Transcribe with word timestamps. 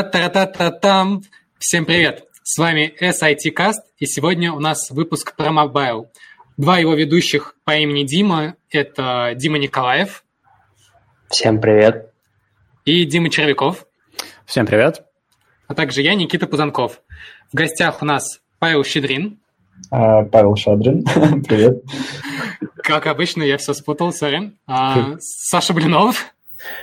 Та-та-та-та-там! 0.00 1.24
Всем 1.58 1.84
привет! 1.84 2.24
С 2.42 2.56
вами 2.56 2.94
SIT 3.02 3.52
Cast, 3.54 3.82
и 3.98 4.06
сегодня 4.06 4.50
у 4.50 4.58
нас 4.58 4.90
выпуск 4.90 5.36
про 5.36 5.50
Mobile. 5.50 6.06
Два 6.56 6.78
его 6.78 6.94
ведущих 6.94 7.54
по 7.64 7.72
имени 7.76 8.04
Дима– 8.04 8.54
это 8.70 9.34
Дима 9.36 9.58
Николаев. 9.58 10.24
Всем 11.28 11.60
привет. 11.60 12.14
И 12.86 13.04
Дима 13.04 13.28
Червяков. 13.28 13.84
Всем 14.46 14.64
привет. 14.64 15.04
А 15.68 15.74
также 15.74 16.00
я, 16.00 16.14
Никита 16.14 16.46
Пузанков. 16.46 17.02
В 17.52 17.56
гостях 17.56 18.00
у 18.00 18.06
нас 18.06 18.40
Павел 18.58 18.82
Щедрин. 18.84 19.38
А, 19.90 20.22
Павел 20.22 20.56
Шадрин, 20.56 21.04
привет. 21.46 21.82
Как 22.76 23.06
обычно, 23.06 23.42
я 23.42 23.58
все 23.58 23.74
спутал, 23.74 24.14
сори. 24.14 24.52
А, 24.66 25.16
Саша 25.18 25.74
Блинов. 25.74 26.34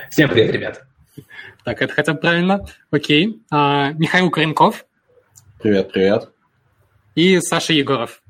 Всем 0.08 0.30
привет, 0.30 0.52
ребят. 0.52 0.84
Так, 1.68 1.82
это 1.82 1.92
хотя 1.92 2.14
бы 2.14 2.18
правильно. 2.18 2.64
Окей. 2.90 3.42
А, 3.50 3.92
Михаил 3.92 4.30
Коренков. 4.30 4.86
Привет, 5.60 5.92
привет. 5.92 6.30
И 7.14 7.38
Саша 7.40 7.74
Егоров. 7.74 8.22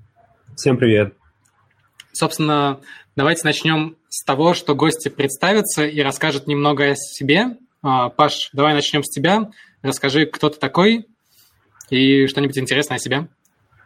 Всем 0.56 0.76
привет. 0.76 1.14
Собственно, 2.10 2.80
давайте 3.14 3.42
начнем 3.44 3.94
с 4.08 4.24
того, 4.24 4.54
что 4.54 4.74
гости 4.74 5.08
представятся 5.08 5.86
и 5.86 6.00
расскажут 6.00 6.48
немного 6.48 6.90
о 6.90 6.94
себе. 6.96 7.58
А, 7.80 8.08
Паш, 8.08 8.50
давай 8.52 8.74
начнем 8.74 9.04
с 9.04 9.08
тебя. 9.08 9.52
Расскажи, 9.82 10.26
кто 10.26 10.50
ты 10.50 10.58
такой 10.58 11.06
и 11.90 12.26
что-нибудь 12.26 12.58
интересное 12.58 12.96
о 12.96 13.00
себе. 13.00 13.28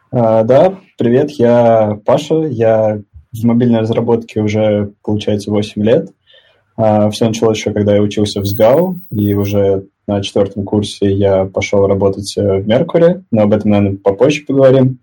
А, 0.09 0.41
да, 0.41 0.79
привет, 0.97 1.29
я 1.29 1.99
Паша, 2.03 2.47
я 2.47 3.03
в 3.31 3.43
мобильной 3.45 3.81
разработке 3.81 4.41
уже, 4.41 4.93
получается, 5.03 5.51
8 5.51 5.83
лет. 5.83 6.09
А, 6.75 7.09
Все 7.09 7.27
началось 7.27 7.57
еще, 7.57 7.71
когда 7.71 7.95
я 7.95 8.01
учился 8.01 8.41
в 8.41 8.45
СГАУ, 8.45 8.97
и 9.11 9.33
уже 9.35 9.85
на 10.07 10.21
четвертом 10.21 10.65
курсе 10.65 11.11
я 11.11 11.45
пошел 11.45 11.87
работать 11.87 12.33
э, 12.37 12.59
в 12.59 12.67
Меркуре, 12.67 13.23
но 13.31 13.43
об 13.43 13.53
этом, 13.53 13.71
наверное, 13.71 13.97
попозже 13.97 14.43
поговорим. 14.45 14.99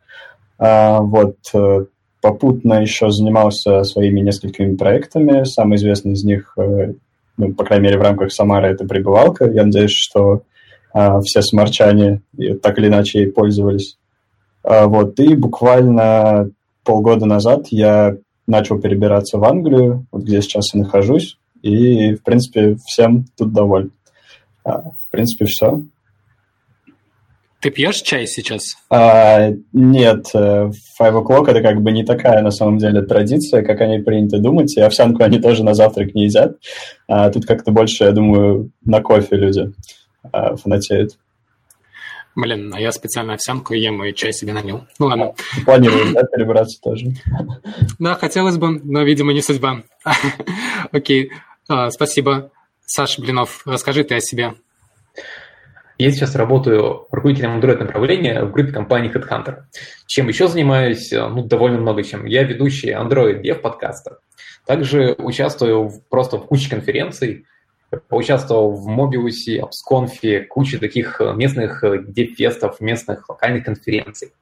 А, 0.59 1.01
Вот, 1.01 1.37
э, 1.55 1.85
попутно 2.21 2.83
еще 2.83 3.11
занимался 3.11 3.83
своими 3.85 4.21
несколькими 4.21 4.77
проектами. 4.77 5.45
Самый 5.45 5.77
известный 5.77 6.13
из 6.13 6.25
них, 6.25 6.53
э, 6.59 6.95
ну, 7.37 7.55
по 7.55 7.65
крайней 7.65 7.85
мере, 7.85 7.99
в 7.99 8.03
рамках 8.03 8.33
Самары, 8.33 8.69
это 8.69 8.85
прибывалка. 8.85 9.49
Я 9.51 9.65
надеюсь, 9.65 9.93
что 9.93 10.43
а, 10.93 11.21
все 11.21 11.41
смарчане 11.41 12.21
и 12.37 12.53
так 12.55 12.79
или 12.79 12.89
иначе 12.89 13.21
ей 13.21 13.31
пользовались. 13.31 13.97
Вот, 14.63 15.19
и 15.21 15.37
буквально 15.37 16.51
полгода 16.85 17.25
назад 17.25 17.69
я 17.71 18.17
начал 18.47 18.79
перебираться 18.79 19.39
в 19.39 19.45
Англию, 19.45 20.05
вот 20.13 20.25
где 20.25 20.43
сейчас 20.43 20.75
я 20.75 20.81
нахожусь, 20.81 21.39
и, 21.63 22.15
в 22.15 22.23
принципе, 22.23 22.77
всем 22.87 23.25
тут 23.37 23.53
доволен. 23.53 23.93
А, 24.65 24.83
В 24.83 25.11
принципе, 25.11 25.47
все. 25.47 25.83
Ты 27.61 27.71
пьешь 27.71 28.01
чай 28.01 28.27
сейчас? 28.27 28.77
А, 28.89 29.51
нет, 29.75 30.27
э, 30.35 30.71
five 30.99 31.23
o'clock 31.23 31.51
это 31.51 31.61
как 31.61 31.83
бы 31.83 31.93
не 31.93 32.05
такая 32.05 32.41
на 32.41 32.51
самом 32.51 32.79
деле 32.79 33.03
традиция, 33.03 33.63
как 33.63 33.83
они 33.83 33.99
принято 33.99 34.39
думать, 34.39 34.75
и 34.77 34.81
овсянку 34.81 35.23
они 35.23 35.39
тоже 35.41 35.63
на 35.63 35.75
завтрак 35.75 36.15
не 36.15 36.25
едят. 36.25 36.57
А, 37.07 37.31
тут 37.31 37.45
как-то 37.45 37.71
больше, 37.71 38.05
я 38.05 38.13
думаю, 38.13 38.71
на 38.83 39.03
кофе 39.03 39.37
люди 39.37 39.73
а, 40.33 40.57
фанатеют. 40.57 41.19
Блин, 42.35 42.73
а 42.73 42.81
я 42.81 42.93
специально 42.93 43.35
овсянку 43.35 43.75
ем 43.75 44.03
и 44.05 44.15
чай 44.15 44.33
себе 44.33 44.55
налил. 44.55 44.87
Ну 44.99 45.07
ладно. 45.07 45.35
Планируют, 45.67 46.15
да, 46.15 46.23
перебраться 46.23 46.81
тоже? 46.81 47.09
Да, 47.99 48.15
хотелось 48.15 48.57
бы, 48.57 48.81
но, 48.83 49.03
видимо, 49.03 49.33
не 49.35 49.43
судьба. 49.43 49.83
Окей, 50.93 51.31
спасибо. 51.91 52.51
Саша 52.85 53.21
Блинов, 53.21 53.63
расскажи 53.65 54.03
ты 54.03 54.17
о 54.17 54.21
себе. 54.21 54.55
Я 55.99 56.11
сейчас 56.11 56.35
работаю 56.35 57.07
руководителем 57.11 57.61
Android 57.61 57.79
направления 57.79 58.43
в 58.43 58.53
группе 58.53 58.73
компании 58.73 59.13
HeadHunter. 59.13 59.65
Чем 60.07 60.29
еще 60.29 60.49
занимаюсь? 60.49 61.13
Ну, 61.13 61.45
довольно 61.45 61.79
много 61.79 62.03
чем. 62.03 62.25
Я 62.25 62.43
ведущий 62.43 62.91
Android 62.91 63.43
Dev 63.43 63.57
подкаста. 63.57 64.19
Также 64.67 65.15
участвую 65.19 65.89
в, 65.89 66.03
просто 66.09 66.39
в 66.39 66.47
куче 66.47 66.71
конференций. 66.71 67.45
Поучаствовал 68.09 68.73
в 68.73 68.89
Mobius, 68.89 69.61
AppsConf, 69.61 70.47
куче 70.47 70.79
таких 70.79 71.21
местных 71.35 71.85
дев-фестов, 72.09 72.81
местных 72.81 73.29
локальных 73.29 73.65
конференций. 73.65 74.33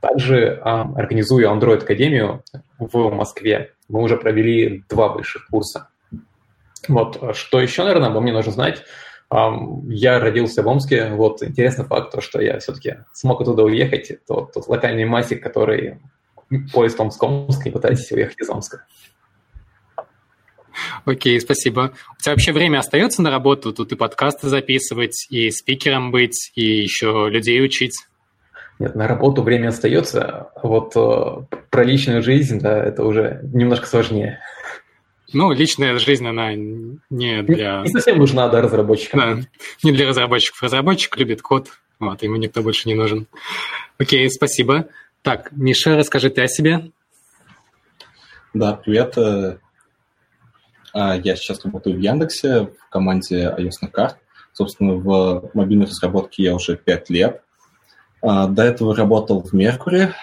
Также 0.00 0.60
а, 0.62 0.82
организую 0.96 1.48
Android 1.48 1.82
Академию 1.82 2.42
в 2.78 3.10
Москве. 3.10 3.72
Мы 3.88 4.02
уже 4.02 4.16
провели 4.16 4.84
два 4.88 5.08
высших 5.08 5.48
курса. 5.48 5.88
Вот, 6.88 7.36
что 7.36 7.60
еще, 7.60 7.84
наверное, 7.84 8.08
обо 8.08 8.20
мне 8.20 8.32
нужно 8.32 8.52
знать? 8.52 8.82
Я 9.30 10.20
родился 10.20 10.62
в 10.62 10.68
Омске. 10.68 11.10
Вот 11.10 11.42
интересный 11.42 11.84
факт, 11.84 12.12
то, 12.12 12.20
что 12.20 12.40
я 12.40 12.58
все-таки 12.60 12.98
смог 13.12 13.40
оттуда 13.40 13.64
уехать. 13.64 14.24
Тот, 14.26 14.52
тот 14.52 14.68
локальный 14.68 15.04
масик, 15.04 15.42
который 15.42 15.98
поезд 16.72 17.00
Омск-Омск, 17.00 17.64
не 17.64 17.70
пытайтесь 17.70 18.12
уехать 18.12 18.40
из 18.40 18.48
Омска. 18.48 18.86
Окей, 21.04 21.40
спасибо. 21.40 21.92
У 22.18 22.22
тебя 22.22 22.32
вообще 22.32 22.52
время 22.52 22.78
остается 22.78 23.22
на 23.22 23.30
работу? 23.30 23.72
Тут 23.72 23.92
и 23.92 23.96
подкасты 23.96 24.48
записывать, 24.48 25.26
и 25.30 25.50
спикером 25.50 26.10
быть, 26.10 26.52
и 26.54 26.64
еще 26.64 27.28
людей 27.30 27.64
учить. 27.64 27.94
Нет, 28.78 28.94
на 28.94 29.06
работу 29.06 29.42
время 29.42 29.68
остается. 29.68 30.50
а 30.54 30.66
Вот 30.66 30.96
э, 30.96 31.56
про 31.70 31.84
личную 31.84 32.22
жизнь, 32.22 32.60
да, 32.60 32.84
это 32.84 33.04
уже 33.04 33.40
немножко 33.52 33.86
сложнее. 33.86 34.40
Ну, 35.34 35.52
личная 35.52 35.98
жизнь, 35.98 36.26
она 36.26 36.54
не 36.54 37.42
для... 37.42 37.82
Не 37.82 37.90
совсем 37.90 38.18
нужна, 38.18 38.48
да, 38.48 38.62
разработчикам. 38.62 39.20
Да, 39.20 39.48
не 39.82 39.90
для 39.90 40.06
разработчиков. 40.06 40.62
Разработчик 40.62 41.16
любит 41.16 41.42
код, 41.42 41.70
вот, 41.98 42.22
ему 42.22 42.36
никто 42.36 42.62
больше 42.62 42.88
не 42.88 42.94
нужен. 42.94 43.26
Окей, 43.98 44.30
спасибо. 44.30 44.88
Так, 45.22 45.50
Миша, 45.52 45.96
расскажи 45.96 46.30
ты 46.30 46.42
о 46.42 46.48
себе. 46.48 46.92
Да, 48.52 48.74
привет. 48.74 49.18
Э, 49.18 49.58
а, 50.92 51.16
Я 51.16 51.34
сейчас 51.34 51.64
работаю 51.64 51.96
в 51.96 51.98
Яндексе 51.98 52.68
в 52.78 52.88
команде 52.88 53.52
iOS 53.58 53.88
карт. 53.90 54.16
Собственно, 54.52 54.94
в 54.94 55.50
мобильной 55.52 55.86
разработке 55.86 56.44
я 56.44 56.54
уже 56.54 56.76
пять 56.76 57.10
лет. 57.10 57.42
А, 58.22 58.46
До 58.46 58.62
этого 58.62 58.94
работал 58.94 59.42
в 59.42 59.52
Меркуре, 59.52 60.14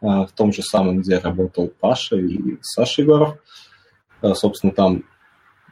а, 0.00 0.26
в 0.26 0.32
том 0.32 0.52
же 0.52 0.62
самом, 0.62 1.00
где 1.00 1.18
работал 1.18 1.72
Паша 1.80 2.16
и 2.16 2.58
Саша 2.62 3.02
Егоров. 3.02 3.38
А, 4.20 4.34
Собственно, 4.34 4.72
там 4.72 5.04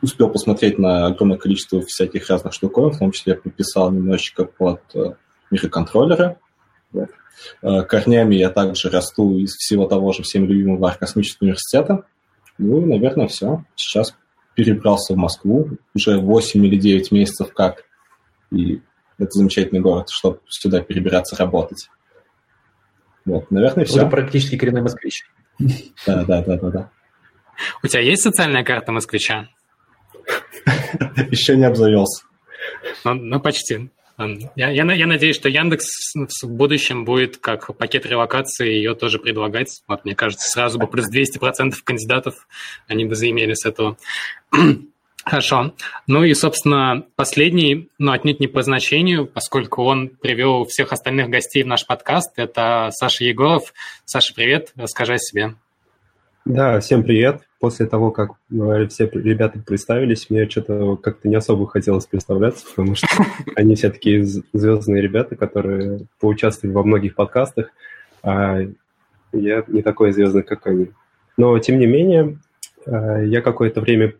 успел 0.02 0.28
посмотреть 0.28 0.78
на 0.78 1.06
огромное 1.06 1.38
количество 1.38 1.80
всяких 1.82 2.28
разных 2.28 2.52
штуковин, 2.52 2.92
в 2.92 2.98
том 2.98 3.12
числе 3.12 3.34
я 3.34 3.40
подписал 3.40 3.90
немножечко 3.90 4.44
под 4.44 4.80
э, 4.94 5.14
микроконтроллеры. 5.50 6.38
Э, 7.62 7.82
Корнями 7.82 8.34
я 8.34 8.50
также 8.50 8.90
расту 8.90 9.38
из 9.38 9.54
всего 9.54 9.86
того 9.86 10.12
же 10.12 10.22
всем 10.22 10.46
любимого 10.46 10.94
космического 10.98 11.46
университета. 11.46 12.04
Ну 12.58 12.82
и, 12.82 12.84
наверное, 12.84 13.28
все. 13.28 13.64
Сейчас 13.74 14.14
перебрался 14.54 15.14
в 15.14 15.16
Москву. 15.16 15.70
Уже 15.94 16.18
8 16.18 16.66
или 16.66 16.76
9 16.76 17.12
месяцев 17.12 17.52
как. 17.52 17.84
И 18.50 18.80
это 19.18 19.30
замечательный 19.30 19.80
город, 19.80 20.08
чтобы 20.10 20.40
сюда 20.48 20.80
перебираться 20.80 21.36
работать. 21.36 21.88
Вот, 23.24 23.50
наверное, 23.50 23.84
Уже 23.84 23.92
все. 23.92 24.08
практически 24.08 24.56
коренной 24.56 24.82
москвич. 24.82 25.24
Да, 26.06 26.24
да, 26.24 26.42
да, 26.42 26.56
да, 26.58 26.70
да. 26.70 26.90
У 27.82 27.86
тебя 27.86 28.02
есть 28.02 28.22
социальная 28.22 28.64
карта 28.64 28.92
москвича? 28.92 29.48
Еще 31.30 31.56
не 31.56 31.64
обзавелся. 31.64 32.24
Ну, 33.04 33.14
ну, 33.14 33.40
почти. 33.40 33.90
Я, 34.56 34.70
я, 34.70 34.92
я 34.92 35.06
надеюсь, 35.06 35.36
что 35.36 35.48
Яндекс 35.48 36.14
в 36.42 36.48
будущем 36.48 37.04
будет 37.04 37.36
как 37.36 37.76
пакет 37.76 38.06
релокации 38.06 38.68
ее 38.68 38.94
тоже 38.94 39.18
предлагать. 39.18 39.82
Вот, 39.86 40.04
мне 40.04 40.14
кажется, 40.14 40.48
сразу 40.48 40.78
бы 40.78 40.86
плюс 40.86 41.06
200% 41.12 41.74
кандидатов 41.84 42.48
они 42.88 43.04
бы 43.04 43.14
заимели 43.14 43.52
с 43.52 43.66
этого. 43.66 43.98
Хорошо. 45.24 45.74
Ну 46.06 46.24
и, 46.24 46.32
собственно, 46.34 47.04
последний, 47.16 47.88
но 47.98 48.12
отнюдь 48.12 48.40
не 48.40 48.46
по 48.46 48.62
значению, 48.62 49.26
поскольку 49.26 49.82
он 49.82 50.08
привел 50.08 50.64
всех 50.64 50.92
остальных 50.92 51.28
гостей 51.28 51.62
в 51.62 51.66
наш 51.66 51.84
подкаст, 51.84 52.32
это 52.36 52.88
Саша 52.92 53.24
Егоров. 53.24 53.74
Саша, 54.04 54.32
привет, 54.34 54.72
расскажи 54.76 55.14
о 55.14 55.18
себе. 55.18 55.56
Да, 56.46 56.78
всем 56.78 57.02
привет. 57.02 57.40
После 57.58 57.86
того, 57.86 58.12
как 58.12 58.30
э, 58.52 58.86
все 58.86 59.10
ребята 59.12 59.58
представились, 59.58 60.30
мне 60.30 60.48
что-то 60.48 60.94
как-то 60.94 61.28
не 61.28 61.34
особо 61.34 61.66
хотелось 61.66 62.06
представляться, 62.06 62.64
потому 62.68 62.94
что 62.94 63.08
они 63.56 63.74
все 63.74 63.90
такие 63.90 64.24
звездные 64.24 65.02
ребята, 65.02 65.34
которые 65.34 66.06
поучаствовали 66.20 66.72
во 66.72 66.84
многих 66.84 67.16
подкастах, 67.16 67.70
а 68.22 68.60
я 69.32 69.64
не 69.66 69.82
такой 69.82 70.12
звездный, 70.12 70.44
как 70.44 70.68
они. 70.68 70.92
Но, 71.36 71.58
тем 71.58 71.80
не 71.80 71.86
менее, 71.86 72.38
э, 72.86 73.24
я 73.26 73.42
какое-то 73.42 73.80
время 73.80 74.14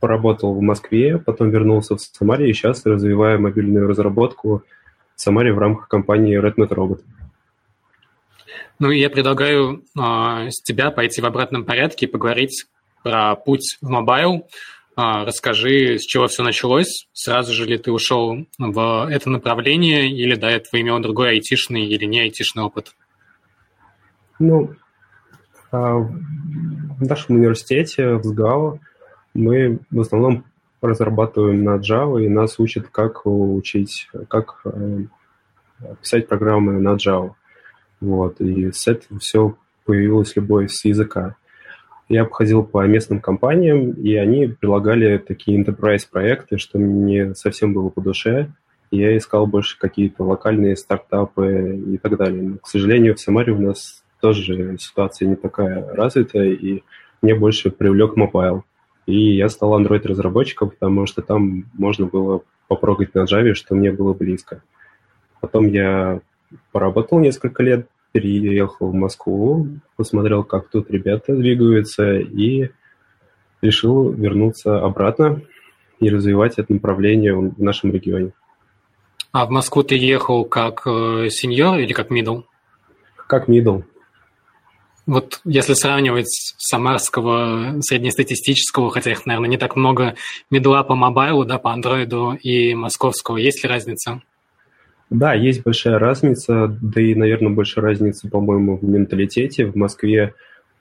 поработал 0.00 0.52
в 0.52 0.60
Москве, 0.60 1.18
потом 1.18 1.50
вернулся 1.50 1.94
в 1.94 2.00
Самаре 2.00 2.50
и 2.50 2.52
сейчас 2.52 2.84
развиваю 2.84 3.40
мобильную 3.40 3.86
разработку 3.86 4.64
в 5.14 5.20
Самаре 5.20 5.52
в 5.52 5.58
рамках 5.60 5.86
компании 5.86 6.36
RedMadRobot. 6.36 7.00
Ну, 8.78 8.90
я 8.90 9.10
предлагаю 9.10 9.82
э, 9.98 10.50
с 10.50 10.62
тебя 10.62 10.90
пойти 10.90 11.20
в 11.20 11.26
обратном 11.26 11.64
порядке 11.64 12.06
и 12.06 12.08
поговорить 12.08 12.66
про 13.02 13.36
путь 13.36 13.78
в 13.80 13.88
mobile. 13.88 14.48
А, 14.96 15.24
расскажи, 15.24 15.98
с 15.98 16.02
чего 16.02 16.26
все 16.26 16.42
началось? 16.42 17.08
Сразу 17.12 17.52
же 17.52 17.64
ли 17.64 17.78
ты 17.78 17.92
ушел 17.92 18.46
в 18.58 19.08
это 19.10 19.30
направление 19.30 20.10
или 20.10 20.34
до 20.34 20.48
этого 20.48 20.80
имел 20.80 20.98
другой 20.98 21.30
айтишный 21.30 21.86
или 21.86 22.04
не 22.04 22.20
айтишный 22.20 22.64
опыт? 22.64 22.94
Ну, 24.38 24.74
а, 25.72 25.94
в 25.94 27.00
нашем 27.00 27.36
университете, 27.36 28.14
в 28.14 28.24
СГАО, 28.24 28.80
мы 29.34 29.78
в 29.90 30.00
основном 30.00 30.44
разрабатываем 30.82 31.62
на 31.62 31.76
Java, 31.76 32.22
и 32.22 32.28
нас 32.28 32.58
учат, 32.58 32.88
как 32.88 33.26
учить, 33.26 34.08
как 34.28 34.60
э, 34.64 35.04
писать 36.00 36.26
программы 36.26 36.80
на 36.80 36.94
Java. 36.94 37.34
Вот, 38.00 38.40
и 38.40 38.72
с 38.72 38.86
этого 38.88 39.20
все 39.20 39.56
появилась 39.84 40.34
любовь 40.36 40.70
с 40.70 40.84
языка. 40.84 41.36
Я 42.08 42.22
обходил 42.22 42.64
по 42.64 42.84
местным 42.86 43.20
компаниям, 43.20 43.92
и 43.92 44.14
они 44.14 44.48
предлагали 44.48 45.18
такие 45.18 45.62
enterprise 45.62 46.06
проекты, 46.10 46.58
что 46.58 46.78
мне 46.78 47.34
совсем 47.34 47.72
было 47.72 47.88
по 47.88 48.00
душе. 48.00 48.50
Я 48.90 49.16
искал 49.16 49.46
больше 49.46 49.78
какие-то 49.78 50.24
локальные 50.24 50.76
стартапы 50.76 51.80
и 51.86 51.98
так 51.98 52.16
далее. 52.16 52.42
Но, 52.42 52.58
к 52.58 52.66
сожалению, 52.66 53.14
в 53.14 53.20
Самаре 53.20 53.52
у 53.52 53.60
нас 53.60 54.02
тоже 54.20 54.76
ситуация 54.78 55.28
не 55.28 55.36
такая 55.36 55.94
развитая, 55.94 56.50
и 56.50 56.82
мне 57.22 57.34
больше 57.34 57.70
привлек 57.70 58.16
mobile. 58.16 58.64
И 59.06 59.36
я 59.36 59.48
стал 59.48 59.80
Android-разработчиком, 59.80 60.70
потому 60.70 61.06
что 61.06 61.22
там 61.22 61.66
можно 61.74 62.06
было 62.06 62.42
попрогать 62.66 63.14
на 63.14 63.20
Java, 63.20 63.54
что 63.54 63.74
мне 63.74 63.92
было 63.92 64.14
близко. 64.14 64.62
Потом 65.40 65.68
я 65.68 66.20
поработал 66.72 67.18
несколько 67.18 67.62
лет, 67.62 67.88
переехал 68.12 68.90
в 68.90 68.94
Москву, 68.94 69.68
посмотрел, 69.96 70.44
как 70.44 70.68
тут 70.68 70.90
ребята 70.90 71.34
двигаются, 71.34 72.18
и 72.18 72.70
решил 73.62 74.10
вернуться 74.10 74.80
обратно 74.80 75.42
и 76.00 76.08
развивать 76.08 76.58
это 76.58 76.72
направление 76.72 77.34
в 77.34 77.62
нашем 77.62 77.92
регионе. 77.92 78.32
А 79.32 79.46
в 79.46 79.50
Москву 79.50 79.82
ты 79.82 79.96
ехал 79.96 80.44
как 80.44 80.82
э, 80.86 81.28
senior 81.30 81.78
или 81.78 81.92
как 81.92 82.10
middle? 82.10 82.40
Как 83.28 83.46
middle. 83.46 83.82
Вот 85.06 85.40
если 85.44 85.74
сравнивать 85.74 86.54
самарского 86.58 87.80
среднестатистического, 87.80 88.90
хотя 88.90 89.12
их, 89.12 89.26
наверное, 89.26 89.50
не 89.50 89.56
так 89.56 89.76
много, 89.76 90.14
middle 90.50 90.77
а 90.77 90.82
по 90.82 90.94
mobile 90.94 91.31
у, 91.31 91.44
да, 91.44 91.58
по 91.58 91.72
андроиду 91.72 92.32
и 92.32 92.74
московского, 92.74 93.36
есть 93.36 93.62
ли 93.62 93.68
разница? 93.68 94.22
Да, 95.10 95.34
есть 95.34 95.64
большая 95.64 95.98
разница, 95.98 96.68
да 96.80 97.00
и, 97.00 97.16
наверное, 97.16 97.52
большая 97.52 97.84
разница, 97.84 98.28
по-моему, 98.28 98.76
в 98.76 98.84
менталитете. 98.84 99.66
В 99.66 99.74
Москве 99.74 100.34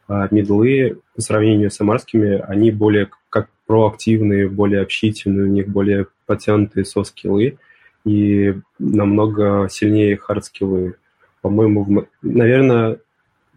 а, 0.08 0.28
middle 0.30 0.90
ы 0.90 1.00
по 1.16 1.22
сравнению 1.22 1.72
с 1.72 1.76
самарскими, 1.76 2.44
они 2.48 2.72
более 2.72 3.10
как 3.30 3.50
проактивные, 3.66 4.48
более 4.48 4.82
общительные, 4.82 5.46
у 5.46 5.52
них 5.52 5.68
более 5.68 6.08
подтянутые 6.28 6.86
soft 6.86 7.15
skill 7.15 7.51
ы 7.51 7.58
и 8.06 8.56
намного 8.78 9.68
сильнее 9.70 10.16
хард-скиллы. 10.18 10.96
По-моему, 11.42 11.84
в... 11.84 12.08
наверное, 12.22 13.00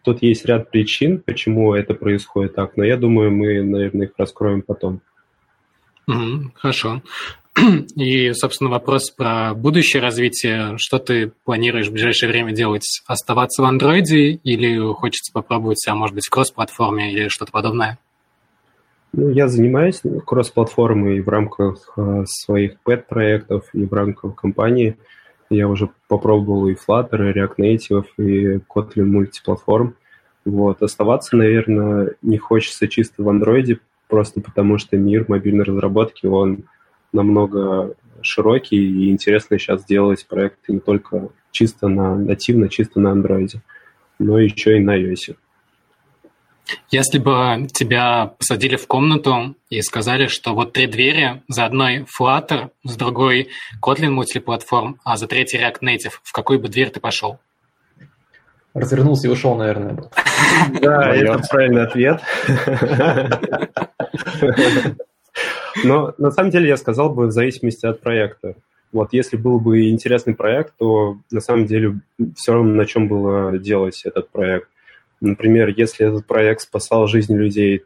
тут 0.02 0.22
есть 0.22 0.44
ряд 0.46 0.70
причин, 0.70 1.20
почему 1.20 1.74
это 1.74 1.94
происходит 1.94 2.54
так, 2.54 2.76
но 2.76 2.84
я 2.84 2.96
думаю, 2.96 3.30
мы, 3.30 3.62
наверное, 3.62 4.06
их 4.06 4.12
раскроем 4.16 4.62
потом. 4.62 5.00
Хорошо. 6.54 7.02
И, 7.96 8.32
собственно, 8.32 8.70
вопрос 8.70 9.10
про 9.10 9.54
будущее 9.54 10.02
развитие. 10.02 10.76
Что 10.78 10.98
ты 10.98 11.32
планируешь 11.44 11.88
в 11.88 11.92
ближайшее 11.92 12.30
время 12.30 12.52
делать? 12.52 13.02
Оставаться 13.06 13.62
в 13.62 13.66
андроиде 13.66 14.32
или 14.42 14.78
хочется 14.94 15.32
попробовать, 15.32 15.84
а 15.86 15.94
может 15.94 16.14
быть, 16.14 16.26
в 16.26 16.30
кросс-платформе 16.30 17.12
или 17.12 17.28
что-то 17.28 17.52
подобное? 17.52 17.98
Ну, 19.12 19.28
я 19.28 19.48
занимаюсь 19.48 20.00
кросс-платформой 20.24 21.20
в 21.20 21.28
рамках 21.28 21.92
э, 21.96 22.24
своих 22.26 22.80
пэт-проектов 22.80 23.68
и 23.74 23.84
в 23.84 23.92
рамках 23.92 24.36
компании. 24.36 24.96
Я 25.50 25.68
уже 25.68 25.90
попробовал 26.08 26.68
и 26.68 26.74
Flutter, 26.74 27.30
и 27.30 27.38
React 27.38 27.56
Native, 27.58 28.06
и 28.16 28.56
Kotlin 28.74 29.04
мультиплатформ. 29.04 29.96
Вот. 30.46 30.82
Оставаться, 30.82 31.36
наверное, 31.36 32.14
не 32.22 32.38
хочется 32.38 32.88
чисто 32.88 33.22
в 33.22 33.28
андроиде, 33.28 33.80
просто 34.08 34.40
потому 34.40 34.78
что 34.78 34.96
мир 34.96 35.26
мобильной 35.28 35.64
разработки, 35.64 36.24
он 36.24 36.64
намного 37.12 37.94
широкий 38.22 38.76
и 38.76 39.10
интересно 39.10 39.58
сейчас 39.58 39.84
делать 39.84 40.26
проекты 40.26 40.72
не 40.72 40.80
только 40.80 41.28
чисто 41.50 41.88
на 41.88 42.16
нативно, 42.16 42.68
чисто 42.68 43.00
на 43.00 43.12
андроиде, 43.12 43.60
но 44.18 44.38
еще 44.38 44.78
и 44.78 44.80
на 44.80 44.98
iOS. 44.98 45.36
Если 46.90 47.18
бы 47.18 47.66
тебя 47.72 48.32
посадили 48.38 48.76
в 48.76 48.86
комнату 48.86 49.56
и 49.68 49.82
сказали, 49.82 50.28
что 50.28 50.54
вот 50.54 50.72
три 50.72 50.86
двери, 50.86 51.42
за 51.48 51.66
одной 51.66 52.06
Flutter, 52.18 52.70
с 52.84 52.96
другой 52.96 53.48
Kotlin 53.82 54.10
мультиплатформ, 54.10 55.00
а 55.04 55.16
за 55.16 55.26
третьей 55.26 55.60
React 55.60 55.80
Native, 55.82 56.12
в 56.22 56.32
какую 56.32 56.60
бы 56.60 56.68
дверь 56.68 56.90
ты 56.90 57.00
пошел? 57.00 57.40
Развернулся 58.74 59.26
и 59.26 59.30
ушел, 59.30 59.56
наверное. 59.56 59.96
Да, 60.80 61.14
это 61.14 61.42
правильный 61.50 61.82
ответ. 61.82 62.20
Но 65.84 66.14
на 66.18 66.30
самом 66.30 66.50
деле 66.50 66.68
я 66.68 66.76
сказал 66.76 67.10
бы 67.14 67.26
в 67.26 67.32
зависимости 67.32 67.86
от 67.86 68.00
проекта. 68.00 68.54
Вот 68.92 69.12
если 69.12 69.36
был 69.36 69.58
бы 69.58 69.88
интересный 69.88 70.34
проект, 70.34 70.74
то 70.78 71.18
на 71.30 71.40
самом 71.40 71.66
деле 71.66 72.00
все 72.36 72.52
равно 72.52 72.74
на 72.74 72.84
чем 72.84 73.08
было 73.08 73.58
делать 73.58 74.02
этот 74.04 74.28
проект. 74.30 74.68
Например, 75.20 75.72
если 75.74 76.06
этот 76.06 76.26
проект 76.26 76.62
спасал 76.62 77.06
жизнь 77.06 77.34
людей, 77.34 77.82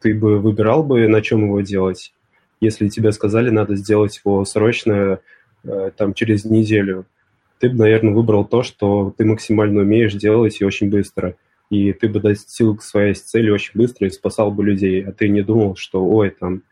ты 0.00 0.14
бы 0.14 0.38
выбирал 0.38 0.82
бы, 0.82 1.06
на 1.08 1.22
чем 1.22 1.44
его 1.44 1.60
делать. 1.60 2.12
Если 2.60 2.88
тебе 2.88 3.12
сказали, 3.12 3.48
надо 3.50 3.74
сделать 3.76 4.20
его 4.22 4.44
срочно, 4.44 5.20
э, 5.64 5.90
там, 5.96 6.14
через 6.14 6.44
неделю, 6.44 7.06
ты 7.58 7.68
бы, 7.68 7.76
наверное, 7.76 8.14
выбрал 8.14 8.44
то, 8.44 8.62
что 8.62 9.14
ты 9.16 9.24
максимально 9.24 9.82
умеешь 9.82 10.14
делать 10.14 10.60
и 10.60 10.64
очень 10.64 10.90
быстро. 10.90 11.36
И 11.70 11.92
ты 11.92 12.08
бы 12.08 12.18
достиг 12.18 12.82
своей 12.82 13.14
цели 13.14 13.50
очень 13.50 13.72
быстро 13.74 14.08
и 14.08 14.10
спасал 14.10 14.50
бы 14.50 14.64
людей. 14.64 15.04
А 15.04 15.12
ты 15.12 15.28
не 15.28 15.42
думал, 15.42 15.76
что, 15.76 16.04
ой, 16.04 16.30
там, 16.30 16.62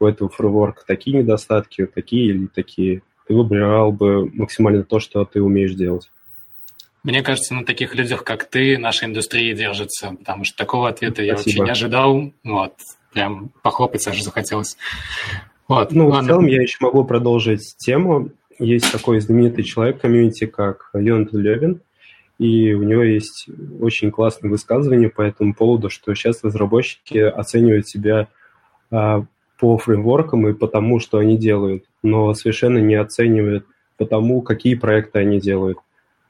у 0.00 0.06
этого 0.06 0.28
фреймворка 0.28 0.84
такие 0.86 1.18
недостатки, 1.18 1.86
такие 1.86 2.26
или 2.26 2.46
такие. 2.46 3.02
Ты 3.26 3.34
выбирал 3.34 3.92
бы 3.92 4.30
максимально 4.32 4.84
то, 4.84 5.00
что 5.00 5.24
ты 5.24 5.42
умеешь 5.42 5.74
делать. 5.74 6.10
Мне 7.02 7.22
кажется, 7.22 7.54
на 7.54 7.64
таких 7.64 7.94
людях, 7.94 8.24
как 8.24 8.44
ты, 8.44 8.78
наша 8.78 9.06
индустрия 9.06 9.54
держится, 9.54 10.16
потому 10.18 10.44
что 10.44 10.56
такого 10.56 10.88
ответа 10.88 11.22
Спасибо. 11.22 11.26
я 11.26 11.36
вообще 11.36 11.60
не 11.60 11.70
ожидал. 11.70 12.32
Вот, 12.42 12.74
прям 13.12 13.50
похлопать 13.62 14.06
аж 14.08 14.20
захотелось. 14.20 14.76
Вот, 15.68 15.92
ну, 15.92 16.08
ладно. 16.08 16.22
в 16.22 16.26
целом 16.26 16.46
я 16.46 16.62
еще 16.62 16.78
могу 16.80 17.04
продолжить 17.04 17.76
тему. 17.78 18.30
Есть 18.58 18.90
такой 18.90 19.20
знаменитый 19.20 19.64
человек 19.64 19.98
в 19.98 20.00
комьюнити, 20.00 20.46
как 20.46 20.90
Йонатан 20.94 21.40
Левин, 21.40 21.80
и 22.38 22.72
у 22.72 22.82
него 22.82 23.02
есть 23.02 23.48
очень 23.80 24.10
классное 24.10 24.50
высказывание 24.50 25.08
по 25.08 25.22
этому 25.22 25.54
поводу, 25.54 25.90
что 25.90 26.14
сейчас 26.14 26.42
разработчики 26.42 27.18
оценивают 27.18 27.88
себя 27.88 28.28
а, 28.90 29.24
по 29.58 29.78
фреймворкам 29.78 30.48
и 30.48 30.54
по 30.54 30.66
тому, 30.68 31.00
что 31.00 31.18
они 31.18 31.36
делают, 31.36 31.84
но 32.02 32.34
совершенно 32.34 32.78
не 32.78 32.94
оценивают 32.94 33.66
по 33.96 34.06
тому, 34.06 34.42
какие 34.42 34.74
проекты 34.74 35.18
они 35.18 35.40
делают. 35.40 35.78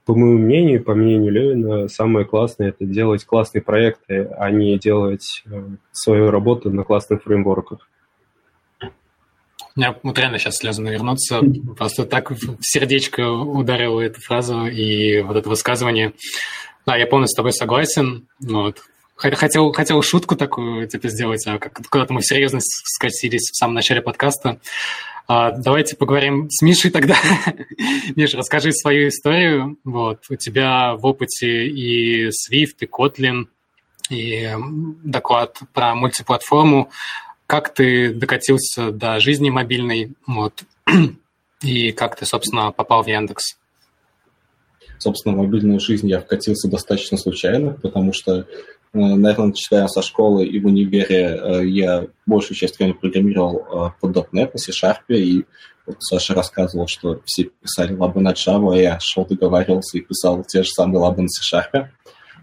По 0.04 0.14
моему 0.14 0.38
мнению, 0.38 0.84
по 0.84 0.94
мнению 0.94 1.32
Левина, 1.32 1.88
самое 1.88 2.24
классное– 2.24 2.68
это 2.70 2.84
делать 2.84 3.24
классные 3.24 3.60
проекты, 3.60 4.28
а 4.38 4.50
не 4.52 4.78
делать 4.78 5.42
э, 5.46 5.62
свою 5.90 6.30
работу 6.30 6.70
на 6.70 6.84
классных 6.84 7.24
фреймворках. 7.24 7.88
Меня 9.74 9.96
вот 10.02 10.18
реально 10.18 10.38
сейчас 10.38 10.58
слезы 10.58 10.80
навернуться. 10.80 11.40
Просто 11.76 12.06
так 12.06 12.30
в 12.30 12.58
сердечко 12.60 13.28
ударила 13.30 14.00
эту 14.00 14.20
фразу 14.20 14.66
и 14.66 15.22
вот 15.22 15.36
это 15.36 15.48
высказывание. 15.48 16.12
Да, 16.86 16.96
я 16.96 17.06
полностью 17.08 17.34
с 17.34 17.36
тобой 17.36 17.52
согласен. 17.52 18.28
Вот. 18.40 18.82
Хотел, 19.16 19.72
хотел 19.72 20.02
шутку 20.02 20.36
такую 20.36 20.86
типа, 20.86 21.08
сделать, 21.08 21.46
а 21.46 21.58
куда-то 21.58 22.12
мы 22.12 22.22
серьезно 22.22 22.60
скатились 22.60 23.50
в 23.50 23.56
самом 23.56 23.74
начале 23.74 24.02
подкаста. 24.02 24.60
А, 25.26 25.52
давайте 25.52 25.96
поговорим 25.96 26.50
с 26.50 26.60
Мишей 26.60 26.90
тогда. 26.90 27.16
Миша, 28.16 28.36
расскажи 28.36 28.72
свою 28.72 29.08
историю. 29.08 29.78
Вот, 29.84 30.24
у 30.28 30.36
тебя 30.36 30.94
в 30.96 31.06
опыте 31.06 31.66
и 31.66 32.28
Swift, 32.28 32.76
и 32.80 32.86
Kotlin, 32.86 33.46
и 34.10 34.50
доклад 35.02 35.60
про 35.72 35.94
мультиплатформу. 35.94 36.90
Как 37.46 37.72
ты 37.72 38.12
докатился 38.12 38.92
до 38.92 39.18
жизни 39.18 39.48
мобильной? 39.48 40.12
Вот, 40.26 40.62
и 41.62 41.90
как 41.92 42.16
ты, 42.16 42.26
собственно, 42.26 42.70
попал 42.70 43.02
в 43.02 43.08
Яндекс? 43.08 43.56
Собственно, 44.98 45.34
в 45.34 45.38
мобильную 45.38 45.80
жизнь 45.80 46.08
я 46.08 46.20
вкатился 46.20 46.68
достаточно 46.68 47.18
случайно, 47.18 47.72
потому 47.72 48.12
что 48.12 48.46
наверное, 48.92 49.48
начиная 49.48 49.86
со 49.88 50.02
школы 50.02 50.46
и 50.46 50.60
в 50.60 50.66
универе 50.66 51.38
э, 51.40 51.66
я 51.66 52.06
большую 52.26 52.56
часть 52.56 52.78
времени 52.78 52.94
программировал 52.94 53.58
э, 53.58 53.90
под 54.00 54.16
.NET 54.16 54.50
на 54.52 54.58
C-Sharp, 54.58 55.00
и 55.08 55.44
вот 55.86 55.96
Саша 56.00 56.34
рассказывал, 56.34 56.86
что 56.88 57.20
все 57.24 57.44
писали 57.44 57.94
лабы 57.94 58.20
на 58.20 58.32
Java, 58.32 58.74
а 58.74 58.76
я 58.76 58.98
шел 59.00 59.24
договаривался 59.24 59.98
и 59.98 60.00
писал 60.00 60.42
те 60.44 60.62
же 60.62 60.70
самые 60.70 61.00
лабы 61.00 61.22
на 61.22 61.28
C-Sharp. 61.28 61.88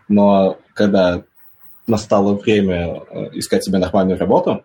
Но 0.08 0.58
когда 0.74 1.24
настало 1.88 2.36
время 2.36 3.04
искать 3.34 3.66
себе 3.66 3.80
нормальную 3.80 4.18
работу, 4.18 4.64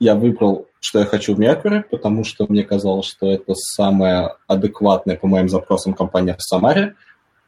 я 0.00 0.14
выбрал, 0.14 0.66
что 0.80 0.98
я 0.98 1.04
хочу 1.04 1.34
в 1.34 1.40
Mercury, 1.40 1.82
потому 1.82 2.24
что 2.24 2.46
мне 2.48 2.64
казалось, 2.64 3.06
что 3.06 3.30
это 3.30 3.54
самая 3.54 4.36
адекватная 4.46 5.16
по 5.16 5.26
моим 5.26 5.48
запросам 5.48 5.92
компания 5.92 6.34
в 6.34 6.42
Самаре. 6.42 6.94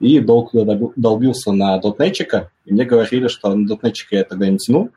И 0.02 0.18
долго 0.18 0.64
долбился 0.96 1.52
на 1.52 1.78
дотнетчика, 1.78 2.50
и 2.64 2.72
мне 2.72 2.84
говорили, 2.84 3.28
что 3.28 3.54
на 3.54 3.68
дотнетчика 3.68 4.16
я 4.16 4.24
тогда 4.24 4.48
не 4.48 4.58
тяну, 4.58 4.90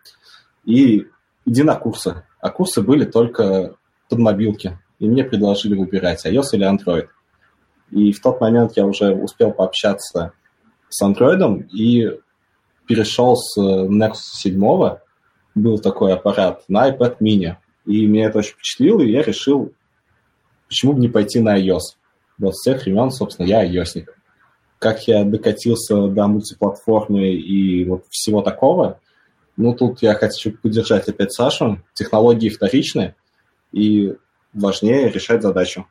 и 0.65 1.05
иди 1.45 1.62
на 1.62 1.75
курсы. 1.75 2.24
А 2.41 2.50
курсы 2.50 2.81
были 2.81 3.05
только 3.05 3.75
под 4.09 4.17
мобилки, 4.17 4.79
и 4.97 5.07
мне 5.07 5.24
предложили 5.24 5.75
выбирать, 5.75 6.25
iOS 6.25 6.45
или 6.53 6.67
Android. 6.67 7.07
И 7.91 8.13
в 8.13 8.19
тот 8.19 8.41
момент 8.41 8.71
я 8.77 8.88
уже 8.88 9.13
успел 9.13 9.51
пообщаться 9.51 10.33
с 10.89 11.03
Android 11.03 11.67
и 11.71 12.09
перешел 12.88 13.35
с 13.35 13.59
Nexus 13.59 14.39
7 14.41 14.59
был 15.53 15.77
такой 15.77 16.13
аппарат 16.13 16.63
на 16.67 16.89
iPad 16.89 17.17
mini. 17.19 17.57
И 17.85 18.07
меня 18.07 18.29
это 18.29 18.39
очень 18.39 18.53
впечатлило, 18.53 19.01
и 19.01 19.12
я 19.12 19.21
решил, 19.21 19.71
почему 20.67 20.93
бы 20.93 21.00
не 21.00 21.09
пойти 21.09 21.39
на 21.41 21.62
iOS. 21.62 21.95
Вот 22.39 22.55
с 22.55 22.63
тех 22.63 22.81
времен, 22.81 23.12
собственно, 23.12 23.45
я 23.45 23.63
iOSник. 23.63 24.14
Как 24.79 25.08
я 25.08 25.24
докатился 25.24 26.08
до 26.08 26.27
мультиплатформы 26.27 27.29
и 27.29 27.86
вот 27.86 28.05
всего 28.10 28.41
такого, 28.41 29.00
ну, 29.58 29.74
тут 29.74 30.01
я 30.01 30.13
хочу 30.13 30.51
поддержать 30.51 31.08
опять 31.08 31.32
Сашу. 31.32 31.82
Технологии 31.94 32.50
вторичны, 32.50 33.15
и 33.72 34.15
важнее 34.53 35.10
решать 35.10 35.41
задачу. 35.41 35.86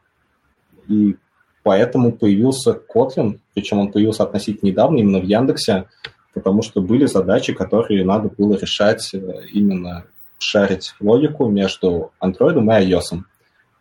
И 0.89 1.17
поэтому 1.63 2.13
появился 2.13 2.73
Kotlin, 2.73 3.41
причем 3.55 3.79
он 3.79 3.93
появился 3.93 4.23
относительно 4.23 4.71
недавно, 4.71 4.99
именно 4.99 5.21
в 5.21 5.25
Яндексе, 5.25 5.87
потому 6.33 6.63
что 6.63 6.81
были 6.81 7.07
задачи, 7.07 7.53
которые 7.53 8.05
надо 8.05 8.29
было 8.29 8.55
решать 8.55 9.15
э, 9.15 9.19
именно 9.53 10.07
шарить 10.39 10.95
логику 10.99 11.49
между 11.49 12.13
Android 12.23 12.55
и 12.55 12.91
iOS. 12.91 13.21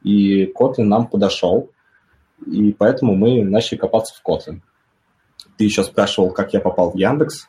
И 0.04 0.52
Kotlin 0.54 0.84
нам 0.84 1.08
подошел, 1.08 1.70
и 2.46 2.74
поэтому 2.74 3.16
мы 3.16 3.44
начали 3.44 3.78
копаться 3.78 4.14
в 4.14 4.28
Kotlin. 4.28 4.60
Ты 5.58 5.66
еще 5.66 5.84
спрашивал, 5.84 6.32
как 6.32 6.54
я 6.54 6.60
попал 6.60 6.92
в 6.92 6.96
Яндекс. 6.96 7.48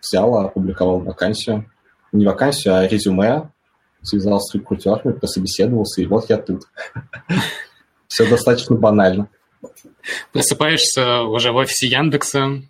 Взял, 0.00 0.36
опубликовал 0.36 1.00
вакансию. 1.00 1.70
Не 2.12 2.26
вакансию, 2.26 2.74
а 2.74 2.86
резюме. 2.86 3.50
Связался 4.02 4.52
с 4.52 4.54
рекрутерами, 4.54 5.12
пособеседовался, 5.12 6.00
и 6.00 6.06
вот 6.06 6.30
я 6.30 6.38
тут. 6.38 6.64
Все 8.08 8.28
достаточно 8.28 8.76
банально. 8.76 9.28
Просыпаешься 10.32 11.22
уже 11.22 11.52
в 11.52 11.56
офисе 11.56 11.86
Яндекса, 11.86 12.62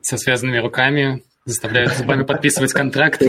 со 0.00 0.16
связанными 0.16 0.58
руками, 0.58 1.24
заставляют 1.44 1.92
зубами 1.92 2.24
подписывать 2.24 2.72
контракт. 2.72 3.22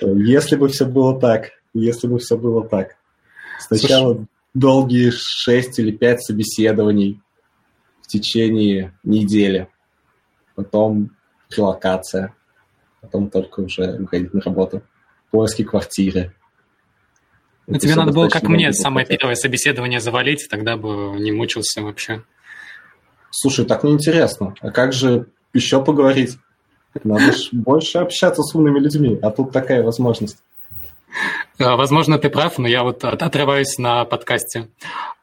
Если 0.00 0.56
бы 0.56 0.68
все 0.68 0.84
было 0.84 1.18
так, 1.20 1.50
если 1.74 2.06
бы 2.06 2.18
все 2.18 2.36
было 2.36 2.66
так. 2.66 2.96
Сначала 3.58 4.14
Слушай, 4.14 4.26
долгие 4.58 5.10
шесть 5.10 5.78
или 5.78 5.90
пять 5.90 6.24
собеседований 6.24 7.20
в 8.02 8.06
течение 8.06 8.94
недели, 9.04 9.68
потом 10.54 11.10
релокация, 11.54 12.34
потом 13.00 13.30
только 13.30 13.60
уже 13.60 13.98
выходить 13.98 14.32
на 14.32 14.40
работу, 14.40 14.82
поиски 15.30 15.62
квартиры. 15.62 16.34
Ну, 17.66 17.78
тебе 17.78 17.96
надо 17.96 18.12
было, 18.12 18.28
как 18.28 18.44
мне, 18.44 18.72
самое 18.72 19.06
первое 19.06 19.34
собеседование 19.34 20.00
завалить, 20.00 20.48
тогда 20.48 20.76
бы 20.76 21.18
не 21.18 21.32
мучился 21.32 21.82
вообще. 21.82 22.22
Слушай, 23.30 23.66
так 23.66 23.84
неинтересно. 23.84 24.54
А 24.60 24.70
как 24.70 24.92
же 24.92 25.26
еще 25.52 25.84
поговорить? 25.84 26.38
Надо 27.04 27.32
же 27.32 27.48
больше 27.52 27.98
общаться 27.98 28.42
с 28.42 28.54
умными 28.54 28.78
людьми, 28.78 29.18
а 29.20 29.30
тут 29.30 29.52
такая 29.52 29.82
возможность. 29.82 30.38
А, 31.58 31.76
возможно, 31.76 32.18
ты 32.18 32.28
прав, 32.30 32.58
но 32.58 32.68
я 32.68 32.82
вот 32.82 33.04
отрываюсь 33.04 33.78
на 33.78 34.04
подкасте. 34.04 34.68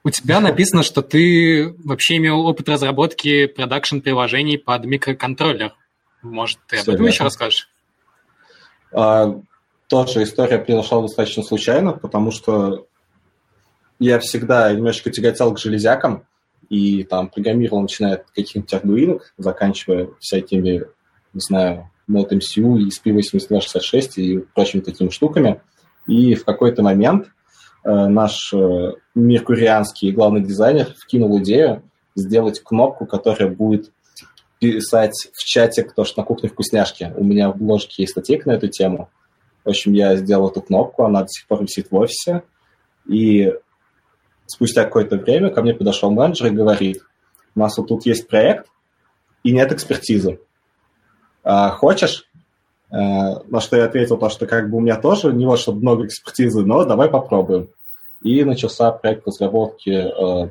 У 0.03 0.09
тебя 0.09 0.39
написано, 0.39 0.83
что 0.83 1.01
ты 1.01 1.75
вообще 1.83 2.17
имел 2.17 2.45
опыт 2.45 2.67
разработки 2.69 3.45
продакшн-приложений 3.47 4.57
под 4.57 4.85
микроконтроллер. 4.85 5.73
Может, 6.21 6.59
ты 6.67 6.77
об 6.77 6.89
этом 6.89 7.05
еще 7.05 7.23
расскажешь? 7.23 7.69
А, 8.91 9.39
тоже 9.87 10.23
история 10.23 10.59
произошла 10.59 11.01
достаточно 11.01 11.43
случайно, 11.43 11.93
потому 11.93 12.31
что 12.31 12.87
я 13.99 14.19
всегда 14.19 14.71
немножечко 14.73 15.11
тяготел 15.11 15.53
к 15.53 15.59
железякам, 15.59 16.25
и 16.69 17.03
там 17.03 17.29
программировал, 17.29 17.81
начиная 17.81 18.15
от 18.15 18.31
каких-нибудь 18.31 18.73
ардуинок, 18.73 19.33
заканчивая 19.37 20.09
всякими, 20.19 20.85
не 21.33 21.39
знаю, 21.39 21.91
NoteMCU 22.09 22.79
и 22.79 22.89
SP8266 22.89 24.11
и 24.15 24.37
прочими 24.39 24.81
такими 24.81 25.09
штуками. 25.09 25.61
И 26.07 26.35
в 26.35 26.45
какой-то 26.45 26.83
момент 26.83 27.27
э, 27.83 27.89
наш 27.89 28.53
э, 28.53 28.93
меркурианский 29.15 30.11
главный 30.11 30.41
дизайнер 30.41 30.93
вкинул 30.97 31.39
идею 31.39 31.83
сделать 32.15 32.61
кнопку, 32.61 33.05
которая 33.05 33.49
будет 33.49 33.91
писать 34.59 35.29
в 35.33 35.43
чате 35.43 35.83
«Кто 35.83 36.03
ж 36.03 36.15
на 36.15 36.23
кухне 36.23 36.49
вкусняшки». 36.49 37.13
У 37.15 37.23
меня 37.23 37.51
в 37.51 37.57
бложке 37.57 38.03
есть 38.03 38.11
статейка 38.11 38.49
на 38.49 38.53
эту 38.53 38.67
тему. 38.67 39.09
В 39.63 39.69
общем, 39.69 39.93
я 39.93 40.15
сделал 40.15 40.49
эту 40.49 40.61
кнопку, 40.61 41.03
она 41.03 41.21
до 41.21 41.27
сих 41.29 41.47
пор 41.47 41.61
висит 41.61 41.89
в 41.89 41.95
офисе. 41.95 42.43
И 43.07 43.53
спустя 44.45 44.83
какое-то 44.83 45.17
время 45.17 45.49
ко 45.49 45.61
мне 45.61 45.73
подошел 45.73 46.11
менеджер 46.11 46.47
и 46.47 46.55
говорит, 46.55 47.01
у 47.55 47.59
нас 47.59 47.77
вот 47.77 47.87
тут 47.87 48.05
есть 48.05 48.27
проект, 48.27 48.67
и 49.43 49.51
нет 49.51 49.71
экспертизы. 49.71 50.39
А, 51.43 51.69
хочешь? 51.71 52.29
А, 52.93 53.41
на 53.47 53.59
что 53.59 53.75
я 53.75 53.85
ответил, 53.85 54.17
то, 54.17 54.29
что 54.29 54.45
как 54.45 54.69
бы 54.69 54.77
у 54.77 54.79
меня 54.79 54.97
тоже 54.97 55.33
не 55.33 55.47
вот 55.47 55.59
чтобы 55.59 55.79
много 55.79 56.05
экспертизы, 56.05 56.63
но 56.63 56.85
давай 56.85 57.09
попробуем. 57.09 57.69
И 58.21 58.43
начался 58.43 58.91
проект 58.91 59.27
разработки, 59.27 59.89
э, 59.89 60.49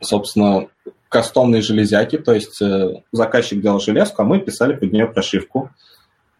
собственно, 0.00 0.66
кастомной 1.08 1.62
железяки, 1.62 2.18
то 2.18 2.34
есть 2.34 2.60
э, 2.60 3.02
заказчик 3.12 3.62
делал 3.62 3.78
железку, 3.78 4.22
а 4.22 4.24
мы 4.24 4.40
писали 4.40 4.74
под 4.74 4.92
нее 4.92 5.06
прошивку. 5.06 5.70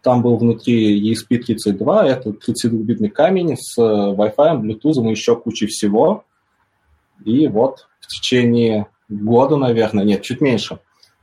Там 0.01 0.21
был 0.21 0.35
внутри 0.35 1.13
ESP32, 1.13 2.03
это 2.03 2.29
32-битный 2.31 3.09
камень 3.09 3.55
с 3.57 3.77
э, 3.77 3.81
Wi-Fi, 3.81 4.61
Bluetooth 4.61 5.07
и 5.07 5.11
еще 5.11 5.37
кучей 5.37 5.67
всего. 5.67 6.25
И 7.23 7.47
вот 7.47 7.87
в 8.01 8.07
течение 8.07 8.87
года, 9.07 9.55
наверное, 9.55 10.03
нет, 10.03 10.23
чуть 10.23 10.41
меньше, 10.41 10.79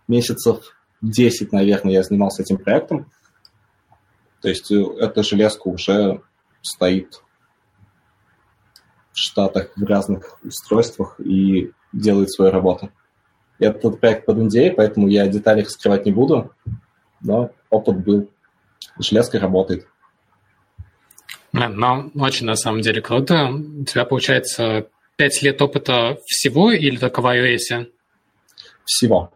месяцев 0.09 0.75
10, 1.03 1.53
наверное, 1.53 1.93
я 1.93 2.03
занимался 2.03 2.43
этим 2.43 2.57
проектом. 2.57 3.07
То 4.41 4.49
есть 4.49 4.71
э, 4.71 4.83
эта 4.99 5.23
железка 5.23 5.69
уже 5.69 6.23
стоит 6.63 7.23
в 9.13 9.19
Штатах 9.19 9.73
в 9.77 9.85
разных 9.85 10.39
устройствах 10.45 11.21
и 11.21 11.73
делает 11.93 12.31
свою 12.31 12.51
работу. 12.51 12.91
Этот 13.59 14.01
проект 14.01 14.25
под 14.25 14.39
NDA, 14.39 14.73
поэтому 14.73 15.09
я 15.09 15.27
детали 15.27 15.63
раскрывать 15.63 16.07
не 16.07 16.13
буду, 16.13 16.55
но 17.21 17.51
опыт 17.69 18.03
был. 18.03 18.31
Железка 18.99 19.39
работает. 19.39 19.87
Ну, 21.53 22.11
очень 22.15 22.47
на 22.47 22.55
самом 22.55 22.81
деле 22.81 23.03
круто. 23.03 23.49
У 23.49 23.85
тебя, 23.85 24.05
получается, 24.05 24.87
пять 25.17 25.43
лет 25.43 25.61
опыта 25.61 26.19
всего 26.25 26.71
или 26.71 26.97
только 26.97 27.21
в 27.21 27.27
iOS? 27.27 27.91
Всего. 28.85 29.33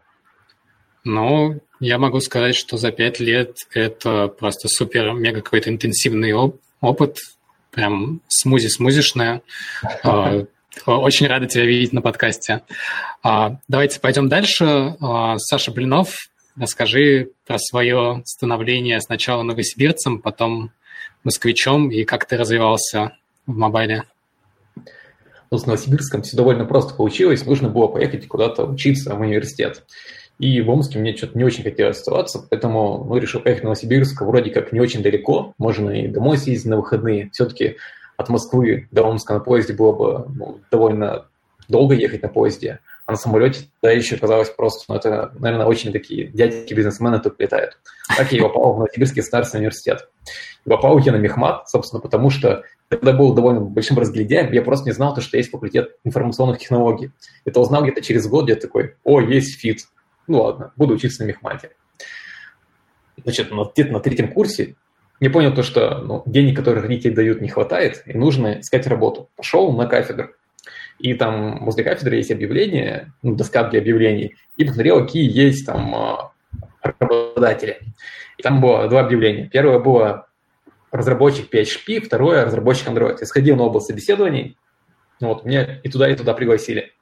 Ну, 1.05 1.61
я 1.79 1.99
могу 1.99 2.19
сказать, 2.19 2.55
что 2.55 2.77
за 2.77 2.91
пять 2.91 3.19
лет 3.19 3.57
это 3.73 4.27
просто 4.27 4.67
супер-мега 4.67 5.41
какой-то 5.41 5.69
интенсивный 5.69 6.33
оп- 6.33 6.59
опыт, 6.81 7.19
прям 7.71 8.21
смузи-смузишная. 8.27 9.41
А, 10.03 10.45
очень 10.87 11.27
рада 11.27 11.45
тебя 11.45 11.65
видеть 11.65 11.93
на 11.93 12.01
подкасте. 12.01 12.61
А, 13.21 13.59
давайте 13.67 13.99
пойдем 13.99 14.29
дальше. 14.29 14.95
А, 14.99 15.37
Саша 15.37 15.71
Блинов, 15.71 16.27
расскажи 16.57 17.29
про 17.45 17.59
свое 17.59 18.23
становление 18.25 18.99
сначала 18.99 19.43
новосибирцем, 19.43 20.21
потом 20.21 20.71
москвичом 21.23 21.91
и 21.91 22.03
как 22.03 22.25
ты 22.25 22.35
развивался 22.35 23.15
в 23.45 23.55
мобайле. 23.55 24.03
Ну, 25.51 25.59
с 25.59 25.67
Новосибирском 25.67 26.23
все 26.23 26.35
довольно 26.35 26.65
просто 26.65 26.95
получилось. 26.95 27.45
Нужно 27.45 27.69
было 27.69 27.87
поехать 27.87 28.27
куда-то 28.27 28.65
учиться 28.65 29.13
в 29.13 29.21
университет. 29.21 29.83
И 30.39 30.61
в 30.61 30.69
Омске 30.69 30.99
мне 30.99 31.15
что-то 31.15 31.37
не 31.37 31.43
очень 31.43 31.63
хотелось 31.63 31.97
оставаться, 31.97 32.45
поэтому 32.49 33.05
ну, 33.07 33.17
решил 33.17 33.41
поехать 33.41 33.61
в 33.61 33.65
Новосибирск. 33.65 34.21
Вроде 34.21 34.51
как 34.51 34.73
не 34.73 34.79
очень 34.79 35.01
далеко, 35.01 35.53
можно 35.57 35.89
и 35.89 36.07
домой 36.07 36.37
съездить 36.37 36.69
на 36.69 36.77
выходные. 36.77 37.29
Все-таки 37.31 37.77
от 38.17 38.29
Москвы 38.29 38.87
до 38.91 39.03
Омска 39.03 39.33
на 39.33 39.39
поезде 39.39 39.73
было 39.73 39.91
бы 39.93 40.25
ну, 40.35 40.59
довольно 40.71 41.25
долго 41.67 41.95
ехать 41.95 42.21
на 42.21 42.29
поезде, 42.29 42.79
а 43.05 43.11
на 43.11 43.17
самолете 43.17 43.67
да 43.81 43.91
еще 43.91 44.17
казалось 44.17 44.49
просто, 44.49 44.85
ну, 44.87 44.95
это, 44.95 45.31
наверное, 45.39 45.65
очень 45.65 45.91
такие 45.91 46.27
дядьки-бизнесмены 46.27 47.19
тут 47.19 47.39
летают. 47.39 47.77
Так 48.15 48.31
я 48.31 48.39
и 48.39 48.41
попал 48.41 48.73
в 48.73 48.77
Новосибирский 48.77 49.21
государственный 49.21 49.61
университет. 49.61 50.09
И 50.65 50.69
попал 50.69 50.97
я 50.99 51.11
на 51.11 51.17
Мехмат, 51.17 51.69
собственно, 51.69 52.01
потому 52.01 52.29
что 52.29 52.63
когда 52.89 53.13
был 53.13 53.33
довольно 53.33 53.61
большим 53.61 53.97
разглядяем, 53.97 54.51
я 54.51 54.61
просто 54.61 54.87
не 54.87 54.93
знал, 54.93 55.13
то, 55.13 55.21
что 55.21 55.37
есть 55.37 55.49
факультет 55.49 55.95
информационных 56.03 56.59
технологий. 56.59 57.11
Это 57.45 57.59
узнал 57.59 57.83
где-то 57.83 58.01
через 58.01 58.27
год, 58.27 58.45
где 58.45 58.55
такой, 58.55 58.95
о, 59.03 59.21
есть 59.21 59.59
ФИТ. 59.59 59.87
Ну 60.27 60.41
ладно, 60.41 60.71
буду 60.75 60.95
учиться 60.95 61.23
на 61.23 61.27
Мехмате. 61.27 61.71
Значит, 63.23 63.49
где-то 63.51 63.91
на 63.91 63.99
третьем 63.99 64.31
курсе 64.31 64.75
я 65.19 65.29
понял 65.29 65.53
то, 65.53 65.63
что 65.63 65.99
ну, 65.99 66.23
денег, 66.25 66.57
которые 66.57 66.81
родители 66.81 67.13
дают, 67.13 67.41
не 67.41 67.47
хватает, 67.47 68.03
и 68.05 68.17
нужно 68.17 68.59
искать 68.59 68.85
работу. 68.87 69.29
Пошел 69.35 69.71
на 69.71 69.87
кафедру. 69.87 70.31
И 70.99 71.13
там 71.13 71.63
возле 71.63 71.83
кафедры 71.83 72.17
есть 72.17 72.31
объявление, 72.31 73.13
ну, 73.21 73.35
доска 73.35 73.63
для 73.69 73.79
объявлений, 73.79 74.35
и 74.57 74.65
посмотрел, 74.65 75.05
какие 75.05 75.29
есть 75.29 75.65
там 75.65 75.93
а, 75.95 76.31
работодатели. 76.81 77.79
И 78.37 78.43
там 78.43 78.61
было 78.61 78.87
два 78.87 79.01
объявления. 79.01 79.49
Первое 79.49 79.79
было 79.79 80.27
разработчик 80.91 81.53
PHP, 81.53 82.01
второе 82.01 82.45
разработчик 82.45 82.87
Android. 82.87 83.17
Я 83.19 83.25
сходил 83.25 83.55
на 83.55 83.63
оба 83.63 83.79
собеседований, 83.79 84.57
вот, 85.19 85.45
меня 85.45 85.79
и 85.83 85.89
туда, 85.89 86.09
и 86.09 86.15
туда 86.15 86.33
пригласили. 86.33 86.93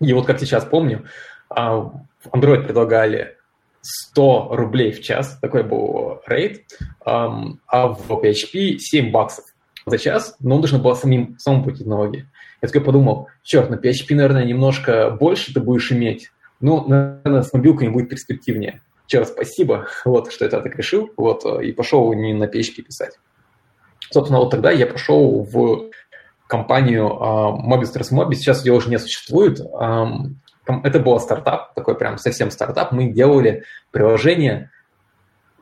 И 0.00 0.12
вот 0.12 0.26
как 0.26 0.38
сейчас 0.38 0.64
помню, 0.64 1.06
в 1.48 2.28
Android 2.32 2.64
предлагали 2.64 3.36
100 3.82 4.48
рублей 4.52 4.92
в 4.92 5.02
час, 5.02 5.38
такой 5.40 5.62
был 5.62 6.20
рейд, 6.26 6.64
а 7.04 7.88
в 7.88 8.10
PHP 8.10 8.78
7 8.78 9.10
баксов 9.10 9.44
за 9.86 9.98
час, 9.98 10.36
но 10.40 10.58
нужно 10.58 10.78
было 10.78 10.94
самим, 10.94 11.36
самому 11.38 11.64
платить 11.64 11.86
налоги. 11.86 12.28
Я 12.60 12.68
такой 12.68 12.84
подумал, 12.84 13.28
черт, 13.42 13.70
на 13.70 13.76
PHP, 13.76 14.14
наверное, 14.14 14.44
немножко 14.44 15.10
больше 15.10 15.54
ты 15.54 15.60
будешь 15.60 15.92
иметь, 15.92 16.30
ну, 16.60 16.86
наверное, 16.86 17.42
с 17.42 17.52
мобилкой 17.52 17.90
будет 17.90 18.08
перспективнее. 18.08 18.82
Еще 19.06 19.20
раз 19.20 19.28
спасибо, 19.28 19.86
вот, 20.04 20.32
что 20.32 20.44
я 20.44 20.50
так 20.50 20.74
решил, 20.76 21.10
вот, 21.16 21.44
и 21.62 21.72
пошел 21.72 22.12
не 22.12 22.32
на 22.32 22.44
PHP 22.44 22.82
писать. 22.82 23.18
Собственно, 24.10 24.40
вот 24.40 24.50
тогда 24.50 24.70
я 24.70 24.86
пошел 24.86 25.42
в 25.42 25.90
компанию 26.46 27.06
uh, 27.06 27.56
Mobis 27.64 27.92
Mobi, 28.12 28.34
сейчас 28.34 28.64
ее 28.64 28.72
уже 28.72 28.88
не 28.88 28.98
существует. 28.98 29.60
Um, 29.60 30.36
это 30.66 31.00
был 31.00 31.18
стартап, 31.20 31.74
такой 31.74 31.96
прям 31.96 32.18
совсем 32.18 32.50
стартап. 32.50 32.92
Мы 32.92 33.08
делали 33.08 33.64
приложение 33.90 34.70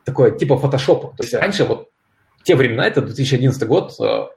такое 0.03 0.31
типа 0.31 0.57
фотошопа. 0.57 1.15
То 1.17 1.23
есть 1.23 1.33
раньше 1.33 1.65
вот 1.65 1.89
те 2.43 2.55
времена, 2.55 2.85
это 2.85 3.01
2011 3.01 3.67
год, 3.67 3.93
uh, 3.99 4.27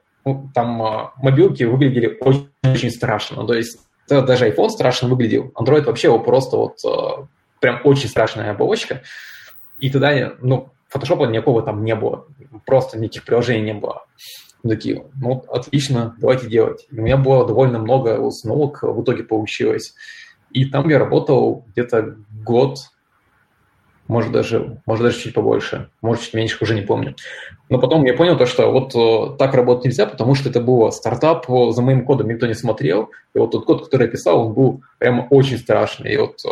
там 0.53 0.81
uh, 0.81 1.09
мобилки 1.17 1.63
выглядели 1.63 2.17
очень, 2.21 2.49
очень 2.63 2.91
страшно. 2.91 3.45
То 3.45 3.53
есть 3.53 3.79
даже 4.07 4.49
iPhone 4.49 4.69
страшно 4.69 5.07
выглядел. 5.07 5.51
Android 5.55 5.83
вообще 5.83 6.07
его 6.07 6.19
просто 6.19 6.57
вот 6.57 6.79
прям 7.59 7.81
очень 7.83 8.09
страшная 8.09 8.51
оболочка. 8.51 9.03
И 9.79 9.89
тогда, 9.89 10.33
ну, 10.41 10.69
фотошопа 10.87 11.25
никакого 11.25 11.61
там 11.61 11.83
не 11.83 11.95
было. 11.95 12.25
Просто 12.65 12.97
никаких 12.97 13.25
приложений 13.25 13.61
не 13.61 13.73
было. 13.73 14.05
Мы 14.63 14.71
такие, 14.71 15.05
ну, 15.15 15.43
отлично, 15.47 16.15
давайте 16.17 16.47
делать. 16.47 16.87
И 16.91 16.99
у 16.99 17.01
меня 17.01 17.17
было 17.17 17.47
довольно 17.47 17.79
много 17.79 18.19
установок 18.19 18.83
в 18.83 19.03
итоге 19.03 19.23
получилось. 19.23 19.95
И 20.51 20.65
там 20.65 20.89
я 20.89 20.99
работал 20.99 21.65
где-то 21.71 22.15
год, 22.43 22.79
может 24.09 24.31
даже, 24.31 24.81
может 24.87 25.05
даже 25.05 25.19
чуть 25.19 25.35
побольше, 25.35 25.89
может 26.01 26.23
чуть 26.23 26.33
меньше, 26.33 26.57
уже 26.61 26.73
не 26.73 26.81
помню. 26.81 27.15
Но 27.69 27.77
потом 27.77 28.03
я 28.05 28.15
понял 28.15 28.37
то, 28.37 28.47
что 28.47 28.71
вот 28.71 28.95
э, 28.95 29.37
так 29.37 29.53
работать 29.53 29.85
нельзя, 29.85 30.07
потому 30.07 30.33
что 30.33 30.49
это 30.49 30.59
было 30.59 30.89
стартап, 30.89 31.45
за 31.47 31.81
моим 31.83 32.03
кодом 32.05 32.27
никто 32.27 32.47
не 32.47 32.55
смотрел, 32.55 33.11
и 33.35 33.39
вот 33.39 33.51
тот 33.51 33.65
код, 33.65 33.85
который 33.85 34.05
я 34.05 34.11
писал, 34.11 34.47
он 34.47 34.53
был 34.53 34.81
прямо 34.97 35.27
очень 35.29 35.59
страшный. 35.59 36.13
И 36.13 36.17
вот 36.17 36.43
э, 36.43 36.49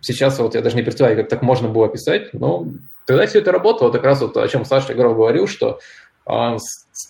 сейчас 0.00 0.40
вот 0.40 0.56
я 0.56 0.60
даже 0.60 0.74
не 0.74 0.82
представляю, 0.82 1.16
как 1.16 1.28
так 1.28 1.42
можно 1.42 1.68
было 1.68 1.88
писать, 1.88 2.34
но 2.34 2.66
тогда 3.06 3.24
все 3.26 3.38
это 3.38 3.52
работало, 3.52 3.92
как 3.92 4.02
раз 4.02 4.20
вот 4.20 4.36
о 4.36 4.48
чем 4.48 4.64
Саша 4.64 4.94
Игров 4.94 5.14
говорил, 5.14 5.46
что 5.46 5.78
э, 5.78 6.07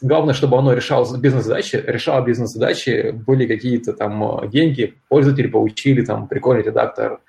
главное, 0.00 0.32
чтобы 0.32 0.58
оно 0.58 0.72
решало 0.72 1.16
бизнес-задачи, 1.16 1.76
решало 1.76 2.24
бизнес-задачи, 2.24 3.10
были 3.10 3.46
какие-то 3.46 3.92
там 3.92 4.22
э, 4.22 4.48
деньги, 4.48 4.94
пользователи 5.08 5.48
получили 5.48 6.04
там 6.04 6.28
прикольный 6.28 6.62
редактор, 6.62 7.20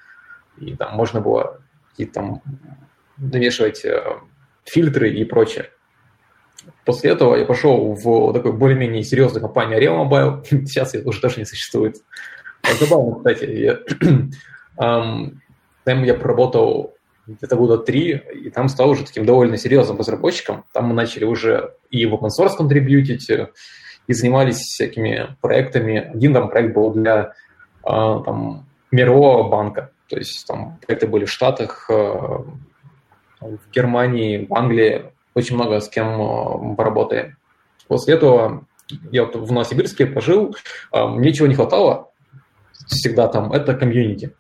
и 0.60 0.76
там 0.76 0.96
можно 0.96 1.20
было 1.20 1.60
какие-то 1.90 2.14
там 2.14 2.42
навешивать 3.18 3.84
э, 3.86 4.04
фильтры 4.66 5.10
и 5.10 5.26
прочее. 5.26 5.72
После 6.86 7.12
этого 7.12 7.36
я 7.36 7.46
пошел 7.46 7.94
в 7.94 8.34
такую 8.34 8.54
более-менее 8.54 9.04
серьезную 9.04 9.42
компанию 9.42 9.82
Real 9.82 10.08
Mobile. 10.08 10.44
Сейчас 10.66 10.94
ее 10.94 11.04
уже 11.06 11.20
тоже 11.20 11.40
не 11.40 11.46
существует. 11.46 11.98
Забавно, 12.80 13.16
кстати. 13.16 13.46
Я, 13.46 13.80
там 15.86 16.04
я 16.04 16.14
проработал 16.14 16.99
где-то 17.38 17.56
года 17.56 17.78
три, 17.78 18.22
и 18.34 18.50
там 18.50 18.70
стал 18.70 18.90
уже 18.90 19.06
таким 19.06 19.26
довольно 19.26 19.58
серьезным 19.58 19.98
разработчиком. 19.98 20.66
Там 20.74 20.86
мы 20.86 20.94
начали 20.94 21.26
уже 21.26 21.74
и 21.90 22.06
в 22.06 22.14
open 22.14 22.30
source 22.30 22.56
контрибьютить, 22.58 23.30
и 23.30 24.14
занимались 24.14 24.58
всякими 24.58 25.36
проектами. 25.42 26.12
Один 26.14 26.34
там 26.34 26.50
проект 26.50 26.74
был 26.74 26.92
для 26.92 27.34
а, 27.84 28.22
там, 28.22 28.66
мирового 28.92 29.48
банка, 29.48 29.92
то 30.08 30.18
есть 30.18 30.48
там 30.48 30.80
проекты 30.86 31.08
были 31.08 31.26
в 31.26 31.32
Штатах, 31.32 31.88
а, 31.90 32.44
в 33.40 33.60
Германии, 33.72 34.48
в 34.50 34.54
Англии, 34.54 35.12
очень 35.36 35.56
много 35.56 35.80
с 35.80 35.88
кем 35.90 36.22
а, 36.22 36.76
поработаем. 36.76 37.38
После 37.88 38.16
этого 38.16 38.66
я 39.12 39.26
вот 39.26 39.36
в 39.36 39.52
Новосибирске 39.52 40.08
пожил, 40.08 40.56
мне 40.92 41.32
чего 41.32 41.48
не 41.48 41.56
хватало 41.56 42.12
всегда 42.88 43.28
там, 43.28 43.52
это 43.54 43.76
комьюнити. 43.76 44.32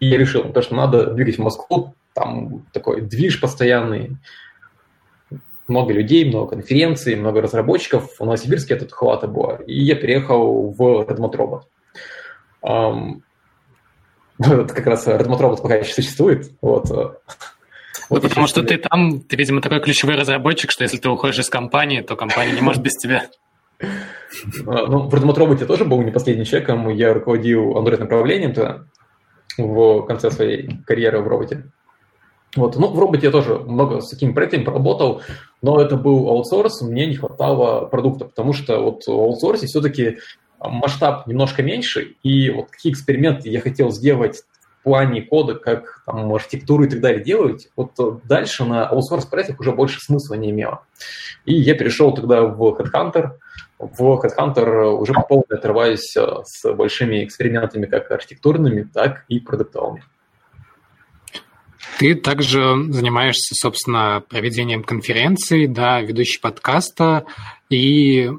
И 0.00 0.08
я 0.08 0.18
решил, 0.18 0.52
то, 0.52 0.62
что 0.62 0.74
надо 0.74 1.12
двигать 1.12 1.36
в 1.36 1.42
Москву, 1.42 1.94
там 2.14 2.66
такой 2.72 3.00
движ 3.00 3.40
постоянный, 3.40 4.16
много 5.68 5.92
людей, 5.92 6.28
много 6.28 6.50
конференций, 6.50 7.14
много 7.14 7.42
разработчиков. 7.42 8.16
В 8.18 8.20
Новосибирске 8.20 8.74
это 8.74 8.88
хвата 8.88 9.28
было. 9.28 9.60
И 9.66 9.78
я 9.78 9.94
переехал 9.94 10.70
в 10.70 10.80
Redmond 10.80 11.32
Robot. 11.36 11.62
Um, 12.64 13.22
вот 14.38 14.72
как 14.72 14.86
раз 14.86 15.06
Redmond 15.06 15.40
Robot 15.40 15.62
пока 15.62 15.76
еще 15.76 15.92
существует. 15.92 16.50
Вот. 16.62 16.88
Ну, 16.90 17.14
вот 18.08 18.22
потому 18.22 18.46
что 18.46 18.62
ты 18.62 18.78
там, 18.78 19.20
ты, 19.20 19.36
видимо, 19.36 19.60
такой 19.60 19.80
ключевой 19.80 20.16
разработчик, 20.16 20.70
что 20.70 20.84
если 20.84 20.96
ты 20.96 21.08
уходишь 21.10 21.40
из 21.40 21.50
компании, 21.50 22.00
то 22.00 22.16
компания 22.16 22.52
не 22.52 22.62
может 22.62 22.82
без 22.82 22.94
тебя. 22.94 23.28
А, 23.80 23.84
ну, 24.86 25.08
в 25.08 25.14
Redmond 25.14 25.36
Robot 25.36 25.60
я 25.60 25.66
тоже 25.66 25.84
был 25.84 26.00
не 26.02 26.10
последним 26.10 26.46
человеком. 26.46 26.88
Я 26.88 27.12
руководил 27.12 27.76
Android-направлением 27.76 28.54
тогда 28.54 28.86
в 29.58 30.06
конце 30.06 30.30
своей 30.30 30.70
карьеры 30.84 31.20
в 31.20 31.28
роботе. 31.28 31.64
Вот. 32.56 32.76
Ну, 32.76 32.88
в 32.88 32.98
роботе 32.98 33.26
я 33.26 33.32
тоже 33.32 33.58
много 33.58 34.00
с 34.00 34.08
такими 34.08 34.32
проектами 34.32 34.64
поработал, 34.64 35.22
но 35.60 35.80
это 35.80 35.96
был 35.96 36.28
аутсорс, 36.28 36.82
мне 36.82 37.06
не 37.06 37.16
хватало 37.16 37.86
продукта, 37.86 38.24
потому 38.24 38.52
что 38.52 38.80
вот 38.80 39.06
в 39.06 39.10
аутсорсе 39.10 39.66
все-таки 39.66 40.18
масштаб 40.60 41.26
немножко 41.26 41.62
меньше, 41.62 42.16
и 42.22 42.50
вот 42.50 42.70
какие 42.70 42.92
эксперименты 42.92 43.48
я 43.50 43.60
хотел 43.60 43.90
сделать 43.90 44.42
плане 44.88 45.20
кода, 45.20 45.54
как 45.54 46.02
там 46.06 46.32
архитектуру 46.32 46.84
и 46.84 46.88
так 46.88 47.00
далее 47.00 47.22
делать, 47.22 47.68
вот 47.76 47.92
дальше 48.24 48.64
на 48.64 48.86
аутсорс 48.86 49.26
проектах 49.26 49.60
уже 49.60 49.72
больше 49.72 50.00
смысла 50.00 50.34
не 50.34 50.50
имело. 50.50 50.82
И 51.44 51.54
я 51.54 51.74
перешел 51.74 52.14
тогда 52.14 52.42
в 52.42 52.62
Headhunter, 52.62 53.32
в 53.78 54.00
Headhunter 54.00 54.86
уже 54.92 55.12
по 55.12 55.20
полной 55.20 55.58
отрываюсь 55.58 56.16
э, 56.16 56.26
с 56.44 56.72
большими 56.72 57.22
экспериментами 57.22 57.84
как 57.84 58.10
архитектурными, 58.10 58.82
так 58.82 59.24
и 59.28 59.40
продуктовыми. 59.40 60.02
Ты 61.98 62.14
также 62.14 62.60
занимаешься, 62.88 63.54
собственно, 63.54 64.22
проведением 64.26 64.84
конференций, 64.84 65.66
да, 65.66 66.00
ведущий 66.00 66.40
подкаста, 66.40 67.24
и 67.68 68.30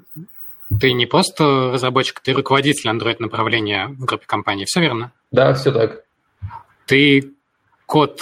ты 0.80 0.94
не 0.94 1.06
просто 1.06 1.72
разработчик, 1.74 2.20
ты 2.22 2.34
руководитель 2.34 2.90
Android-направления 2.90 3.88
в 3.88 4.06
группе 4.06 4.26
компании, 4.26 4.66
все 4.66 4.82
верно? 4.82 5.12
Да, 5.32 5.54
все 5.54 5.72
так. 5.72 6.04
Ты 6.90 7.36
код 7.86 8.20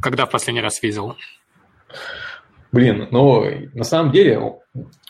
когда 0.00 0.26
в 0.26 0.30
последний 0.30 0.60
раз 0.60 0.82
видел? 0.82 1.14
Блин, 2.72 3.06
ну, 3.12 3.48
на 3.74 3.84
самом 3.84 4.10
деле 4.10 4.40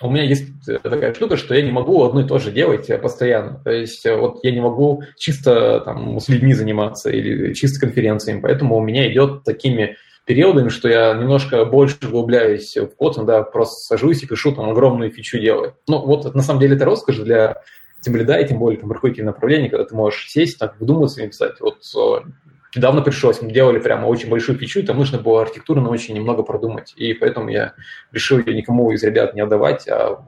у 0.01 0.11
меня 0.11 0.25
есть 0.25 0.47
такая 0.83 1.15
штука, 1.15 1.39
что 1.39 1.55
я 1.55 1.63
не 1.63 1.73
могу 1.73 2.05
одно 2.05 2.21
и 2.21 2.27
то 2.27 2.39
же 2.39 2.53
делать 2.53 2.89
постоянно. 3.01 3.61
То 3.65 3.71
есть 3.71 4.05
вот 4.05 4.41
я 4.43 4.51
не 4.51 4.61
могу 4.61 5.03
чисто 5.17 5.81
там 5.81 6.21
с 6.21 6.29
людьми 6.29 6.53
заниматься 6.53 7.09
или 7.09 7.55
чисто 7.55 7.81
конференциями, 7.81 8.41
поэтому 8.41 8.77
у 8.77 8.83
меня 8.83 9.11
идет 9.11 9.43
такими 9.43 9.97
периодами, 10.27 10.69
что 10.69 10.89
я 10.91 11.15
немножко 11.15 11.65
больше 11.65 11.97
углубляюсь 12.03 12.77
в 12.77 12.89
код, 12.89 13.17
иногда 13.17 13.43
просто 13.43 13.77
сажусь 13.77 14.23
и 14.23 14.27
пишу 14.27 14.55
там 14.55 14.69
огромную 14.69 15.11
фичу 15.11 15.39
делаю. 15.39 15.75
Ну, 15.87 16.05
вот 16.05 16.35
на 16.35 16.43
самом 16.43 16.61
деле 16.61 16.77
это 16.77 16.85
роскошь 16.85 17.17
для 17.17 17.63
тем 18.03 18.13
более, 18.13 18.45
и 18.45 18.47
тем 18.47 18.59
более 18.59 18.79
там 18.79 18.93
руководитель 18.93 19.25
направления, 19.25 19.71
когда 19.71 19.87
ты 19.87 19.95
можешь 19.95 20.29
сесть, 20.29 20.59
так 20.59 20.79
вдуматься 20.79 21.21
и 21.21 21.25
написать. 21.25 21.59
Вот 21.61 21.79
недавно 22.75 23.03
пришлось, 23.03 23.41
мы 23.41 23.51
делали 23.51 23.79
прямо 23.79 24.07
очень 24.07 24.29
большую 24.29 24.59
фичу, 24.59 24.81
и 24.81 24.83
там 24.83 24.97
нужно 24.97 25.19
было 25.19 25.43
архитектурно 25.43 25.89
очень 25.91 26.15
немного 26.15 26.43
продумать, 26.43 26.93
и 26.97 27.15
поэтому 27.15 27.49
я 27.49 27.75
решил 28.13 28.39
ее 28.39 28.55
никому 28.55 28.91
из 28.91 29.03
ребят 29.03 29.35
не 29.35 29.41
отдавать, 29.41 29.89
а 29.89 30.25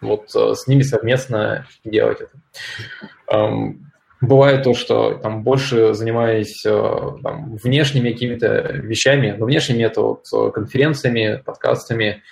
вот 0.00 0.34
э, 0.34 0.54
с 0.54 0.66
ними 0.66 0.82
совместно 0.82 1.66
делать 1.84 2.18
это. 2.20 3.74
Бывает 4.20 4.64
то, 4.64 4.74
что 4.74 5.14
там 5.14 5.44
больше 5.44 5.94
занимаюсь 5.94 6.64
э, 6.66 7.02
там, 7.22 7.54
внешними 7.54 8.10
какими-то 8.10 8.72
вещами, 8.72 9.36
но 9.38 9.46
внешними 9.46 9.84
это 9.84 10.02
вот 10.02 10.26
э, 10.34 10.50
конференциями, 10.50 11.40
подкастами, 11.44 12.24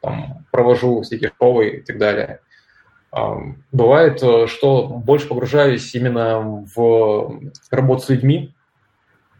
там, 0.00 0.46
провожу 0.50 1.02
всякие 1.02 1.28
школы 1.30 1.68
и 1.68 1.80
так 1.82 1.98
далее. 1.98 2.40
Бывает, 3.70 4.18
что 4.50 4.88
больше 4.88 5.28
погружаюсь 5.28 5.94
именно 5.94 6.64
в 6.74 7.52
работу 7.70 8.02
с 8.02 8.08
людьми, 8.08 8.54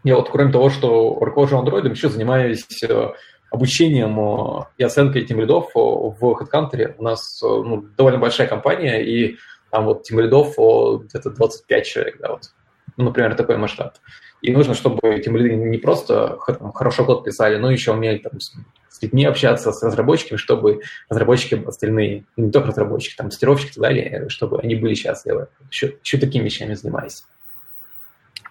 я 0.05 0.15
вот 0.15 0.29
кроме 0.29 0.51
того, 0.51 0.69
что 0.69 1.17
руковожу 1.19 1.57
андроидом, 1.57 1.93
еще 1.93 2.09
занимаюсь 2.09 2.65
э, 2.83 3.09
обучением 3.51 4.65
и 4.77 4.83
оценкой 4.83 5.23
этим 5.23 5.39
лидов 5.39 5.71
в 5.73 6.21
HeadHunter. 6.21 6.95
У 6.97 7.03
нас 7.03 7.41
ну, 7.41 7.85
довольно 7.97 8.19
большая 8.19 8.47
компания, 8.47 9.03
и 9.03 9.37
там 9.71 9.85
вот 9.85 10.03
тем 10.03 10.19
лидов 10.19 10.53
где-то 10.53 11.31
25 11.31 11.85
человек, 11.85 12.17
да, 12.19 12.31
вот. 12.31 12.51
Ну, 12.97 13.05
например, 13.05 13.35
такой 13.35 13.57
масштаб. 13.57 13.95
И 14.41 14.51
нужно, 14.51 14.73
чтобы 14.73 15.19
тем 15.19 15.35
лиды 15.35 15.55
не 15.55 15.77
просто 15.79 16.37
там, 16.47 16.71
хорошо 16.71 17.03
код 17.03 17.25
писали, 17.25 17.57
но 17.57 17.71
еще 17.71 17.91
умели 17.91 18.19
там, 18.19 18.39
с 18.39 19.01
людьми 19.01 19.25
общаться, 19.25 19.71
с 19.71 19.83
разработчиками, 19.83 20.37
чтобы 20.37 20.81
разработчики 21.09 21.61
остальные, 21.65 22.25
не 22.37 22.51
только 22.51 22.69
разработчики, 22.69 23.15
там, 23.17 23.29
тестировщики 23.29 23.71
и 23.71 23.73
так 23.73 23.81
далее, 23.81 24.29
чтобы 24.29 24.59
они 24.59 24.75
были 24.75 24.93
счастливы. 24.93 25.47
Еще, 25.69 25.97
еще 26.03 26.17
такими 26.17 26.45
вещами 26.45 26.73
занимаюсь. 26.75 27.23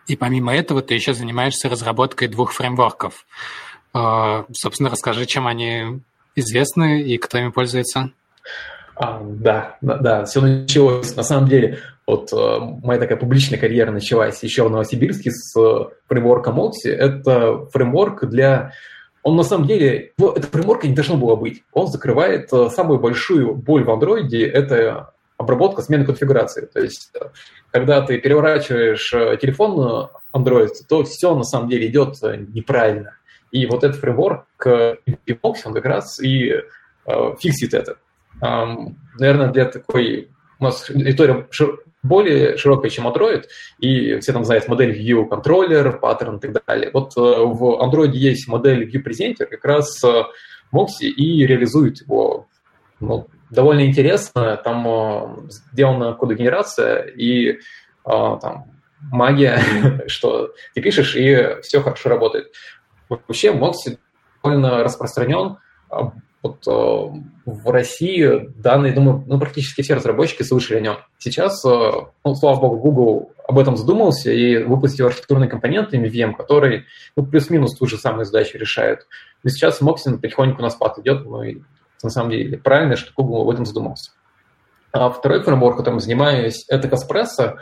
И 0.07 0.17
помимо 0.17 0.55
этого 0.55 0.83
ты 0.83 0.95
еще 0.95 1.15
занимаешься 1.15 1.69
разработкой 1.69 2.29
двух 2.29 2.53
фреймворков. 2.53 3.27
А, 3.93 4.45
собственно, 4.53 4.91
расскажи, 4.91 5.25
чем 5.27 5.47
они 5.47 6.01
известны 6.37 7.03
и 7.03 7.17
кто 7.17 7.39
ими 7.39 7.51
пользуется. 7.51 8.11
А, 8.97 9.21
да, 9.23 9.77
да, 9.81 9.97
да, 9.99 10.25
все 10.25 10.41
началось. 10.41 11.17
На 11.17 11.23
самом 11.23 11.49
деле, 11.49 11.79
вот 12.07 12.33
э, 12.33 12.59
моя 12.83 13.01
такая 13.01 13.17
публичная 13.17 13.59
карьера 13.59 13.91
началась 13.91 14.43
еще 14.43 14.65
в 14.65 14.71
Новосибирске 14.71 15.31
с 15.31 15.59
э, 15.59 15.87
фреймворком 16.09 16.61
Oxy. 16.61 16.91
Это 16.91 17.67
фреймворк 17.73 18.27
для... 18.27 18.73
Он 19.23 19.37
на 19.37 19.43
самом 19.43 19.67
деле... 19.67 20.13
Это 20.19 20.47
фреймворк 20.49 20.85
не 20.85 20.95
должно 20.95 21.17
было 21.17 21.35
быть. 21.35 21.63
Он 21.73 21.87
закрывает 21.87 22.53
э, 22.53 22.69
самую 22.69 23.01
большую 23.01 23.55
боль 23.55 23.85
в 23.85 23.91
андроиде. 23.91 24.47
Это 24.47 25.14
обработка 25.45 25.83
смены 25.83 26.05
конфигурации. 26.05 26.67
То 26.67 26.81
есть, 26.81 27.13
когда 27.71 28.03
ты 28.03 28.19
переворачиваешь 28.19 29.11
телефон 29.41 30.11
Android, 30.35 30.71
то 30.89 31.05
все 31.05 31.35
на 31.35 31.45
самом 31.45 31.69
деле 31.69 31.87
идет 31.87 32.17
неправильно. 32.23 33.17
И 33.51 33.67
вот 33.67 33.85
этот 33.85 34.01
фреймворк 34.01 34.47
Moxie, 34.67 35.63
он 35.65 35.75
как 35.75 35.85
раз 35.85 36.21
и 36.21 36.55
фиксит 37.39 37.75
это. 37.75 37.99
Наверное, 38.41 39.53
для 39.53 39.67
такой 39.67 40.31
у 40.59 40.65
нас 40.65 40.91
история 40.91 41.47
более 42.03 42.57
широкая, 42.57 42.91
чем 42.91 43.09
Android, 43.09 43.45
и 43.79 44.19
все 44.21 44.33
там 44.33 44.45
знают 44.45 44.69
модель 44.69 44.93
View 44.93 45.29
Controller, 45.29 45.99
паттерн 45.99 46.37
и 46.37 46.41
так 46.41 46.63
далее. 46.67 46.91
Вот 46.93 47.17
э, 47.17 47.21
в 47.21 47.83
Android 47.83 48.11
есть 48.11 48.47
модель 48.47 48.85
View 48.89 49.03
Presenter, 49.03 49.47
как 49.47 49.65
раз 49.65 50.03
Moxie 50.73 51.09
и 51.09 51.47
реализует 51.47 52.03
его 52.03 52.47
ну, 53.01 53.27
довольно 53.55 53.87
интересно. 53.87 54.57
Там 54.57 54.87
э, 54.87 55.51
сделана 55.73 56.15
кодогенерация 56.15 57.03
и 57.03 57.51
э, 57.51 57.57
там 58.05 58.67
магия, 59.01 59.61
что 60.07 60.53
ты 60.75 60.83
пишешь, 60.83 61.17
и 61.17 61.61
все 61.63 61.81
хорошо 61.81 62.11
работает. 62.11 62.53
Вообще 63.09 63.53
Moxie 63.53 63.99
довольно 64.43 64.83
распространен. 64.83 65.59
Вот 66.43 66.67
э, 66.67 67.21
в 67.47 67.71
России 67.71 68.51
данные, 68.57 68.93
думаю, 68.93 69.25
ну, 69.27 69.39
практически 69.39 69.83
все 69.83 69.95
разработчики 69.95 70.43
слышали 70.43 70.79
о 70.79 70.81
нем. 70.81 70.97
Сейчас, 71.19 71.65
ну, 71.65 72.35
слава 72.35 72.61
богу, 72.61 72.77
Google 72.79 73.33
об 73.47 73.59
этом 73.59 73.77
задумался 73.77 74.31
и 74.31 74.63
выпустил 74.63 75.07
архитектурные 75.07 75.49
компоненты 75.49 75.97
MVM, 75.97 76.35
которые 76.35 76.85
ну, 77.17 77.25
плюс-минус 77.25 77.77
ту 77.77 77.87
же 77.87 77.97
самую 77.97 78.25
задачу 78.25 78.59
решают. 78.59 79.07
И 79.43 79.49
сейчас 79.49 79.81
Moxin 79.81 80.19
потихоньку 80.19 80.61
на 80.63 80.71
спад 80.71 80.99
идет, 80.99 81.25
ну 81.25 81.43
и 81.43 81.61
на 82.05 82.11
самом 82.11 82.31
деле 82.31 82.59
правильно, 82.59 82.97
что 82.97 83.13
Google 83.17 83.43
об 83.43 83.51
этом 83.51 83.67
задумался. 83.67 84.13
А 84.93 85.11
второй 85.11 85.43
фреймворк, 85.43 85.77
которым 85.77 86.01
занимаюсь, 86.01 86.65
это 86.69 86.89
Каспрессо. 86.89 87.57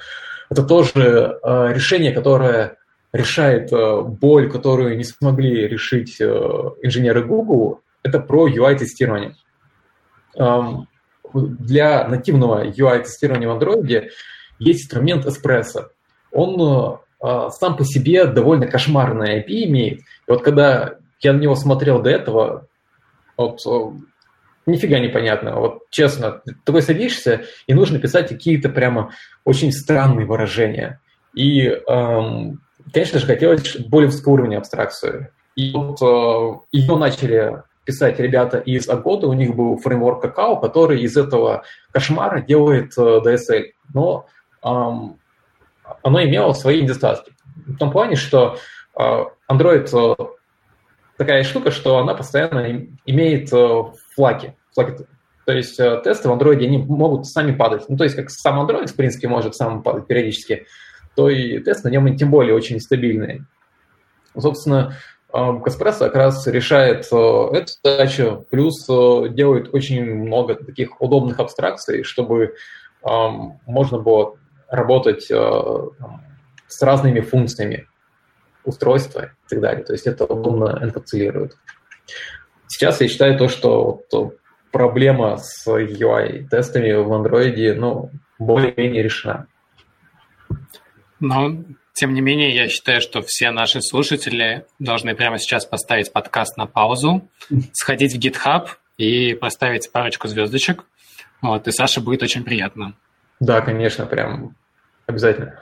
Это 0.51 0.63
тоже 0.63 1.39
э, 1.43 1.73
решение, 1.73 2.13
которое 2.13 2.77
решает 3.13 3.73
э, 3.73 4.03
боль, 4.03 4.51
которую 4.51 4.99
не 4.99 5.05
смогли 5.05 5.67
решить 5.67 6.21
э, 6.21 6.25
инженеры 6.83 7.25
Google, 7.25 7.81
это 8.03 8.21
про 8.21 8.49
UI-тестирование. 8.49 9.35
Для 11.33 12.09
нативного 12.09 12.67
UI-тестирования 12.67 13.49
в 13.49 13.57
Android 13.57 14.09
есть 14.59 14.83
инструмент 14.83 15.25
Espresso. 15.25 15.87
Он 16.33 16.99
а, 17.21 17.51
сам 17.51 17.77
по 17.77 17.85
себе 17.85 18.27
довольно 18.27 18.67
кошмарное 18.67 19.41
API 19.41 19.65
имеет. 19.65 20.01
И 20.01 20.31
вот 20.31 20.43
когда 20.43 20.97
я 21.21 21.33
на 21.33 21.39
него 21.39 21.55
смотрел 21.55 22.03
до 22.03 22.11
этого, 22.11 22.67
вот 23.37 23.61
нифига 24.67 24.99
непонятно. 24.99 25.57
Вот 25.57 25.83
честно, 25.91 26.41
ты 26.45 26.55
такой 26.65 26.83
садишься, 26.83 27.43
и 27.67 27.75
нужно 27.75 27.99
писать 27.99 28.29
какие-то 28.29 28.69
прямо 28.69 29.13
очень 29.45 29.73
странные 29.73 30.27
выражения. 30.27 31.01
И, 31.35 31.63
эм, 31.67 32.61
конечно 32.93 33.19
же, 33.19 33.27
хотелось 33.27 33.77
более 33.77 34.09
высокого 34.09 34.35
уровня 34.35 34.59
абстракции. 34.59 35.31
И 35.57 35.73
вот 35.73 36.01
э, 36.03 36.61
ее 36.73 36.97
начали 36.97 37.63
писать 37.85 38.19
ребята 38.21 38.59
из 38.59 38.89
Агода, 38.89 39.27
у 39.27 39.33
них 39.33 39.55
был 39.55 39.77
фреймворк 39.77 40.23
Какао, 40.23 40.57
который 40.57 41.03
из 41.03 41.17
этого 41.17 41.65
кошмара 41.91 42.41
делает 42.41 42.93
э, 42.97 43.21
DSL. 43.25 43.65
Но 43.93 44.27
эм, 44.65 45.19
оно 46.03 46.23
имело 46.23 46.53
свои 46.53 46.83
недостатки. 46.83 47.33
В 47.67 47.77
том 47.77 47.91
плане, 47.91 48.17
что 48.17 48.57
э, 48.99 49.25
Android 49.51 49.89
э, 49.93 50.15
такая 51.17 51.45
штука, 51.45 51.71
что 51.71 51.99
она 51.99 52.15
постоянно 52.15 52.87
имеет 53.07 53.53
э, 53.53 53.83
флаги. 54.15 54.57
флаги. 54.75 55.07
То 55.45 55.53
есть 55.53 55.79
э, 55.81 56.01
тесты 56.05 56.29
в 56.29 56.33
Android, 56.33 56.65
они 56.65 56.79
могут 56.79 57.27
сами 57.27 57.53
падать. 57.53 57.89
Ну, 57.89 57.97
то 57.97 58.05
есть 58.05 58.17
как 58.17 58.31
сам 58.31 58.61
Android, 58.61 58.87
в 58.87 58.95
принципе, 58.95 59.29
может 59.29 59.55
сам 59.55 59.83
падать 59.83 60.07
периодически, 60.07 60.67
то 61.17 61.29
и 61.29 61.59
тесты 61.61 61.89
на 61.89 61.93
нем 61.93 62.17
тем 62.17 62.31
более 62.31 62.55
очень 62.55 62.81
стабильные. 62.81 63.45
Собственно, 64.39 64.97
Каспрессо 65.33 66.07
как 66.07 66.15
раз 66.15 66.47
решает 66.47 67.09
э, 67.11 67.17
эту 67.17 67.73
задачу, 67.83 68.47
плюс 68.51 68.87
э, 68.89 69.29
делает 69.31 69.73
очень 69.75 70.05
много 70.05 70.55
таких 70.55 71.01
удобных 71.01 71.41
абстракций, 71.41 72.03
чтобы 72.03 72.55
можно 73.67 73.99
было 73.99 74.37
работать 74.69 75.29
э, 75.29 75.35
с 76.69 76.83
разными 76.83 77.19
функциями 77.19 77.89
устройства 78.65 79.25
и 79.25 79.49
так 79.49 79.61
далее. 79.61 79.85
То 79.85 79.93
есть 79.93 80.07
это 80.07 80.25
удобно 80.25 80.79
энкапсулирует. 80.81 81.57
Сейчас 82.73 83.03
я 83.03 83.09
считаю 83.09 83.37
то, 83.37 83.49
что 83.49 84.01
проблема 84.71 85.37
с 85.37 85.67
UI-тестами 85.69 86.93
в 86.95 87.13
Android 87.13 87.75
ну, 87.75 88.11
более-менее 88.39 89.03
решена. 89.03 89.47
Но 91.21 91.65
тем 91.93 92.15
не 92.15 92.23
менее, 92.23 92.55
я 92.55 92.69
считаю, 92.69 93.03
что 93.03 93.21
все 93.21 93.51
наши 93.51 93.83
слушатели 93.83 94.65
должны 94.79 95.15
прямо 95.15 95.39
сейчас 95.39 95.67
поставить 95.67 96.15
подкаст 96.15 96.57
на 96.57 96.67
паузу, 96.67 97.29
сходить 97.75 98.15
в 98.15 98.19
GitHub 98.19 98.69
и 98.97 99.35
поставить 99.35 99.93
парочку 99.93 100.27
звездочек. 100.27 100.85
Вот, 101.43 101.69
и 101.69 101.73
Саше 101.73 102.01
будет 102.01 102.23
очень 102.23 102.43
приятно. 102.43 102.95
Да, 103.39 103.61
конечно, 103.61 104.07
прям 104.07 104.57
обязательно. 105.07 105.61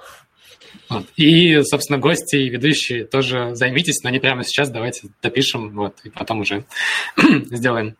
Вот. 0.88 1.06
И, 1.16 1.62
собственно, 1.62 1.98
гости 1.98 2.36
и 2.36 2.48
ведущие 2.48 3.04
тоже 3.04 3.54
займитесь, 3.54 4.02
но 4.02 4.10
не 4.10 4.18
прямо 4.18 4.44
сейчас, 4.44 4.70
давайте 4.70 5.08
допишем, 5.22 5.74
вот, 5.74 5.96
и 6.04 6.10
потом 6.10 6.40
уже 6.40 6.64
сделаем. 7.50 7.96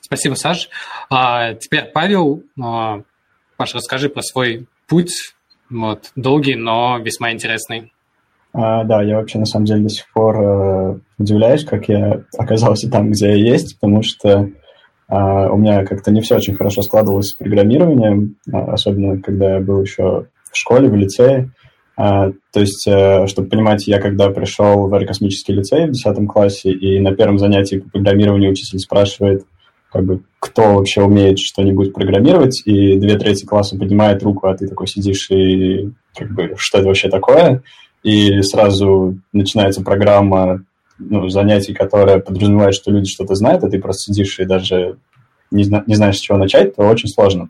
Спасибо, 0.00 0.34
Саш. 0.34 0.68
А, 1.10 1.54
теперь 1.54 1.90
Павел, 1.92 2.42
а, 2.62 3.02
Паша, 3.56 3.78
расскажи 3.78 4.08
про 4.08 4.22
свой 4.22 4.66
путь 4.86 5.34
вот. 5.70 6.12
Долгий, 6.14 6.54
но 6.54 6.98
весьма 6.98 7.32
интересный. 7.32 7.92
А, 8.52 8.84
да, 8.84 9.02
я 9.02 9.16
вообще 9.16 9.38
на 9.38 9.46
самом 9.46 9.66
деле 9.66 9.82
до 9.82 9.88
сих 9.88 10.10
пор 10.12 10.40
э, 10.40 10.98
удивляюсь, 11.18 11.64
как 11.64 11.88
я 11.88 12.22
оказался 12.38 12.90
там, 12.90 13.10
где 13.10 13.28
я 13.28 13.34
есть, 13.34 13.78
потому 13.78 14.02
что 14.02 14.28
э, 14.30 14.48
у 15.08 15.56
меня 15.56 15.84
как-то 15.84 16.10
не 16.10 16.20
все 16.20 16.36
очень 16.36 16.54
хорошо 16.54 16.82
складывалось 16.82 17.30
с 17.30 17.34
программированием, 17.34 18.36
а, 18.52 18.72
особенно 18.72 19.20
когда 19.20 19.54
я 19.54 19.60
был 19.60 19.82
еще 19.82 20.26
в 20.50 20.56
школе, 20.56 20.88
в 20.88 20.94
лицее. 20.94 21.50
То 21.96 22.60
есть, 22.60 22.86
э, 22.86 23.26
чтобы 23.26 23.48
понимать, 23.48 23.86
я 23.86 23.98
когда 24.00 24.28
пришел 24.28 24.86
в 24.86 24.94
аэрокосмический 24.94 25.54
лицей 25.54 25.86
в 25.86 25.92
10 25.92 26.28
классе, 26.28 26.70
и 26.70 27.00
на 27.00 27.14
первом 27.14 27.38
занятии 27.38 27.76
по 27.76 27.88
программированию 27.88 28.50
учитель 28.50 28.78
спрашивает, 28.78 29.46
как 29.90 30.04
бы, 30.04 30.20
кто 30.38 30.74
вообще 30.74 31.02
умеет 31.02 31.38
что-нибудь 31.38 31.94
программировать, 31.94 32.62
и 32.66 32.98
две 32.98 33.16
трети 33.16 33.46
класса 33.46 33.78
поднимает 33.78 34.22
руку, 34.22 34.46
а 34.46 34.54
ты 34.54 34.68
такой 34.68 34.88
сидишь 34.88 35.30
и 35.30 35.90
как 36.14 36.32
бы, 36.32 36.54
что 36.58 36.78
это 36.78 36.88
вообще 36.88 37.08
такое? 37.08 37.62
И 38.02 38.42
сразу 38.42 39.16
начинается 39.32 39.82
программа 39.82 40.64
ну, 40.98 41.28
занятий, 41.30 41.72
которая 41.72 42.18
подразумевает, 42.18 42.74
что 42.74 42.90
люди 42.90 43.08
что-то 43.08 43.34
знают, 43.34 43.64
а 43.64 43.70
ты 43.70 43.78
просто 43.78 44.12
сидишь 44.12 44.38
и 44.38 44.44
даже 44.44 44.98
не, 45.50 45.64
зна- 45.64 45.84
не 45.86 45.94
знаешь, 45.94 46.16
с 46.16 46.20
чего 46.20 46.36
начать, 46.36 46.76
то 46.76 46.82
очень 46.82 47.08
сложно. 47.08 47.48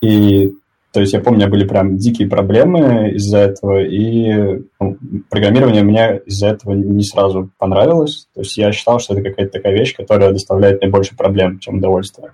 И 0.00 0.52
то 0.98 1.02
есть 1.02 1.12
я 1.12 1.20
помню, 1.20 1.36
у 1.36 1.40
меня 1.42 1.48
были 1.48 1.64
прям 1.64 1.96
дикие 1.96 2.26
проблемы 2.26 3.10
из-за 3.10 3.38
этого, 3.38 3.84
и 3.84 4.64
ну, 4.80 4.96
программирование 5.30 5.84
мне 5.84 6.20
из-за 6.26 6.48
этого 6.48 6.72
не 6.72 7.04
сразу 7.04 7.50
понравилось. 7.56 8.26
То 8.34 8.40
есть 8.40 8.56
я 8.56 8.72
считал, 8.72 8.98
что 8.98 9.14
это 9.14 9.22
какая-то 9.22 9.52
такая 9.52 9.74
вещь, 9.74 9.94
которая 9.94 10.32
доставляет 10.32 10.80
мне 10.80 10.90
больше 10.90 11.16
проблем, 11.16 11.60
чем 11.60 11.76
удовольствие. 11.76 12.32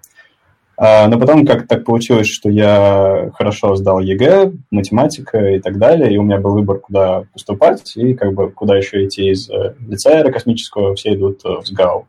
А, 0.79 1.09
но 1.09 1.21
потом 1.21 1.45
как 1.45 1.69
так 1.69 1.85
получилось, 1.85 2.27
что 2.27 2.49
я 2.49 3.31
хорошо 3.35 3.77
сдал 3.77 4.01
ЕГЭ, 4.01 4.53
математика 4.71 5.39
и 5.57 5.61
так 5.61 5.77
далее, 5.77 6.15
и 6.15 6.17
у 6.17 6.23
меня 6.23 6.39
был 6.39 6.55
выбор, 6.55 6.79
куда 6.79 7.25
поступать, 7.35 7.95
и 7.99 8.15
как 8.15 8.33
бы 8.33 8.51
куда 8.51 8.79
еще 8.79 9.05
идти 9.05 9.29
из 9.29 9.51
э, 9.51 9.75
лицея 9.87 10.21
аэрокосмического, 10.21 10.95
все 10.95 11.13
идут 11.13 11.45
э, 11.45 11.51
в 11.51 11.67
СГАУ. 11.67 12.07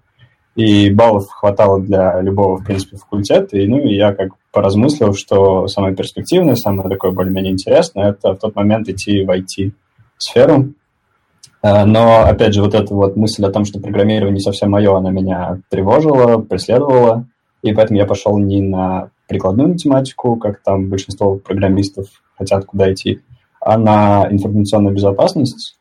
И 0.56 0.90
баллов 0.90 1.30
хватало 1.30 1.82
для 1.82 2.22
любого, 2.22 2.58
в 2.58 2.64
принципе, 2.64 2.98
факультета. 2.98 3.58
И, 3.58 3.68
ну, 3.68 3.86
я 3.86 4.14
как 4.14 4.30
поразмыслил, 4.52 5.14
что 5.14 5.68
самое 5.68 5.96
перспективное, 5.96 6.56
самое 6.56 6.90
такое 6.90 7.12
более-менее 7.12 7.52
интересное, 7.52 8.12
это 8.12 8.34
в 8.34 8.40
тот 8.40 8.56
момент 8.56 8.88
идти 8.88 9.24
в 9.26 9.30
IT-сферу. 9.30 10.74
А, 11.62 11.86
но, 11.86 12.24
опять 12.24 12.54
же, 12.54 12.62
вот 12.62 12.74
эта 12.74 12.94
вот 12.94 13.18
мысль 13.18 13.44
о 13.44 13.52
том, 13.52 13.66
что 13.66 13.80
программирование 13.80 14.36
не 14.36 14.40
совсем 14.40 14.72
мое, 14.72 14.96
она 14.96 15.12
меня 15.12 15.60
тревожила, 15.70 16.38
преследовала, 16.38 17.26
и 17.62 17.74
поэтому 17.74 18.00
я 18.00 18.06
пошел 18.06 18.38
не 18.38 18.62
на 18.62 19.10
прикладную 19.28 19.70
математику, 19.70 20.36
как 20.38 20.62
там 20.62 20.90
большинство 20.90 21.36
программистов 21.36 22.08
хотят 22.38 22.66
куда 22.66 22.94
идти, 22.94 23.22
а 23.60 23.78
на 23.78 24.28
информационную 24.30 24.96
безопасность. 24.96 25.78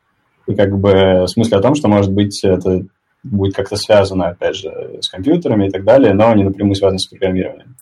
И 0.47 0.55
как 0.55 0.77
бы 0.77 0.91
в 0.91 1.27
смысле 1.27 1.59
о 1.59 1.61
том, 1.61 1.75
что, 1.75 1.87
может 1.87 2.11
быть, 2.11 2.43
это 2.43 2.85
будет 3.25 3.55
как-то 3.55 3.75
связано, 3.75 4.29
опять 4.29 4.55
же, 4.55 4.99
с 5.01 5.09
компьютерами 5.09 5.67
и 5.67 5.69
так 5.69 5.83
далее, 5.83 6.13
но 6.13 6.33
не 6.33 6.43
напрямую 6.43 6.75
связано 6.75 6.99
с 6.99 7.07
программированием. 7.07 7.75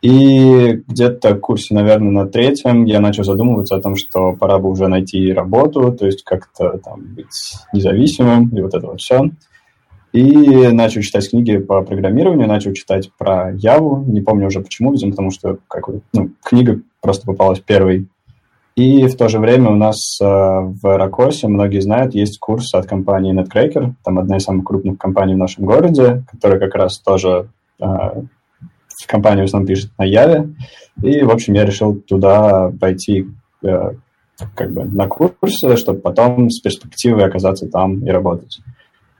И 0.00 0.82
где-то 0.86 1.34
в 1.34 1.40
курсе, 1.40 1.74
наверное, 1.74 2.12
на 2.12 2.26
третьем 2.28 2.84
я 2.84 3.00
начал 3.00 3.24
задумываться 3.24 3.74
о 3.74 3.80
том, 3.80 3.96
что 3.96 4.32
пора 4.32 4.58
бы 4.58 4.70
уже 4.70 4.86
найти 4.86 5.32
работу, 5.32 5.92
то 5.92 6.06
есть 6.06 6.22
как-то 6.22 6.78
там 6.78 7.14
быть 7.14 7.26
независимым 7.72 8.48
и 8.56 8.60
вот 8.60 8.74
это 8.74 8.86
вот 8.86 9.00
все. 9.00 9.30
И 10.12 10.22
начал 10.68 11.02
читать 11.02 11.28
книги 11.28 11.58
по 11.58 11.82
программированию, 11.82 12.48
начал 12.48 12.72
читать 12.72 13.10
про 13.18 13.52
Яву, 13.52 14.04
не 14.06 14.20
помню 14.20 14.46
уже 14.46 14.60
почему, 14.60 14.92
видимо, 14.92 15.10
потому 15.10 15.30
что 15.30 15.58
как, 15.68 15.88
ну, 16.12 16.30
книга 16.44 16.80
просто 17.00 17.26
попалась 17.26 17.60
первой. 17.60 18.06
И 18.78 19.08
в 19.08 19.16
то 19.16 19.26
же 19.26 19.40
время 19.40 19.70
у 19.70 19.74
нас 19.74 19.96
э, 20.20 20.24
в 20.24 20.96
Ракосе, 20.96 21.48
многие 21.48 21.80
знают, 21.80 22.14
есть 22.14 22.38
курс 22.38 22.72
от 22.74 22.86
компании 22.86 23.34
NetCracker, 23.34 23.94
там 24.04 24.20
одна 24.20 24.36
из 24.36 24.44
самых 24.44 24.64
крупных 24.66 24.98
компаний 24.98 25.34
в 25.34 25.38
нашем 25.38 25.64
городе, 25.64 26.22
которая 26.30 26.60
как 26.60 26.76
раз 26.76 27.00
тоже 27.00 27.48
э, 27.80 27.86
компания 29.08 29.42
в 29.42 29.46
основном 29.46 29.66
пишет 29.66 29.90
на 29.98 30.04
Яве. 30.04 30.50
И, 31.02 31.22
в 31.24 31.30
общем, 31.30 31.54
я 31.54 31.64
решил 31.64 31.96
туда 31.96 32.70
пойти 32.80 33.26
э, 33.64 33.94
как 34.54 34.72
бы 34.72 34.84
на 34.84 35.08
курсы, 35.08 35.76
чтобы 35.76 35.98
потом 35.98 36.48
с 36.48 36.60
перспективой 36.60 37.24
оказаться 37.24 37.66
там 37.66 38.06
и 38.06 38.10
работать. 38.10 38.60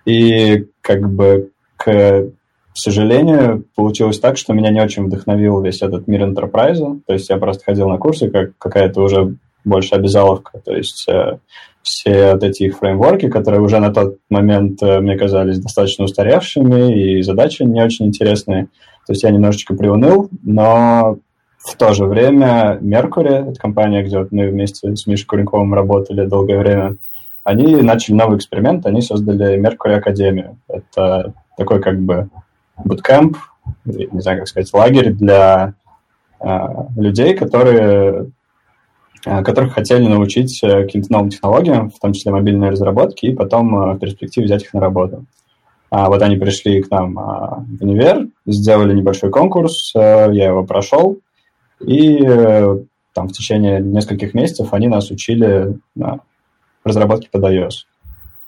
И 0.04 0.68
как 0.82 1.00
бы, 1.10 1.50
к 1.76 2.30
сожалению, 2.74 3.64
получилось 3.74 4.20
так, 4.20 4.36
что 4.36 4.52
меня 4.52 4.70
не 4.70 4.80
очень 4.80 5.06
вдохновил 5.06 5.60
весь 5.60 5.82
этот 5.82 6.06
мир 6.06 6.28
enterprise. 6.28 7.00
То 7.08 7.12
есть 7.12 7.28
я 7.28 7.38
просто 7.38 7.64
ходил 7.64 7.88
на 7.88 7.98
курсы, 7.98 8.30
как 8.30 8.56
какая-то 8.56 9.02
уже 9.02 9.36
больше 9.64 9.94
обязаловка. 9.94 10.58
То 10.64 10.74
есть 10.74 11.06
э, 11.08 11.38
все 11.82 12.32
вот 12.32 12.42
эти 12.42 12.64
их 12.64 12.78
фреймворки, 12.78 13.28
которые 13.28 13.60
уже 13.60 13.78
на 13.78 13.92
тот 13.92 14.18
момент 14.28 14.82
э, 14.82 15.00
мне 15.00 15.16
казались 15.16 15.58
достаточно 15.58 16.04
устаревшими, 16.04 17.18
и 17.18 17.22
задачи 17.22 17.62
не 17.62 17.82
очень 17.82 18.06
интересные. 18.06 18.64
То 19.06 19.12
есть 19.12 19.22
я 19.22 19.30
немножечко 19.30 19.74
приуныл, 19.74 20.28
но 20.42 21.18
в 21.58 21.76
то 21.76 21.92
же 21.92 22.04
время 22.04 22.78
Mercury, 22.80 23.50
это 23.50 23.60
компания, 23.60 24.02
где 24.02 24.18
вот 24.18 24.32
мы 24.32 24.48
вместе 24.48 24.94
с 24.94 25.06
Мишей 25.06 25.26
Куренковым 25.26 25.74
работали 25.74 26.26
долгое 26.26 26.58
время, 26.58 26.96
они 27.42 27.76
начали 27.76 28.14
новый 28.14 28.36
эксперимент, 28.36 28.84
они 28.86 29.00
создали 29.00 29.58
Mercury 29.58 29.94
Академию. 29.94 30.58
Это 30.68 31.32
такой 31.56 31.80
как 31.80 31.98
бы 31.98 32.28
bootcamp, 32.84 33.34
не 33.86 34.20
знаю, 34.20 34.38
как 34.40 34.48
сказать, 34.48 34.72
лагерь 34.72 35.12
для 35.12 35.72
э, 36.40 36.48
людей, 36.96 37.34
которые 37.34 38.30
которых 39.22 39.74
хотели 39.74 40.06
научить 40.06 40.62
э, 40.62 40.84
каким-то 40.84 41.12
новым 41.12 41.30
технологиям, 41.30 41.90
в 41.90 41.98
том 41.98 42.12
числе 42.12 42.32
мобильной 42.32 42.70
разработки, 42.70 43.26
и 43.26 43.34
потом 43.34 43.74
э, 43.76 43.94
в 43.94 43.98
перспективе 43.98 44.46
взять 44.46 44.62
их 44.62 44.74
на 44.74 44.80
работу. 44.80 45.24
А 45.90 46.08
вот 46.08 46.20
они 46.22 46.36
пришли 46.36 46.82
к 46.82 46.90
нам 46.90 47.14
в 47.14 47.82
универ, 47.82 48.28
сделали 48.44 48.94
небольшой 48.94 49.30
конкурс, 49.30 49.94
я 49.94 50.26
его 50.28 50.62
прошел, 50.62 51.16
и 51.80 52.18
там 53.14 53.28
в 53.28 53.32
течение 53.32 53.80
нескольких 53.80 54.34
месяцев 54.34 54.74
они 54.74 54.86
нас 54.86 55.10
учили 55.10 55.78
разработки 56.84 57.30
под 57.32 57.42
iOS. 57.42 57.70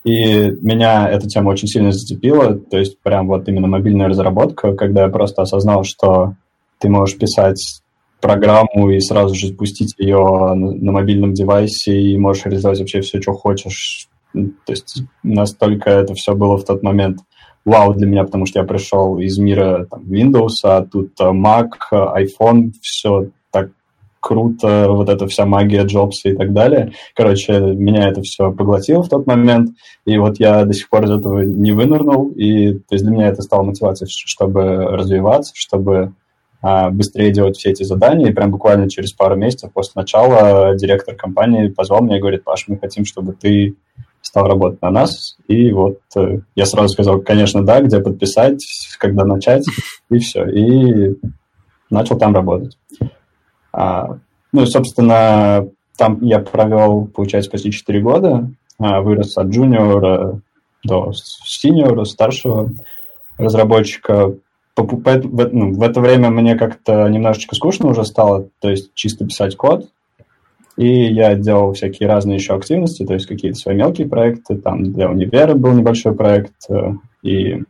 И 0.05 0.51
меня 0.63 1.09
эта 1.09 1.29
тема 1.29 1.49
очень 1.49 1.69
сильно 1.69 1.93
зацепила, 1.93 2.55
то 2.55 2.79
есть 2.79 2.99
прям 3.01 3.27
вот 3.27 3.49
именно 3.49 3.69
мобильная 3.69 4.09
разработка, 4.09 4.75
когда 4.75 5.05
я 5.05 5.09
просто 5.09 5.43
осознал, 5.43 5.85
что 5.85 6.35
ты 6.79 6.89
можешь 6.89 7.19
писать 7.19 7.83
программу 8.21 8.91
и 8.91 9.01
сразу 9.01 9.35
же 9.35 9.49
спустить 9.49 9.95
ее 9.99 10.55
на 10.55 10.93
мобильном 10.93 11.33
девайсе 11.35 12.01
и 12.01 12.19
можешь 12.19 12.45
реализовать 12.45 12.81
вообще 12.81 13.01
все, 13.01 13.21
что 13.21 13.33
хочешь. 13.33 14.09
То 14.33 14.73
есть 14.73 15.03
настолько 15.23 15.91
это 15.91 16.15
все 16.15 16.35
было 16.35 16.57
в 16.57 16.65
тот 16.65 16.83
момент 16.83 17.19
вау 17.65 17.95
для 17.95 18.07
меня, 18.07 18.25
потому 18.25 18.47
что 18.47 18.61
я 18.61 18.65
пришел 18.65 19.19
из 19.19 19.39
мира 19.39 19.87
там, 19.91 20.03
Windows, 20.05 20.55
а 20.65 20.83
тут 20.83 21.13
Mac, 21.21 21.71
iPhone, 21.93 22.73
все 22.81 23.31
круто, 24.21 24.87
вот 24.91 25.09
эта 25.09 25.27
вся 25.27 25.47
магия 25.47 25.83
Джобса 25.85 26.29
и 26.29 26.37
так 26.37 26.53
далее. 26.53 26.93
Короче, 27.15 27.59
меня 27.59 28.09
это 28.09 28.21
все 28.21 28.53
поглотило 28.53 29.03
в 29.03 29.09
тот 29.09 29.27
момент, 29.27 29.71
и 30.05 30.19
вот 30.19 30.39
я 30.39 30.65
до 30.65 30.75
сих 30.75 30.91
пор 30.91 31.05
из 31.05 31.11
этого 31.11 31.41
не 31.41 31.73
вынырнул, 31.73 32.29
и 32.33 32.75
то 32.75 32.93
есть 32.95 33.05
для 33.05 33.15
меня 33.15 33.29
это 33.29 33.41
стало 33.43 33.63
мотивацией, 33.63 34.11
чтобы 34.11 34.77
развиваться, 34.77 35.53
чтобы 35.57 36.13
быстрее 36.63 37.31
делать 37.31 37.57
все 37.57 37.71
эти 37.71 37.85
задания, 37.85 38.29
и 38.29 38.35
прям 38.35 38.51
буквально 38.51 38.91
через 38.91 39.13
пару 39.13 39.35
месяцев 39.35 39.73
после 39.73 39.93
начала 39.95 40.75
директор 40.77 41.15
компании 41.15 41.69
позвал 41.69 42.03
меня 42.03 42.19
и 42.19 42.21
говорит, 42.21 42.45
Паш, 42.45 42.69
мы 42.69 42.79
хотим, 42.79 43.05
чтобы 43.07 43.33
ты 43.33 43.77
стал 44.21 44.47
работать 44.47 44.83
на 44.83 44.91
нас, 44.91 45.37
и 45.49 45.73
вот 45.73 46.01
э, 46.17 46.41
я 46.55 46.67
сразу 46.67 46.91
сказал, 46.91 47.21
конечно, 47.21 47.65
да, 47.65 47.81
где 47.81 48.01
подписать, 48.01 48.63
когда 48.99 49.25
начать, 49.25 49.65
и 50.11 50.19
все, 50.19 50.45
и 50.45 51.17
начал 51.89 52.19
там 52.19 52.35
работать. 52.35 52.79
А, 53.73 54.19
ну 54.53 54.63
и, 54.63 54.67
собственно, 54.67 55.67
там 55.97 56.23
я 56.23 56.39
провел, 56.39 57.07
получается, 57.07 57.51
почти 57.51 57.71
4 57.73 58.01
года, 58.01 58.51
а, 58.79 59.01
вырос 59.01 59.37
от 59.37 59.49
джуниора 59.49 60.41
до 60.85 61.13
синьора, 61.13 62.05
старшего 62.05 62.71
разработчика. 63.37 64.35
В, 64.85 65.49
ну, 65.53 65.73
в 65.73 65.83
это 65.83 66.01
время 66.01 66.31
мне 66.31 66.57
как-то 66.57 67.09
немножечко 67.09 67.55
скучно 67.55 67.89
уже 67.89 68.05
стало, 68.05 68.49
то 68.61 68.71
есть 68.71 68.93
чисто 68.95 69.27
писать 69.27 69.57
код. 69.57 69.89
И 70.77 71.13
я 71.13 71.35
делал 71.35 71.75
всякие 71.75 72.09
разные 72.09 72.37
еще 72.37 72.55
активности, 72.55 73.05
то 73.05 73.15
есть 73.15 73.27
какие-то 73.27 73.59
свои 73.59 73.77
мелкие 73.77 74.09
проекты. 74.09 74.57
Там 74.57 74.93
для 74.93 75.11
универа 75.11 75.55
был 75.55 75.73
небольшой 75.73 76.15
проект. 76.15 76.55
Э, 76.71 76.93
и 77.23 77.63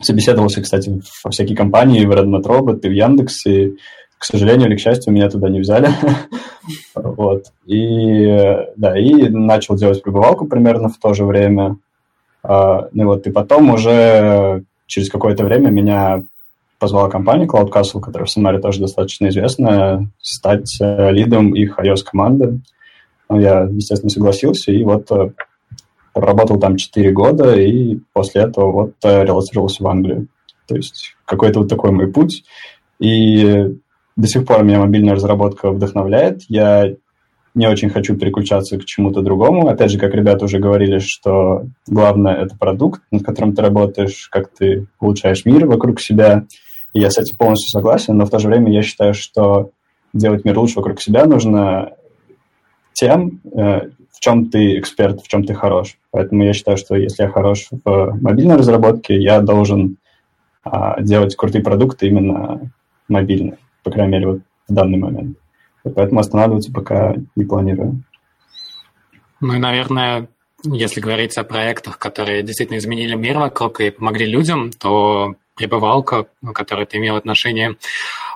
собеседовался, 0.00 0.60
кстати, 0.60 1.00
во 1.22 1.30
всякие 1.30 1.56
компании, 1.56 2.04
в 2.04 2.10
Redmond 2.10 2.42
Robot 2.42 2.80
и 2.82 2.88
в 2.88 2.92
Яндексе 2.92 3.74
к 4.24 4.24
сожалению 4.24 4.68
или 4.68 4.76
к 4.76 4.80
счастью, 4.80 5.12
меня 5.12 5.28
туда 5.28 5.50
не 5.50 5.60
взяли. 5.60 5.88
вот. 6.94 7.46
И, 7.66 8.26
да, 8.76 8.98
и 8.98 9.28
начал 9.28 9.76
делать 9.76 10.02
прибывалку 10.02 10.46
примерно 10.46 10.88
в 10.88 10.96
то 10.98 11.12
же 11.12 11.24
время. 11.24 11.76
Uh, 12.42 12.88
ну 12.92 13.06
вот, 13.06 13.26
и 13.26 13.30
потом 13.30 13.70
уже 13.70 14.64
через 14.86 15.08
какое-то 15.08 15.44
время 15.44 15.70
меня 15.70 16.24
позвала 16.84 17.08
компания 17.08 17.46
Cloud 17.46 17.72
Castle, 17.72 18.02
которая 18.02 18.26
в 18.26 18.30
Самаре 18.30 18.58
тоже 18.58 18.78
достаточно 18.78 19.28
известная, 19.28 20.10
стать 20.20 20.70
uh, 20.82 21.10
лидом 21.10 21.54
их 21.54 21.78
iOS-команды. 21.78 22.60
Ну, 23.30 23.40
я, 23.40 23.62
естественно, 23.62 24.10
согласился, 24.10 24.70
и 24.70 24.84
вот 24.84 25.10
uh, 25.10 25.32
работал 26.14 26.60
там 26.60 26.76
4 26.76 27.10
года, 27.12 27.58
и 27.58 28.00
после 28.12 28.42
этого 28.42 28.70
вот 28.70 28.92
uh, 29.02 29.24
релацировался 29.24 29.82
в 29.82 29.86
Англию. 29.86 30.26
То 30.68 30.76
есть 30.76 31.16
какой-то 31.24 31.60
вот 31.60 31.70
такой 31.70 31.90
мой 31.90 32.12
путь. 32.12 32.44
И 33.00 33.74
до 34.16 34.28
сих 34.28 34.44
пор 34.44 34.62
меня 34.62 34.80
мобильная 34.80 35.14
разработка 35.14 35.70
вдохновляет. 35.70 36.42
Я 36.48 36.96
не 37.54 37.66
очень 37.66 37.88
хочу 37.88 38.14
переключаться 38.14 38.76
к 38.76 38.84
чему-то 38.84 39.22
другому. 39.22 39.68
Опять 39.68 39.90
же, 39.90 39.98
как 39.98 40.12
ребята 40.12 40.44
уже 40.44 40.58
говорили, 40.58 40.98
что 40.98 41.64
главное— 41.86 42.34
это 42.42 42.54
продукт, 42.58 43.00
над 43.10 43.24
которым 43.24 43.54
ты 43.54 43.62
работаешь, 43.62 44.28
как 44.30 44.50
ты 44.50 44.86
улучшаешь 45.00 45.46
мир 45.46 45.64
вокруг 45.66 45.98
себя. 45.98 46.44
И 46.94 47.00
я 47.00 47.10
с 47.10 47.18
этим 47.18 47.36
полностью 47.36 47.68
согласен, 47.68 48.16
но 48.16 48.24
в 48.24 48.30
то 48.30 48.38
же 48.38 48.48
время 48.48 48.72
я 48.72 48.82
считаю, 48.82 49.14
что 49.14 49.70
делать 50.12 50.44
мир 50.44 50.58
лучше 50.58 50.76
вокруг 50.76 51.00
себя 51.00 51.26
нужно 51.26 51.92
тем, 52.94 53.40
э, 53.52 53.90
в 54.10 54.20
чем 54.20 54.48
ты 54.48 54.78
эксперт, 54.78 55.20
в 55.20 55.28
чем 55.28 55.44
ты 55.44 55.54
хорош. 55.54 55.98
Поэтому 56.10 56.44
я 56.44 56.52
считаю, 56.52 56.76
что 56.76 56.94
если 56.94 57.24
я 57.24 57.28
хорош 57.28 57.68
в 57.84 58.18
мобильной 58.20 58.56
разработке, 58.56 59.20
я 59.20 59.40
должен 59.40 59.96
а, 60.62 61.00
делать 61.02 61.36
крутые 61.36 61.62
продукты 61.62 62.06
именно 62.06 62.70
мобильные 63.08 63.58
по 63.84 63.90
крайней 63.90 64.12
мере, 64.12 64.26
вот 64.26 64.40
в 64.68 64.72
данный 64.74 64.98
момент. 64.98 65.38
Поэтому 65.84 66.18
останавливаться 66.18 66.72
пока 66.72 67.14
не 67.36 67.44
планирую. 67.44 68.02
Ну 69.40 69.54
и, 69.54 69.58
наверное, 69.58 70.28
если 70.64 71.00
говорить 71.00 71.36
о 71.36 71.44
проектах, 71.44 71.98
которые 71.98 72.42
действительно 72.42 72.78
изменили 72.78 73.14
мир 73.14 73.38
вокруг 73.38 73.80
и 73.80 73.90
помогли 73.90 74.26
людям, 74.26 74.70
то 74.70 75.34
прибывалка, 75.54 76.26
к 76.42 76.52
которой 76.52 76.86
ты 76.86 76.96
имел 76.98 77.16
отношение, 77.16 77.76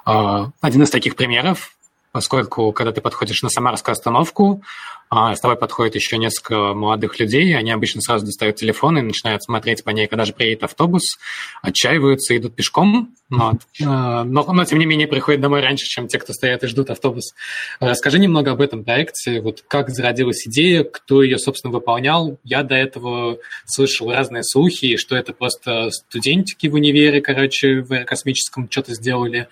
а, 0.04 0.50
один 0.60 0.82
из 0.82 0.90
таких 0.90 1.16
примеров. 1.16 1.74
поскольку 2.10 2.72
когда 2.72 2.90
ты 2.90 3.00
подходишь 3.02 3.42
на 3.42 3.50
Самарскую 3.50 3.92
остановку, 3.92 4.62
а 5.10 5.34
с 5.34 5.40
тобой 5.40 5.56
подходит 5.56 5.94
еще 5.94 6.18
несколько 6.18 6.74
молодых 6.74 7.18
людей, 7.18 7.56
они 7.56 7.70
обычно 7.70 8.00
сразу 8.00 8.26
достают 8.26 8.56
телефон 8.56 8.98
и 8.98 9.02
начинают 9.02 9.42
смотреть 9.42 9.84
по 9.84 9.90
ней, 9.90 10.06
когда 10.06 10.24
же 10.24 10.32
приедет 10.32 10.64
автобус, 10.64 11.18
отчаиваются, 11.62 12.36
идут 12.36 12.54
пешком, 12.54 13.14
вот. 13.30 13.60
А, 13.84 14.24
но, 14.24 14.42
но, 14.52 14.64
тем 14.64 14.78
не 14.78 14.86
менее, 14.86 15.06
приходят 15.06 15.40
домой 15.40 15.60
раньше, 15.60 15.84
чем 15.86 16.08
те, 16.08 16.18
кто 16.18 16.32
стоят 16.32 16.64
и 16.64 16.66
ждут 16.66 16.88
автобус. 16.88 17.34
Расскажи 17.78 18.18
немного 18.18 18.52
об 18.52 18.60
этом 18.60 18.84
проекте, 18.84 19.40
вот 19.42 19.62
как 19.68 19.90
зародилась 19.90 20.46
идея, 20.46 20.82
кто 20.82 21.22
ее, 21.22 21.38
собственно, 21.38 21.72
выполнял. 21.72 22.38
Я 22.42 22.62
до 22.62 22.74
этого 22.74 23.38
слышал 23.66 24.10
разные 24.10 24.42
слухи, 24.44 24.96
что 24.96 25.14
это 25.14 25.34
просто 25.34 25.90
студентики 25.90 26.68
в 26.68 26.74
универе, 26.74 27.20
короче, 27.20 27.82
в 27.82 27.92
аэрокосмическом 27.92 28.70
что-то 28.70 28.94
сделали. 28.94 29.48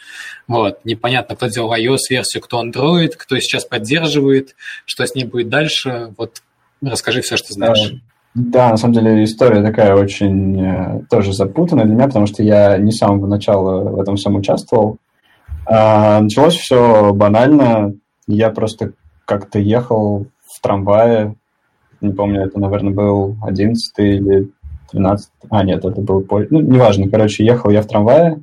Вот. 0.47 0.81
Непонятно, 0.85 1.37
кто 1.37 1.49
делал 1.49 1.75
iOS-версию, 1.75 2.43
кто 2.43 2.65
Android, 2.65 3.13
кто 3.17 3.39
сейчас 3.39 3.67
поддерживает, 3.67 4.55
что 4.87 5.07
с 5.07 5.15
ней 5.15 5.25
будет 5.25 5.46
дальше. 5.49 6.13
Вот 6.17 6.43
расскажи 6.83 7.23
все, 7.23 7.37
что 7.37 7.53
знаешь. 7.53 7.95
Да, 8.35 8.71
на 8.71 8.77
самом 8.77 8.95
деле 8.95 9.25
история 9.25 9.63
такая 9.63 9.95
очень 9.95 10.61
э, 10.61 11.01
тоже 11.09 11.33
запутанная 11.33 11.87
для 11.87 11.95
меня, 11.95 12.07
потому 12.07 12.27
что 12.27 12.43
я 12.43 12.77
не 12.77 12.93
с 12.93 12.99
самого 12.99 13.27
начала 13.27 13.89
в 13.89 13.99
этом 13.99 14.17
всем 14.17 14.37
участвовал. 14.37 14.99
А, 15.65 16.21
началось 16.21 16.55
все 16.55 17.15
банально. 17.15 17.95
Я 18.27 18.51
просто 18.51 18.93
как-то 19.25 19.59
ехал 19.59 20.27
в 20.47 20.61
трамвае, 20.61 21.35
не 22.01 22.13
помню, 22.13 22.43
это, 22.43 22.61
наверное, 22.61 22.93
был 22.93 23.37
11 23.43 23.93
или 23.99 24.51
13, 24.91 25.31
а 25.51 25.65
нет, 25.65 25.85
это 25.85 26.01
был, 26.01 26.25
ну, 26.51 26.61
неважно, 26.61 27.09
короче, 27.09 27.45
ехал 27.45 27.71
я 27.71 27.83
в 27.83 27.87
трамвае, 27.87 28.43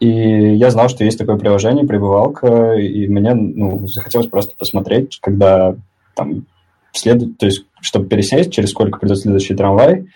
и 0.00 0.08
я 0.08 0.70
знал, 0.70 0.88
что 0.88 1.04
есть 1.04 1.18
такое 1.18 1.36
приложение, 1.36 1.86
прибывалка, 1.86 2.74
и 2.74 3.08
мне 3.08 3.34
ну, 3.34 3.86
захотелось 3.86 4.28
просто 4.28 4.54
посмотреть, 4.58 5.18
когда 5.22 5.74
там 6.16 6.46
следует, 6.92 7.38
то 7.38 7.46
есть, 7.46 7.64
чтобы 7.80 8.06
пересесть, 8.06 8.52
через 8.52 8.70
сколько 8.70 8.98
придет 8.98 9.18
следующий 9.18 9.54
трамвай. 9.54 10.06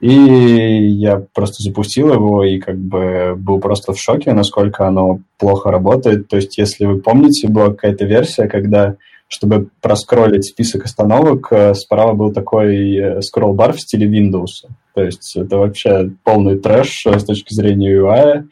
И 0.00 0.10
я 0.10 1.22
просто 1.32 1.62
запустил 1.62 2.12
его 2.12 2.42
и 2.42 2.58
как 2.58 2.76
бы 2.76 3.34
был 3.36 3.60
просто 3.60 3.92
в 3.92 4.00
шоке, 4.00 4.32
насколько 4.32 4.88
оно 4.88 5.20
плохо 5.38 5.70
работает. 5.70 6.26
То 6.26 6.36
есть, 6.36 6.58
если 6.58 6.86
вы 6.86 6.98
помните, 6.98 7.46
была 7.46 7.68
какая-то 7.68 8.04
версия, 8.04 8.48
когда 8.48 8.96
чтобы 9.32 9.68
проскроллить 9.80 10.44
список 10.44 10.84
остановок, 10.84 11.48
э, 11.52 11.72
справа 11.74 12.12
был 12.12 12.34
такой 12.34 12.96
э, 12.96 13.22
скролл-бар 13.22 13.72
в 13.72 13.80
стиле 13.80 14.06
Windows. 14.06 14.68
То 14.94 15.02
есть 15.02 15.36
это 15.36 15.56
вообще 15.56 16.10
полный 16.22 16.58
трэш 16.58 17.06
э, 17.06 17.18
с 17.18 17.24
точки 17.24 17.54
зрения 17.54 17.96
UI. 17.96 18.44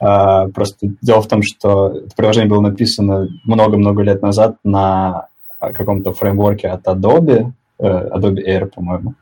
А, 0.00 0.48
просто 0.48 0.88
дело 1.02 1.20
в 1.20 1.28
том, 1.28 1.42
что 1.42 1.88
это 1.88 2.16
приложение 2.16 2.48
было 2.48 2.62
написано 2.62 3.28
много-много 3.44 4.02
лет 4.02 4.22
назад 4.22 4.56
на 4.64 5.28
каком-то 5.72 6.12
фреймворке 6.12 6.68
от 6.68 6.86
Adobe, 6.86 7.52
Adobe 7.78 8.44
Air, 8.46 8.66
по-моему. 8.66 9.14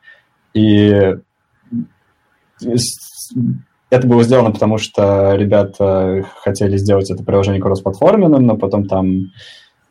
И 0.55 1.15
это 3.91 4.07
было 4.07 4.23
сделано, 4.23 4.53
потому 4.53 4.79
что 4.79 5.35
ребята 5.35 6.25
хотели 6.43 6.77
сделать 6.77 7.11
это 7.11 7.23
приложение 7.23 7.61
кроссплатформенным, 7.61 8.47
но 8.47 8.57
потом 8.57 8.87
там 8.87 9.31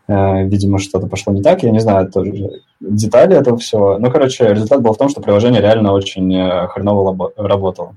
Э, 0.10 0.44
видимо, 0.44 0.80
что-то 0.80 1.06
пошло 1.06 1.32
не 1.32 1.44
так, 1.44 1.62
я 1.62 1.70
не 1.70 1.80
знаю 1.80 2.12
тоже 2.12 2.64
детали 2.80 3.38
этого 3.38 3.58
всего. 3.58 4.00
Ну, 4.00 4.10
короче, 4.10 4.48
результат 4.48 4.82
был 4.82 4.94
в 4.94 4.98
том, 4.98 5.08
что 5.08 5.22
приложение 5.22 5.62
реально 5.62 5.94
очень 5.94 6.34
э, 6.34 6.68
хреново 6.70 7.32
работало. 7.38 7.96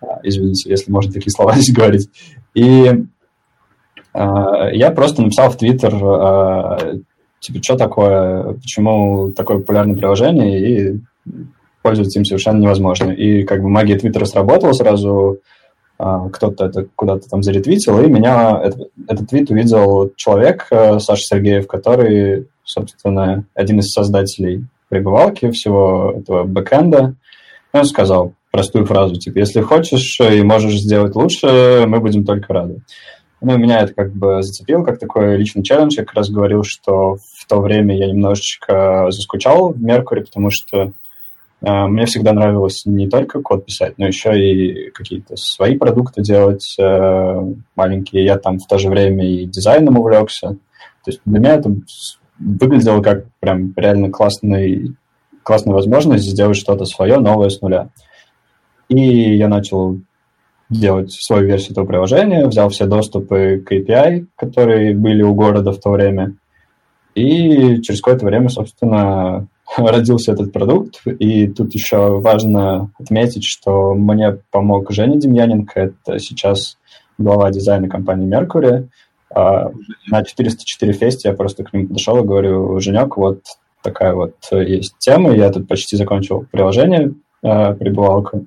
А, 0.00 0.20
извините, 0.22 0.70
если 0.70 0.90
можно 0.90 1.12
такие 1.12 1.30
слова 1.30 1.52
здесь 1.56 1.74
говорить. 1.74 2.08
И 2.54 2.90
э, 4.14 4.70
я 4.72 4.90
просто 4.90 5.20
написал 5.20 5.50
в 5.50 5.58
Твиттер, 5.58 5.92
типа, 7.44 7.62
что 7.62 7.76
такое, 7.76 8.54
почему 8.54 9.32
такое 9.32 9.58
популярное 9.58 9.96
приложение, 9.96 10.60
и 10.60 11.00
пользоваться 11.82 12.18
им 12.18 12.24
совершенно 12.24 12.60
невозможно. 12.60 13.10
И 13.10 13.44
как 13.44 13.62
бы 13.62 13.68
магия 13.68 13.98
Твиттера 13.98 14.24
сработала 14.24 14.72
сразу, 14.72 15.38
а, 15.98 16.28
кто-то 16.30 16.66
это 16.66 16.86
куда-то 16.96 17.28
там 17.28 17.42
заретвитил, 17.42 18.00
и 18.00 18.08
меня 18.08 18.60
этот, 18.64 18.88
этот 19.06 19.28
твит 19.28 19.50
увидел 19.50 20.10
человек, 20.16 20.66
э, 20.70 20.98
Саша 20.98 21.22
Сергеев, 21.22 21.66
который, 21.66 22.48
собственно, 22.64 23.44
один 23.54 23.80
из 23.80 23.92
создателей 23.92 24.64
прибывалки 24.88 25.50
всего 25.50 26.14
этого 26.16 26.44
бэкэнда. 26.44 27.14
Он 27.72 27.84
сказал 27.84 28.32
простую 28.50 28.86
фразу, 28.86 29.16
типа, 29.16 29.38
если 29.38 29.60
хочешь 29.60 30.18
и 30.20 30.42
можешь 30.42 30.80
сделать 30.80 31.14
лучше, 31.14 31.84
мы 31.86 32.00
будем 32.00 32.24
только 32.24 32.52
рады. 32.52 32.82
Ну, 33.40 33.58
меня 33.58 33.80
это 33.80 33.92
как 33.92 34.12
бы 34.14 34.42
зацепило, 34.42 34.84
как 34.84 34.98
такой 34.98 35.36
личный 35.36 35.62
челлендж. 35.62 35.96
Я 35.96 36.04
как 36.04 36.14
раз 36.14 36.30
говорил, 36.30 36.62
что 36.64 37.18
в 37.44 37.46
то 37.46 37.60
время 37.60 37.94
я 37.94 38.06
немножечко 38.06 39.06
заскучал 39.10 39.74
в 39.74 39.82
Меркуре, 39.82 40.22
потому 40.22 40.48
что 40.50 40.92
а, 41.60 41.86
мне 41.88 42.06
всегда 42.06 42.32
нравилось 42.32 42.86
не 42.86 43.06
только 43.06 43.42
код 43.42 43.66
писать, 43.66 43.98
но 43.98 44.06
еще 44.06 44.32
и 44.38 44.90
какие-то 44.90 45.36
свои 45.36 45.76
продукты 45.76 46.22
делать 46.22 46.74
э, 46.80 47.54
маленькие. 47.76 48.24
Я 48.24 48.38
там 48.38 48.58
в 48.58 48.66
то 48.66 48.78
же 48.78 48.88
время 48.88 49.26
и 49.26 49.44
дизайном 49.44 49.98
увлекся. 49.98 50.56
То 51.04 51.10
есть 51.10 51.20
для 51.26 51.38
меня 51.38 51.54
это 51.56 51.70
выглядело 52.38 53.02
как 53.02 53.26
прям 53.40 53.74
реально 53.76 54.10
классный, 54.10 54.94
классная 55.42 55.74
возможность 55.74 56.24
сделать 56.24 56.56
что-то 56.56 56.86
свое, 56.86 57.18
новое 57.18 57.50
с 57.50 57.60
нуля. 57.60 57.90
И 58.88 59.36
я 59.36 59.48
начал 59.48 59.98
делать 60.70 61.12
свою 61.12 61.46
версию 61.46 61.72
этого 61.72 61.84
приложения, 61.84 62.46
взял 62.46 62.70
все 62.70 62.86
доступы 62.86 63.62
к 63.64 63.70
API, 63.70 64.26
которые 64.34 64.96
были 64.96 65.22
у 65.22 65.34
города 65.34 65.72
в 65.72 65.78
то 65.78 65.90
время, 65.90 66.36
и 67.14 67.80
через 67.82 68.00
какое-то 68.00 68.26
время, 68.26 68.48
собственно, 68.48 69.46
родился 69.76 70.32
этот 70.32 70.52
продукт. 70.52 71.02
И 71.06 71.48
тут 71.48 71.74
еще 71.74 72.18
важно 72.18 72.90
отметить, 72.98 73.44
что 73.44 73.94
мне 73.94 74.38
помог 74.50 74.90
Женя 74.90 75.16
Демьяненко, 75.16 75.80
это 75.80 76.18
сейчас 76.18 76.76
глава 77.18 77.50
дизайна 77.50 77.88
компании 77.88 78.28
Mercury. 78.28 78.88
А, 79.34 79.70
на 80.08 80.24
404 80.24 80.92
фесте 80.92 81.28
я 81.28 81.34
просто 81.34 81.64
к 81.64 81.72
ним 81.72 81.88
подошел 81.88 82.18
и 82.18 82.26
говорю, 82.26 82.78
Женек, 82.80 83.16
вот 83.16 83.40
такая 83.82 84.14
вот 84.14 84.36
есть 84.52 84.96
тема, 84.98 85.34
я 85.34 85.50
тут 85.50 85.68
почти 85.68 85.96
закончил 85.96 86.46
приложение, 86.50 87.12
а, 87.42 87.74
прибывалку 87.74 88.38
а 88.38 88.46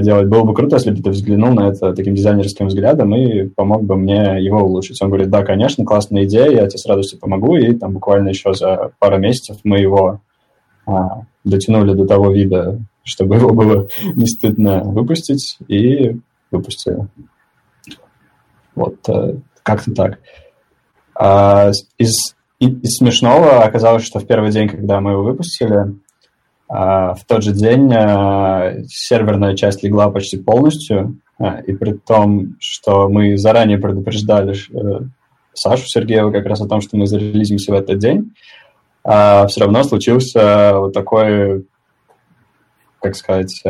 делать. 0.00 0.28
Было 0.28 0.44
бы 0.44 0.54
круто, 0.54 0.76
если 0.76 0.92
бы 0.92 1.02
ты 1.02 1.10
взглянул 1.10 1.52
на 1.52 1.68
это 1.68 1.92
таким 1.92 2.14
дизайнерским 2.14 2.68
взглядом 2.68 3.14
и 3.14 3.48
помог 3.48 3.84
бы 3.84 3.96
мне 3.96 4.42
его 4.42 4.60
улучшить. 4.60 5.00
Он 5.02 5.08
говорит, 5.08 5.28
да, 5.28 5.44
конечно, 5.44 5.84
классная 5.84 6.24
идея, 6.24 6.50
я 6.50 6.66
тебе 6.66 6.78
с 6.78 6.86
радостью 6.86 7.18
помогу. 7.18 7.56
И 7.56 7.74
там 7.74 7.92
буквально 7.92 8.30
еще 8.30 8.54
за 8.54 8.92
пару 8.98 9.18
месяцев 9.18 9.58
мы 9.64 9.78
его 9.78 10.20
а, 10.86 11.22
дотянули 11.44 11.92
до 11.92 12.06
того 12.06 12.32
вида, 12.32 12.78
чтобы 13.02 13.36
его 13.36 13.52
было 13.52 13.88
не 14.14 14.26
стыдно 14.26 14.82
выпустить, 14.84 15.58
и 15.68 16.16
выпустили. 16.50 17.06
Вот 18.74 18.96
э, 19.08 19.34
как-то 19.62 19.92
так. 19.92 20.18
А, 21.14 21.70
из, 21.98 22.34
из 22.58 22.96
смешного 22.96 23.64
оказалось, 23.64 24.04
что 24.04 24.20
в 24.20 24.26
первый 24.26 24.50
день, 24.50 24.68
когда 24.68 25.00
мы 25.00 25.12
его 25.12 25.24
выпустили, 25.24 25.74
а, 25.74 25.92
в 26.68 27.20
тот 27.26 27.42
же 27.42 27.52
день 27.52 27.90
а, 27.94 28.74
серверная 28.88 29.56
часть 29.56 29.82
легла 29.82 30.10
почти 30.10 30.36
полностью, 30.36 31.18
а, 31.38 31.60
и 31.60 31.72
при 31.72 31.92
том, 31.92 32.56
что 32.60 33.08
мы 33.08 33.38
заранее 33.38 33.78
предупреждали 33.78 34.54
э, 34.54 35.00
Сашу 35.54 35.84
Сергеева 35.86 36.30
как 36.30 36.44
раз 36.44 36.60
о 36.60 36.68
том, 36.68 36.82
что 36.82 36.96
мы 36.96 37.06
зарелизимся 37.06 37.72
в 37.72 37.74
этот 37.74 37.98
день, 37.98 38.34
все 39.02 39.60
равно 39.60 39.84
случился 39.84 40.72
вот 40.74 40.92
такой, 40.92 41.64
как 43.00 43.16
сказать... 43.16 43.64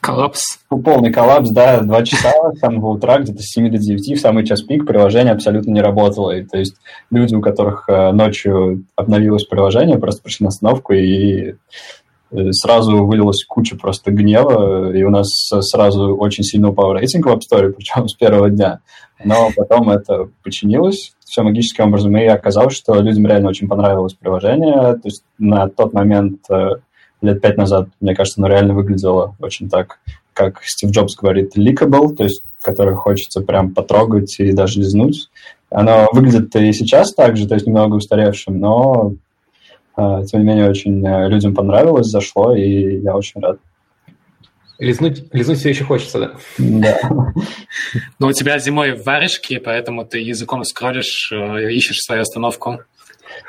Коллапс. 0.00 0.58
Полный 0.68 1.12
коллапс, 1.12 1.50
да, 1.50 1.82
два 1.82 2.02
часа 2.02 2.32
с 2.52 2.58
самого 2.58 2.88
утра, 2.88 3.18
где-то 3.18 3.40
с 3.40 3.52
7 3.52 3.70
до 3.70 3.78
9, 3.78 4.18
в 4.18 4.20
самый 4.20 4.44
час 4.44 4.62
пик 4.62 4.84
приложение 4.84 5.32
абсолютно 5.32 5.70
не 5.70 5.80
работало. 5.80 6.32
И, 6.32 6.42
то 6.44 6.58
есть 6.58 6.74
люди, 7.12 7.36
у 7.36 7.40
которых 7.40 7.88
э, 7.88 8.10
ночью 8.10 8.84
обновилось 8.96 9.44
приложение, 9.44 9.98
просто 9.98 10.22
пришли 10.22 10.44
на 10.44 10.48
остановку 10.48 10.94
и 10.94 11.52
Э, 11.52 12.01
сразу 12.50 13.04
вылилась 13.04 13.44
куча 13.44 13.76
просто 13.76 14.10
гнева, 14.10 14.92
и 14.92 15.02
у 15.02 15.10
нас 15.10 15.28
сразу 15.60 16.16
очень 16.16 16.44
сильно 16.44 16.70
упал 16.70 16.94
рейтинг 16.94 17.26
в 17.26 17.28
App 17.30 17.40
Store, 17.40 17.72
причем 17.76 18.08
с 18.08 18.14
первого 18.14 18.50
дня. 18.50 18.80
Но 19.24 19.50
потом 19.56 19.90
это 19.90 20.28
починилось 20.42 21.12
все 21.24 21.42
магическим 21.42 21.84
образом, 21.84 22.16
и 22.16 22.24
оказалось, 22.24 22.74
что 22.74 23.00
людям 23.00 23.26
реально 23.26 23.48
очень 23.48 23.68
понравилось 23.68 24.14
приложение. 24.14 24.94
То 24.94 25.00
есть 25.04 25.22
на 25.38 25.68
тот 25.68 25.92
момент, 25.92 26.40
э, 26.50 26.76
лет 27.22 27.40
пять 27.40 27.56
назад, 27.56 27.88
мне 28.00 28.14
кажется, 28.14 28.40
оно 28.40 28.48
реально 28.48 28.74
выглядело 28.74 29.34
очень 29.40 29.70
так, 29.70 29.98
как 30.34 30.60
Стив 30.62 30.90
Джобс 30.90 31.16
говорит, 31.16 31.56
lickable, 31.56 32.14
то 32.14 32.24
есть 32.24 32.42
который 32.62 32.94
хочется 32.94 33.40
прям 33.40 33.74
потрогать 33.74 34.38
и 34.38 34.52
даже 34.52 34.80
лизнуть. 34.80 35.28
Оно 35.70 36.08
выглядит 36.12 36.54
и 36.56 36.72
сейчас 36.72 37.12
так 37.14 37.36
же, 37.36 37.48
то 37.48 37.54
есть 37.54 37.66
немного 37.66 37.96
устаревшим, 37.96 38.58
но 38.58 39.14
тем 39.96 40.40
не 40.40 40.46
менее, 40.46 40.70
очень 40.70 41.06
э, 41.06 41.28
людям 41.28 41.54
понравилось, 41.54 42.06
зашло, 42.06 42.54
и 42.54 43.00
я 43.00 43.14
очень 43.14 43.40
рад. 43.40 43.58
Лизнуть, 44.78 45.32
лизнуть 45.32 45.58
все 45.58 45.68
еще 45.68 45.84
хочется, 45.84 46.18
да? 46.18 46.32
Да. 46.58 46.98
Но 48.18 48.28
у 48.28 48.32
тебя 48.32 48.58
зимой 48.58 49.00
варежки, 49.00 49.58
поэтому 49.58 50.04
ты 50.04 50.18
языком 50.18 50.64
скроллишь, 50.64 51.30
э, 51.32 51.72
ищешь 51.72 52.00
свою 52.00 52.22
остановку. 52.22 52.80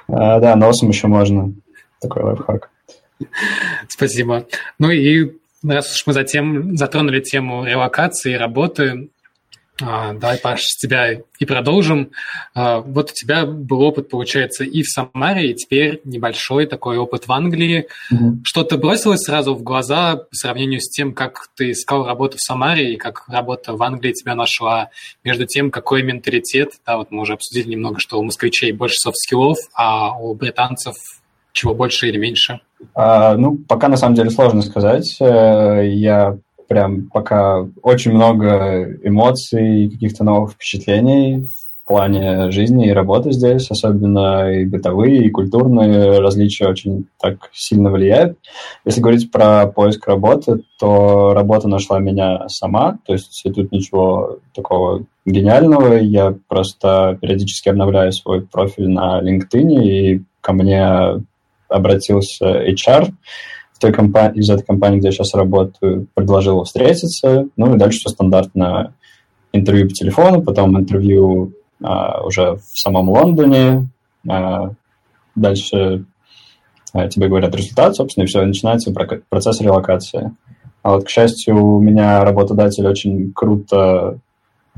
А, 0.08 0.40
да, 0.40 0.56
носом 0.56 0.90
еще 0.90 1.08
можно. 1.08 1.54
Такой 2.02 2.24
лайфхак. 2.24 2.70
Спасибо. 3.88 4.46
Ну 4.80 4.90
и 4.90 5.32
раз 5.64 5.96
уж 5.96 6.06
мы 6.06 6.14
затем 6.14 6.76
затронули 6.76 7.22
тему 7.22 7.64
релокации 7.64 8.34
и 8.34 8.38
работы, 8.38 9.10
а, 9.82 10.14
давай, 10.14 10.38
Паш, 10.38 10.62
с 10.62 10.78
тебя 10.78 11.14
и 11.14 11.46
продолжим. 11.46 12.12
А, 12.54 12.80
вот 12.80 13.10
у 13.10 13.14
тебя 13.14 13.46
был 13.46 13.82
опыт, 13.82 14.08
получается, 14.08 14.64
и 14.64 14.84
в 14.84 14.88
Самаре, 14.88 15.50
и 15.50 15.56
теперь 15.56 16.00
небольшой 16.04 16.68
такой 16.68 16.98
опыт 16.98 17.28
в 17.28 17.32
Англии. 17.32 17.88
Mm-hmm. 18.12 18.42
Что-то 18.44 18.78
бросилось 18.78 19.22
сразу 19.22 19.56
в 19.56 19.64
глаза 19.64 20.18
по 20.18 20.36
сравнению 20.36 20.80
с 20.80 20.90
тем, 20.90 21.14
как 21.14 21.48
ты 21.56 21.72
искал 21.72 22.06
работу 22.06 22.38
в 22.38 22.42
Самаре 22.42 22.94
и 22.94 22.98
как 22.98 23.28
работа 23.28 23.74
в 23.74 23.82
Англии 23.82 24.14
тебя 24.14 24.36
нашла, 24.36 24.90
между 25.24 25.46
тем, 25.48 25.72
какой 25.72 26.04
менталитет, 26.04 26.74
да, 26.86 26.98
вот 26.98 27.10
мы 27.10 27.22
уже 27.22 27.34
обсудили 27.34 27.72
немного, 27.72 28.00
что 28.00 28.20
у 28.20 28.24
москвичей 28.24 28.72
больше 28.72 28.98
soft 29.00 29.19
skill 29.19 29.43
ов, 29.43 29.58
а 29.74 30.16
у 30.18 30.36
британцев 30.36 30.96
чего 31.52 31.74
больше 31.74 32.10
или 32.10 32.18
меньше? 32.18 32.62
А, 32.94 33.36
ну, 33.38 33.58
пока 33.58 33.88
на 33.88 33.98
самом 33.98 34.16
деле 34.16 34.30
сложно 34.30 34.62
сказать. 34.62 35.18
Э, 35.20 35.88
я 35.88 36.38
прям 36.68 37.10
пока 37.10 37.68
очень 37.82 38.12
много 38.12 38.98
эмоций, 39.04 39.90
каких-то 39.90 40.24
новых 40.24 40.54
впечатлений 40.54 41.48
в 41.84 41.88
плане 41.88 42.50
жизни 42.50 42.88
и 42.88 42.94
работы 42.94 43.34
здесь, 43.34 43.70
особенно 43.70 44.50
и 44.50 44.66
бытовые, 44.66 45.26
и 45.26 45.30
культурные 45.30 46.20
различия 46.20 46.68
очень 46.70 47.08
так 47.20 47.50
сильно 47.52 47.92
влияют. 47.92 48.38
Если 48.86 49.02
говорить 49.02 49.32
про 49.32 49.68
поиск 49.68 50.08
работы, 50.08 50.62
то 50.80 51.34
работа 51.34 51.68
нашла 51.68 52.00
меня 52.00 52.48
сама, 52.48 53.00
то 53.06 53.12
есть 53.12 53.44
тут 53.44 53.72
ничего 53.74 54.38
такого 54.56 55.04
гениального, 55.26 55.96
я 55.96 56.34
просто 56.48 57.18
периодически 57.22 57.68
обновляю 57.68 58.14
свой 58.14 58.42
профиль 58.42 58.88
на 58.88 59.22
LinkedIn, 59.22 59.84
и 59.84 60.22
ко 60.40 60.54
мне 60.54 61.22
обратился 61.68 62.64
HR, 62.66 63.10
той 63.80 63.92
компании, 63.92 64.40
из 64.40 64.50
этой 64.50 64.66
компании, 64.66 65.00
где 65.00 65.08
я 65.10 65.12
сейчас 65.12 65.34
работаю, 65.34 66.08
предложил 66.14 66.64
встретиться. 66.64 67.48
Ну 67.56 67.76
и 67.76 67.78
дальше 67.78 68.00
все 68.00 68.10
стандартно. 68.10 68.94
Интервью 69.56 69.88
по 69.88 69.94
телефону, 69.94 70.42
потом 70.42 70.80
интервью 70.80 71.54
а, 71.82 72.26
уже 72.26 72.56
в 72.56 72.80
самом 72.80 73.10
Лондоне. 73.10 73.88
А, 74.28 74.72
дальше 75.36 76.06
а, 76.94 77.08
тебе 77.08 77.28
говорят 77.28 77.56
результат, 77.56 77.96
собственно, 77.96 78.24
и 78.24 78.28
все, 78.28 78.44
начинается 78.46 78.94
процесс 79.30 79.62
релокации. 79.62 80.32
А 80.82 80.94
вот, 80.94 81.06
к 81.06 81.10
счастью, 81.10 81.56
у 81.56 81.80
меня 81.80 82.24
работодатель 82.24 82.86
очень 82.88 83.32
круто 83.34 84.20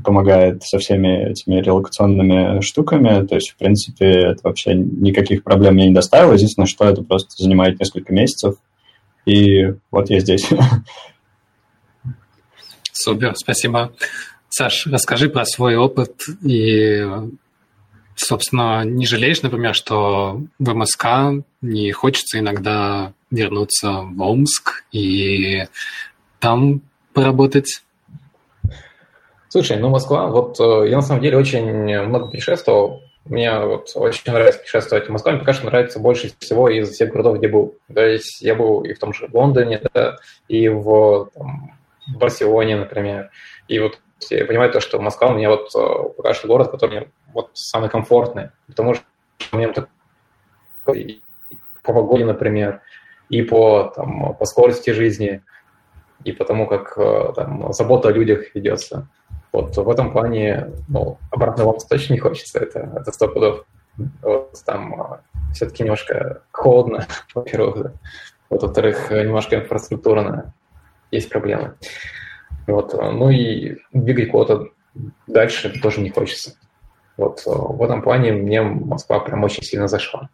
помогает 0.04 0.62
со 0.62 0.78
всеми 0.78 1.30
этими 1.30 1.56
релокационными 1.56 2.60
штуками. 2.60 3.26
То 3.26 3.36
есть, 3.36 3.50
в 3.50 3.56
принципе, 3.56 4.06
это 4.06 4.40
вообще 4.44 4.74
никаких 4.74 5.42
проблем 5.42 5.74
мне 5.74 5.88
не 5.88 5.94
доставило. 5.94 6.34
Единственное, 6.34 6.66
что 6.66 6.84
это 6.84 7.02
просто 7.02 7.42
занимает 7.42 7.80
несколько 7.80 8.12
месяцев. 8.12 8.56
И 9.26 9.74
вот 9.90 10.08
я 10.08 10.20
здесь. 10.20 10.48
Супер, 12.92 13.34
спасибо. 13.36 13.92
Саш, 14.48 14.86
расскажи 14.86 15.28
про 15.28 15.44
свой 15.44 15.76
опыт 15.76 16.22
и, 16.42 17.04
собственно, 18.14 18.84
не 18.84 19.04
жалеешь, 19.04 19.42
например, 19.42 19.74
что 19.74 20.40
в 20.58 20.74
МСК 20.74 21.44
не 21.60 21.92
хочется 21.92 22.38
иногда 22.38 23.12
вернуться 23.30 24.00
в 24.02 24.22
Омск 24.22 24.84
и 24.92 25.64
там 26.38 26.80
поработать? 27.12 27.82
Слушай, 29.48 29.78
ну 29.78 29.90
Москва, 29.90 30.28
вот 30.28 30.58
э, 30.60 30.88
я 30.88 30.96
на 30.96 31.02
самом 31.02 31.22
деле 31.22 31.36
очень 31.36 31.66
много 32.06 32.26
путешествовал 32.26 33.02
мне 33.28 33.58
вот 33.58 33.90
очень 33.94 34.32
нравится 34.32 34.60
путешествовать 34.60 35.08
в 35.08 35.12
Москве. 35.12 35.32
Мне 35.32 35.40
пока 35.40 35.52
что 35.52 35.66
нравится 35.66 35.98
больше 35.98 36.32
всего 36.38 36.68
из 36.68 36.90
всех 36.90 37.10
городов, 37.10 37.38
где 37.38 37.48
был. 37.48 37.76
То 37.92 38.06
есть 38.06 38.40
я 38.40 38.54
был 38.54 38.82
и 38.82 38.94
в 38.94 38.98
том 38.98 39.12
же 39.12 39.28
Лондоне, 39.32 39.80
да, 39.92 40.16
и 40.48 40.68
в 40.68 41.30
там, 41.34 41.76
Барселоне, 42.16 42.76
например. 42.76 43.30
И 43.68 43.78
вот 43.78 43.98
я 44.30 44.44
понимаю 44.44 44.70
то, 44.72 44.80
что 44.80 45.00
Москва 45.00 45.28
у 45.28 45.34
меня 45.34 45.50
вот 45.50 45.74
э, 45.74 46.08
пока 46.16 46.34
что 46.34 46.48
город, 46.48 46.70
который 46.70 46.90
мне 46.90 47.08
вот 47.32 47.50
самый 47.54 47.90
комфортный, 47.90 48.50
потому 48.66 48.94
что 48.94 49.04
у 49.52 49.56
меня 49.56 49.72
такой 49.72 51.22
по 51.82 51.92
погоде, 51.92 52.24
например, 52.24 52.80
и 53.28 53.42
по, 53.42 53.92
там, 53.94 54.34
по 54.34 54.44
скорости 54.44 54.90
жизни, 54.90 55.42
и 56.24 56.32
потому 56.32 56.66
как 56.66 56.96
э, 56.96 57.32
там, 57.34 57.72
забота 57.72 58.08
о 58.08 58.12
людях 58.12 58.54
ведется. 58.54 59.08
Вот 59.56 59.74
в 59.74 59.88
этом 59.88 60.12
плане, 60.12 60.70
ну, 60.86 61.16
обратно 61.30 61.64
вам 61.64 61.78
точно 61.88 62.12
не 62.12 62.18
хочется, 62.18 62.58
это, 62.58 62.92
это 62.94 63.10
сто 63.10 63.26
пудов. 63.26 63.64
Вот 64.20 64.52
там 64.66 65.00
а, 65.00 65.20
все-таки 65.54 65.82
немножко 65.82 66.42
холодно, 66.52 67.06
во-первых, 67.34 67.82
да. 67.82 67.92
Вот, 68.50 68.62
во-вторых, 68.62 69.10
немножко 69.10 69.56
инфраструктурно 69.56 70.52
есть 71.10 71.30
проблемы. 71.30 71.76
Вот, 72.66 72.92
ну 72.92 73.30
и 73.30 73.78
двигать 73.94 74.30
куда-то 74.30 74.68
дальше 75.26 75.70
тоже 75.80 76.02
не 76.02 76.10
хочется. 76.10 76.52
Вот 77.16 77.40
в 77.46 77.82
этом 77.82 78.02
плане 78.02 78.32
мне 78.32 78.60
Москва 78.60 79.20
прям 79.20 79.42
очень 79.42 79.62
сильно 79.62 79.88
зашла. 79.88 80.28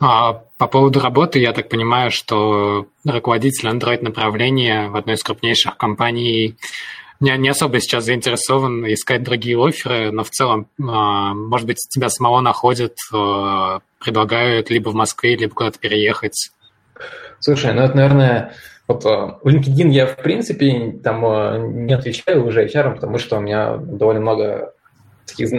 А 0.00 0.42
по 0.56 0.66
поводу 0.66 0.98
работы, 0.98 1.40
я 1.40 1.52
так 1.52 1.68
понимаю, 1.68 2.10
что 2.10 2.86
руководитель 3.04 3.68
Android 3.68 4.02
направления 4.02 4.88
в 4.88 4.96
одной 4.96 5.16
из 5.16 5.22
крупнейших 5.22 5.76
компаний 5.76 6.56
не, 7.22 7.36
не 7.38 7.48
особо 7.48 7.80
сейчас 7.80 8.04
заинтересован 8.04 8.84
искать 8.92 9.22
другие 9.22 9.56
оферы, 9.56 10.10
но 10.10 10.24
в 10.24 10.30
целом, 10.30 10.66
а, 10.80 11.32
может 11.34 11.66
быть, 11.66 11.78
тебя 11.88 12.10
самого 12.10 12.40
находят, 12.40 12.96
а, 13.14 13.80
предлагают 14.00 14.70
либо 14.70 14.90
в 14.90 14.94
Москве, 14.94 15.36
либо 15.36 15.54
куда-то 15.54 15.78
переехать. 15.78 16.50
Слушай, 17.38 17.72
ну 17.74 17.82
это, 17.82 17.96
наверное, 17.96 18.54
вот 18.88 19.06
а, 19.06 19.38
в 19.42 19.46
LinkedIn 19.46 19.88
я, 19.88 20.06
в 20.06 20.16
принципе, 20.16 20.98
там 21.02 21.86
не 21.86 21.94
отвечаю 21.94 22.44
уже 22.44 22.66
HR, 22.66 22.96
потому 22.96 23.18
что 23.18 23.38
у 23.38 23.40
меня 23.40 23.76
довольно 23.76 24.20
много 24.20 24.74
таких 25.26 25.50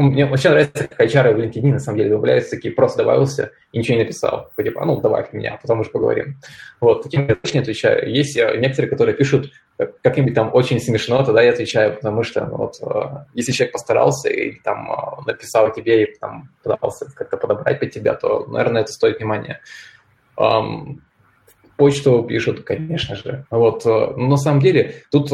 мне 0.00 0.26
вообще 0.26 0.50
нравится, 0.50 0.88
как 0.88 1.00
HR 1.00 1.34
в 1.34 1.38
LinkedIn 1.38 1.72
на 1.72 1.78
самом 1.78 1.98
деле 1.98 2.10
добавляются 2.10 2.50
такие, 2.52 2.74
просто 2.74 2.98
добавился 2.98 3.52
и 3.72 3.78
ничего 3.78 3.96
не 3.96 4.04
написал. 4.04 4.50
Типа, 4.56 4.84
ну, 4.84 5.00
добавь 5.00 5.32
меня, 5.32 5.54
а 5.54 5.56
потом 5.58 5.80
уже 5.80 5.90
поговорим. 5.90 6.38
Вот, 6.80 7.02
таким 7.02 7.28
я 7.28 7.34
точно 7.34 7.60
отвечаю. 7.60 8.10
Есть 8.10 8.36
э, 8.36 8.56
некоторые, 8.58 8.90
которые 8.90 9.14
пишут 9.14 9.52
как-нибудь 10.02 10.34
там 10.34 10.50
очень 10.52 10.80
смешно, 10.80 11.22
тогда 11.24 11.42
я 11.42 11.50
отвечаю, 11.50 11.94
потому 11.94 12.22
что 12.22 12.46
ну, 12.46 12.56
вот, 12.56 12.76
э, 12.80 13.24
если 13.34 13.52
человек 13.52 13.72
постарался 13.72 14.28
и 14.28 14.52
там 14.60 14.90
э, 14.90 15.30
написал 15.30 15.72
тебе 15.72 16.04
и 16.04 16.18
там 16.18 16.50
пытался 16.62 17.06
как-то 17.14 17.36
подобрать 17.36 17.80
под 17.80 17.90
тебя, 17.90 18.14
то, 18.14 18.46
наверное, 18.46 18.82
это 18.82 18.92
стоит 18.92 19.18
внимания. 19.18 19.60
Почту 21.76 22.22
пишут, 22.22 22.64
конечно 22.64 23.16
же. 23.16 23.44
Вот, 23.50 23.84
но 23.84 24.16
на 24.16 24.36
самом 24.36 24.60
деле 24.60 25.02
тут 25.10 25.30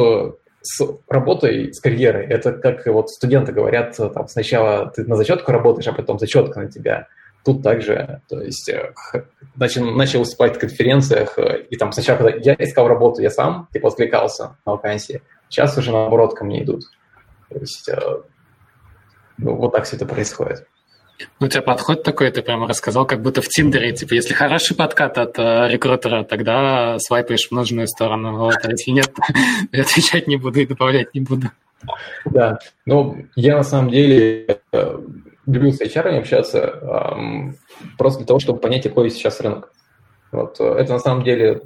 с 0.63 0.81
работой, 1.09 1.73
с 1.73 1.81
карьерой. 1.81 2.27
Это 2.27 2.53
как 2.53 2.87
вот 2.87 3.11
студенты 3.11 3.53
говорят, 3.53 3.97
там 3.97 4.29
сначала 4.29 4.91
ты 4.91 5.05
на 5.05 5.17
зачетку 5.17 5.53
работаешь, 5.53 5.89
а 5.89 5.93
потом 5.93 6.19
зачетка 6.19 6.61
на 6.61 6.71
тебя. 6.71 7.09
Тут 7.45 7.63
также, 7.63 8.21
то 8.29 8.41
есть 8.41 8.69
э, 8.69 8.93
начал, 9.57 9.85
начал 9.85 10.21
выступать 10.21 10.57
в 10.57 10.61
конференциях, 10.61 11.37
э, 11.39 11.63
и 11.71 11.77
там 11.77 11.91
сначала, 11.91 12.19
когда 12.19 12.39
я 12.39 12.55
искал 12.59 12.87
работу, 12.87 13.21
я 13.21 13.31
сам 13.31 13.69
типа 13.73 13.89
откликался 13.89 14.57
на 14.65 14.73
вакансии. 14.73 15.23
Сейчас 15.49 15.77
уже 15.77 15.91
наоборот 15.91 16.35
ко 16.35 16.45
мне 16.45 16.63
идут. 16.63 16.85
То 17.49 17.59
есть 17.59 17.89
э, 17.89 18.01
ну, 19.39 19.57
вот 19.57 19.73
так 19.73 19.85
все 19.85 19.97
это 19.97 20.07
происходит. 20.07 20.67
Ну, 21.41 21.47
у 21.47 21.49
тебя 21.49 21.63
подход 21.63 22.03
такой, 22.03 22.31
ты 22.31 22.43
прямо 22.43 22.67
рассказал, 22.67 23.07
как 23.07 23.23
будто 23.23 23.43
в 23.43 23.49
Тиндере, 23.49 23.93
типа, 23.93 24.15
если 24.15 24.35
хороший 24.35 24.77
подкат 24.77 25.19
от 25.19 25.39
э, 25.39 25.69
рекрутера, 25.69 26.25
тогда 26.25 26.99
свайпаешь 26.99 27.49
в 27.49 27.53
нужную 27.53 27.87
сторону, 27.87 28.39
вот, 28.39 28.57
а 28.63 28.71
если 28.71 28.91
нет, 28.91 29.13
отвечать 29.73 30.27
не 30.27 30.37
буду 30.37 30.61
и 30.61 30.67
добавлять 30.67 31.15
не 31.15 31.21
буду. 31.21 31.49
Да, 32.25 32.59
ну, 32.87 33.27
я 33.37 33.57
на 33.57 33.63
самом 33.63 33.91
деле 33.91 34.61
э, 34.73 34.99
люблю 35.47 35.73
с 35.73 35.81
HR 35.81 36.19
общаться 36.19 37.17
просто 37.99 38.21
для 38.21 38.27
того, 38.27 38.41
чтобы 38.41 38.61
понять, 38.61 38.85
какой 38.85 39.11
сейчас 39.11 39.41
рынок. 39.41 39.73
Вот, 40.31 40.61
э, 40.61 40.65
это 40.65 40.95
на 40.95 40.99
самом 40.99 41.25
деле 41.25 41.63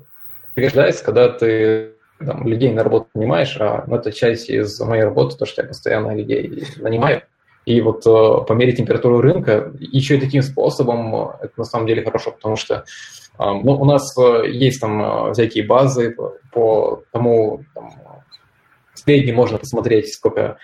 пригождается, 0.55 1.05
когда 1.05 1.28
ты 1.28 1.92
там, 2.18 2.47
людей 2.47 2.72
на 2.72 2.82
работу 2.82 3.09
нанимаешь, 3.14 3.57
а 3.61 3.84
ну, 3.86 3.97
это 3.97 4.12
часть 4.12 4.49
из 4.51 4.80
моей 4.80 5.05
работы, 5.05 5.36
то, 5.36 5.47
что 5.47 5.62
я 5.62 5.68
постоянно 5.68 6.14
людей 6.14 6.64
нанимаю. 6.78 7.22
И 7.67 7.81
вот 7.81 8.07
э, 8.07 8.45
померить 8.47 8.77
температуру 8.77 9.21
рынка 9.21 9.73
еще 9.81 10.17
и 10.17 10.21
таким 10.21 10.43
способом, 10.43 11.14
э, 11.14 11.29
это 11.43 11.53
на 11.57 11.64
самом 11.64 11.89
деле 11.89 12.05
хорошо, 12.05 12.31
потому 12.31 12.55
что 12.55 12.77
э, 12.77 12.83
ну, 13.39 13.73
у 13.73 13.85
нас 13.85 14.17
есть 14.47 14.81
там 14.81 15.33
всякие 15.33 15.67
базы 15.67 16.12
по, 16.12 16.37
по 16.53 17.03
тому, 17.11 17.64
там, 17.75 17.91
в 18.95 18.99
среднем 19.01 19.35
можно 19.35 19.59
посмотреть, 19.59 20.14
сколько 20.14 20.59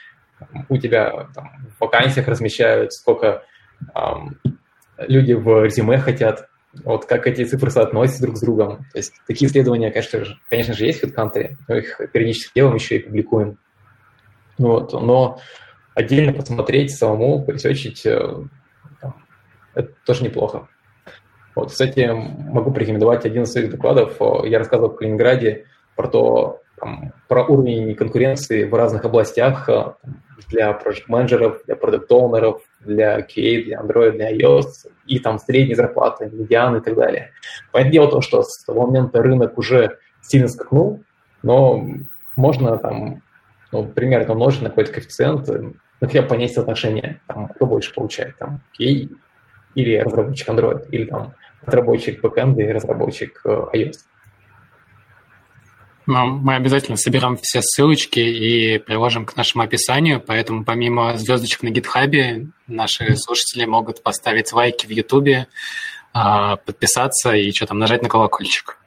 у 0.69 0.77
тебя 0.77 1.29
там, 1.35 1.51
в 1.77 1.81
вакансиях 1.81 2.29
размещают, 2.29 2.93
сколько 2.93 3.43
эм, 3.95 4.39
люди 4.99 5.33
в 5.33 5.65
резюме 5.65 5.99
хотят. 5.99 6.49
вот 6.85 7.07
как 7.07 7.27
эти 7.27 7.45
цифры 7.45 7.71
соотносятся 7.71 8.23
друг 8.23 8.37
с 8.37 8.41
другом. 8.41 8.79
То 8.93 8.99
есть 8.99 9.13
такие 9.27 9.49
исследования, 9.51 9.91
конечно 9.91 10.25
же, 10.25 10.39
конечно 10.49 10.75
же 10.75 10.87
есть 10.87 11.01
в 11.01 11.05
HeadHunter, 11.05 11.57
мы 11.67 11.79
их 11.79 12.01
периодически 12.13 12.53
делаем, 12.55 12.77
еще 12.77 12.97
и 12.97 13.01
публикуем. 13.01 13.59
Вот, 14.59 14.93
но 14.93 15.41
отдельно 15.95 16.33
посмотреть, 16.33 16.95
самому 16.95 17.45
поресечить, 17.45 18.05
э, 18.07 18.45
это 19.75 19.93
тоже 20.05 20.25
неплохо. 20.25 20.69
Вот, 21.55 21.71
кстати, 21.71 22.11
могу 22.11 22.73
порекомендовать 22.73 23.27
один 23.27 23.43
из 23.43 23.53
своих 23.53 23.71
докладов. 23.71 24.17
Я 24.45 24.59
рассказывал 24.59 24.91
в 24.91 24.97
Калининграде 24.97 25.67
про 25.97 26.09
то, 26.09 26.61
там, 26.79 27.13
про 27.29 27.45
уровень 27.45 27.95
конкуренции 27.95 28.65
в 28.65 28.75
разных 28.75 29.05
областях 29.05 29.69
э, 29.69 29.93
для 30.49 30.73
проект-менеджеров, 30.73 31.63
для 31.67 31.77
продукт-оунеров, 31.77 32.63
для 32.81 33.21
QA, 33.21 33.65
для 33.65 33.81
Android, 33.81 34.13
для 34.13 34.35
iOS, 34.35 34.91
и 35.07 35.19
там 35.19 35.39
средние 35.39 35.77
зарплаты, 35.77 36.31
медианы 36.33 36.79
и 36.79 36.81
так 36.81 36.95
далее. 36.95 37.33
Понятное 37.71 37.93
дело 37.93 38.11
то, 38.11 38.21
что 38.21 38.43
с 38.43 38.65
того 38.65 38.87
момента 38.87 39.23
рынок 39.23 39.59
уже 39.59 39.99
сильно 40.23 40.49
скакнул, 40.49 41.03
но 41.43 41.87
можно 42.37 42.79
там 42.79 43.23
ну, 43.73 43.87
примерно 43.87 44.35
умножить 44.35 44.63
на 44.63 44.69
какой-то 44.69 44.93
коэффициент, 44.93 45.49
ну, 45.49 45.75
хотя 46.01 46.23
бы 46.23 46.29
понять 46.29 46.53
соотношение, 46.53 47.21
там, 47.27 47.49
кто 47.49 47.67
больше 47.67 47.93
получает, 47.93 48.37
там, 48.39 48.61
QA 48.79 49.09
или 49.75 49.97
разработчик 49.97 50.49
Android, 50.49 50.89
или 50.91 51.07
там 51.07 51.35
разработчик 51.63 52.23
backend 52.23 52.57
и 52.61 52.71
разработчик 52.71 53.41
э, 53.45 53.65
iOS. 53.75 53.95
Мы 56.07 56.57
обязательно 56.57 56.97
соберем 56.97 57.39
все 57.41 57.63
ссылочки 57.63 58.19
и 58.19 58.79
приложим 58.79 59.25
к 59.25 59.37
нашему 59.37 59.63
описанию, 59.63 60.21
поэтому 60.21 60.65
помимо 60.65 61.17
звездочек 61.17 61.63
на 61.63 61.71
гитхабе 61.71 62.49
наши 62.67 63.17
слушатели 63.17 63.65
могут 63.67 64.03
поставить 64.03 64.53
лайки 64.53 64.85
в 64.85 64.91
Ютубе, 64.91 65.47
а, 66.13 66.57
подписаться 66.57 67.35
и 67.35 67.53
что 67.53 67.67
там, 67.67 67.79
нажать 67.79 68.03
на 68.03 68.09
колокольчик. 68.09 68.79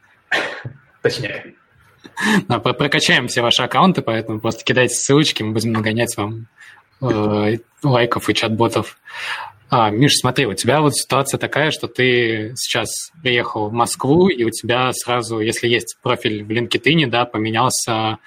Точнее. 1.01 1.55
Да, 2.47 2.60
прокачаем 2.60 3.28
все 3.28 3.41
ваши 3.41 3.64
аккаунты, 3.64 4.01
поэтому 4.01 4.39
просто 4.39 4.64
кидайте 4.64 4.95
ссылочки, 4.95 5.43
мы 5.43 5.53
будем 5.53 5.72
нагонять 5.74 6.16
вам 6.18 6.47
э, 7.01 7.58
лайков 7.84 8.30
и 8.30 8.34
чат-ботов. 8.34 8.97
А, 9.70 9.89
Миш, 9.89 10.18
смотри, 10.18 10.45
у 10.45 10.53
тебя 10.53 10.82
вот 10.82 10.95
ситуация 10.95 11.38
такая, 11.38 11.72
что 11.72 11.88
ты 11.88 12.53
сейчас 12.56 13.12
приехал 13.22 13.70
в 13.70 13.74
Москву, 13.74 14.28
и 14.28 14.43
у 14.43 14.51
тебя 14.51 14.91
сразу, 14.93 15.39
если 15.39 15.68
есть 15.68 15.97
профиль 16.01 16.43
в 16.43 16.49
LinkedIn, 16.49 17.08
да, 17.08 17.26
поменялся 17.26 18.20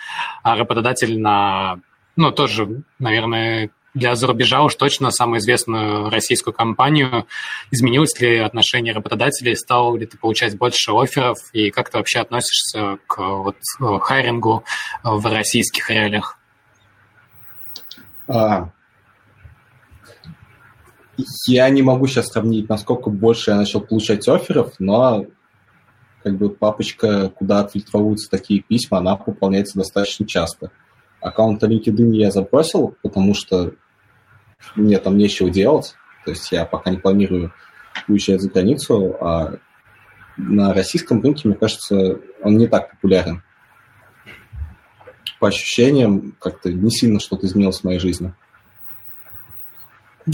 работодатель 0.43 1.19
на, 1.21 1.81
ну, 2.17 2.33
тоже, 2.33 2.83
наверное, 2.99 3.71
для 3.99 4.15
зарубежа 4.15 4.63
уж 4.63 4.75
точно 4.75 5.11
самую 5.11 5.41
известную 5.41 6.11
российскую 6.11 6.55
компанию. 6.55 7.27
Изменилось 7.71 8.19
ли 8.21 8.39
отношение 8.39 8.95
работодателей? 8.95 9.57
Стал 9.57 9.97
ли 9.97 10.07
ты 10.07 10.17
получать 10.17 10.57
больше 10.57 10.93
офферов? 10.93 11.39
И 11.53 11.71
как 11.71 11.91
ты 11.91 11.99
вообще 11.99 12.21
относишься 12.21 12.99
к 13.07 13.19
вот, 13.19 13.57
хайрингу 14.01 14.65
в 15.03 15.27
российских 15.27 15.91
реалиях? 15.91 16.39
А, 18.27 18.71
я 21.47 21.69
не 21.71 21.83
могу 21.83 22.07
сейчас 22.07 22.29
сравнить, 22.29 22.69
насколько 22.69 23.11
больше 23.11 23.51
я 23.51 23.57
начал 23.57 23.81
получать 23.81 24.27
офферов, 24.29 24.75
но 24.79 25.27
как 26.23 26.37
бы 26.37 26.51
папочка, 26.51 27.31
куда 27.31 27.61
отфильтровываются 27.61 28.31
такие 28.31 28.61
письма, 28.61 28.99
она 28.99 29.17
пополняется 29.17 29.79
достаточно 29.79 30.27
часто. 30.27 30.71
Аккаунт 31.21 31.63
LinkedIn 31.63 32.13
я 32.13 32.31
забросил, 32.31 32.95
потому 33.03 33.35
что 33.35 33.73
мне 34.75 34.99
там 34.99 35.17
нечего 35.17 35.51
делать. 35.51 35.95
То 36.25 36.33
есть 36.33 36.51
я 36.53 36.65
пока 36.65 36.91
не 36.91 36.99
планирую 36.99 37.53
уезжать 38.07 38.41
за 38.41 38.51
границу, 38.51 39.17
а 39.21 39.59
на 40.37 40.73
российском 40.73 41.23
рынке, 41.23 41.49
мне 41.49 41.57
кажется, 41.57 42.21
он 42.43 42.57
не 42.57 42.67
так 42.67 42.91
популярен. 42.93 43.43
По 45.41 45.49
ощущениям, 45.49 46.35
как-то 46.41 46.73
не 46.73 46.91
сильно 46.91 47.21
что-то 47.21 47.47
изменилось 47.47 47.81
в 47.81 47.85
моей 47.85 47.99
жизни. 47.99 48.35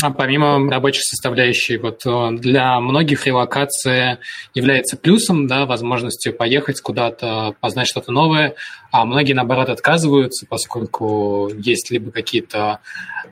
А 0.03 0.11
помимо 0.11 0.71
рабочей 0.71 1.03
составляющей, 1.03 1.77
вот 1.77 2.05
э, 2.07 2.29
для 2.33 2.81
многих 2.81 3.27
релокация 3.27 4.19
является 4.55 4.97
плюсом, 4.97 5.47
да, 5.47 5.67
возможностью 5.67 6.35
поехать 6.35 6.81
куда-то, 6.81 7.55
познать 7.61 7.87
что-то 7.87 8.11
новое, 8.11 8.55
а 8.91 9.05
многие, 9.05 9.35
наоборот, 9.35 9.69
отказываются, 9.69 10.47
поскольку 10.47 11.51
есть 11.57 11.91
либо 11.91 12.11
какие-то 12.11 12.81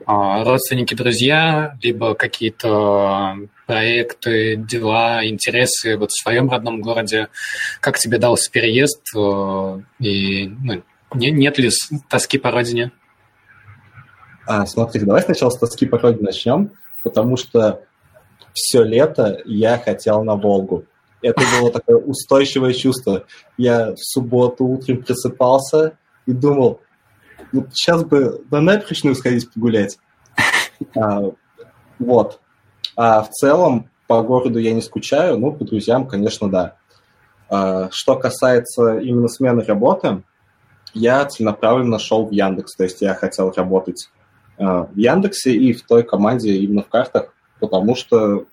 а, 0.05 0.43
родственники, 0.43 0.93
друзья, 0.93 1.77
либо 1.81 2.13
какие-то 2.15 3.37
проекты, 3.65 4.55
дела, 4.55 5.25
интересы 5.25 5.97
вот 5.97 6.11
в 6.11 6.21
своем 6.21 6.49
родном 6.49 6.81
городе. 6.81 7.29
Как 7.79 7.97
тебе 7.97 8.17
дался 8.17 8.51
переезд? 8.51 9.01
Э, 9.15 9.79
и 9.99 10.47
ну, 10.47 10.83
нет 11.13 11.57
ли 11.57 11.69
тоски 12.09 12.37
по 12.37 12.51
родине? 12.51 12.91
А, 14.45 14.65
смотри, 14.65 15.01
давай 15.01 15.21
сначала 15.21 15.49
с 15.49 15.57
тоски 15.57 15.85
по 15.85 15.97
родине 15.97 16.25
начнем, 16.25 16.71
потому 17.03 17.37
что 17.37 17.81
все 18.53 18.83
лето 18.83 19.41
я 19.45 19.77
хотел 19.77 20.23
на 20.23 20.35
Волгу. 20.35 20.85
Это 21.21 21.41
было 21.57 21.71
такое 21.71 21.97
устойчивое 21.97 22.73
чувство. 22.73 23.25
Я 23.57 23.93
в 23.93 23.99
субботу 23.99 24.65
утром 24.65 25.03
просыпался 25.03 25.97
и 26.25 26.33
думал, 26.33 26.81
вот 27.53 27.69
сейчас 27.73 28.03
бы 28.03 28.43
на 28.51 28.59
набережную 28.61 29.15
сходить 29.15 29.51
погулять. 29.51 29.97
А, 30.97 31.21
вот. 31.97 32.41
А 32.97 33.23
в 33.23 33.29
целом 33.29 33.89
по 34.07 34.21
городу 34.21 34.59
я 34.59 34.73
не 34.73 34.81
скучаю, 34.81 35.37
ну, 35.37 35.53
по 35.53 35.63
друзьям, 35.63 36.07
конечно, 36.07 36.51
да. 36.51 36.75
А, 37.49 37.89
что 37.91 38.17
касается 38.17 38.97
именно 38.97 39.29
смены 39.29 39.63
работы, 39.63 40.23
я 40.93 41.23
целенаправленно 41.25 41.99
шел 41.99 42.25
в 42.25 42.31
Яндекс, 42.31 42.75
то 42.75 42.83
есть 42.83 43.01
я 43.01 43.15
хотел 43.15 43.51
работать 43.51 44.09
в 44.63 44.97
Яндексе 44.97 45.53
и 45.53 45.73
в 45.73 45.83
той 45.83 46.03
команде 46.03 46.53
именно 46.53 46.83
в 46.83 46.89
картах, 46.89 47.33
потому 47.59 47.95
что 47.95 48.45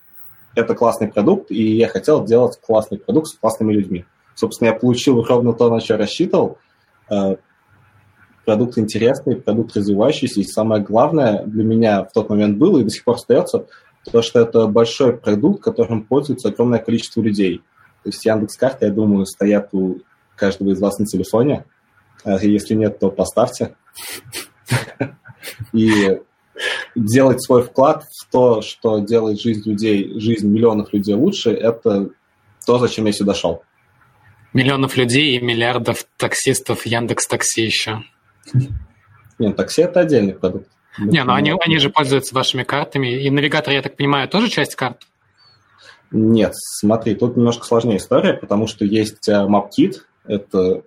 это 0.54 0.74
классный 0.74 1.08
продукт, 1.08 1.50
и 1.50 1.76
я 1.76 1.88
хотел 1.88 2.24
делать 2.24 2.58
классный 2.60 2.98
продукт 2.98 3.28
с 3.28 3.38
классными 3.38 3.72
людьми. 3.72 4.04
Собственно, 4.34 4.68
я 4.68 4.74
получил 4.74 5.22
ровно 5.22 5.52
то, 5.52 5.70
на 5.70 5.80
что 5.80 5.96
рассчитывал. 5.96 6.58
Э, 7.10 7.36
продукт 8.44 8.78
интересный, 8.78 9.36
продукт 9.36 9.76
развивающийся, 9.76 10.40
и 10.40 10.44
самое 10.44 10.82
главное 10.82 11.44
для 11.44 11.64
меня 11.64 12.04
в 12.04 12.12
тот 12.12 12.28
момент 12.30 12.58
было 12.58 12.78
и 12.78 12.84
до 12.84 12.90
сих 12.90 13.04
пор 13.04 13.16
остается, 13.16 13.66
то, 14.10 14.22
что 14.22 14.40
это 14.40 14.66
большой 14.66 15.16
продукт, 15.16 15.62
которым 15.62 16.04
пользуется 16.04 16.48
огромное 16.48 16.78
количество 16.78 17.20
людей. 17.20 17.58
То 18.02 18.08
есть 18.08 18.24
Яндекс.Карты, 18.24 18.86
я 18.86 18.92
думаю, 18.92 19.26
стоят 19.26 19.68
у 19.72 20.00
каждого 20.36 20.70
из 20.70 20.80
вас 20.80 20.98
на 20.98 21.06
телефоне. 21.06 21.64
Э, 22.24 22.38
если 22.42 22.74
нет, 22.74 22.98
то 22.98 23.10
поставьте. 23.10 23.76
И 25.72 26.20
делать 26.94 27.42
свой 27.42 27.62
вклад 27.62 28.04
в 28.04 28.30
то, 28.30 28.60
что 28.62 28.98
делает 28.98 29.40
жизнь 29.40 29.68
людей, 29.68 30.18
жизнь 30.20 30.48
миллионов 30.48 30.92
людей 30.92 31.14
лучше, 31.14 31.50
это 31.50 32.10
то, 32.66 32.78
зачем 32.78 33.06
я 33.06 33.12
сюда 33.12 33.34
шел. 33.34 33.62
Миллионов 34.52 34.96
людей 34.96 35.36
и 35.36 35.40
миллиардов 35.40 36.04
таксистов 36.16 36.84
Яндекс 36.84 37.26
Такси 37.26 37.62
еще. 37.62 38.02
Нет, 39.38 39.56
такси 39.56 39.82
это 39.82 40.00
отдельный 40.00 40.34
продукт. 40.34 40.68
Не, 40.98 41.24
ну 41.24 41.32
они, 41.32 41.54
они 41.64 41.78
же 41.78 41.88
пользуются 41.88 42.34
вашими 42.34 42.64
картами. 42.64 43.22
И 43.22 43.30
навигатор, 43.30 43.72
я 43.72 43.80
так 43.80 43.96
понимаю, 43.96 44.28
тоже 44.28 44.48
часть 44.48 44.74
карт? 44.74 45.06
Нет, 46.10 46.52
смотри, 46.54 47.14
тут 47.14 47.36
немножко 47.36 47.64
сложнее 47.64 47.98
история, 47.98 48.34
потому 48.34 48.66
что 48.66 48.84
есть 48.84 49.28
э, 49.28 49.32
MapKit, 49.32 49.98
это 50.26 50.82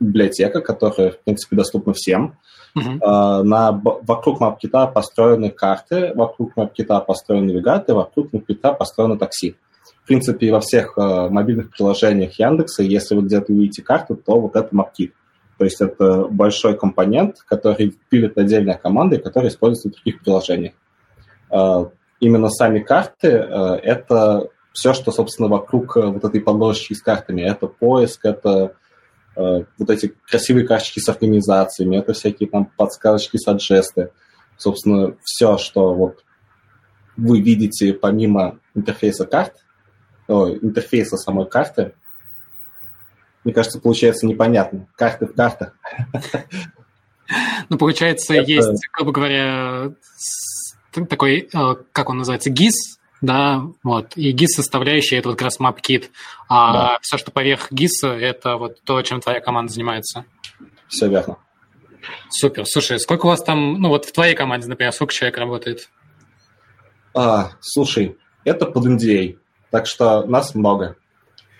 библиотека, 0.00 0.62
которая, 0.62 1.10
в 1.10 1.20
принципе, 1.20 1.56
доступна 1.56 1.92
всем. 1.92 2.38
Uh-huh. 2.76 3.42
На, 3.44 3.70
вокруг 3.72 4.40
MapKit 4.40 4.92
построены 4.92 5.50
карты, 5.50 6.12
вокруг 6.14 6.56
MapKit 6.56 7.04
построены 7.04 7.52
навигаторы, 7.52 7.98
вокруг 7.98 8.34
MapKit 8.34 8.76
построены 8.76 9.16
такси. 9.16 9.56
В 10.02 10.06
принципе, 10.06 10.52
во 10.52 10.60
всех 10.60 10.98
э, 10.98 11.28
мобильных 11.30 11.70
приложениях 11.70 12.38
Яндекса, 12.38 12.82
если 12.82 13.14
вы 13.14 13.22
где-то 13.22 13.52
увидите 13.52 13.82
карту, 13.82 14.16
то 14.16 14.40
вот 14.40 14.56
это 14.56 14.74
MapKit. 14.74 15.12
То 15.56 15.64
есть 15.64 15.80
это 15.80 16.24
большой 16.24 16.76
компонент, 16.76 17.36
который 17.46 17.94
пилит 18.10 18.36
отдельная 18.36 18.76
команда 18.76 19.16
и 19.16 19.22
который 19.22 19.48
используется 19.48 19.88
в 19.88 19.92
других 19.92 20.20
приложениях. 20.20 20.74
Э, 21.50 21.86
именно 22.18 22.48
сами 22.50 22.80
карты 22.80 23.28
это 23.28 24.48
все, 24.72 24.92
что, 24.92 25.12
собственно, 25.12 25.48
вокруг 25.48 25.94
вот 25.94 26.24
этой 26.24 26.40
подложечки 26.40 26.94
с 26.94 27.02
картами. 27.02 27.42
Это 27.42 27.68
поиск, 27.68 28.24
это 28.24 28.74
вот 29.36 29.90
эти 29.90 30.14
красивые 30.28 30.66
карточки 30.66 31.00
с 31.00 31.08
организациями, 31.08 31.96
это 31.96 32.12
всякие 32.12 32.48
там 32.48 32.66
подсказочки, 32.66 33.36
саджесты. 33.36 34.10
Собственно, 34.56 35.16
все, 35.24 35.58
что 35.58 35.94
вот 35.94 36.24
вы 37.16 37.40
видите 37.40 37.92
помимо 37.92 38.58
интерфейса 38.74 39.26
карт, 39.26 39.54
о, 40.28 40.48
интерфейса 40.50 41.16
самой 41.16 41.46
карты, 41.48 41.94
мне 43.44 43.52
кажется, 43.52 43.78
получается 43.78 44.26
непонятно. 44.26 44.88
Карты 44.96 45.26
в 45.26 45.34
картах. 45.34 45.76
Ну, 47.68 47.78
получается, 47.78 48.34
это... 48.34 48.50
есть, 48.50 48.88
грубо 48.92 49.12
говоря, 49.12 49.92
такой, 51.08 51.48
э, 51.52 51.74
как 51.92 52.10
он 52.10 52.18
называется, 52.18 52.50
ГИС, 52.50 52.98
да, 53.24 53.66
вот. 53.82 54.16
И 54.16 54.34
GIS-составляющая– 54.34 55.18
это 55.18 55.28
вот 55.28 55.38
как 55.38 55.46
раз 55.46 55.58
MapKit, 55.58 56.10
а 56.48 56.72
да. 56.72 56.98
все, 57.00 57.16
что 57.16 57.30
поверх 57.30 57.72
GIS, 57.72 58.06
это 58.06 58.56
вот 58.56 58.82
то, 58.84 59.00
чем 59.02 59.20
твоя 59.20 59.40
команда 59.40 59.72
занимается. 59.72 60.24
Все 60.88 61.08
верно. 61.08 61.38
Супер. 62.28 62.64
Слушай, 62.66 63.00
сколько 63.00 63.26
у 63.26 63.28
вас 63.30 63.42
там, 63.42 63.80
ну 63.80 63.88
вот 63.88 64.04
в 64.04 64.12
твоей 64.12 64.34
команде, 64.34 64.68
например, 64.68 64.92
сколько 64.92 65.14
человек 65.14 65.38
работает? 65.38 65.88
А, 67.14 67.52
слушай, 67.60 68.18
это 68.44 68.66
под 68.66 68.86
NDA, 68.86 69.38
так 69.70 69.86
что 69.86 70.24
нас 70.24 70.54
много. 70.54 70.96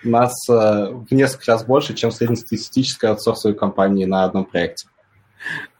Нас 0.03 0.33
э, 0.47 0.53
в 0.53 1.07
несколько 1.11 1.51
раз 1.51 1.65
больше, 1.65 1.95
чем 1.95 2.11
среднестатистическая 2.11 3.07
аутсорсовая 3.07 3.57
компания 3.57 4.05
на 4.05 4.23
одном 4.23 4.45
проекте. 4.45 4.87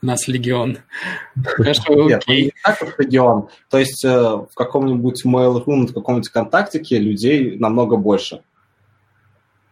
Нас 0.02 0.28
легион. 0.28 0.78
Хорошо, 1.44 2.08
Нет, 2.08 2.24
окей. 2.24 2.46
не 2.46 2.54
так, 2.64 2.80
как 2.80 3.00
легион. 3.00 3.50
То 3.70 3.80
есть 3.80 4.04
э, 4.06 4.10
в 4.10 4.52
каком-нибудь 4.56 5.26
Mail.ru, 5.26 5.88
в 5.88 5.94
каком-нибудь 5.94 6.30
ВКонтактике 6.30 7.00
людей 7.00 7.58
намного 7.58 7.98
больше. 7.98 8.42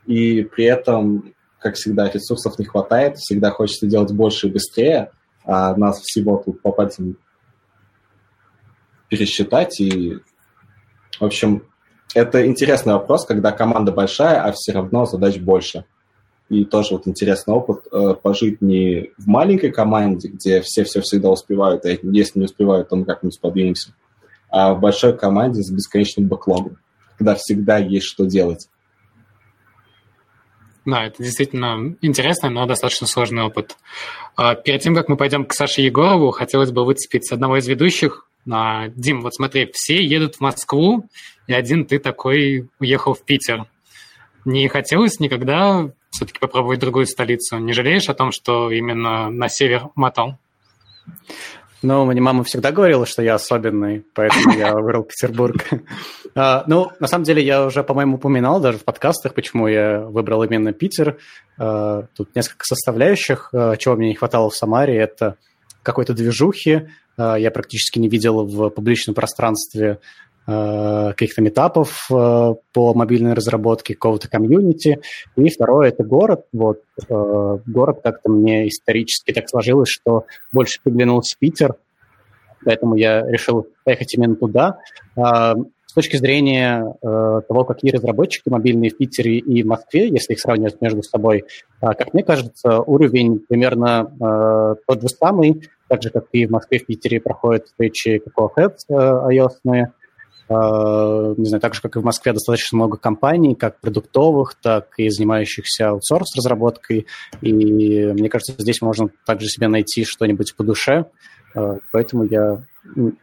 И 0.05 0.43
при 0.43 0.65
этом, 0.65 1.33
как 1.59 1.75
всегда, 1.75 2.09
ресурсов 2.09 2.59
не 2.59 2.65
хватает, 2.65 3.17
всегда 3.17 3.51
хочется 3.51 3.87
делать 3.87 4.11
больше 4.11 4.47
и 4.47 4.51
быстрее, 4.51 5.11
а 5.45 5.75
нас 5.75 6.01
всего 6.01 6.41
тут 6.43 6.61
по 6.61 6.71
пальцам 6.71 7.17
пересчитать. 9.09 9.79
И, 9.79 10.17
в 11.19 11.25
общем, 11.25 11.63
это 12.15 12.45
интересный 12.45 12.93
вопрос, 12.93 13.25
когда 13.25 13.51
команда 13.51 13.91
большая, 13.91 14.41
а 14.43 14.51
все 14.51 14.71
равно 14.73 15.05
задач 15.05 15.37
больше. 15.37 15.85
И 16.53 16.65
тоже 16.65 16.93
вот 16.93 17.07
интересный 17.07 17.55
опыт 17.55 17.87
э, 17.91 18.13
пожить 18.21 18.61
не 18.61 19.09
в 19.17 19.25
маленькой 19.27 19.71
команде, 19.71 20.27
где 20.27 20.61
все 20.61 20.83
все 20.83 21.01
всегда 21.01 21.31
успевают, 21.31 21.83
а 21.85 21.89
если 21.89 22.37
не 22.37 22.45
успевают, 22.45 22.89
то 22.89 22.95
мы 22.95 23.05
как-нибудь 23.05 23.39
подвинемся, 23.39 23.95
а 24.49 24.75
в 24.75 24.79
большой 24.79 25.17
команде 25.17 25.63
с 25.63 25.71
бесконечным 25.71 26.27
бэклогом, 26.27 26.77
когда 27.17 27.33
всегда 27.33 27.79
есть 27.79 28.05
что 28.05 28.25
делать. 28.25 28.67
Да, 30.85 31.05
это 31.05 31.23
действительно 31.23 31.95
интересный, 32.01 32.51
но 32.51 32.67
достаточно 32.67 33.07
сложный 33.07 33.41
опыт. 33.41 33.77
А 34.35 34.53
перед 34.53 34.81
тем, 34.81 34.93
как 34.93 35.09
мы 35.09 35.17
пойдем 35.17 35.45
к 35.45 35.53
Саше 35.53 35.81
Егорову, 35.81 36.29
хотелось 36.29 36.71
бы 36.71 36.85
выцепить 36.85 37.31
одного 37.31 37.57
из 37.57 37.67
ведущих. 37.67 38.27
А, 38.51 38.89
Дим, 38.89 39.21
вот 39.21 39.33
смотри, 39.33 39.71
все 39.73 40.03
едут 40.03 40.35
в 40.35 40.41
Москву, 40.41 41.07
и 41.47 41.53
один 41.53 41.85
ты 41.85 41.97
такой 41.97 42.69
уехал 42.79 43.15
в 43.15 43.23
Питер. 43.23 43.65
Не 44.45 44.67
хотелось 44.67 45.19
никогда 45.19 45.89
все-таки 46.13 46.39
попробовать 46.39 46.79
другую 46.79 47.07
столицу? 47.07 47.57
Не 47.57 47.73
жалеешь 47.73 48.07
о 48.07 48.13
том, 48.13 48.31
что 48.31 48.71
именно 48.71 49.29
на 49.29 49.49
север 49.49 49.89
мотал? 49.95 50.37
Ну, 51.81 52.05
мне 52.05 52.21
мама 52.21 52.45
всегда 52.45 52.71
говорила, 52.71 53.05
что 53.05 53.21
я 53.21 53.35
особенный, 53.35 54.05
поэтому 54.13 54.55
я 54.55 54.73
выбрал 54.73 55.03
Петербург. 55.03 55.69
А, 56.33 56.63
ну, 56.65 56.91
на 57.01 57.07
самом 57.07 57.25
деле, 57.25 57.43
я 57.43 57.65
уже, 57.65 57.83
по-моему, 57.83 58.15
упоминал 58.15 58.61
даже 58.61 58.77
в 58.77 58.85
подкастах, 58.85 59.33
почему 59.33 59.67
я 59.67 59.99
выбрал 59.99 60.43
именно 60.43 60.71
Питер. 60.71 61.17
А, 61.57 62.05
тут 62.15 62.33
несколько 62.35 62.63
составляющих, 62.63 63.49
а, 63.51 63.75
чего 63.75 63.95
мне 63.95 64.07
не 64.07 64.15
хватало 64.15 64.49
в 64.49 64.55
Самаре. 64.55 64.95
Это 64.95 65.35
какой-то 65.83 66.13
движухи. 66.13 66.87
Я 67.17 67.51
практически 67.51 67.99
не 67.99 68.07
видел 68.07 68.45
в 68.45 68.69
публичном 68.69 69.13
пространстве 69.13 69.99
каких-то 70.45 71.41
метапов 71.41 72.05
э, 72.11 72.53
по 72.73 72.93
мобильной 72.93 73.33
разработке, 73.33 73.93
какого-то 73.93 74.29
комьюнити. 74.29 74.99
И 75.37 75.49
второе– 75.49 75.89
это 75.89 76.03
город. 76.03 76.45
Вот, 76.51 76.81
э, 77.07 77.57
город 77.65 78.01
как-то 78.03 78.29
мне 78.29 78.67
исторически 78.67 79.31
так 79.31 79.47
сложилось, 79.49 79.89
что 79.89 80.25
больше 80.51 80.79
приглянулся 80.83 81.37
Питер, 81.39 81.75
поэтому 82.65 82.95
я 82.95 83.21
решил 83.25 83.67
поехать 83.83 84.13
именно 84.15 84.35
туда. 84.35 84.79
С 85.15 85.93
точки 85.93 86.17
зрения 86.17 86.95
того, 87.01 87.65
какие 87.65 87.91
разработчики 87.91 88.49
мобильные 88.49 88.89
в 88.89 88.97
Питере 88.97 89.37
и 89.37 89.61
в 89.61 89.67
Москве, 89.67 90.09
если 90.09 90.33
их 90.33 90.39
сравнивать 90.39 90.81
между 90.81 91.03
собой, 91.03 91.43
как 91.79 92.15
мне 92.15 92.23
кажется, 92.23 92.79
уровень 92.79 93.37
примерно 93.37 94.75
тот 94.87 95.01
же 95.01 95.09
самый, 95.09 95.69
так 95.87 96.01
же, 96.01 96.09
как 96.09 96.25
и 96.31 96.47
в 96.47 96.51
Москве, 96.51 96.79
в 96.79 96.87
Питере 96.87 97.21
проходят 97.21 97.67
встречи 97.67 98.19
Cocoa 98.25 98.49
Heads 98.57 98.89
ios 98.89 99.59
Э, 99.65 100.02
не 100.49 101.45
знаю, 101.45 101.61
так 101.61 101.73
же, 101.73 101.81
как 101.81 101.95
и 101.95 101.99
в 101.99 102.03
Москве, 102.03 102.33
достаточно 102.33 102.77
много 102.77 102.97
компаний, 102.97 103.55
как 103.55 103.79
продуктовых, 103.79 104.55
так 104.55 104.93
и 104.97 105.09
занимающихся 105.09 105.89
аутсорс-разработкой. 105.89 107.07
И 107.41 107.53
мне 107.53 108.29
кажется, 108.29 108.53
здесь 108.57 108.81
можно 108.81 109.09
также 109.25 109.47
себе 109.47 109.67
найти 109.67 110.03
что-нибудь 110.03 110.55
по 110.55 110.63
душе. 110.63 111.05
Э, 111.55 111.77
поэтому 111.91 112.25
я 112.25 112.63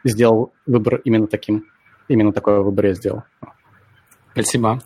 сделал 0.05 0.53
выбор 0.67 1.01
именно 1.05 1.27
таким. 1.27 1.67
Именно 2.09 2.33
такой 2.33 2.63
выбор 2.63 2.87
я 2.87 2.95
сделал. 2.95 3.23
Спасибо. 4.33 4.81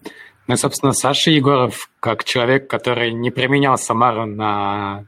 Ну 0.47 0.55
и, 0.55 0.59
собственно, 0.59 0.93
Саша 0.93 1.31
Егоров, 1.31 1.89
как 2.01 2.25
человек, 2.25 2.69
который 2.69 3.13
не 3.13 3.31
применял 3.31 3.79
Самару 3.79 4.27
на, 4.27 5.07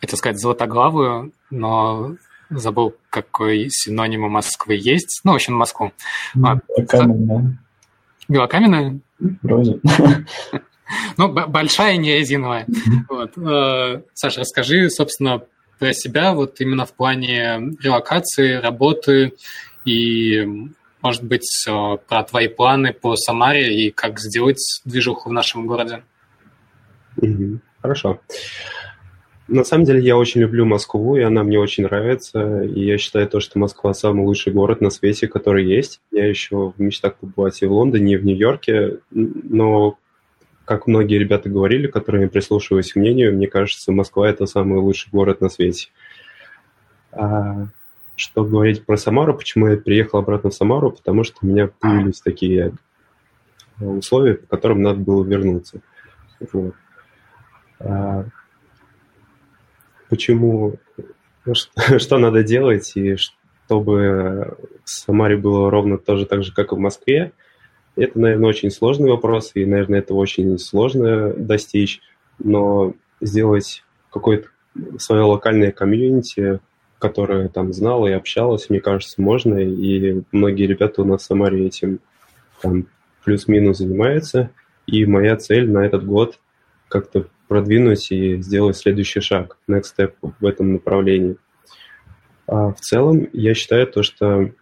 хотел 0.00 0.18
сказать, 0.18 0.38
золотоглавую, 0.38 1.32
но 1.50 2.14
забыл, 2.50 2.94
какой 3.08 3.68
синоним 3.70 4.24
у 4.24 4.28
Москвы 4.28 4.74
есть. 4.74 5.20
Ну, 5.24 5.32
в 5.32 5.34
общем, 5.36 5.54
Москву. 5.54 5.92
Белокаменная. 6.34 7.58
Белокаменная? 8.28 9.00
Вроде. 9.42 9.80
Ну, 11.16 11.32
большая, 11.32 11.96
не 11.98 12.18
резиновая. 12.18 12.66
Вот. 13.08 13.38
Э, 13.38 14.02
Саша, 14.14 14.40
расскажи, 14.40 14.90
собственно, 14.90 15.42
про 15.78 15.92
себя, 15.92 16.34
вот 16.34 16.60
именно 16.60 16.84
в 16.84 16.92
плане 16.92 17.76
релокации, 17.80 18.54
работы 18.54 19.34
и, 19.84 20.44
может 21.00 21.22
быть, 21.22 21.48
э, 21.68 21.96
про 22.08 22.24
твои 22.24 22.48
планы 22.48 22.92
по 22.92 23.14
Самаре 23.14 23.86
и 23.86 23.90
как 23.90 24.18
сделать 24.18 24.80
движуху 24.84 25.30
в 25.30 25.32
нашем 25.32 25.66
городе. 25.66 26.02
Хорошо. 27.80 28.20
На 29.52 29.64
самом 29.64 29.84
деле 29.84 30.00
я 30.00 30.16
очень 30.16 30.42
люблю 30.42 30.64
Москву, 30.64 31.16
и 31.16 31.22
она 31.22 31.42
мне 31.42 31.58
очень 31.58 31.82
нравится. 31.82 32.62
И 32.62 32.84
я 32.84 32.98
считаю 32.98 33.26
то, 33.28 33.40
что 33.40 33.58
Москва 33.58 33.92
самый 33.94 34.24
лучший 34.24 34.52
город 34.52 34.80
на 34.80 34.90
свете, 34.90 35.26
который 35.26 35.66
есть. 35.66 36.00
Я 36.12 36.28
еще 36.28 36.70
в 36.70 36.80
мечтах 36.80 37.16
побывать 37.16 37.60
и 37.60 37.66
в 37.66 37.72
Лондоне, 37.72 38.14
и 38.14 38.16
в 38.16 38.24
Нью-Йорке. 38.24 38.98
Но, 39.10 39.98
как 40.64 40.86
многие 40.86 41.18
ребята 41.18 41.48
говорили, 41.48 41.88
которые 41.88 42.28
прислушиваюсь 42.28 42.92
к 42.92 42.96
мнению, 42.96 43.34
мне 43.34 43.48
кажется, 43.48 43.90
Москва– 43.90 44.28
это 44.30 44.46
самый 44.46 44.78
лучший 44.78 45.10
город 45.10 45.40
на 45.40 45.48
свете. 45.48 45.88
А 47.10 47.66
что 48.14 48.44
говорить 48.44 48.86
про 48.86 48.96
Самару, 48.96 49.34
почему 49.34 49.66
я 49.66 49.76
приехал 49.76 50.20
обратно 50.20 50.50
в 50.50 50.54
Самару? 50.54 50.92
Потому 50.92 51.24
что 51.24 51.38
у 51.42 51.46
меня 51.46 51.68
появились 51.80 52.20
такие 52.20 52.72
условия, 53.80 54.34
по 54.34 54.46
которым 54.46 54.82
надо 54.82 55.00
было 55.00 55.24
вернуться. 55.24 55.80
Вот. 56.52 56.74
Почему, 60.10 60.74
что 61.98 62.18
надо 62.18 62.42
делать, 62.42 62.92
и 62.96 63.16
чтобы 63.16 64.56
в 64.84 64.90
Самаре 64.90 65.36
было 65.36 65.70
ровно 65.70 65.96
то 65.96 66.16
же 66.16 66.26
так 66.26 66.42
же, 66.42 66.52
как 66.52 66.72
и 66.72 66.74
в 66.74 66.78
Москве. 66.78 67.32
Это, 67.96 68.18
наверное, 68.18 68.48
очень 68.48 68.70
сложный 68.70 69.10
вопрос, 69.10 69.52
и, 69.54 69.64
наверное, 69.64 70.00
это 70.00 70.14
очень 70.14 70.58
сложно 70.58 71.32
достичь, 71.32 72.00
но 72.38 72.94
сделать 73.20 73.84
какое-то 74.12 74.48
свое 74.98 75.22
локальное 75.22 75.70
комьюнити, 75.70 76.60
которое 76.98 77.48
там 77.48 77.72
знало 77.72 78.08
и 78.08 78.12
общалось, 78.12 78.70
мне 78.70 78.80
кажется, 78.80 79.22
можно, 79.22 79.54
и 79.54 80.22
многие 80.32 80.66
ребята 80.66 81.02
у 81.02 81.04
нас 81.04 81.22
в 81.22 81.26
Самаре 81.26 81.66
этим 81.66 82.00
там 82.60 82.86
плюс-минус 83.24 83.78
занимаются, 83.78 84.50
и 84.86 85.06
моя 85.06 85.36
цель 85.36 85.70
на 85.70 85.86
этот 85.86 86.04
год 86.04 86.40
как-то 86.88 87.26
продвинуть 87.50 88.12
и 88.12 88.40
сделать 88.40 88.76
следующий 88.76 89.18
шаг, 89.18 89.58
next 89.68 89.86
step 89.98 90.12
в 90.22 90.46
этом 90.46 90.74
направлении. 90.74 91.36
А 92.46 92.72
в 92.72 92.80
целом, 92.80 93.28
я 93.32 93.54
считаю 93.54 93.88
то, 93.88 94.04
что 94.04 94.52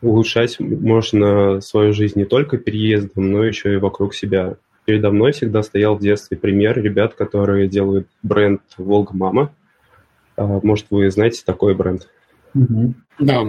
улучшать 0.00 0.60
можно 0.60 1.60
свою 1.60 1.92
жизнь 1.92 2.16
не 2.16 2.26
только 2.26 2.58
переездом, 2.58 3.32
но 3.32 3.42
еще 3.42 3.74
и 3.74 3.78
вокруг 3.78 4.14
себя. 4.14 4.54
Передо 4.84 5.10
мной 5.10 5.32
всегда 5.32 5.64
стоял 5.64 5.96
в 5.96 6.00
детстве 6.00 6.36
пример 6.36 6.80
ребят, 6.80 7.14
которые 7.14 7.68
делают 7.68 8.06
бренд 8.22 8.62
«Волга 8.76 9.10
Мама». 9.12 9.52
А, 10.36 10.60
может, 10.62 10.86
вы 10.90 11.10
знаете 11.10 11.42
такой 11.44 11.74
бренд? 11.74 12.08
Mm-hmm. 12.54 12.94
Да. 13.18 13.46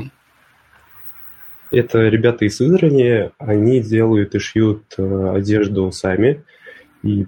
Это 1.70 2.08
ребята 2.08 2.46
из 2.46 2.58
Сызрани, 2.58 3.30
они 3.38 3.82
делают 3.82 4.34
и 4.34 4.40
шьют 4.40 4.96
э, 4.98 5.30
одежду 5.36 5.92
сами, 5.92 6.44
и 7.04 7.28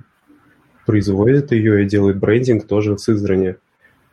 производит 0.91 1.53
ее 1.53 1.83
и 1.83 1.87
делает 1.87 2.17
брендинг 2.17 2.67
тоже 2.67 2.95
в 2.95 2.99
Сызрани. 2.99 3.55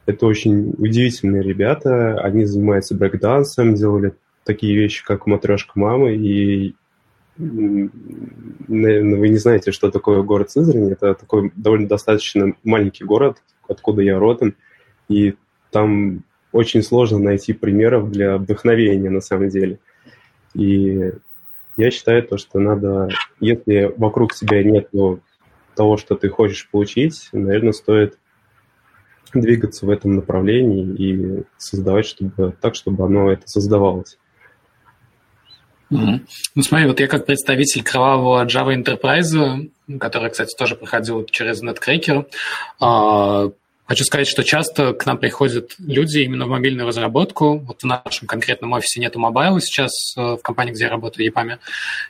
Это 0.06 0.26
очень 0.26 0.74
удивительные 0.78 1.42
ребята. 1.42 2.20
Они 2.20 2.44
занимаются 2.44 2.94
брейкдансом, 2.94 3.74
делали 3.74 4.14
такие 4.44 4.76
вещи, 4.76 5.04
как 5.04 5.26
матрешка 5.26 5.72
мамы. 5.74 6.14
И, 6.14 6.76
наверное, 7.36 9.18
вы 9.18 9.28
не 9.28 9.38
знаете, 9.38 9.72
что 9.72 9.90
такое 9.90 10.22
город 10.22 10.52
Сызрани. 10.52 10.92
Это 10.92 11.14
такой 11.14 11.50
довольно 11.56 11.88
достаточно 11.88 12.54
маленький 12.62 13.02
город, 13.02 13.38
откуда 13.68 14.02
я 14.02 14.20
родом. 14.20 14.54
И 15.08 15.34
там 15.72 16.22
очень 16.52 16.84
сложно 16.84 17.18
найти 17.18 17.54
примеров 17.54 18.12
для 18.12 18.38
вдохновения 18.38 19.10
на 19.10 19.20
самом 19.20 19.48
деле. 19.48 19.80
И 20.54 21.10
Я 21.78 21.92
считаю 21.92 22.24
то, 22.24 22.36
что 22.38 22.58
надо, 22.58 23.08
если 23.38 23.94
вокруг 23.96 24.34
тебя 24.34 24.64
нет 24.64 24.88
того, 25.78 25.96
что 25.96 26.16
ты 26.16 26.28
хочешь 26.28 26.68
получить, 26.68 27.28
наверное, 27.32 27.72
стоит 27.72 28.18
двигаться 29.32 29.86
в 29.86 29.90
этом 29.90 30.16
направлении 30.16 30.94
и 30.94 31.44
создавать 31.56 32.06
чтобы, 32.06 32.54
так, 32.60 32.74
чтобы 32.74 33.04
оно 33.04 33.30
это 33.30 33.46
создавалось. 33.46 34.18
Ну 35.90 36.20
смотри, 36.56 36.86
вот 36.86 37.00
я 37.00 37.06
как 37.06 37.26
представитель 37.26 37.82
кровавого 37.82 38.44
Java 38.44 38.74
Enterprise, 38.74 39.70
который, 39.98 40.30
кстати, 40.30 40.54
тоже 40.56 40.74
проходил 40.74 41.24
через 41.24 41.62
Netcracker, 41.62 42.26
а, 42.80 43.50
Хочу 43.88 44.04
сказать, 44.04 44.28
что 44.28 44.44
часто 44.44 44.92
к 44.92 45.06
нам 45.06 45.16
приходят 45.16 45.70
люди 45.78 46.18
именно 46.18 46.44
в 46.44 46.50
мобильную 46.50 46.86
разработку. 46.86 47.60
Вот 47.60 47.80
в 47.80 47.86
нашем 47.86 48.28
конкретном 48.28 48.74
офисе 48.74 49.00
нету 49.00 49.18
мобайла 49.18 49.62
сейчас 49.62 50.14
э, 50.14 50.20
в 50.20 50.42
компании, 50.42 50.72
где 50.72 50.84
я 50.84 50.90
работаю, 50.90 51.26
EPAM. 51.26 51.58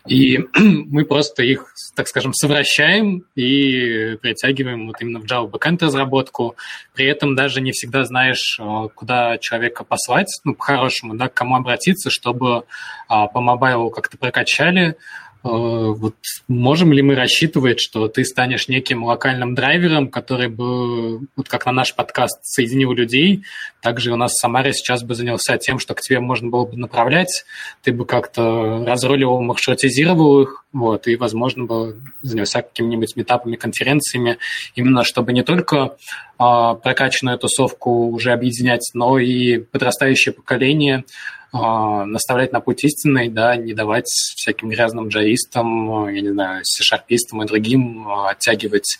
И 0.08 0.40
мы 0.56 1.04
просто 1.04 1.44
их, 1.44 1.72
так 1.94 2.08
скажем, 2.08 2.34
совращаем 2.34 3.22
и 3.36 4.16
притягиваем 4.20 4.88
вот 4.88 4.96
именно 5.00 5.20
в 5.20 5.24
Java 5.24 5.48
backend 5.48 5.78
разработку. 5.80 6.56
При 6.94 7.06
этом 7.06 7.36
даже 7.36 7.60
не 7.60 7.70
всегда 7.70 8.02
знаешь, 8.02 8.58
э, 8.58 8.88
куда 8.96 9.38
человека 9.38 9.84
послать, 9.84 10.40
ну, 10.42 10.56
по-хорошему, 10.56 11.14
да, 11.14 11.28
к 11.28 11.34
кому 11.34 11.54
обратиться, 11.54 12.10
чтобы 12.10 12.64
а, 13.06 13.28
по 13.28 13.40
мобайлу 13.40 13.90
как-то 13.90 14.18
прокачали, 14.18 14.96
вот 15.42 16.16
можем 16.48 16.92
ли 16.92 17.00
мы 17.00 17.14
рассчитывать, 17.14 17.80
что 17.80 18.08
ты 18.08 18.24
станешь 18.24 18.68
неким 18.68 19.04
локальным 19.04 19.54
драйвером, 19.54 20.08
который 20.08 20.48
бы, 20.48 21.20
вот 21.36 21.48
как 21.48 21.66
на 21.66 21.72
наш 21.72 21.94
подкаст, 21.94 22.40
соединил 22.42 22.92
людей, 22.92 23.44
также 23.80 24.12
у 24.12 24.16
нас 24.16 24.32
в 24.32 24.40
Самаре 24.40 24.72
сейчас 24.72 25.04
бы 25.04 25.14
занялся 25.14 25.56
тем, 25.56 25.78
что 25.78 25.94
к 25.94 26.00
тебе 26.00 26.18
можно 26.20 26.48
было 26.48 26.64
бы 26.64 26.76
направлять, 26.76 27.44
ты 27.82 27.92
бы 27.92 28.04
как-то 28.04 28.84
разруливал, 28.84 29.40
маршрутизировал 29.40 30.42
их, 30.42 30.64
вот, 30.72 31.06
и, 31.06 31.16
возможно, 31.16 31.64
бы 31.64 32.02
занялся 32.22 32.62
какими-нибудь 32.62 33.16
метапами, 33.16 33.56
конференциями, 33.56 34.38
именно 34.74 35.04
чтобы 35.04 35.32
не 35.32 35.42
только 35.42 35.96
а, 36.36 36.74
прокачанную 36.74 37.38
тусовку 37.38 38.08
уже 38.10 38.32
объединять, 38.32 38.90
но 38.94 39.18
и 39.18 39.58
подрастающее 39.58 40.32
поколение 40.32 41.04
а, 41.04 41.37
наставлять 41.52 42.52
на 42.52 42.60
путь 42.60 42.84
истинный, 42.84 43.28
да, 43.28 43.56
не 43.56 43.72
давать 43.72 44.06
всяким 44.06 44.68
грязным 44.68 45.08
джаистам, 45.08 46.08
я 46.08 46.20
не 46.20 46.30
знаю, 46.30 46.60
сишарпистам 46.64 47.42
и 47.42 47.46
другим 47.46 48.06
а, 48.06 48.30
оттягивать 48.30 48.98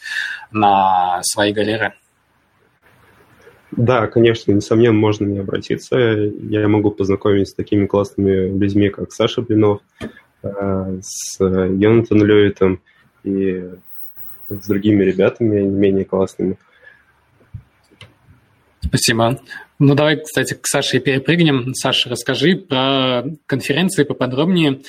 на 0.51 1.20
свои 1.22 1.53
галеры. 1.53 1.92
Да, 3.70 4.07
конечно, 4.07 4.51
несомненно, 4.51 4.94
можно 4.94 5.26
мне 5.26 5.40
обратиться. 5.40 5.99
Я 5.99 6.66
могу 6.68 6.90
познакомить 6.90 7.49
с 7.49 7.55
такими 7.55 7.86
классными 7.86 8.59
людьми, 8.59 8.88
как 8.88 9.12
Саша 9.12 9.42
Блинов, 9.42 9.82
а, 10.42 10.96
с 11.03 11.38
Йонатаном 11.38 12.26
Левитом 12.26 12.80
и 13.24 13.62
с 14.49 14.66
другими 14.66 15.05
ребятами, 15.05 15.61
не 15.61 15.76
менее 15.76 16.07
классными. 16.07 16.57
Спасибо. 18.89 19.39
Ну, 19.78 19.95
давай, 19.95 20.16
кстати, 20.16 20.55
к 20.55 20.66
Саше 20.66 20.99
перепрыгнем. 20.99 21.74
Саша, 21.74 22.09
расскажи 22.09 22.57
про 22.57 23.22
конференции 23.47 24.05
поподробнее 24.05 24.80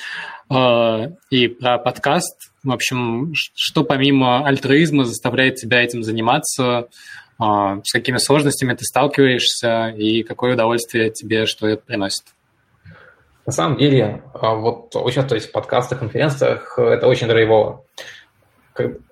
э, 0.50 1.12
и 1.28 1.48
про 1.48 1.78
подкаст. 1.78 2.50
В 2.64 2.72
общем, 2.72 3.32
что 3.34 3.84
помимо 3.84 4.46
альтруизма 4.46 5.04
заставляет 5.04 5.56
тебя 5.56 5.82
этим 5.82 6.02
заниматься, 6.02 6.88
э, 7.38 7.44
с 7.84 7.92
какими 7.92 8.16
сложностями 8.16 8.72
ты 8.72 8.84
сталкиваешься 8.84 9.88
и 9.88 10.22
какое 10.22 10.54
удовольствие 10.54 11.10
тебе, 11.10 11.44
что 11.44 11.68
это 11.68 11.82
приносит? 11.84 12.24
На 13.44 13.52
самом 13.52 13.76
деле, 13.76 14.22
а, 14.32 14.54
вот 14.54 14.96
участвовать 14.96 15.44
в 15.44 15.52
подкастах, 15.52 15.98
конференциях– 15.98 16.74
это 16.78 17.06
очень 17.06 17.26
драйвово. 17.26 17.84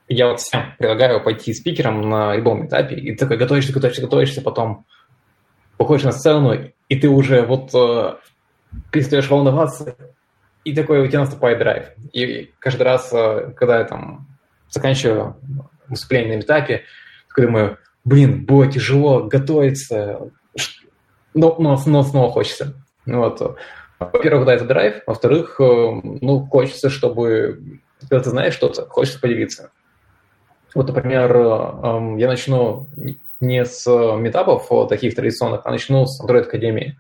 Я 0.09 0.29
вот 0.29 0.41
всем 0.41 0.75
предлагаю 0.79 1.23
пойти 1.23 1.53
спикером 1.53 2.09
на 2.09 2.35
любом 2.35 2.67
этапе, 2.67 2.97
и 2.97 3.13
ты 3.13 3.19
такой 3.19 3.37
готовишься, 3.37 3.73
готовишься, 3.73 4.03
готовишься, 4.03 4.41
потом 4.41 4.87
выходишь 5.79 6.05
на 6.05 6.13
сцену, 6.13 6.57
и 6.89 6.97
ты 6.97 7.09
уже 7.09 7.43
вот 7.43 7.71
э, 7.75 8.15
перестаешь 8.91 9.29
волноваться, 9.29 9.97
и 10.65 10.75
такой 10.75 11.01
у 11.01 11.07
тебя 11.07 11.21
наступает 11.21 11.59
драйв. 11.59 11.89
И 12.13 12.53
каждый 12.59 12.83
раз, 12.83 13.11
э, 13.13 13.53
когда 13.55 13.79
я 13.79 13.85
там 13.85 14.27
заканчиваю 14.71 15.37
выступление 15.89 16.39
на 16.39 16.41
этапе, 16.41 16.85
такой 17.29 17.47
думаю, 17.47 17.79
блин, 18.05 18.45
было 18.45 18.67
тяжело 18.67 19.25
готовиться, 19.25 20.31
но, 21.35 21.57
но, 21.59 21.81
но 21.85 22.03
снова 22.03 22.33
хочется. 22.33 22.75
Вот. 23.07 23.59
Во-первых, 23.99 24.47
да, 24.47 24.55
это 24.55 24.65
драйв. 24.65 25.03
Во-вторых, 25.07 25.61
э, 25.61 25.65
ну, 25.65 26.47
хочется, 26.47 26.89
чтобы, 26.89 27.81
когда 28.01 28.21
ты 28.21 28.31
знаешь 28.31 28.55
что-то, 28.55 28.87
хочется 28.87 29.21
поделиться. 29.21 29.71
Вот, 30.75 30.89
например, 30.89 31.35
э, 31.35 32.15
я 32.19 32.29
начну 32.29 32.87
не 33.41 33.65
с 33.65 33.87
э, 33.87 34.17
метапов 34.17 34.69
таких 34.89 35.15
традиционных, 35.15 35.63
а 35.65 35.71
начну 35.71 36.07
с 36.07 36.23
Android 36.23 36.43
Академии. 36.43 36.99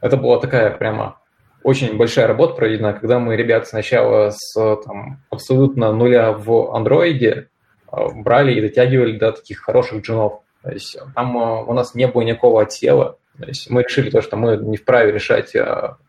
Это 0.00 0.16
была 0.16 0.38
такая 0.38 0.70
прямо 0.70 1.18
очень 1.62 1.96
большая 1.96 2.26
работа 2.26 2.54
проведена, 2.54 2.92
когда 2.92 3.18
мы 3.18 3.36
ребят 3.36 3.68
сначала 3.68 4.30
с 4.30 4.54
там, 4.84 5.20
абсолютно 5.30 5.92
нуля 5.92 6.32
в 6.32 6.74
андроиде 6.74 7.48
э, 7.90 7.96
брали 8.14 8.54
и 8.54 8.60
дотягивали 8.60 9.16
до 9.16 9.32
таких 9.32 9.60
хороших 9.60 10.02
джунов. 10.02 10.40
То 10.62 10.70
есть 10.70 10.96
там 11.14 11.36
э, 11.36 11.64
у 11.64 11.72
нас 11.72 11.94
не 11.94 12.06
было 12.06 12.22
никакого 12.22 12.62
отсева. 12.62 13.18
То 13.38 13.46
есть 13.46 13.70
мы 13.70 13.82
решили 13.82 14.10
то, 14.10 14.20
что 14.20 14.36
мы 14.36 14.56
не 14.56 14.76
вправе 14.76 15.10
решать, 15.10 15.54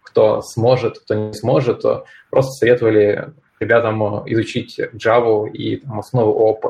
кто 0.02 0.42
сможет, 0.42 1.00
кто 1.00 1.14
не 1.14 1.34
сможет. 1.34 1.84
Просто 2.30 2.52
советовали 2.52 3.32
ребятам 3.64 4.02
изучить 4.28 4.80
Java 4.94 5.50
и 5.50 5.78
там, 5.78 6.00
основы 6.00 6.32
ООП. 6.32 6.66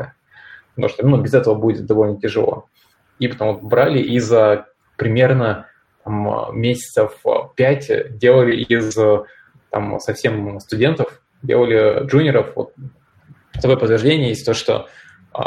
Потому 0.75 0.89
что 0.89 1.05
ну, 1.05 1.21
без 1.21 1.33
этого 1.33 1.55
будет 1.55 1.85
довольно 1.85 2.19
тяжело 2.19 2.67
и 3.19 3.27
потом 3.27 3.55
вот 3.55 3.63
брали 3.63 3.99
и 3.99 4.19
за 4.19 4.67
примерно 4.97 5.67
там, 6.03 6.59
месяцев 6.59 7.23
пять 7.55 8.17
делали 8.17 8.55
из 8.55 8.95
там, 9.69 9.99
совсем 9.99 10.59
студентов, 10.59 11.21
делали 11.41 12.05
джуниоров. 12.05 12.55
Вот, 12.55 12.73
такое 13.53 13.77
подтверждение 13.77 14.29
есть 14.29 14.45
то, 14.45 14.53
что 14.53 14.87
э, 15.37 15.41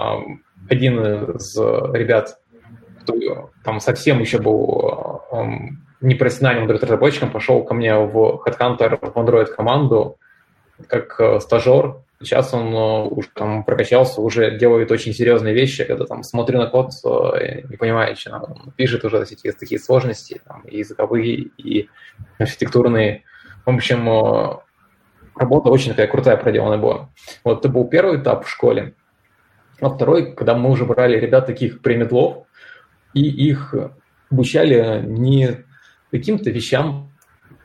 один 0.69 0.99
из 1.37 1.57
ребят, 1.57 2.39
кто 3.03 3.51
там 3.65 3.81
совсем 3.81 4.21
еще 4.21 4.39
был 4.39 5.23
э, 5.31 5.45
непрофессиональным 6.01 6.69
разработчиком, 6.71 7.31
пошел 7.31 7.63
ко 7.65 7.75
мне 7.75 7.95
в 7.95 8.43
Headhunter 8.47 8.99
в 9.01 9.17
Android 9.17 9.47
команду 9.47 10.19
как 10.89 11.21
э, 11.21 11.41
стажер, 11.41 11.97
Сейчас 12.19 12.55
он 12.55 12.73
э, 12.73 13.09
уже 13.11 13.29
там 13.35 13.63
прокачался, 13.63 14.23
уже 14.23 14.57
делает 14.57 14.91
очень 14.91 15.13
серьезные 15.13 15.53
вещи, 15.53 15.85
когда 15.85 16.07
там 16.07 16.23
смотрю 16.23 16.59
на 16.59 16.67
код, 16.67 16.93
э, 17.05 17.61
не 17.69 17.77
понимаю, 17.77 18.17
что 18.17 18.39
он 18.39 18.73
пишет 18.75 19.05
уже 19.05 19.27
такие, 19.27 19.53
такие 19.53 19.79
сложности, 19.79 20.41
там, 20.47 20.63
и 20.63 20.79
языковые, 20.79 21.51
и 21.59 21.91
архитектурные. 22.39 23.25
В 23.67 23.71
общем, 23.71 24.09
работа 25.35 25.69
очень 25.69 25.91
такая 25.91 26.07
крутая 26.07 26.39
проделана 26.39 26.79
была. 26.79 27.11
Вот 27.45 27.59
это 27.59 27.69
был 27.69 27.87
первый 27.87 28.19
этап 28.19 28.47
в 28.47 28.49
школе. 28.49 28.95
А 29.83 29.91
второй, 29.91 30.33
когда 30.33 30.55
мы 30.55 30.71
уже 30.71 30.87
брали 30.87 31.21
ребят 31.21 31.45
таких 31.45 31.83
премедлов, 31.83 32.47
и 33.13 33.21
их 33.21 33.75
обучали 34.31 35.03
не 35.05 35.65
каким-то 36.11 36.49
вещам, 36.49 37.13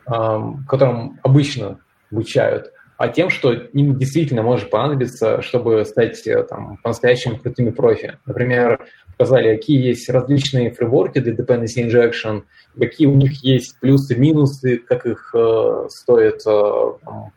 которым 0.03 1.19
обычно 1.23 1.79
обучают, 2.11 2.73
а 3.01 3.07
тем, 3.07 3.31
что 3.31 3.51
им 3.51 3.97
действительно 3.97 4.43
может 4.43 4.69
понадобиться, 4.69 5.41
чтобы 5.41 5.83
стать 5.85 6.27
э, 6.27 6.43
там, 6.43 6.77
по-настоящему 6.83 7.39
крутыми 7.39 7.71
профи. 7.71 8.19
Например, 8.27 8.85
показали, 9.17 9.55
какие 9.55 9.87
есть 9.87 10.07
различные 10.07 10.69
фреймворки 10.69 11.17
для 11.17 11.33
dependency 11.33 11.83
injection, 11.83 12.43
какие 12.79 13.07
у 13.07 13.15
них 13.15 13.43
есть 13.43 13.79
плюсы, 13.79 14.15
минусы, 14.15 14.77
как 14.77 15.07
их 15.07 15.33
э, 15.33 15.87
стоит 15.89 16.41
э, 16.45 16.61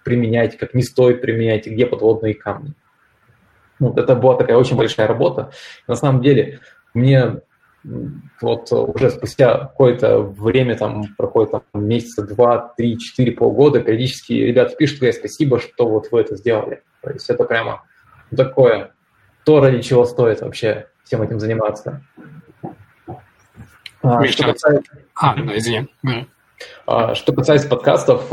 применять, 0.05 0.59
как 0.59 0.75
не 0.75 0.83
стоит 0.83 1.23
применять, 1.23 1.67
и 1.67 1.71
где 1.71 1.87
подводные 1.87 2.35
камни. 2.35 2.75
Вот 3.79 3.97
это 3.97 4.15
была 4.17 4.37
такая 4.37 4.59
очень 4.59 4.77
большая 4.77 5.07
работа. 5.07 5.51
На 5.89 5.95
самом 5.95 6.21
деле, 6.21 6.61
мне 6.93 7.41
вот 8.41 8.73
уже 8.73 9.11
спустя 9.11 9.59
какое-то 9.59 10.21
время, 10.21 10.77
там 10.77 11.05
проходит 11.17 11.53
там, 11.53 11.63
месяца, 11.75 12.23
два, 12.23 12.73
три, 12.77 12.99
четыре, 12.99 13.33
полгода, 13.33 13.81
периодически 13.81 14.33
ребята 14.33 14.75
пишут, 14.75 15.01
говорят, 15.01 15.17
спасибо, 15.17 15.61
что 15.61 15.89
вот 15.89 16.11
вы 16.11 16.23
это 16.23 16.37
сделали. 16.37 16.83
То 17.03 17.11
есть 17.11 17.29
это 17.29 17.45
прямо 17.45 17.85
такое, 18.35 18.93
то, 19.45 19.61
ради 19.61 19.83
чего 19.83 20.05
стоит 20.07 20.41
вообще 20.41 20.89
всем 21.05 21.21
этим 21.23 21.39
заниматься. 21.39 22.03
А, 24.03 24.25
что 24.27 24.53
касается... 24.53 24.93
А, 25.15 25.35
ну, 25.37 25.57
извини. 25.57 25.89
А, 26.87 27.15
что 27.15 27.33
касается 27.33 27.69
подкастов, 27.69 28.31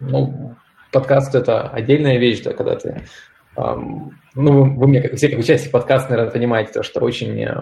ну, 0.00 0.56
подкаст– 0.90 1.34
это 1.36 1.68
отдельная 1.68 2.18
вещь, 2.18 2.42
да, 2.42 2.52
когда 2.52 2.76
ты... 2.76 3.04
Ну, 3.54 4.12
вы, 4.34 4.74
вы 4.76 4.88
мне, 4.88 5.02
как 5.02 5.14
все, 5.14 5.28
как 5.28 5.40
участник 5.40 5.70
подкаста, 5.70 6.10
наверное, 6.10 6.32
понимаете, 6.32 6.72
то, 6.72 6.82
что 6.82 7.00
очень 7.00 7.38
э, 7.38 7.54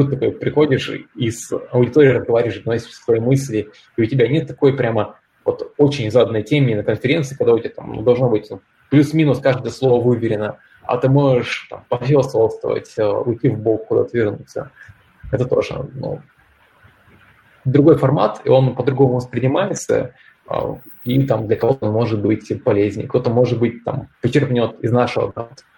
круто 0.00 0.16
такой 0.16 0.32
приходишь 0.32 0.90
и 1.14 1.30
с 1.30 1.52
аудиторией 1.70 2.14
разговариваешь, 2.14 2.62
доносишь 2.62 2.94
свои 2.94 3.20
мысли, 3.20 3.70
и 3.96 4.02
у 4.02 4.06
тебя 4.06 4.28
нет 4.28 4.46
такой 4.48 4.76
прямо 4.76 5.16
вот 5.44 5.72
очень 5.78 6.10
заданной 6.10 6.42
теме 6.42 6.76
на 6.76 6.82
конференции, 6.82 7.36
когда 7.36 7.54
у 7.54 7.58
тебя 7.58 7.70
там 7.70 8.04
должно 8.04 8.28
быть 8.28 8.50
ну, 8.50 8.60
плюс-минус 8.90 9.40
каждое 9.40 9.70
слово 9.70 10.02
выверено, 10.02 10.58
а 10.82 10.96
ты 10.96 11.08
можешь 11.08 11.66
там, 11.70 11.84
пофилософствовать, 11.88 12.94
уйти 12.98 13.48
в 13.48 13.58
бок, 13.58 13.86
куда-то 13.86 14.16
вернуться. 14.16 14.70
Это 15.30 15.44
тоже 15.44 15.88
ну, 15.94 16.20
другой 17.64 17.96
формат, 17.96 18.40
и 18.44 18.48
он 18.48 18.74
по-другому 18.74 19.14
воспринимается, 19.14 20.14
а, 20.46 20.78
и 21.04 21.22
там 21.26 21.46
для 21.46 21.56
кого-то 21.56 21.90
может 21.90 22.20
быть 22.20 22.52
полезнее, 22.64 23.06
кто-то, 23.06 23.30
может 23.30 23.58
быть, 23.58 23.84
там, 23.84 24.08
почерпнет 24.22 24.80
из 24.80 24.92
нашего 24.92 25.30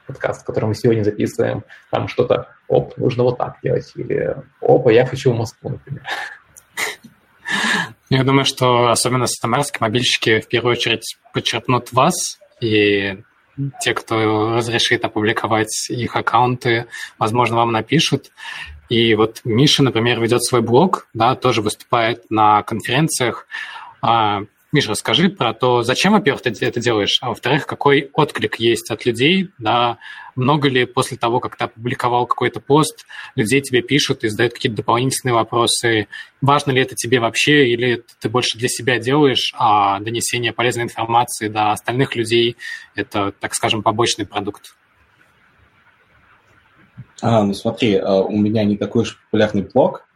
подкаста, 0.07 0.45
который 0.45 0.67
мы 0.67 0.75
сегодня 0.75 1.03
записываем, 1.03 1.65
там 1.91 2.09
что-то, 2.09 2.49
оп, 2.69 2.97
нужно 2.97 3.25
вот 3.25 3.39
так 3.39 3.59
делать, 3.63 3.91
или 3.95 4.37
опа, 4.61 4.91
я 4.91 5.07
хочу 5.07 5.33
в 5.33 5.37
Москву, 5.37 5.71
например. 5.71 6.03
Я 8.11 8.25
думаю, 8.25 8.45
что 8.45 8.89
особенно 8.89 9.27
самарские 9.27 9.79
мобильщики 9.81 10.41
в 10.41 10.49
первую 10.49 10.73
очередь 10.73 11.17
подчеркнут 11.33 11.93
вас, 11.93 12.39
и 12.61 13.23
те, 13.81 13.95
кто 13.95 14.57
разрешит 14.57 15.05
опубликовать 15.05 15.91
их 15.91 16.17
аккаунты, 16.17 16.87
возможно, 17.19 17.57
вам 17.57 17.73
напишут. 17.73 18.31
И 18.89 19.15
вот 19.15 19.41
Миша, 19.45 19.83
например, 19.83 20.21
ведет 20.21 20.45
свой 20.45 20.61
блог, 20.61 21.09
да, 21.15 21.35
тоже 21.35 21.63
выступает 21.63 22.31
на 22.31 22.63
конференциях. 22.63 23.47
А, 24.01 24.43
Миша, 24.73 24.93
расскажи 24.93 25.29
про 25.29 25.53
то, 25.53 25.83
зачем, 25.83 26.15
во-первых, 26.15 26.41
ты 26.41 26.51
это 26.65 26.81
делаешь, 26.81 27.19
а 27.21 27.29
во-вторых, 27.29 27.67
какой 27.67 28.09
отклик 28.15 28.57
есть 28.57 28.91
от 28.91 29.05
людей, 29.05 29.51
да, 29.59 29.99
много 30.35 30.71
ли 30.71 30.87
после 30.87 31.19
того, 31.19 31.41
как 31.41 31.57
ты 31.57 31.65
опубликовал 31.65 32.27
какой-то 32.27 32.59
пост, 32.59 33.05
людей 33.35 33.61
тебе 33.61 33.83
пишут 33.83 34.25
и 34.25 34.29
задают 34.29 34.55
какие-то 34.55 34.77
дополнительные 34.79 35.35
вопросы, 35.35 36.09
важно 36.41 36.71
ли 36.71 36.81
это 36.81 36.95
тебе 36.95 37.21
вообще, 37.21 37.69
или 37.69 38.03
ты 38.19 38.31
больше 38.31 38.57
для 38.57 38.69
себя 38.69 38.99
делаешь, 38.99 39.53
а 39.59 40.01
донесение 40.01 40.55
полезной 40.55 40.85
информации 40.85 41.49
до 41.49 41.73
остальных 41.73 42.17
людей– 42.17 42.57
это, 42.95 43.33
так 43.39 43.55
скажем, 43.55 43.83
побочный 43.83 44.25
продукт? 44.25 44.75
А, 47.21 47.45
ну 47.45 47.53
смотри, 47.53 47.97
а, 47.97 48.23
у 48.23 48.39
меня 48.39 48.65
не 48.65 48.79
такой 48.79 49.03
уж 49.03 49.21
популярный 49.25 49.69
блог, 49.71 50.07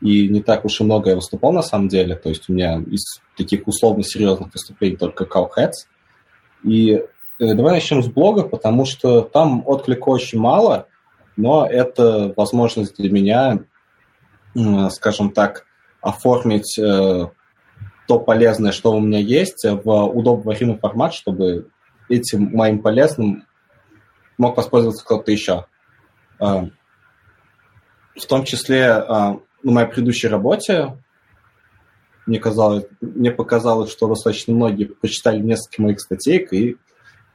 и 0.00 0.28
не 0.28 0.42
так 0.42 0.64
уж 0.64 0.80
и 0.80 0.84
много 0.84 1.10
я 1.10 1.16
выступал 1.16 1.52
на 1.52 1.62
самом 1.62 1.88
деле. 1.88 2.16
То 2.16 2.28
есть 2.28 2.48
у 2.48 2.52
меня 2.52 2.82
из 2.86 3.20
таких 3.36 3.66
условно 3.66 4.02
серьезных 4.02 4.52
выступлений 4.52 4.96
только 4.96 5.24
Cowheads. 5.24 5.86
И 6.64 6.92
э, 6.92 7.04
давай 7.38 7.74
начнем 7.74 8.02
с 8.02 8.08
блога, 8.08 8.42
потому 8.42 8.84
что 8.84 9.22
там 9.22 9.62
отклика 9.66 10.08
очень 10.08 10.38
мало, 10.38 10.88
но 11.36 11.66
это 11.66 12.32
возможность 12.36 12.96
для 12.96 13.10
меня, 13.10 13.60
э, 14.54 14.90
скажем 14.90 15.30
так, 15.30 15.64
оформить 16.00 16.78
э, 16.78 17.26
то 18.06 18.20
полезное, 18.20 18.72
что 18.72 18.92
у 18.92 19.00
меня 19.00 19.18
есть, 19.18 19.64
в 19.64 20.04
удобоваримый 20.06 20.78
формат, 20.78 21.14
чтобы 21.14 21.70
этим 22.08 22.50
моим 22.52 22.80
полезным 22.80 23.44
мог 24.38 24.56
воспользоваться 24.56 25.04
кто-то 25.04 25.32
еще. 25.32 25.66
Э, 26.40 26.68
в 28.14 28.26
том 28.26 28.44
числе 28.44 29.04
э, 29.06 29.34
на 29.66 29.72
моей 29.72 29.88
предыдущей 29.88 30.28
работе 30.28 30.96
мне, 32.24 32.38
казалось, 32.38 32.84
мне 33.00 33.32
показалось, 33.32 33.90
что 33.90 34.06
достаточно 34.06 34.54
многие 34.54 34.84
почитали 34.84 35.40
несколько 35.40 35.82
моих 35.82 36.00
статей, 36.00 36.46
и 36.52 36.76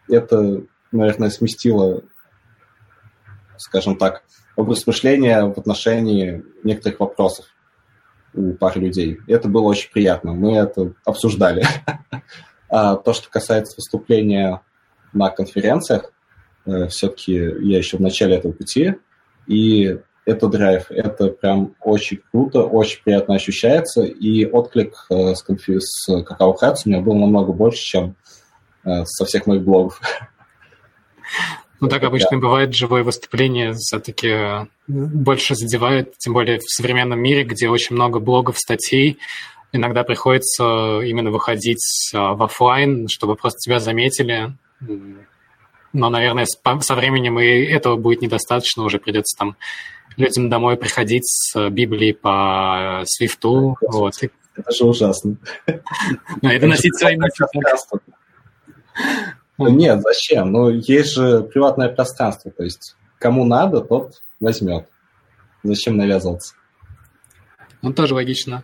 это, 0.08 0.64
наверное, 0.94 1.30
сместило, 1.30 2.04
скажем 3.58 3.98
так, 3.98 4.24
образ 4.56 4.88
мышления 4.88 5.44
в 5.44 5.60
отношении 5.60 6.44
некоторых 6.64 7.02
вопросов 7.02 7.46
у 8.34 8.54
пары 8.54 8.80
людей. 8.80 9.20
Это 9.28 9.50
было 9.50 9.64
очень 9.64 9.92
приятно. 9.92 10.34
Мы 10.34 10.56
это 10.56 10.94
обсуждали. 11.06 11.66
А 12.74 12.96
то, 12.96 13.12
что 13.12 13.30
касается 13.30 13.76
выступления 13.76 14.62
на 15.12 15.30
конференциях, 15.30 16.14
э, 16.66 16.88
все-таки 16.88 17.34
я 17.34 17.78
еще 17.78 17.98
в 17.98 18.00
начале 18.00 18.38
этого 18.38 18.54
пути, 18.54 18.96
и 19.46 20.00
это 20.26 20.48
драйв, 20.48 20.86
это 20.90 21.28
прям 21.28 21.76
очень 21.82 22.20
круто, 22.32 22.64
очень 22.64 23.02
приятно 23.04 23.36
ощущается, 23.36 24.04
и 24.04 24.46
отклик 24.46 25.06
э, 25.10 25.34
с, 25.34 25.44
конфи- 25.44 25.80
с 25.80 26.24
Какао 26.24 26.54
Хэтс 26.54 26.86
у 26.86 26.90
меня 26.90 27.02
был 27.02 27.16
намного 27.16 27.54
больше, 27.54 27.82
чем 27.82 28.16
э, 28.84 29.04
со 29.06 29.26
всех 29.26 29.48
моих 29.48 29.64
блогов. 29.64 30.00
Ну 31.80 31.88
так 31.88 32.04
обычно 32.04 32.38
бывает, 32.38 32.76
живое 32.76 33.04
выступление 33.04 33.74
все-таки 33.74 34.28
э, 34.28 34.66
больше 34.88 35.56
задевает, 35.56 36.16
тем 36.20 36.34
более 36.34 36.60
в 36.60 36.70
современном 36.70 37.20
мире, 37.20 37.44
где 37.44 37.70
очень 37.70 37.96
много 37.96 38.20
блогов, 38.20 38.60
статей, 38.60 39.18
иногда 39.72 40.04
приходится 40.04 41.00
именно 41.02 41.32
выходить 41.32 42.12
в 42.14 42.44
офлайн, 42.44 43.08
чтобы 43.08 43.36
просто 43.36 43.58
тебя 43.60 43.80
заметили. 43.80 44.54
Но, 45.94 46.10
наверное, 46.10 46.46
со 46.46 46.96
временем 46.96 47.40
и 47.40 47.46
этого 47.46 47.96
будет 47.96 48.22
недостаточно, 48.22 48.84
уже 48.84 49.00
придется 49.00 49.38
там 49.38 49.58
людям 50.18 50.50
домой 50.50 50.78
приходить 50.78 51.26
с 51.26 51.70
Библией 51.70 52.14
по 52.14 53.04
свифту. 53.06 53.78
Это, 53.82 53.92
вот. 53.92 54.14
это 54.22 54.72
же 54.72 54.86
ужасно. 54.86 55.38
Ну, 56.42 56.50
и 56.50 56.60
доносить 56.60 56.98
свои 56.98 57.18
мысли. 57.18 57.46
Нет, 59.58 60.02
зачем? 60.02 60.52
Ну, 60.52 60.70
есть 60.70 61.14
же 61.14 61.44
приватное 61.44 61.90
пространство, 61.90 62.52
то 62.52 62.64
есть 62.64 62.96
кому 63.20 63.46
надо, 63.46 63.82
тот 63.82 64.22
возьмет. 64.40 64.88
Зачем 65.64 65.98
навязываться? 65.98 66.56
Ну, 67.82 67.94
тоже 67.94 68.16
логично. 68.16 68.64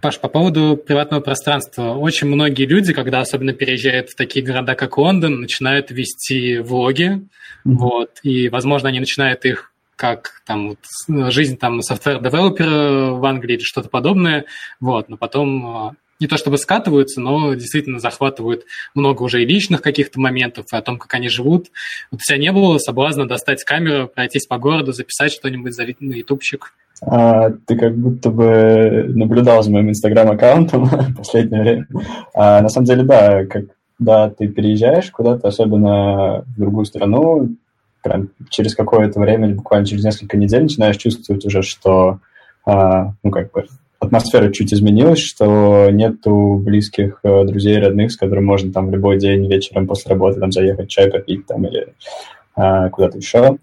Паш, 0.00 0.20
по 0.20 0.28
поводу 0.28 0.76
приватного 0.76 1.20
пространства. 1.20 1.94
Очень 1.94 2.28
многие 2.28 2.66
люди, 2.66 2.92
когда 2.92 3.20
особенно 3.20 3.52
переезжают 3.52 4.10
в 4.10 4.16
такие 4.16 4.44
города, 4.44 4.74
как 4.74 4.96
Лондон, 4.96 5.40
начинают 5.40 5.90
вести 5.90 6.58
влоги, 6.58 7.06
mm-hmm. 7.06 7.28
вот, 7.64 8.10
и, 8.22 8.48
возможно, 8.48 8.88
они 8.88 9.00
начинают 9.00 9.44
их 9.44 9.72
как 9.98 10.42
там 10.46 10.70
вот, 10.70 11.32
жизнь 11.32 11.58
там 11.58 11.82
software 11.82 12.39
developer 12.39 13.03
а 13.03 13.10
в 13.10 13.24
Англии 13.24 13.56
или 13.56 13.62
что-то 13.62 13.88
подобное, 13.88 14.44
вот, 14.80 15.08
но 15.08 15.16
потом 15.16 15.66
а, 15.66 15.92
не 16.20 16.28
то 16.28 16.36
чтобы 16.36 16.56
скатываются, 16.56 17.20
но 17.20 17.54
действительно 17.54 17.98
захватывают 17.98 18.64
много 18.94 19.22
уже 19.22 19.42
и 19.42 19.46
личных 19.46 19.82
каких-то 19.82 20.20
моментов, 20.20 20.66
и 20.72 20.76
о 20.76 20.82
том, 20.82 20.98
как 20.98 21.12
они 21.14 21.28
живут. 21.28 21.66
Вот 22.10 22.20
у 22.20 22.24
тебя 22.24 22.38
не 22.38 22.52
было 22.52 22.78
соблазна 22.78 23.26
достать 23.26 23.64
камеру, 23.64 24.08
пройтись 24.08 24.46
по 24.46 24.58
городу, 24.58 24.92
записать 24.92 25.32
что-нибудь, 25.32 25.74
залить 25.74 26.00
на 26.00 26.14
ютубчик? 26.14 26.72
А, 27.00 27.50
ты 27.50 27.76
как 27.76 27.96
будто 27.96 28.30
бы 28.30 29.04
наблюдал 29.08 29.62
за 29.62 29.70
моим 29.70 29.90
инстаграм-аккаунтом 29.90 30.84
в 30.84 31.16
последнее 31.16 31.62
время. 31.62 31.88
А, 32.34 32.60
на 32.60 32.68
самом 32.68 32.86
деле, 32.86 33.02
да, 33.02 33.44
когда 33.46 34.30
ты 34.30 34.48
переезжаешь 34.48 35.10
куда-то, 35.10 35.48
особенно 35.48 36.44
в 36.46 36.58
другую 36.58 36.86
страну, 36.86 37.50
прям 38.02 38.30
через 38.50 38.74
какое-то 38.74 39.20
время, 39.20 39.54
буквально 39.54 39.86
через 39.86 40.04
несколько 40.04 40.36
недель, 40.36 40.62
начинаешь 40.62 40.96
чувствовать 40.96 41.44
уже, 41.44 41.62
что, 41.62 42.20
а, 42.64 43.12
ну, 43.22 43.30
как 43.30 43.52
бы, 43.52 43.66
атмосфера 44.00 44.52
чуть 44.52 44.72
изменилась, 44.72 45.20
что 45.20 45.90
нету 45.90 46.60
близких 46.64 47.20
э, 47.22 47.44
друзей, 47.44 47.78
родных, 47.78 48.12
с 48.12 48.16
которыми 48.16 48.44
можно 48.44 48.72
там 48.72 48.88
в 48.88 48.92
любой 48.92 49.18
день 49.18 49.50
вечером 49.50 49.86
после 49.86 50.10
работы 50.10 50.40
там 50.40 50.52
заехать 50.52 50.88
чай 50.88 51.10
попить 51.10 51.46
там 51.46 51.66
или 51.66 51.88
а, 52.54 52.88
куда-то 52.90 53.18
еще. 53.18 53.58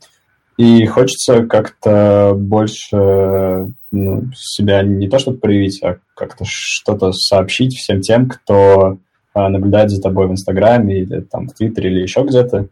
И 0.57 0.85
хочется 0.85 1.45
как-то 1.45 2.33
больше 2.35 3.73
ну, 3.91 4.23
себя 4.33 4.83
не 4.83 5.09
то 5.09 5.19
чтобы 5.19 5.37
проявить, 5.37 5.81
а 5.83 5.97
как-то 6.15 6.45
что-то 6.47 7.11
сообщить 7.11 7.75
всем 7.75 8.01
тем, 8.01 8.29
кто 8.29 8.97
а, 9.33 9.49
наблюдает 9.49 9.89
за 9.89 10.01
тобой 10.01 10.27
в 10.27 10.31
Инстаграме 10.31 10.99
или 10.99 11.19
там 11.21 11.47
в 11.47 11.53
Твиттере 11.53 11.91
или 11.91 12.01
еще 12.01 12.23
где-то. 12.23 12.67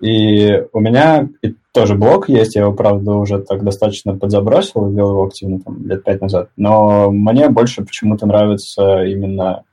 И 0.00 0.64
у 0.72 0.80
меня 0.80 1.28
тоже 1.72 1.94
блог 1.94 2.28
есть, 2.28 2.54
я 2.54 2.62
его, 2.62 2.72
правда, 2.72 3.12
уже 3.14 3.38
так 3.40 3.64
достаточно 3.64 4.16
подзабросил, 4.16 4.88
вел 4.90 5.10
его 5.10 5.24
активно 5.24 5.60
там, 5.60 5.86
лет 5.86 6.04
пять 6.04 6.20
назад, 6.20 6.50
но 6.56 7.10
мне 7.10 7.48
больше 7.48 7.84
почему-то 7.84 8.26
нравится 8.26 9.04
именно 9.04 9.64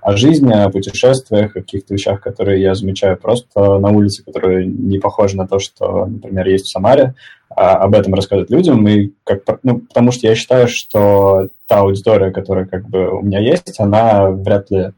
о 0.00 0.16
жизни, 0.16 0.52
о 0.52 0.70
путешествиях, 0.70 1.50
о 1.50 1.60
каких-то 1.60 1.94
вещах, 1.94 2.20
которые 2.20 2.62
я 2.62 2.74
замечаю 2.74 3.16
просто 3.16 3.78
на 3.78 3.90
улице, 3.90 4.24
которые 4.24 4.66
не 4.66 4.98
похожи 4.98 5.36
на 5.36 5.48
то, 5.48 5.58
что, 5.58 6.06
например, 6.06 6.46
есть 6.46 6.66
в 6.66 6.70
Самаре, 6.70 7.14
а 7.48 7.74
об 7.76 7.94
этом 7.94 8.14
рассказывать 8.14 8.50
людям, 8.50 8.86
и 8.86 9.10
как, 9.24 9.42
ну, 9.62 9.80
потому 9.80 10.12
что 10.12 10.26
я 10.28 10.34
считаю, 10.34 10.68
что 10.68 11.48
та 11.66 11.80
аудитория, 11.80 12.30
которая 12.30 12.66
как 12.66 12.88
бы 12.88 13.08
у 13.08 13.22
меня 13.22 13.40
есть, 13.40 13.80
она 13.80 14.30
вряд 14.30 14.70
ли 14.70 14.90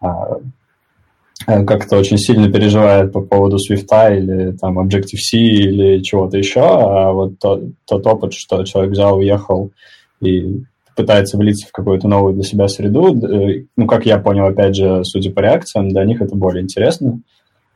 а, 0.00 0.38
как-то 1.46 1.96
очень 1.96 2.18
сильно 2.18 2.50
переживает 2.50 3.12
по 3.12 3.20
поводу 3.20 3.56
Swift 3.56 3.88
или 4.16 4.52
там 4.52 4.78
Objective-C 4.78 5.36
или 5.36 6.02
чего-то 6.02 6.36
еще, 6.36 6.60
а 6.60 7.12
вот 7.12 7.38
тот, 7.38 7.62
тот 7.86 8.06
опыт, 8.06 8.34
что 8.34 8.64
человек 8.64 8.92
взял, 8.92 9.16
уехал 9.16 9.70
и 10.20 10.62
пытается 10.96 11.38
влиться 11.38 11.66
в 11.66 11.72
какую-то 11.72 12.08
новую 12.08 12.34
для 12.34 12.42
себя 12.42 12.68
среду, 12.68 13.16
э, 13.16 13.64
ну, 13.76 13.86
как 13.86 14.04
я 14.04 14.18
понял, 14.18 14.46
опять 14.46 14.76
же, 14.76 15.02
судя 15.04 15.30
по 15.30 15.40
реакциям, 15.40 15.88
для 15.88 16.04
них 16.04 16.20
это 16.20 16.36
более 16.36 16.62
интересно. 16.62 17.20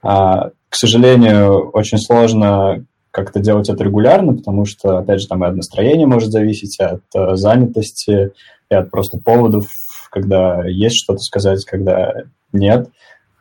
А, 0.03 0.51
к 0.69 0.75
сожалению, 0.75 1.71
очень 1.71 1.99
сложно 1.99 2.85
как-то 3.11 3.41
делать 3.41 3.71
это 3.71 3.85
регулярно, 3.85 4.35
потому 4.35 4.67
что, 4.67 4.99
опять 4.99 5.21
же, 5.21 5.29
там 5.29 5.45
и 5.45 5.49
от 5.49 5.55
настроения 5.55 6.05
может 6.05 6.31
зависеть, 6.31 6.79
и 6.81 6.83
от 6.83 7.03
uh, 7.17 7.37
занятости, 7.37 8.33
и 8.71 8.75
от 8.75 8.91
просто 8.91 9.19
поводов, 9.19 9.71
когда 10.11 10.65
есть 10.67 10.97
что-то 10.97 11.21
сказать, 11.21 11.65
когда 11.65 12.25
нет. 12.53 12.89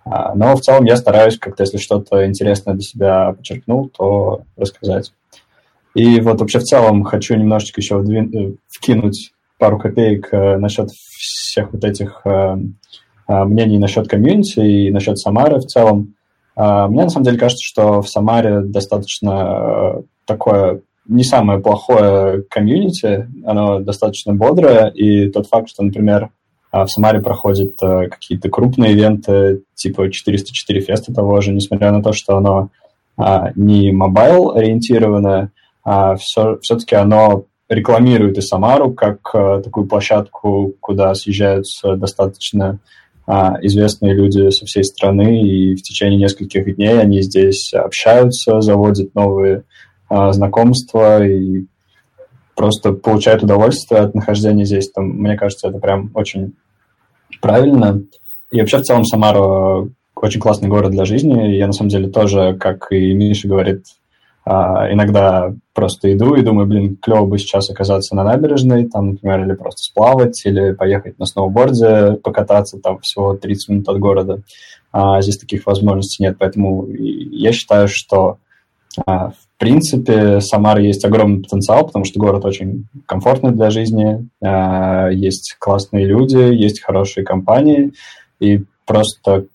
Но 0.06 0.56
в 0.56 0.62
целом 0.62 0.86
я 0.86 0.98
стараюсь 0.98 1.38
как-то, 1.38 1.64
если 1.64 1.78
что-то 1.78 2.26
интересное 2.26 2.74
для 2.74 2.84
себя 2.84 3.34
подчеркнул, 3.34 3.90
то 3.90 4.42
рассказать. 4.58 5.14
И 5.96 6.20
вот 6.20 6.40
вообще 6.40 6.60
в 6.60 6.64
целом 6.64 7.04
хочу 7.04 7.36
немножечко 7.36 7.80
еще 7.80 7.98
вдвин... 7.98 8.58
вкинуть 8.68 9.34
пару 9.64 9.80
копеек 9.80 10.28
э, 10.34 10.58
насчет 10.58 10.90
всех 10.92 11.72
вот 11.72 11.86
этих 11.86 12.22
э, 12.26 12.58
э, 13.28 13.44
мнений 13.46 13.78
насчет 13.78 14.10
комьюнити 14.10 14.60
и 14.60 14.92
насчет 14.92 15.18
Самары 15.18 15.60
в 15.60 15.66
целом. 15.66 16.16
Мне 16.56 17.04
на 17.04 17.10
самом 17.10 17.26
деле 17.26 17.40
кажется, 17.40 17.64
что 17.66 18.04
в 18.04 18.10
Самаре 18.10 18.60
достаточно 18.62 20.04
такое 20.26 20.82
не 21.08 21.24
самое 21.24 21.60
плохое 21.60 22.44
комьюнити, 22.44 23.28
оно 23.44 23.80
достаточно 23.80 24.36
бодрое, 24.36 24.90
и 24.90 25.32
тот 25.32 25.48
факт, 25.48 25.70
что, 25.70 25.82
например, 25.82 26.30
в 26.74 26.88
Самаре 26.88 27.22
проходят 27.22 27.78
какие-то 27.80 28.50
крупные 28.50 28.94
ивенты, 28.94 29.62
типа 29.76 30.10
404 30.10 30.82
феста 30.82 31.14
того 31.14 31.40
же, 31.40 31.54
несмотря 31.54 31.92
на 31.92 32.02
то, 32.02 32.14
что 32.14 32.36
оно 32.36 32.70
не 33.56 33.92
мобайл-ориентированное, 33.92 35.52
а 35.84 36.16
все, 36.16 36.58
все-таки 36.62 36.96
оно 36.96 37.46
рекламирует 37.70 38.38
и 38.38 38.42
Самару 38.42 38.92
как 38.94 39.20
а, 39.34 39.62
такую 39.62 39.88
площадку, 39.88 40.74
куда 40.80 41.14
съезжаются 41.16 41.96
достаточно 41.96 42.80
а, 43.26 43.58
известные 43.62 44.14
люди 44.14 44.50
со 44.50 44.66
всей 44.66 44.84
страны, 44.84 45.42
и 45.42 45.76
в 45.76 45.82
течение 45.82 46.20
нескольких 46.20 46.76
дней 46.76 47.00
они 47.00 47.22
здесь 47.22 47.74
общаются, 47.74 48.62
заводят 48.62 49.16
новые 49.16 49.64
а, 50.10 50.32
знакомства 50.34 51.26
и 51.26 51.66
просто 52.56 52.94
получают 52.94 53.44
удовольствие 53.44 54.02
от 54.02 54.14
нахождения 54.14 54.66
здесь. 54.66 54.92
Там, 54.92 55.10
мне 55.10 55.36
кажется, 55.36 55.70
это 55.70 55.80
прям 55.80 56.12
очень 56.14 56.54
правильно. 57.42 58.02
И 58.52 58.60
вообще 58.60 58.78
в 58.78 58.84
целом 58.84 59.06
Самара 59.06 59.88
очень 60.16 60.40
классный 60.40 60.70
город 60.70 60.92
для 60.92 61.06
жизни. 61.06 61.56
Я 61.56 61.68
на 61.68 61.74
самом 61.74 61.90
деле 61.90 62.10
тоже, 62.10 62.56
как 62.60 62.92
и 62.92 63.14
Миша 63.14 63.48
говорит, 63.48 63.86
а, 64.46 64.92
иногда 64.92 65.54
просто 65.74 66.14
иду 66.14 66.36
и 66.36 66.42
думаю, 66.42 66.68
блин, 66.68 66.98
клево 67.02 67.26
бы 67.26 67.38
сейчас 67.38 67.70
оказаться 67.70 68.16
на 68.16 68.24
набережной, 68.24 68.88
там, 68.90 69.12
например, 69.12 69.44
или 69.46 69.54
просто 69.54 69.84
сплавать, 69.84 70.42
или 70.46 70.74
поехать 70.74 71.18
на 71.18 71.26
сноуборде, 71.26 72.18
покататься, 72.22 72.78
там 72.80 73.00
всего 73.00 73.36
30 73.36 73.70
минут 73.70 73.90
от 73.90 74.00
города. 74.00 74.42
А 74.92 75.22
здесь 75.22 75.38
таких 75.38 75.66
возможностей 75.66 76.24
нет, 76.24 76.36
поэтому 76.38 76.88
я 76.88 77.52
считаю, 77.52 77.88
что 77.88 78.38
в 79.06 79.34
принципе 79.58 80.40
Самара 80.40 80.82
есть 80.82 81.04
огромный 81.06 81.42
потенциал, 81.42 81.86
потому 81.88 82.06
что 82.06 82.20
город 82.20 82.46
очень 82.46 82.88
комфортный 83.06 83.52
для 83.52 83.70
жизни, 83.70 84.28
а, 84.44 85.10
есть 85.10 85.56
классные 85.60 86.06
люди, 86.06 86.38
есть 86.38 86.82
хорошие 86.82 87.24
компании, 87.26 87.94
и 88.40 88.64
просто 88.86 89.46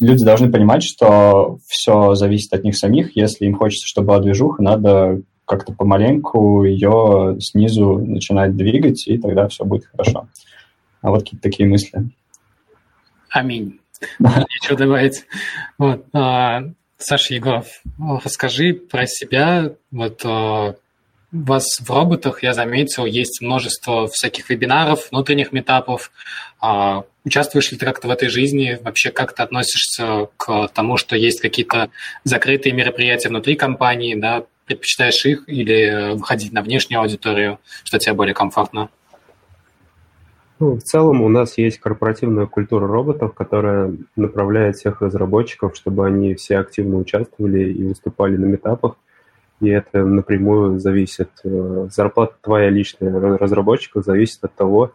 люди 0.00 0.24
должны 0.24 0.50
понимать, 0.50 0.82
что 0.82 1.58
все 1.66 2.14
зависит 2.14 2.52
от 2.52 2.64
них 2.64 2.76
самих. 2.76 3.16
Если 3.16 3.46
им 3.46 3.56
хочется, 3.56 3.86
чтобы 3.86 4.08
была 4.08 4.20
движуха, 4.20 4.62
надо 4.62 5.20
как-то 5.44 5.72
помаленьку 5.72 6.64
ее 6.64 7.36
снизу 7.40 7.98
начинать 7.98 8.56
двигать, 8.56 9.06
и 9.06 9.18
тогда 9.18 9.48
все 9.48 9.64
будет 9.64 9.86
хорошо. 9.86 10.28
А 11.00 11.10
вот 11.10 11.20
какие-то 11.24 11.42
такие 11.42 11.68
мысли. 11.68 12.08
Аминь. 13.28 13.80
Нечего 14.18 14.78
добавить. 14.78 15.24
Вот. 15.78 16.06
Саша 17.02 17.34
Егоров, 17.34 17.66
расскажи 18.24 18.74
про 18.74 19.06
себя. 19.06 19.72
Вот 19.90 20.22
а, 20.24 20.74
у 21.32 21.42
вас 21.44 21.66
в 21.80 21.90
роботах, 21.90 22.42
я 22.42 22.54
заметил, 22.54 23.06
есть 23.06 23.40
множество 23.40 24.06
всяких 24.06 24.48
вебинаров, 24.50 25.10
внутренних 25.10 25.52
метапов. 25.52 26.12
А, 26.60 27.04
участвуешь 27.24 27.72
ли 27.72 27.78
ты 27.78 27.84
как-то 27.84 28.06
в 28.06 28.10
этой 28.10 28.28
жизни? 28.28 28.78
Вообще, 28.82 29.10
как 29.10 29.34
ты 29.34 29.42
относишься 29.42 30.28
к 30.36 30.68
тому, 30.68 30.96
что 30.96 31.16
есть 31.16 31.40
какие-то 31.40 31.90
закрытые 32.24 32.72
мероприятия 32.72 33.30
внутри 33.30 33.56
компании, 33.56 34.14
да? 34.14 34.44
Предпочитаешь 34.66 35.24
их 35.26 35.48
или 35.48 36.14
выходить 36.14 36.52
на 36.52 36.62
внешнюю 36.62 37.00
аудиторию, 37.00 37.58
что 37.82 37.98
тебе 37.98 38.12
более 38.12 38.34
комфортно? 38.34 38.90
Ну, 40.62 40.76
в 40.76 40.82
целом 40.84 41.22
у 41.22 41.28
нас 41.28 41.58
есть 41.58 41.80
корпоративная 41.80 42.46
культура 42.46 42.86
роботов, 42.86 43.34
которая 43.34 43.96
направляет 44.14 44.76
всех 44.76 45.00
разработчиков, 45.00 45.74
чтобы 45.74 46.06
они 46.06 46.36
все 46.36 46.58
активно 46.58 46.98
участвовали 46.98 47.72
и 47.72 47.82
выступали 47.82 48.36
на 48.36 48.44
метапах 48.44 48.96
и 49.62 49.68
это 49.68 50.04
напрямую 50.04 50.78
зависит, 50.80 51.30
э, 51.44 51.88
зарплата 51.90 52.34
твоя 52.42 52.68
личная 52.68 53.12
разработчика 53.38 54.02
зависит 54.02 54.44
от 54.44 54.54
того, 54.54 54.92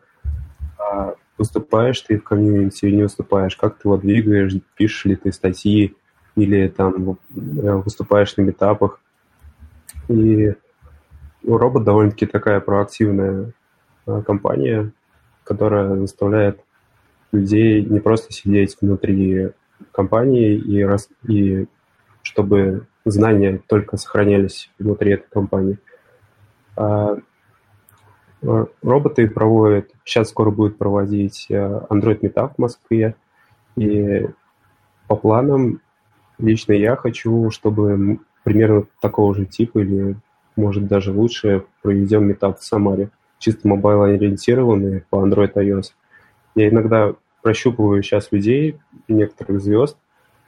а 0.78 1.16
выступаешь 1.38 2.00
ты 2.02 2.18
в 2.18 2.24
комьюнити 2.24 2.86
или 2.86 2.96
не 2.96 3.04
выступаешь, 3.04 3.56
как 3.56 3.76
ты 3.76 3.88
его 3.88 3.98
двигаешь, 3.98 4.54
пишешь 4.76 5.06
ли 5.06 5.16
ты 5.16 5.32
статьи 5.32 5.96
или 6.36 6.68
там 6.68 7.12
э, 7.12 7.16
выступаешь 7.76 8.36
на 8.36 8.42
метапах. 8.42 9.00
И 10.10 10.54
робот 11.46 11.86
довольно-таки 11.86 12.26
такая 12.26 12.60
проактивная 12.60 13.54
э, 14.06 14.22
компания, 14.26 14.92
которая 15.48 15.96
заставляет 15.96 16.60
людей 17.32 17.84
не 17.84 18.00
просто 18.00 18.34
сидеть 18.34 18.78
внутри 18.82 19.52
компании 19.92 20.56
и, 20.56 20.84
раз, 20.84 21.10
и 21.28 21.68
чтобы 22.22 22.88
знания 23.06 23.62
только 23.68 23.98
сохранялись 23.98 24.70
внутри 24.80 25.14
этой 25.14 25.30
компании. 25.30 25.80
А, 26.76 27.18
а 28.44 28.68
роботы 28.82 29.30
проводят, 29.30 29.90
сейчас 30.04 30.30
скоро 30.30 30.52
будет 30.52 30.78
проводить 30.78 31.48
э, 31.50 31.82
Android 31.90 32.20
Meetup 32.20 32.54
в 32.56 32.60
Москве, 32.60 33.16
и 33.76 34.28
по 35.08 35.16
планам 35.16 35.82
лично 36.38 36.74
я 36.74 36.96
хочу, 36.96 37.50
чтобы 37.52 38.20
примерно 38.44 38.86
такого 39.02 39.36
же 39.36 39.46
типа 39.46 39.80
или, 39.80 40.18
может, 40.56 40.88
даже 40.88 41.12
лучше 41.12 41.66
проведем 41.82 42.26
митап 42.26 42.60
в 42.60 42.64
Самаре, 42.64 43.10
чисто 43.40 43.68
mobile 43.68 44.04
ориентированный 44.04 45.04
по 45.10 45.26
Android 45.26 45.54
iOS. 45.54 45.92
Я 46.56 46.70
иногда 46.70 47.14
прощупываю 47.42 48.02
сейчас 48.04 48.32
людей, 48.32 48.80
некоторых 49.08 49.62
звезд, 49.62 49.98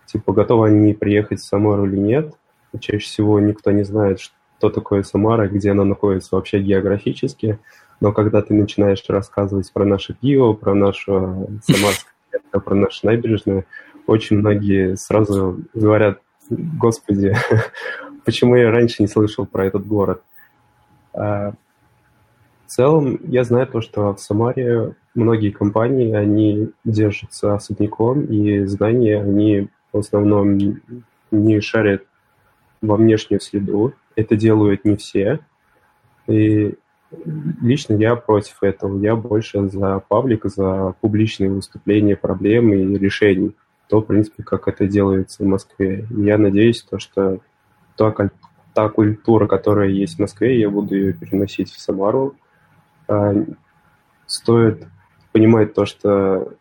типа, 0.05 0.33
готовы 0.33 0.67
они 0.67 0.93
приехать 0.93 1.39
в 1.39 1.45
Самару 1.45 1.85
или 1.85 1.97
нет, 1.97 2.33
Чаще 2.79 2.99
всего 2.99 3.39
никто 3.39 3.71
не 3.71 3.83
знает, 3.83 4.19
что 4.19 4.69
такое 4.69 5.03
Самара, 5.03 5.47
где 5.47 5.71
она 5.71 5.85
находится 5.85 6.35
вообще 6.35 6.59
географически. 6.59 7.59
Но 7.99 8.13
когда 8.13 8.41
ты 8.41 8.53
начинаешь 8.53 9.03
рассказывать 9.07 9.71
про 9.73 9.85
наше 9.85 10.13
пиво, 10.13 10.53
про 10.53 10.75
нашу 10.75 11.49
самарское, 11.65 12.13
про 12.63 12.75
нашу 12.75 13.07
набережную, 13.07 13.65
очень 14.05 14.37
многие 14.37 14.95
сразу 14.95 15.59
говорят, 15.73 16.19
господи, 16.49 17.35
почему 18.25 18.55
я 18.55 18.69
раньше 18.69 19.01
не 19.01 19.07
слышал 19.07 19.45
про 19.45 19.65
этот 19.65 19.87
город? 19.87 20.21
В 22.69 22.71
целом, 22.71 23.19
я 23.23 23.43
знаю 23.43 23.65
то, 23.65 23.81
что 23.81 24.13
в 24.13 24.19
Самаре 24.19 24.93
многие 25.15 25.49
компании, 25.49 26.13
они 26.13 26.69
держатся 26.83 27.55
особняком, 27.55 28.25
и 28.25 28.63
знания, 28.65 29.19
они 29.19 29.69
в 29.91 29.97
основном 29.97 30.79
не 31.31 31.61
шарят 31.61 32.03
во 32.79 32.95
внешнюю 32.97 33.41
среду. 33.41 33.93
Это 34.15 34.35
делают 34.35 34.85
не 34.85 34.97
все. 34.97 35.39
И 36.27 36.75
лично 37.59 37.95
я 37.95 38.15
против 38.15 38.61
этого. 38.61 38.99
Я 38.99 39.15
больше 39.15 39.67
за 39.67 40.03
паблик, 40.07 40.45
за 40.45 40.93
публичные 41.01 41.49
выступления 41.49 42.15
проблем 42.15 42.71
и 42.71 42.99
решений. 42.99 43.55
То, 43.87 44.01
в 44.01 44.05
принципе, 44.05 44.43
как 44.43 44.67
это 44.67 44.85
делается 44.85 45.43
в 45.43 45.47
Москве. 45.47 46.05
Я 46.11 46.37
надеюсь, 46.37 46.83
то, 46.83 46.99
что 46.99 47.39
та, 47.97 48.13
та 48.75 48.89
культура, 48.89 49.47
которая 49.47 49.89
есть 49.89 50.17
в 50.17 50.19
Москве, 50.19 50.59
я 50.59 50.69
буду 50.69 50.93
ее 50.93 51.13
переносить 51.13 51.71
в 51.71 51.79
Самару. 51.79 52.35
А, 53.09 53.33
стоит 54.27 54.87
понимать 55.31 55.73
то, 55.73 55.85
что 55.85 56.53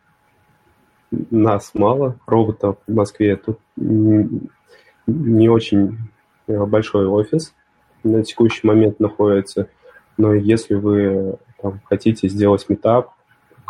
нас 1.10 1.72
мало, 1.74 2.16
роботов 2.26 2.78
в 2.86 2.94
Москве. 2.94 3.36
Тут 3.36 3.60
не 3.76 5.48
очень 5.48 5.98
э, 6.46 6.64
большой 6.64 7.06
офис 7.06 7.54
на 8.02 8.22
текущий 8.22 8.66
момент 8.66 8.98
находится, 9.00 9.68
но 10.16 10.32
если 10.34 10.74
вы 10.74 11.36
там, 11.60 11.80
хотите 11.84 12.28
сделать 12.28 12.66
метап, 12.68 13.12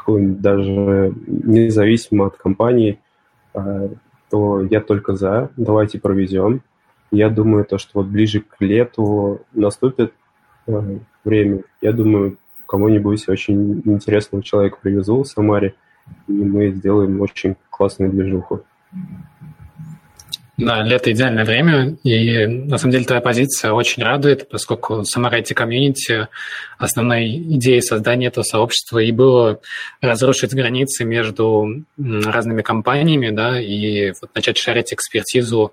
даже 0.07 1.13
независимо 1.27 2.27
от 2.27 2.37
компании, 2.37 3.01
э, 3.55 3.89
то 4.31 4.63
я 4.63 4.81
только 4.81 5.15
за. 5.15 5.51
Давайте 5.57 5.99
проведем. 5.99 6.63
Я 7.11 7.29
думаю, 7.29 7.65
то, 7.65 7.79
что 7.79 7.91
вот 7.95 8.07
ближе 8.07 8.41
к 8.41 8.57
лету 8.61 9.43
наступит 9.53 10.15
э, 10.67 10.99
время. 11.25 11.63
Я 11.83 11.93
думаю, 11.93 12.39
кому-нибудь 12.69 13.29
очень 13.29 13.83
интересного 13.85 14.45
человека 14.45 14.79
привезу 14.81 15.23
в 15.23 15.27
Самаре, 15.27 15.75
и 16.29 16.33
мы 16.33 16.71
сделаем 16.71 17.21
очень 17.21 17.57
классную 17.71 18.13
движуху. 18.13 18.63
Да, 20.59 20.83
лето 20.83 21.13
идеальное 21.13 21.45
время, 21.45 21.97
и 22.03 22.47
на 22.47 22.79
самом 22.79 22.91
деле 22.93 23.05
твоя 23.05 23.21
позиция 23.21 23.73
очень 23.73 24.03
радует, 24.03 24.49
поскольку 24.49 25.05
сама 25.05 25.31
IT 25.31 25.55
комьюнити, 25.55 26.27
основной 26.79 27.29
идеей 27.29 27.81
создания 27.81 28.27
этого 28.27 28.43
сообщества 28.43 28.99
и 28.99 29.13
было 29.13 29.61
разрушить 30.01 30.53
границы 30.53 31.05
между 31.05 31.85
разными 31.97 32.63
компаниями, 32.63 33.31
да, 33.31 33.61
и 33.61 34.13
вот 34.21 34.35
начать 34.35 34.59
шарить 34.59 34.93
экспертизу 34.93 35.73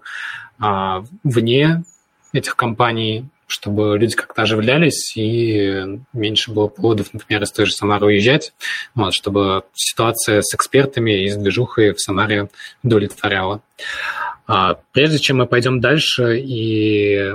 а, 0.59 1.03
вне 1.23 1.83
этих 2.31 2.55
компаний, 2.55 3.25
чтобы 3.47 3.97
люди 3.97 4.15
как-то 4.15 4.43
оживлялись 4.43 5.15
и 5.15 5.99
меньше 6.13 6.51
было 6.51 6.67
поводов, 6.67 7.13
например, 7.13 7.43
из 7.43 7.51
той 7.51 7.65
же 7.65 7.73
Самары 7.73 8.07
уезжать, 8.07 8.53
вот, 8.95 9.13
чтобы 9.13 9.63
ситуация 9.73 10.41
с 10.41 10.53
экспертами 10.53 11.23
и 11.23 11.29
с 11.29 11.35
движухой 11.35 11.93
в 11.93 11.99
Самаре 11.99 12.49
удовлетворяла. 12.83 13.61
А, 14.47 14.79
прежде 14.91 15.19
чем 15.19 15.37
мы 15.37 15.47
пойдем 15.47 15.79
дальше 15.79 16.39
и 16.39 17.33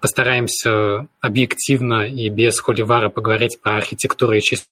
постараемся 0.00 1.06
объективно 1.20 2.06
и 2.06 2.28
без 2.28 2.58
холивара 2.58 3.08
поговорить 3.08 3.60
про 3.60 3.76
архитектуру 3.76 4.32
и 4.32 4.40
чистый 4.40 4.66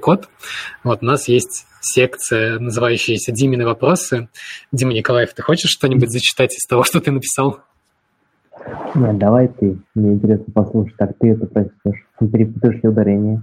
код, 0.00 0.28
вот 0.84 1.02
у 1.02 1.04
нас 1.04 1.28
есть 1.28 1.66
секция, 1.80 2.58
называющаяся 2.58 3.32
«Димины 3.32 3.64
вопросы». 3.64 4.28
Дима 4.72 4.92
Николаев, 4.92 5.34
ты 5.34 5.42
хочешь 5.42 5.70
что-нибудь 5.70 6.10
зачитать 6.10 6.54
из 6.54 6.66
того, 6.66 6.84
что 6.84 7.00
ты 7.00 7.10
написал? 7.10 7.60
Нет, 8.94 9.18
давай 9.18 9.48
ты. 9.48 9.78
Мне 9.94 10.14
интересно 10.14 10.52
послушать, 10.52 10.96
как 10.96 11.16
ты 11.18 11.30
это 11.30 11.46
прочтешь. 11.46 12.06
Перепутаешь 12.18 12.82
ли 12.82 12.88
ударение? 12.88 13.42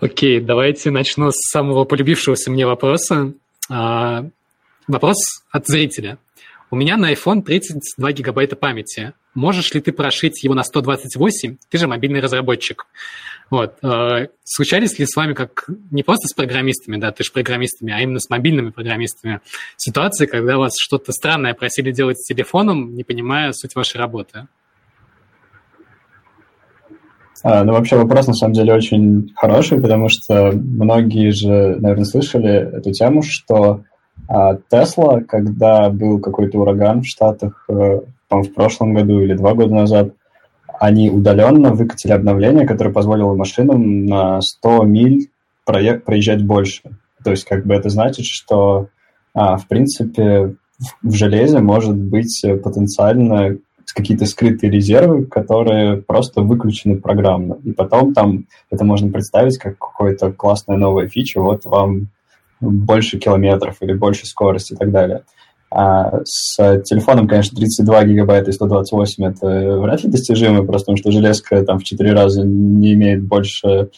Окей, 0.00 0.40
давайте 0.40 0.90
начну 0.90 1.30
с 1.30 1.50
самого 1.50 1.84
полюбившегося 1.84 2.50
мне 2.50 2.66
вопроса. 2.66 3.34
А, 3.70 4.26
вопрос 4.88 5.16
от 5.50 5.66
зрителя. 5.66 6.18
У 6.70 6.76
меня 6.76 6.96
на 6.96 7.12
iPhone 7.12 7.42
32 7.42 8.12
гигабайта 8.12 8.56
памяти. 8.56 9.12
Можешь 9.34 9.72
ли 9.74 9.80
ты 9.80 9.92
прошить 9.92 10.42
его 10.42 10.54
на 10.54 10.62
128? 10.62 11.56
Ты 11.68 11.78
же 11.78 11.86
мобильный 11.86 12.20
разработчик. 12.20 12.86
Вот. 13.52 13.74
А, 13.82 14.28
случались 14.44 14.98
ли 14.98 15.04
с 15.04 15.14
вами, 15.14 15.34
как 15.34 15.68
не 15.90 16.02
просто 16.02 16.26
с 16.26 16.32
программистами, 16.32 16.96
да, 16.96 17.12
ты 17.12 17.22
же 17.22 17.30
программистами, 17.32 17.92
а 17.92 18.00
именно 18.00 18.18
с 18.18 18.30
мобильными 18.30 18.70
программистами, 18.70 19.40
ситуации, 19.76 20.24
когда 20.24 20.56
вас 20.56 20.72
что-то 20.78 21.12
странное 21.12 21.52
просили 21.52 21.92
делать 21.92 22.18
с 22.18 22.26
телефоном, 22.26 22.94
не 22.94 23.04
понимая 23.04 23.52
суть 23.52 23.74
вашей 23.74 23.98
работы? 23.98 24.48
А, 27.42 27.62
ну, 27.62 27.74
вообще 27.74 27.96
вопрос, 27.96 28.26
на 28.26 28.32
самом 28.32 28.54
деле, 28.54 28.72
очень 28.72 29.34
хороший, 29.36 29.78
потому 29.82 30.08
что 30.08 30.52
многие 30.52 31.28
же, 31.30 31.76
наверное, 31.78 32.06
слышали 32.06 32.78
эту 32.78 32.90
тему, 32.92 33.20
что 33.20 33.84
а, 34.28 34.56
Тесла, 34.70 35.20
когда 35.20 35.90
был 35.90 36.20
какой-то 36.20 36.58
ураган 36.58 37.02
в 37.02 37.06
Штатах, 37.06 37.66
э, 37.68 38.00
в 38.30 38.48
прошлом 38.54 38.94
году 38.94 39.20
или 39.20 39.34
два 39.34 39.52
года 39.52 39.74
назад, 39.74 40.14
они 40.82 41.10
удаленно 41.10 41.72
выкатили 41.72 42.10
обновление, 42.10 42.66
которое 42.66 42.90
позволило 42.90 43.36
машинам 43.36 44.04
на 44.04 44.40
100 44.40 44.82
миль 44.82 45.30
проезжать 45.64 46.44
больше. 46.44 46.82
То 47.22 47.30
есть, 47.30 47.44
как 47.44 47.64
бы 47.64 47.74
это 47.74 47.88
значит, 47.88 48.26
что, 48.26 48.88
а, 49.32 49.58
в 49.58 49.68
принципе, 49.68 50.56
в 51.00 51.12
железе 51.12 51.60
может 51.60 51.96
быть 51.96 52.44
потенциально 52.64 53.58
какие-то 53.94 54.26
скрытые 54.26 54.72
резервы, 54.72 55.26
которые 55.26 55.98
просто 55.98 56.42
выключены 56.42 56.96
программно. 56.96 57.58
И 57.62 57.70
потом 57.70 58.12
там 58.12 58.46
это 58.68 58.84
можно 58.84 59.08
представить 59.08 59.58
как 59.58 59.78
какая-то 59.78 60.32
классная 60.32 60.78
новая 60.78 61.06
фича, 61.06 61.40
вот 61.40 61.64
вам 61.64 62.08
больше 62.60 63.18
километров 63.18 63.76
или 63.82 63.92
больше 63.92 64.26
скорости 64.26 64.72
и 64.72 64.76
так 64.76 64.90
далее. 64.90 65.22
А 65.74 66.20
с 66.24 66.82
телефоном, 66.82 67.26
конечно, 67.26 67.56
32 67.56 68.04
гигабайта 68.04 68.50
и 68.50 68.52
128 68.52 69.24
это 69.24 69.46
вряд 69.78 70.04
ли 70.04 70.10
достижимо, 70.10 70.66
просто 70.66 70.86
потому 70.86 70.98
что 70.98 71.10
железка 71.10 71.64
там 71.64 71.78
в 71.78 71.84
4 71.84 72.12
раза 72.12 72.42
не 72.44 72.92
имеет 72.92 73.24
больше 73.24 73.88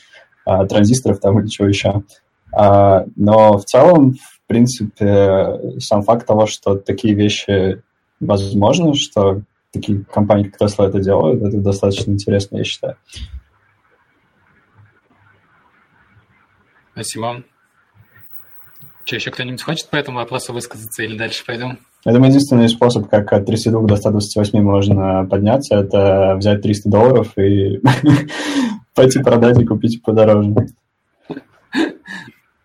а, 0.44 0.66
транзисторов 0.66 1.18
там 1.18 1.40
или 1.40 1.48
чего 1.48 1.66
еще. 1.66 2.04
А, 2.52 3.06
но 3.16 3.58
в 3.58 3.64
целом, 3.64 4.12
в 4.12 4.46
принципе, 4.46 5.80
сам 5.80 6.02
факт 6.02 6.26
того, 6.26 6.46
что 6.46 6.76
такие 6.76 7.14
вещи 7.14 7.82
возможны, 8.20 8.94
что 8.94 9.42
такие 9.72 10.04
компании, 10.04 10.50
как 10.50 10.62
Tesla 10.62 10.86
это 10.86 11.00
делают, 11.00 11.42
это 11.42 11.58
достаточно 11.58 12.12
интересно, 12.12 12.58
я 12.58 12.64
считаю. 12.64 12.96
Спасибо. 16.92 17.42
Что, 19.04 19.16
еще 19.16 19.30
кто-нибудь 19.30 19.62
хочет 19.62 19.88
по 19.90 19.96
этому 19.96 20.18
вопросу 20.18 20.52
высказаться 20.52 21.02
или 21.02 21.16
дальше 21.16 21.44
пойдем? 21.44 21.78
Я 22.06 22.12
думаю, 22.12 22.30
единственный 22.30 22.68
способ, 22.68 23.08
как 23.08 23.32
от 23.32 23.46
32 23.46 23.82
до 23.82 23.96
128 23.96 24.60
можно 24.62 25.26
подняться, 25.26 25.76
это 25.76 26.36
взять 26.36 26.62
300 26.62 26.90
долларов 26.90 27.38
и 27.38 27.80
пойти 28.94 29.22
продать 29.22 29.60
и 29.60 29.66
купить 29.66 30.02
подороже. 30.02 30.54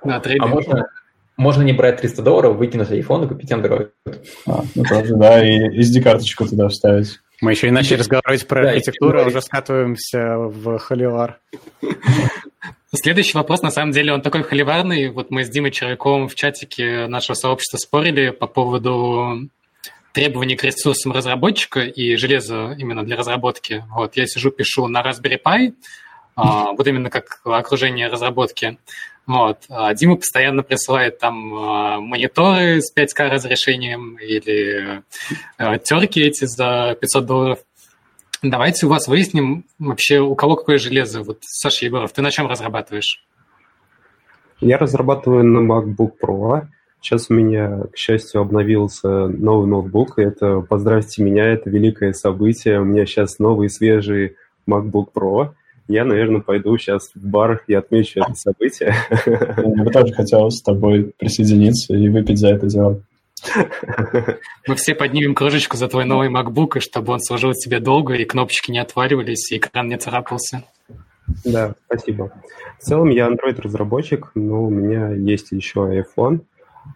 А 0.01 0.47
можно, 0.47 0.87
можно 1.35 1.61
не 1.61 1.73
брать 1.73 2.01
300 2.01 2.21
долларов, 2.21 2.57
выкинуть 2.57 2.89
iPhone 2.89 3.25
и 3.25 3.27
купить 3.27 3.51
Android. 3.51 3.89
А, 4.47 4.63
ну 4.75 4.83
тоже, 4.83 5.15
да, 5.15 5.45
и 5.45 5.79
SD-карточку 5.79 6.47
туда 6.47 6.69
вставить. 6.69 7.19
Мы 7.41 7.51
еще 7.51 7.67
и 7.67 7.71
начали 7.71 7.97
разговаривать 7.97 8.47
про 8.47 8.69
архитектуру, 8.69 9.21
а 9.21 9.25
уже 9.25 9.41
скатываемся 9.41 10.35
в 10.37 10.77
холивар. 10.79 11.39
Следующий 12.91 13.37
вопрос, 13.37 13.61
на 13.61 13.69
самом 13.69 13.91
деле, 13.91 14.13
он 14.13 14.21
такой 14.21 14.41
холиварный. 14.41 15.09
Вот 15.09 15.29
мы 15.29 15.43
с 15.43 15.49
Димой 15.49 15.69
Червяковым 15.69 16.27
в 16.27 16.33
чатике 16.33 17.05
нашего 17.05 17.35
сообщества 17.35 17.77
спорили 17.77 18.31
по 18.31 18.47
поводу 18.47 19.47
требований 20.11 20.55
к 20.55 20.63
ресурсам 20.63 21.11
разработчика 21.11 21.81
и 21.81 22.15
железа 22.15 22.75
именно 22.79 23.03
для 23.03 23.15
разработки. 23.15 23.85
Вот 23.91 24.17
я 24.17 24.25
сижу, 24.25 24.49
пишу 24.49 24.87
на 24.87 25.03
Raspberry 25.03 25.39
Pi, 25.39 25.73
а, 26.35 26.71
вот 26.71 26.87
именно 26.87 27.11
как 27.11 27.41
окружение 27.45 28.07
разработки. 28.07 28.79
Вот. 29.27 29.59
А 29.69 29.93
Дима 29.93 30.15
постоянно 30.15 30.63
присылает 30.63 31.19
там 31.19 31.53
а, 31.53 31.99
мониторы 31.99 32.81
с 32.81 32.91
5К 32.95 33.29
разрешением 33.29 34.17
или 34.17 35.03
терки 35.59 36.21
эти 36.21 36.45
за 36.45 36.97
500 36.99 37.25
долларов. 37.25 37.59
Давайте 38.41 38.85
у 38.85 38.89
вас 38.89 39.07
выясним 39.07 39.65
вообще, 39.79 40.19
у 40.19 40.35
кого 40.35 40.55
какое 40.55 40.77
железо. 40.77 41.21
Вот, 41.21 41.39
Саша 41.41 41.85
Егоров, 41.85 42.13
ты 42.13 42.21
на 42.21 42.31
чем 42.31 42.47
разрабатываешь? 42.47 43.23
Я 44.61 44.77
разрабатываю 44.77 45.43
на 45.43 45.59
MacBook 45.59 46.11
Pro. 46.21 46.67
Сейчас 47.01 47.29
у 47.29 47.33
меня, 47.33 47.83
к 47.93 47.97
счастью, 47.97 48.41
обновился 48.41 49.27
новый 49.27 49.67
ноутбук. 49.67 50.19
Это, 50.19 50.61
поздравьте 50.61 51.23
меня, 51.23 51.45
это 51.45 51.69
великое 51.69 52.13
событие. 52.13 52.81
У 52.81 52.85
меня 52.85 53.05
сейчас 53.05 53.39
новый 53.39 53.69
свежий 53.69 54.35
MacBook 54.67 55.07
Pro 55.13 55.53
я, 55.89 56.05
наверное, 56.05 56.41
пойду 56.41 56.77
сейчас 56.77 57.09
в 57.15 57.27
бар 57.27 57.63
и 57.65 57.73
отмечу 57.73 58.21
это 58.21 58.35
событие. 58.35 58.93
Мне 59.57 59.83
бы 59.83 59.89
тоже 59.89 60.13
хотелось 60.13 60.57
с 60.57 60.61
тобой 60.61 61.13
присоединиться 61.17 61.95
и 61.95 62.07
выпить 62.09 62.37
за 62.37 62.49
это 62.49 62.67
дело. 62.67 63.01
Мы 64.67 64.75
все 64.75 64.95
поднимем 64.95 65.35
кружечку 65.35 65.77
за 65.77 65.87
твой 65.87 66.05
новый 66.05 66.29
MacBook, 66.29 66.77
и 66.77 66.79
чтобы 66.79 67.13
он 67.13 67.21
служил 67.21 67.53
тебе 67.53 67.79
долго, 67.79 68.13
и 68.15 68.25
кнопочки 68.25 68.71
не 68.71 68.79
отваливались, 68.79 69.51
и 69.51 69.57
экран 69.57 69.87
не 69.87 69.97
царапался. 69.97 70.63
Да, 71.45 71.75
спасибо. 71.85 72.31
В 72.79 72.83
целом 72.83 73.09
я 73.09 73.27
Android-разработчик, 73.27 74.31
но 74.35 74.63
у 74.63 74.69
меня 74.69 75.09
есть 75.09 75.51
еще 75.51 75.79
iPhone. 75.81 76.41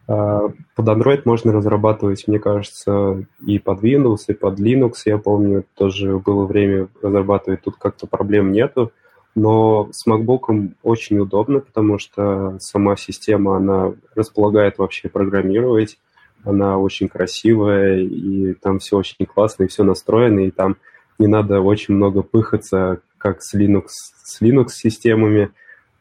А, 0.08 0.50
под 0.76 0.88
Android 0.88 1.22
можно 1.26 1.52
разрабатывать, 1.52 2.28
мне 2.28 2.40
кажется, 2.40 3.26
и 3.46 3.60
под 3.60 3.84
Windows, 3.84 4.20
и 4.28 4.34
под 4.34 4.60
Linux. 4.60 4.94
Я 5.06 5.18
помню, 5.18 5.66
тоже 5.76 6.18
было 6.18 6.46
время 6.46 6.88
разрабатывать, 7.02 7.62
тут 7.62 7.76
как-то 7.78 8.08
проблем 8.08 8.52
нету. 8.52 8.92
Но 9.36 9.90
с 9.92 10.08
MacBook 10.08 10.74
очень 10.84 11.18
удобно, 11.18 11.60
потому 11.60 11.98
что 11.98 12.58
сама 12.60 12.96
система, 12.96 13.58
она 13.58 13.94
располагает 14.16 14.78
вообще 14.78 15.10
программировать. 15.10 15.98
Она 16.44 16.78
очень 16.78 17.08
красивая, 17.08 18.00
и 18.00 18.54
там 18.54 18.80
все 18.80 18.98
очень 18.98 19.26
классно, 19.26 19.64
и 19.64 19.68
все 19.68 19.84
настроено, 19.84 20.42
и 20.42 20.52
там 20.52 20.78
не 21.20 21.28
надо 21.28 21.62
очень 21.62 21.94
много 21.94 22.22
пыхаться, 22.22 23.02
как 23.18 23.42
с 23.42 23.56
Linux, 23.56 23.88
с 24.24 24.42
Linux-системами. 24.42 25.52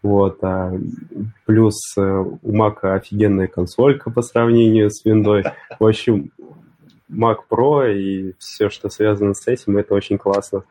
Вот, 0.02 0.42
а 0.42 0.72
плюс 1.46 1.76
э, 1.96 2.00
у 2.00 2.52
Mac 2.52 2.80
офигенная 2.82 3.46
консолька 3.46 4.10
по 4.10 4.20
сравнению 4.22 4.90
с 4.90 5.06
Windows. 5.06 5.44
В 5.78 5.86
общем, 5.86 6.32
Mac 7.08 7.36
Pro 7.48 7.92
и 7.92 8.34
все, 8.38 8.68
что 8.68 8.88
связано 8.88 9.34
с 9.34 9.46
этим, 9.46 9.76
это 9.76 9.94
очень 9.94 10.18
классно. 10.18 10.64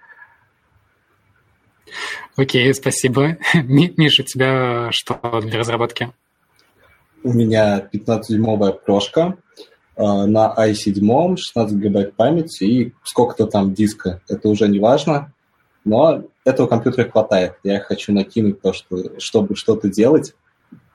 Окей, 2.35 2.73
спасибо. 2.73 3.37
Миша, 3.53 4.23
у 4.23 4.25
тебя 4.25 4.89
что 4.91 5.19
для 5.41 5.59
разработки? 5.59 6.11
У 7.23 7.33
меня 7.33 7.87
15-дюймовая 7.93 8.73
прошка 8.73 9.35
э, 9.37 9.50
на 9.97 10.53
i7, 10.57 11.35
16 11.37 11.77
гигабайт 11.77 12.15
памяти 12.15 12.63
и 12.63 12.93
сколько-то 13.03 13.47
там 13.47 13.73
диска. 13.73 14.21
Это 14.27 14.49
уже 14.49 14.67
не 14.67 14.79
важно 14.79 15.31
но 15.83 16.23
этого 16.45 16.67
компьютера 16.67 17.09
хватает. 17.09 17.55
Я 17.63 17.79
хочу 17.79 18.13
накинуть 18.13 18.61
то, 18.61 18.73
что, 18.73 19.19
чтобы 19.19 19.55
что-то 19.55 19.89
делать. 19.89 20.35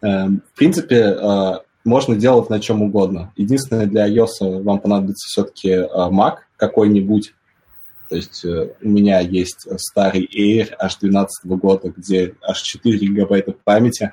Эм, 0.00 0.42
в 0.52 0.56
принципе, 0.56 0.96
э, 0.96 1.52
можно 1.84 2.16
делать 2.16 2.50
на 2.50 2.60
чем 2.60 2.82
угодно. 2.82 3.32
Единственное, 3.36 3.86
для 3.86 4.08
iOS 4.08 4.62
вам 4.62 4.80
понадобится 4.80 5.28
все-таки 5.28 5.70
Mac 5.70 6.38
какой-нибудь. 6.56 7.34
То 8.08 8.16
есть 8.16 8.44
у 8.44 8.88
меня 8.88 9.18
есть 9.20 9.66
старый 9.78 10.28
Air 10.32 10.74
аж 10.78 10.96
12 10.96 11.46
года, 11.46 11.92
где 11.96 12.34
аж 12.40 12.60
4 12.60 12.98
гигабайта 12.98 13.52
памяти. 13.52 14.12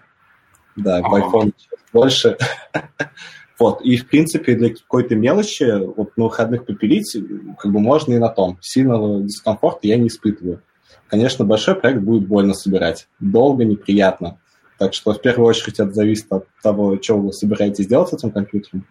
Да, 0.76 1.02
в 1.02 1.14
iPhone 1.14 1.54
больше. 1.92 2.38
Вот, 3.60 3.82
и, 3.82 3.98
в 3.98 4.08
принципе, 4.08 4.56
для 4.56 4.70
какой-то 4.70 5.16
мелочи, 5.16 5.64
вот 5.96 6.18
на 6.18 6.24
выходных 6.24 6.66
попилить, 6.66 7.16
как 7.60 7.72
бы 7.72 7.80
можно 7.80 8.14
и 8.14 8.18
на 8.18 8.30
том. 8.30 8.58
Сильного 8.62 9.22
дискомфорта 9.22 9.88
я 9.88 9.98
не 9.98 10.08
испытываю. 10.08 10.62
Конечно, 11.08 11.46
большой 11.46 11.76
проект 11.76 12.02
будет 12.02 12.28
больно 12.28 12.54
собирать. 12.56 13.08
Долго, 13.20 13.64
неприятно. 13.64 14.40
Так 14.80 14.94
что, 14.96 15.14
в 15.14 15.22
первую 15.22 15.48
очередь, 15.48 15.80
это 15.80 15.92
зависит 15.92 16.26
от 16.32 16.48
того, 16.64 17.00
что 17.02 17.18
вы 17.18 17.32
собираетесь 17.32 17.86
делать 17.86 18.10
с 18.10 18.14
этим 18.14 18.32
компьютером. 18.32 18.88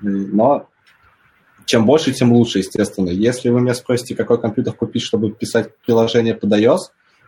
Но 0.00 0.68
чем 1.64 1.86
больше, 1.86 2.12
тем 2.12 2.32
лучше, 2.32 2.58
естественно. 2.58 3.10
Если 3.10 3.48
вы 3.48 3.60
меня 3.60 3.74
спросите, 3.74 4.14
какой 4.16 4.40
компьютер 4.40 4.72
купить, 4.72 5.02
чтобы 5.02 5.30
писать 5.30 5.70
приложение 5.84 6.34
под 6.34 6.52
iOS, 6.52 6.78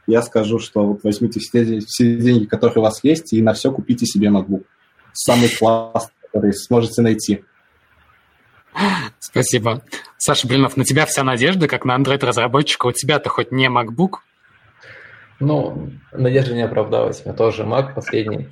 я 0.06 0.22
скажу, 0.22 0.59
что 0.59 0.85
вот 0.85 1.05
возьмите 1.05 1.39
все, 1.39 2.16
деньги, 2.16 2.47
которые 2.47 2.78
у 2.78 2.82
вас 2.82 3.05
есть, 3.05 3.32
и 3.32 3.43
на 3.43 3.52
все 3.52 3.70
купите 3.70 4.06
себе 4.06 4.28
MacBook. 4.28 4.64
Самый 5.12 5.48
классный 5.48 6.12
которые 6.28 6.52
сможете 6.52 7.02
найти. 7.02 7.44
Спасибо. 9.18 9.82
Саша 10.16 10.46
Блинов, 10.46 10.76
на 10.76 10.84
тебя 10.84 11.05
вся 11.06 11.24
надежда, 11.24 11.66
как 11.68 11.84
на 11.84 11.96
Android-разработчика. 11.96 12.86
У 12.86 12.92
тебя-то 12.92 13.28
хоть 13.28 13.50
не 13.50 13.66
MacBook? 13.68 14.18
Ну, 15.40 15.90
надежда 16.12 16.55
не 16.55 16.62
оправдалась. 16.62 17.20
У 17.20 17.28
меня 17.28 17.36
тоже 17.36 17.64
Mac 17.64 17.94
последний. 17.94 18.48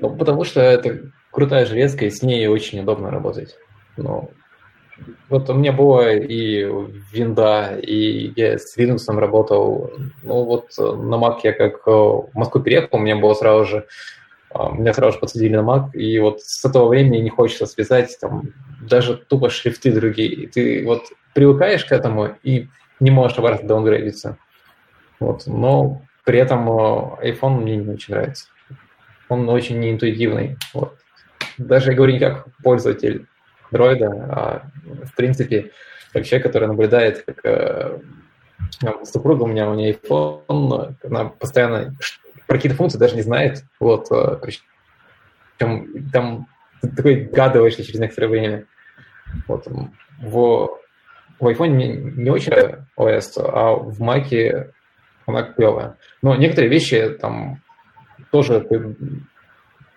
Ну, 0.00 0.14
потому 0.16 0.44
что 0.44 0.60
это 0.60 1.10
крутая 1.30 1.66
железка, 1.66 2.04
и 2.04 2.10
с 2.10 2.22
ней 2.22 2.46
очень 2.46 2.80
удобно 2.80 3.10
работать. 3.10 3.56
Ну, 3.96 4.30
вот 5.28 5.48
у 5.48 5.54
меня 5.54 5.72
было 5.72 6.12
и 6.14 6.64
винда, 7.12 7.76
и 7.76 8.32
я 8.36 8.58
с 8.58 8.76
Linux 8.76 8.98
работал. 9.08 9.92
Ну, 10.22 10.44
вот 10.44 10.70
на 10.78 11.14
Mac 11.14 11.40
я 11.42 11.52
как 11.52 11.86
в 11.86 12.30
Москву 12.34 12.60
переехал, 12.60 12.98
у 12.98 13.00
меня 13.00 13.16
было 13.16 13.34
сразу 13.34 13.64
же 13.64 13.86
меня 14.72 14.92
сразу 14.92 15.18
подсадили 15.18 15.56
на 15.56 15.60
Mac, 15.60 15.92
и 15.92 16.18
вот 16.18 16.42
с 16.42 16.64
этого 16.64 16.88
времени 16.88 17.18
не 17.18 17.30
хочется 17.30 17.66
связать 17.66 18.16
там 18.20 18.52
даже 18.80 19.16
тупо 19.16 19.50
шрифты 19.50 19.92
другие. 19.92 20.48
Ты 20.48 20.84
вот 20.84 21.04
привыкаешь 21.34 21.84
к 21.84 21.92
этому 21.92 22.36
и 22.42 22.68
не 23.00 23.10
можешь 23.10 23.38
обратно 23.38 23.68
даунгрейдиться. 23.68 24.38
Вот. 25.20 25.46
Но 25.46 26.02
при 26.24 26.38
этом 26.38 26.68
э, 26.68 27.30
iPhone 27.32 27.60
мне 27.60 27.76
не 27.76 27.92
очень 27.92 28.14
нравится. 28.14 28.46
Он 29.28 29.48
очень 29.48 29.78
неинтуитивный. 29.80 30.56
Вот. 30.74 30.96
Даже 31.58 31.90
я 31.90 31.96
говорю 31.96 32.12
не 32.14 32.18
как 32.20 32.46
пользователь 32.62 33.26
дроида, 33.70 34.10
а 34.30 34.62
в 35.04 35.14
принципе 35.16 35.70
как 36.12 36.24
человек, 36.24 36.46
который 36.46 36.68
наблюдает, 36.68 37.22
как 37.24 37.40
э, 37.44 37.98
супруга 39.04 39.44
у 39.44 39.46
меня, 39.46 39.70
у 39.70 39.74
нее 39.74 39.94
iPhone, 39.94 40.94
она 41.02 41.24
постоянно 41.24 41.94
про 42.52 42.58
какие-то 42.58 42.76
функции 42.76 42.98
даже 42.98 43.16
не 43.16 43.22
знает. 43.22 43.64
Вот, 43.80 44.12
э, 44.12 44.36
причем 44.42 46.10
там 46.12 46.46
ты 46.82 46.88
такой 46.90 47.14
гадываешься 47.24 47.82
через 47.82 47.98
некоторое 47.98 48.28
время. 48.28 48.66
Вот, 49.48 49.66
в, 50.20 50.78
в 51.40 51.46
iPhone 51.48 51.68
не, 51.68 51.94
не 51.94 52.28
очень 52.28 52.52
OS, 52.98 53.38
а 53.38 53.72
в 53.76 54.02
Mac 54.02 54.70
она 55.24 55.42
клевая. 55.44 55.96
Но 56.20 56.36
некоторые 56.36 56.68
вещи 56.68 57.16
там 57.18 57.62
тоже 58.30 58.60
ты 58.60 58.96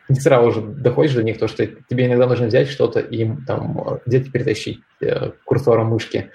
не 0.08 0.20
сразу 0.22 0.48
уже 0.48 0.62
доходишь 0.62 1.14
до 1.14 1.24
них, 1.24 1.38
то 1.38 1.50
что 1.50 1.68
тебе 1.68 2.06
иногда 2.06 2.26
нужно 2.26 2.48
взять 2.48 2.70
что-то 2.70 3.02
и 3.02 3.30
там 3.46 4.00
где-то 4.06 4.32
перетащить 4.32 4.80
э, 5.02 5.32
курсором 5.44 5.88
мышки. 5.88 6.32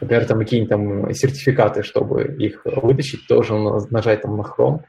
Например, 0.00 0.24
там 0.24 0.38
какие-нибудь 0.38 0.70
там 0.70 1.12
сертификаты, 1.14 1.82
чтобы 1.82 2.36
их 2.38 2.60
вытащить, 2.64 3.26
тоже 3.26 3.54
нажать 3.90 4.22
там 4.22 4.36
на 4.36 4.42
Chrome 4.42 4.84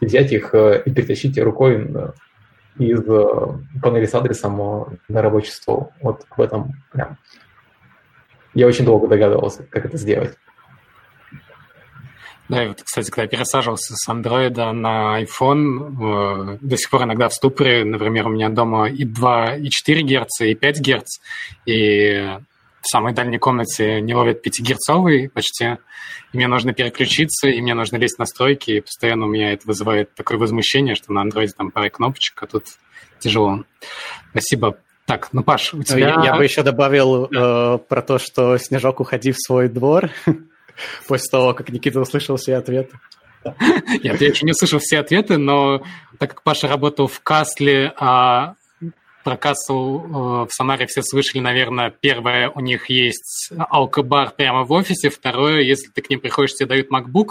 взять 0.00 0.32
их 0.32 0.54
э, 0.54 0.82
и 0.84 0.90
перетащить 0.90 1.38
рукой 1.38 1.90
э, 1.94 2.12
из 2.78 3.00
э, 3.06 3.24
панели 3.82 4.06
с 4.06 4.14
адресом 4.14 4.98
на 5.08 5.22
рабочий 5.22 5.50
стол. 5.50 5.92
Вот 6.00 6.24
в 6.36 6.40
этом 6.40 6.72
прям. 6.92 7.18
Я 8.54 8.66
очень 8.66 8.84
долго 8.84 9.08
догадывался, 9.08 9.64
как 9.64 9.86
это 9.86 9.96
сделать. 9.96 10.36
Да, 12.48 12.64
и 12.64 12.68
вот, 12.68 12.82
кстати, 12.82 13.08
когда 13.08 13.22
я 13.22 13.28
пересаживался 13.28 13.94
с 13.96 14.10
Android 14.10 14.72
на 14.72 15.22
iPhone, 15.22 16.58
до 16.60 16.76
сих 16.76 16.90
пор 16.90 17.04
иногда 17.04 17.28
в 17.30 17.32
ступоре, 17.32 17.82
например, 17.84 18.26
у 18.26 18.30
меня 18.30 18.50
дома 18.50 18.90
и 18.90 19.04
2, 19.04 19.56
и 19.56 19.70
4 19.70 20.02
Гц, 20.02 20.40
и 20.42 20.54
5 20.54 20.80
Гц, 20.80 21.06
и 21.64 22.36
в 22.82 22.88
самой 22.88 23.14
дальней 23.14 23.38
комнате 23.38 24.00
не 24.00 24.14
ловит 24.14 24.46
5-герцовый 24.46 25.28
почти, 25.28 25.78
и 26.32 26.36
мне 26.36 26.48
нужно 26.48 26.74
переключиться, 26.74 27.48
и 27.48 27.60
мне 27.60 27.74
нужно 27.74 27.96
лезть 27.96 28.16
в 28.16 28.18
настройки, 28.18 28.72
и 28.72 28.80
постоянно 28.80 29.26
у 29.26 29.28
меня 29.28 29.52
это 29.52 29.66
вызывает 29.66 30.14
такое 30.14 30.38
возмущение, 30.38 30.94
что 30.94 31.12
на 31.12 31.22
андроиде 31.22 31.52
там 31.56 31.70
пара 31.70 31.88
кнопочек, 31.88 32.42
а 32.42 32.46
тут 32.46 32.64
тяжело. 33.20 33.64
Спасибо. 34.30 34.78
Так, 35.06 35.28
ну, 35.32 35.42
Паш, 35.42 35.74
у 35.74 35.82
тебя... 35.82 36.14
Я, 36.16 36.24
я 36.24 36.36
бы 36.36 36.44
еще 36.44 36.62
добавил 36.62 37.26
э, 37.26 37.78
про 37.78 38.02
то, 38.02 38.18
что 38.18 38.56
Снежок, 38.58 39.00
уходи 39.00 39.32
в 39.32 39.36
свой 39.38 39.68
двор, 39.68 40.10
после 41.08 41.30
того, 41.30 41.54
как 41.54 41.68
Никита 41.70 42.00
услышал 42.00 42.36
все 42.36 42.56
ответы. 42.56 42.98
Нет, 44.02 44.20
я 44.20 44.28
еще 44.28 44.46
не 44.46 44.52
услышал 44.52 44.78
все 44.78 45.00
ответы, 45.00 45.36
но 45.36 45.82
так 46.18 46.30
как 46.30 46.42
Паша 46.42 46.68
работал 46.68 47.08
в 47.08 47.20
Касле, 47.20 47.92
а 47.96 48.54
про 49.22 49.36
кассу 49.36 50.02
э, 50.04 50.48
в 50.48 50.48
Самаре 50.50 50.86
все 50.86 51.02
слышали, 51.02 51.40
наверное, 51.40 51.90
первое, 51.90 52.50
у 52.50 52.60
них 52.60 52.90
есть 52.90 53.50
алкобар 53.70 54.32
прямо 54.36 54.64
в 54.64 54.72
офисе, 54.72 55.10
второе, 55.10 55.60
если 55.60 55.90
ты 55.90 56.02
к 56.02 56.10
ним 56.10 56.20
приходишь, 56.20 56.54
тебе 56.54 56.68
дают 56.68 56.88
MacBook, 56.90 57.30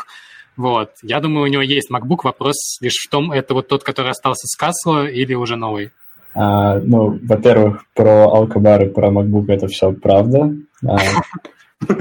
вот. 0.58 0.92
Я 1.02 1.20
думаю, 1.20 1.44
у 1.44 1.48
него 1.48 1.62
есть 1.62 1.90
MacBook. 1.92 2.20
Вопрос 2.24 2.78
лишь 2.82 2.98
в 2.98 3.10
том, 3.10 3.32
это 3.32 3.54
вот 3.54 3.68
тот, 3.68 3.84
который 3.84 4.12
остался 4.12 4.48
с 4.48 4.56
Касла 4.56 5.10
или 5.10 5.34
уже 5.34 5.56
новый? 5.56 5.92
А, 6.34 6.80
ну, 6.80 7.20
во-первых, 7.24 7.86
про 7.96 8.26
алкобар 8.26 8.84
и 8.84 8.90
про 8.90 9.10
MacBook 9.10 9.46
это 9.48 9.68
все 9.68 9.92
правда. 9.92 10.54
А, 10.86 10.98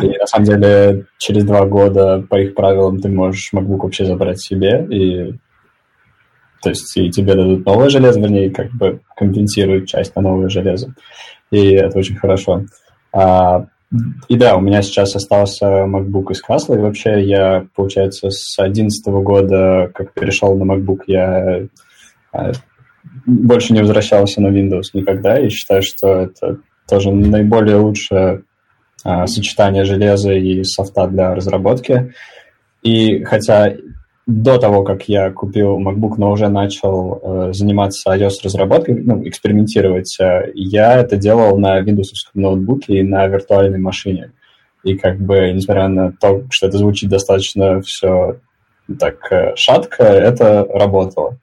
и 0.03 0.19
на 0.19 0.27
самом 0.27 0.45
деле 0.45 1.07
через 1.19 1.45
два 1.45 1.65
года 1.65 2.25
по 2.29 2.39
их 2.41 2.55
правилам 2.55 3.01
ты 3.01 3.09
можешь 3.09 3.51
MacBook 3.55 3.79
вообще 3.79 4.05
забрать 4.05 4.41
себе, 4.41 4.87
и 4.91 5.35
то 6.63 6.71
есть 6.71 6.97
и 6.97 7.11
тебе 7.11 7.35
дадут 7.35 7.65
новое 7.65 7.89
железо, 7.89 8.21
вернее, 8.21 8.51
как 8.51 8.71
бы 8.73 9.01
компенсируют 9.17 9.89
часть 9.89 10.15
на 10.17 10.23
новое 10.23 10.49
железо. 10.49 10.95
И 11.51 11.73
это 11.73 11.99
очень 11.99 12.17
хорошо. 12.17 12.65
А, 13.13 13.67
и 14.29 14.37
да, 14.37 14.57
у 14.57 14.61
меня 14.61 14.83
сейчас 14.83 15.17
остался 15.17 15.67
MacBook 15.67 16.31
из 16.31 16.41
Касла, 16.43 16.75
и 16.75 16.81
вообще 16.81 17.25
я, 17.25 17.67
получается, 17.75 18.31
с 18.31 18.57
2011 18.57 19.07
года, 19.25 19.91
как 19.95 20.13
перешел 20.13 20.57
на 20.57 20.73
MacBook, 20.73 21.01
я 21.07 21.67
а, 22.33 22.53
больше 23.27 23.73
не 23.73 23.81
возвращался 23.81 24.41
на 24.41 24.49
Windows 24.49 24.91
никогда, 24.93 25.39
и 25.41 25.49
считаю, 25.49 25.83
что 25.83 26.21
это 26.21 26.59
тоже 26.89 27.11
наиболее 27.11 27.77
лучшее 27.77 28.43
а, 29.03 29.27
сочетание 29.27 29.85
железа 29.85 30.33
и 30.33 30.63
софта 30.63 31.07
для 31.07 31.35
разработки. 31.35 32.13
И 32.83 33.25
хотя 33.25 33.73
до 34.31 34.59
того, 34.59 34.85
как 34.85 35.09
я 35.09 35.31
купил 35.31 35.79
MacBook, 35.81 36.15
но 36.17 36.31
уже 36.31 36.49
начал 36.49 37.21
э, 37.23 37.53
заниматься 37.53 38.15
iOS-разработкой, 38.15 39.03
ну, 39.03 39.27
экспериментировать, 39.27 40.17
э, 40.21 40.53
я 40.55 40.99
это 40.99 41.17
делал 41.17 41.59
на 41.59 41.81
Windows 41.81 42.13
ноутбуке 42.35 42.99
и 42.99 43.03
на 43.03 43.27
виртуальной 43.27 43.79
машине. 43.79 44.33
И 44.85 44.97
как 44.97 45.19
бы, 45.19 45.53
несмотря 45.53 45.89
на 45.89 46.13
то, 46.13 46.45
что 46.51 46.69
это 46.69 46.79
звучит 46.79 47.11
достаточно 47.11 47.83
все 47.83 48.39
так 48.99 49.17
э, 49.33 49.57
шатко, 49.57 50.05
это 50.05 50.65
работало. 50.65 51.39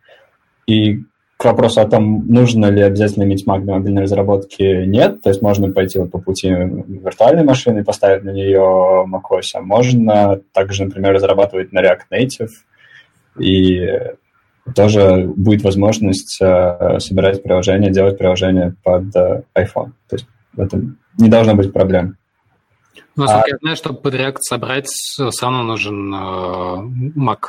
И 0.66 1.02
к 1.36 1.46
вопросу 1.46 1.82
о 1.82 1.88
том, 1.88 2.26
нужно 2.28 2.68
ли 2.68 2.82
обязательно 2.82 3.26
иметь 3.26 3.46
Mac 3.46 3.62
для 3.62 3.74
мобильной 3.74 4.04
разработки, 4.04 4.86
нет. 4.86 5.22
То 5.22 5.30
есть 5.30 5.42
можно 5.42 5.72
пойти 5.72 6.00
вот 6.00 6.10
по 6.10 6.20
пути 6.20 6.50
виртуальной 6.50 7.44
машины 7.44 7.80
и 7.80 7.84
поставить 7.84 8.24
на 8.24 8.32
нее 8.32 9.06
macOS. 9.08 9.52
А 9.56 9.62
можно 9.62 10.40
также, 10.54 10.86
например, 10.86 11.14
разрабатывать 11.14 11.74
на 11.74 11.84
React 11.84 12.08
Native– 12.12 12.50
и 13.40 13.88
тоже 14.76 15.32
будет 15.36 15.64
возможность 15.64 16.40
э, 16.42 17.00
собирать 17.00 17.44
приложение, 17.44 17.92
делать 17.92 18.18
приложение 18.18 18.76
под 18.84 19.16
э, 19.16 19.44
iPhone. 19.56 19.92
То 20.10 20.16
есть 20.16 20.28
в 20.54 20.62
этом 20.62 20.98
не 21.18 21.30
должно 21.30 21.56
быть 21.56 21.72
проблем. 21.72 22.18
Ну, 23.16 23.24
насколько 23.24 23.48
а, 23.48 23.50
я 23.52 23.58
знаю, 23.62 23.76
чтобы 23.76 24.00
под 24.00 24.14
React 24.14 24.38
собрать, 24.42 24.88
все 24.88 25.30
равно 25.42 25.64
нужен 25.64 26.14
э, 26.14 27.18
Mac. 27.18 27.40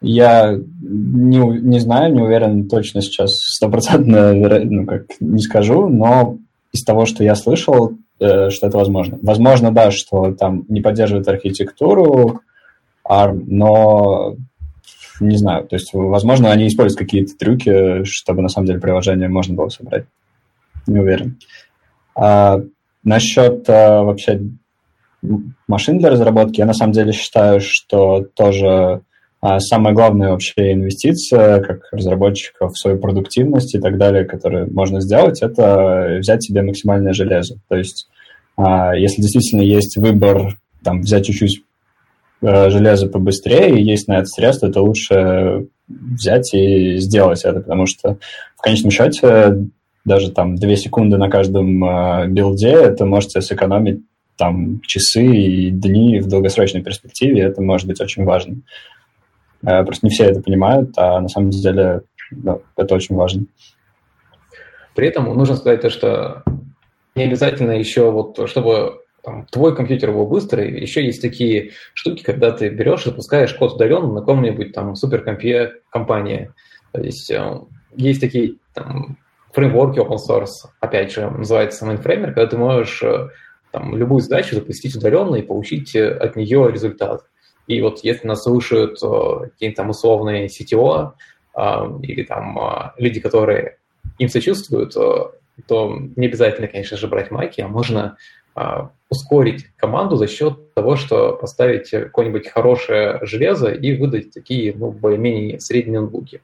Я 0.00 0.52
не, 0.52 1.38
не 1.38 1.80
знаю, 1.80 2.12
не 2.12 2.20
уверен 2.20 2.68
точно 2.68 3.00
сейчас, 3.00 3.36
стопроцентно 3.36 4.34
ну, 4.34 4.86
как, 4.86 5.06
не 5.20 5.40
скажу, 5.40 5.88
но 5.88 6.38
из 6.72 6.84
того, 6.84 7.06
что 7.06 7.24
я 7.24 7.34
слышал, 7.34 7.92
э, 8.20 8.50
что 8.50 8.66
это 8.66 8.76
возможно. 8.76 9.18
Возможно, 9.22 9.72
да, 9.72 9.90
что 9.90 10.32
там 10.34 10.64
не 10.68 10.80
поддерживает 10.80 11.26
архитектуру 11.26 12.40
ARM, 13.08 13.44
но 13.46 14.36
не 15.20 15.36
знаю, 15.36 15.66
то 15.66 15.76
есть, 15.76 15.90
возможно, 15.92 16.50
они 16.50 16.66
используют 16.66 16.98
какие-то 16.98 17.34
трюки, 17.36 18.04
чтобы 18.04 18.42
на 18.42 18.48
самом 18.48 18.66
деле 18.66 18.80
приложение 18.80 19.28
можно 19.28 19.54
было 19.54 19.68
собрать. 19.68 20.04
Не 20.86 21.00
уверен. 21.00 21.38
А 22.16 22.60
насчет 23.02 23.68
а, 23.68 24.02
вообще 24.02 24.40
машин 25.66 25.98
для 25.98 26.10
разработки, 26.10 26.60
я 26.60 26.66
на 26.66 26.74
самом 26.74 26.92
деле 26.92 27.12
считаю, 27.12 27.60
что 27.60 28.26
тоже 28.34 29.02
а, 29.40 29.60
самая 29.60 29.94
главная 29.94 30.30
вообще 30.30 30.72
инвестиция, 30.72 31.60
как 31.60 31.88
разработчиков 31.92 32.72
в 32.72 32.78
свою 32.78 32.98
продуктивность 32.98 33.74
и 33.74 33.80
так 33.80 33.98
далее, 33.98 34.24
которую 34.24 34.72
можно 34.72 35.00
сделать, 35.00 35.42
это 35.42 36.18
взять 36.18 36.42
себе 36.44 36.62
максимальное 36.62 37.12
железо. 37.12 37.58
То 37.68 37.76
есть, 37.76 38.08
а, 38.56 38.94
если 38.94 39.22
действительно 39.22 39.62
есть 39.62 39.96
выбор 39.96 40.58
там, 40.82 41.00
взять 41.00 41.26
чуть-чуть 41.26 41.62
Э, 41.62 41.73
железо 42.70 43.08
побыстрее, 43.08 43.78
и 43.78 43.82
есть 43.82 44.08
на 44.08 44.18
это 44.18 44.26
средства, 44.26 44.70
то 44.70 44.82
лучше 44.82 45.66
взять 45.88 46.52
и 46.54 46.96
сделать 46.98 47.44
это, 47.44 47.60
потому 47.60 47.86
что 47.86 48.18
в 48.56 48.62
конечном 48.62 48.90
счете 48.90 49.68
даже 50.04 50.30
там 50.30 50.56
2 50.56 50.76
секунды 50.76 51.16
на 51.16 51.30
каждом 51.30 51.84
э, 51.84 52.26
билде 52.28 52.72
это 52.72 53.06
можете 53.06 53.40
сэкономить 53.40 54.02
там 54.36 54.80
часы 54.82 55.24
и 55.24 55.70
дни 55.70 56.20
в 56.20 56.28
долгосрочной 56.28 56.82
перспективе, 56.82 57.42
это 57.42 57.62
может 57.62 57.86
быть 57.86 58.00
очень 58.00 58.24
важно. 58.24 58.56
Э, 59.64 59.82
просто 59.84 60.06
не 60.06 60.10
все 60.10 60.24
это 60.24 60.42
понимают, 60.42 60.90
а 60.96 61.20
на 61.20 61.28
самом 61.28 61.50
деле 61.50 62.02
да, 62.30 62.58
это 62.76 62.94
очень 62.94 63.14
важно. 63.14 63.46
При 64.94 65.08
этом 65.08 65.24
нужно 65.36 65.56
сказать 65.56 65.80
то, 65.80 65.90
что 65.90 66.42
не 67.14 67.24
обязательно 67.24 67.72
еще 67.72 68.10
вот, 68.10 68.48
чтобы 68.48 69.03
там, 69.24 69.46
твой 69.46 69.74
компьютер 69.74 70.12
был 70.12 70.26
быстрый, 70.26 70.80
еще 70.80 71.04
есть 71.04 71.22
такие 71.22 71.72
штуки, 71.94 72.22
когда 72.22 72.50
ты 72.50 72.68
берешь 72.68 73.06
и 73.06 73.10
запускаешь 73.10 73.54
код 73.54 73.74
удаленно 73.74 74.12
на 74.12 74.20
каком-нибудь 74.20 74.72
там 74.72 74.94
суперкомпе 74.94 75.72
компании. 75.90 76.52
То 76.92 77.00
есть 77.00 77.30
э, 77.30 77.60
есть 77.96 78.20
такие 78.20 78.56
там, 78.74 79.16
фреймворки 79.52 79.98
open 79.98 80.18
source, 80.18 80.68
опять 80.80 81.12
же, 81.12 81.30
называется 81.30 81.86
mainframer, 81.86 82.26
когда 82.26 82.46
ты 82.46 82.58
можешь 82.58 83.02
э, 83.02 83.28
там, 83.72 83.96
любую 83.96 84.20
задачу 84.20 84.56
запустить 84.56 84.94
удаленно 84.94 85.36
и 85.36 85.42
получить 85.42 85.96
э, 85.96 86.10
от 86.10 86.36
нее 86.36 86.70
результат. 86.70 87.22
И 87.66 87.80
вот 87.80 88.00
если 88.02 88.26
нас 88.26 88.42
слушают 88.42 89.00
какие-то 89.00 89.76
там 89.76 89.88
условные 89.88 90.48
CTO 90.48 91.12
или 92.02 92.22
там 92.24 92.92
люди, 92.98 93.20
которые 93.20 93.78
им 94.18 94.28
сочувствуют, 94.28 94.92
то 94.92 95.98
не 96.14 96.26
обязательно, 96.26 96.68
конечно 96.68 96.98
же, 96.98 97.08
брать 97.08 97.30
маки, 97.30 97.62
а 97.62 97.68
можно 97.68 98.18
ускорить 99.10 99.66
команду 99.76 100.16
за 100.16 100.26
счет 100.26 100.74
того, 100.74 100.96
что 100.96 101.32
поставить 101.32 101.90
какое-нибудь 101.90 102.48
хорошее 102.48 103.20
железо 103.22 103.70
и 103.70 103.96
выдать 103.96 104.32
такие 104.32 104.74
ну, 104.76 104.90
более-менее 104.90 105.60
средние 105.60 106.00
ноутбуки. 106.00 106.40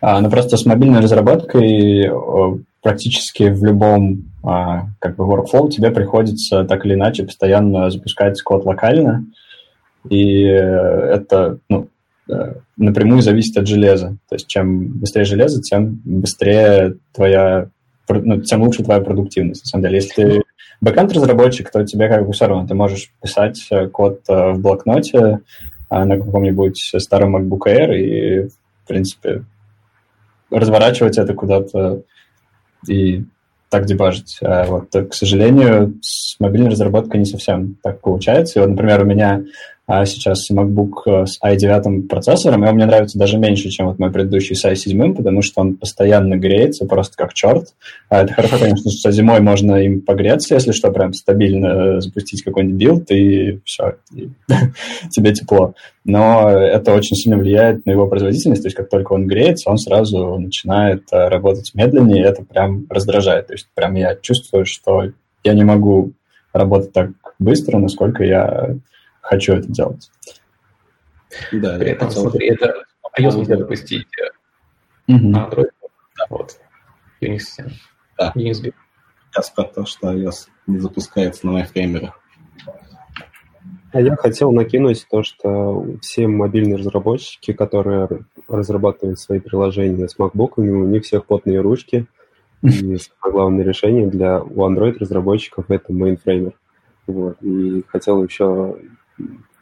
А, 0.00 0.20
ну 0.20 0.30
просто 0.30 0.56
с 0.56 0.64
мобильной 0.64 1.00
разработкой 1.00 2.10
практически 2.82 3.50
в 3.50 3.64
любом 3.64 4.30
а, 4.44 4.86
как 5.00 5.16
бы 5.16 5.24
workflow 5.24 5.68
тебе 5.68 5.90
приходится 5.90 6.64
так 6.64 6.86
или 6.86 6.94
иначе 6.94 7.24
постоянно 7.24 7.90
запускать 7.90 8.40
код 8.42 8.64
локально, 8.64 9.26
и 10.08 10.42
это 10.42 11.58
ну, 11.68 11.88
э, 12.30 12.54
напрямую 12.76 13.20
зависит 13.22 13.56
от 13.56 13.66
железа. 13.66 14.16
То 14.28 14.36
есть 14.36 14.46
чем 14.46 14.98
быстрее 15.00 15.24
железо, 15.24 15.60
тем 15.60 16.00
быстрее 16.04 16.96
твоя 17.12 17.68
ну, 18.08 18.40
тем 18.40 18.62
лучше 18.62 18.84
твоя 18.84 19.00
продуктивность, 19.00 19.64
на 19.64 19.66
самом 19.66 19.84
деле. 19.84 19.96
Если 19.96 20.14
ты 20.14 20.42
бэкэнд-разработчик, 20.80 21.70
то 21.70 21.84
тебе 21.84 22.08
как 22.08 22.26
бы 22.26 22.32
все 22.32 22.46
равно, 22.46 22.66
ты 22.66 22.74
можешь 22.74 23.10
писать 23.20 23.66
э, 23.70 23.88
код 23.88 24.20
э, 24.28 24.52
в 24.52 24.60
блокноте 24.60 25.40
а, 25.88 26.04
на 26.04 26.18
каком-нибудь 26.18 26.94
старом 26.98 27.36
MacBook 27.36 27.66
Air 27.66 27.96
и, 27.96 28.48
в 28.48 28.86
принципе, 28.86 29.44
разворачивать 30.50 31.18
это 31.18 31.34
куда-то 31.34 32.02
и 32.86 33.24
так 33.70 33.84
дебажить. 33.84 34.38
А 34.42 34.64
вот, 34.64 34.90
к 34.90 35.12
сожалению, 35.12 35.94
с 36.00 36.38
мобильной 36.40 36.70
разработкой 36.70 37.20
не 37.20 37.26
совсем 37.26 37.76
так 37.82 38.00
получается. 38.00 38.58
И 38.58 38.62
вот, 38.62 38.70
например, 38.70 39.02
у 39.02 39.06
меня 39.06 39.42
а 39.88 40.04
сейчас 40.04 40.50
MacBook 40.50 40.92
э, 41.06 41.24
с 41.24 41.40
i9 41.42 42.08
процессором, 42.08 42.62
и 42.62 42.68
он 42.68 42.74
мне 42.74 42.84
нравится 42.84 43.18
даже 43.18 43.38
меньше, 43.38 43.70
чем 43.70 43.86
вот 43.86 43.98
мой 43.98 44.12
предыдущий 44.12 44.54
с 44.54 44.62
i7, 44.66 45.14
потому 45.14 45.40
что 45.40 45.62
он 45.62 45.76
постоянно 45.76 46.36
греется, 46.36 46.84
просто 46.84 47.16
как 47.16 47.32
черт. 47.32 47.68
А 48.10 48.22
это 48.22 48.34
хорошо, 48.34 48.58
конечно, 48.58 48.90
что 48.90 49.10
зимой 49.10 49.40
можно 49.40 49.76
им 49.76 50.02
погреться, 50.02 50.54
если 50.54 50.72
что, 50.72 50.92
прям 50.92 51.14
стабильно 51.14 51.66
э, 51.68 52.00
запустить 52.02 52.42
какой-нибудь 52.42 52.78
build, 52.78 53.10
и 53.10 53.60
все, 53.64 53.94
и 54.14 54.28
тебе 55.10 55.32
тепло. 55.32 55.72
Но 56.04 56.50
это 56.50 56.92
очень 56.92 57.16
сильно 57.16 57.38
влияет 57.38 57.86
на 57.86 57.92
его 57.92 58.06
производительность, 58.08 58.60
то 58.60 58.66
есть 58.66 58.76
как 58.76 58.90
только 58.90 59.14
он 59.14 59.26
греется, 59.26 59.70
он 59.70 59.78
сразу 59.78 60.38
начинает 60.38 61.04
э, 61.12 61.28
работать 61.28 61.70
медленнее, 61.72 62.24
и 62.24 62.26
это 62.26 62.44
прям 62.44 62.84
раздражает. 62.90 63.46
То 63.46 63.54
есть 63.54 63.66
прям 63.74 63.94
я 63.94 64.16
чувствую, 64.16 64.66
что 64.66 65.04
я 65.44 65.54
не 65.54 65.64
могу 65.64 66.12
работать 66.52 66.92
так 66.92 67.12
быстро, 67.38 67.78
насколько 67.78 68.22
я 68.22 68.76
хочу 69.28 69.54
это 69.54 69.68
делать. 69.68 70.10
Да, 71.52 71.78
При 71.78 71.90
этом, 71.90 72.10
смотри, 72.10 72.48
это 72.48 72.84
iOS 73.18 73.36
нельзя 73.36 73.56
допустить 73.56 74.06
угу. 75.06 75.28
на 75.28 75.46
Android. 75.46 75.70
Да. 76.16 76.26
Вот. 76.30 76.58
Unix 77.20 77.40
7. 77.40 77.66
Да. 78.18 78.32
Unix 78.34 78.72
Сейчас 79.30 79.50
про 79.50 79.64
то, 79.64 79.84
что 79.84 80.12
iOS 80.12 80.48
не 80.66 80.78
запускается 80.78 81.46
на 81.46 81.52
майфреймерах. 81.52 82.18
А 83.92 84.00
я 84.00 84.16
хотел 84.16 84.52
накинуть 84.52 85.06
то, 85.10 85.22
что 85.22 85.86
все 86.02 86.26
мобильные 86.26 86.76
разработчики, 86.76 87.52
которые 87.52 88.08
разрабатывают 88.46 89.18
свои 89.18 89.40
приложения 89.40 90.08
с 90.08 90.18
MacBook, 90.18 90.52
у 90.56 90.62
них 90.62 91.04
всех 91.04 91.24
потные 91.24 91.60
ручки, 91.60 92.06
и 92.62 92.68
самое 92.96 93.32
главное 93.32 93.64
решение 93.64 94.06
для 94.06 94.42
у 94.42 94.68
Android-разработчиков 94.68 95.70
это 95.70 95.92
mainframer. 95.92 96.52
Вот. 97.06 97.42
И 97.42 97.82
хотел 97.88 98.22
еще 98.22 98.76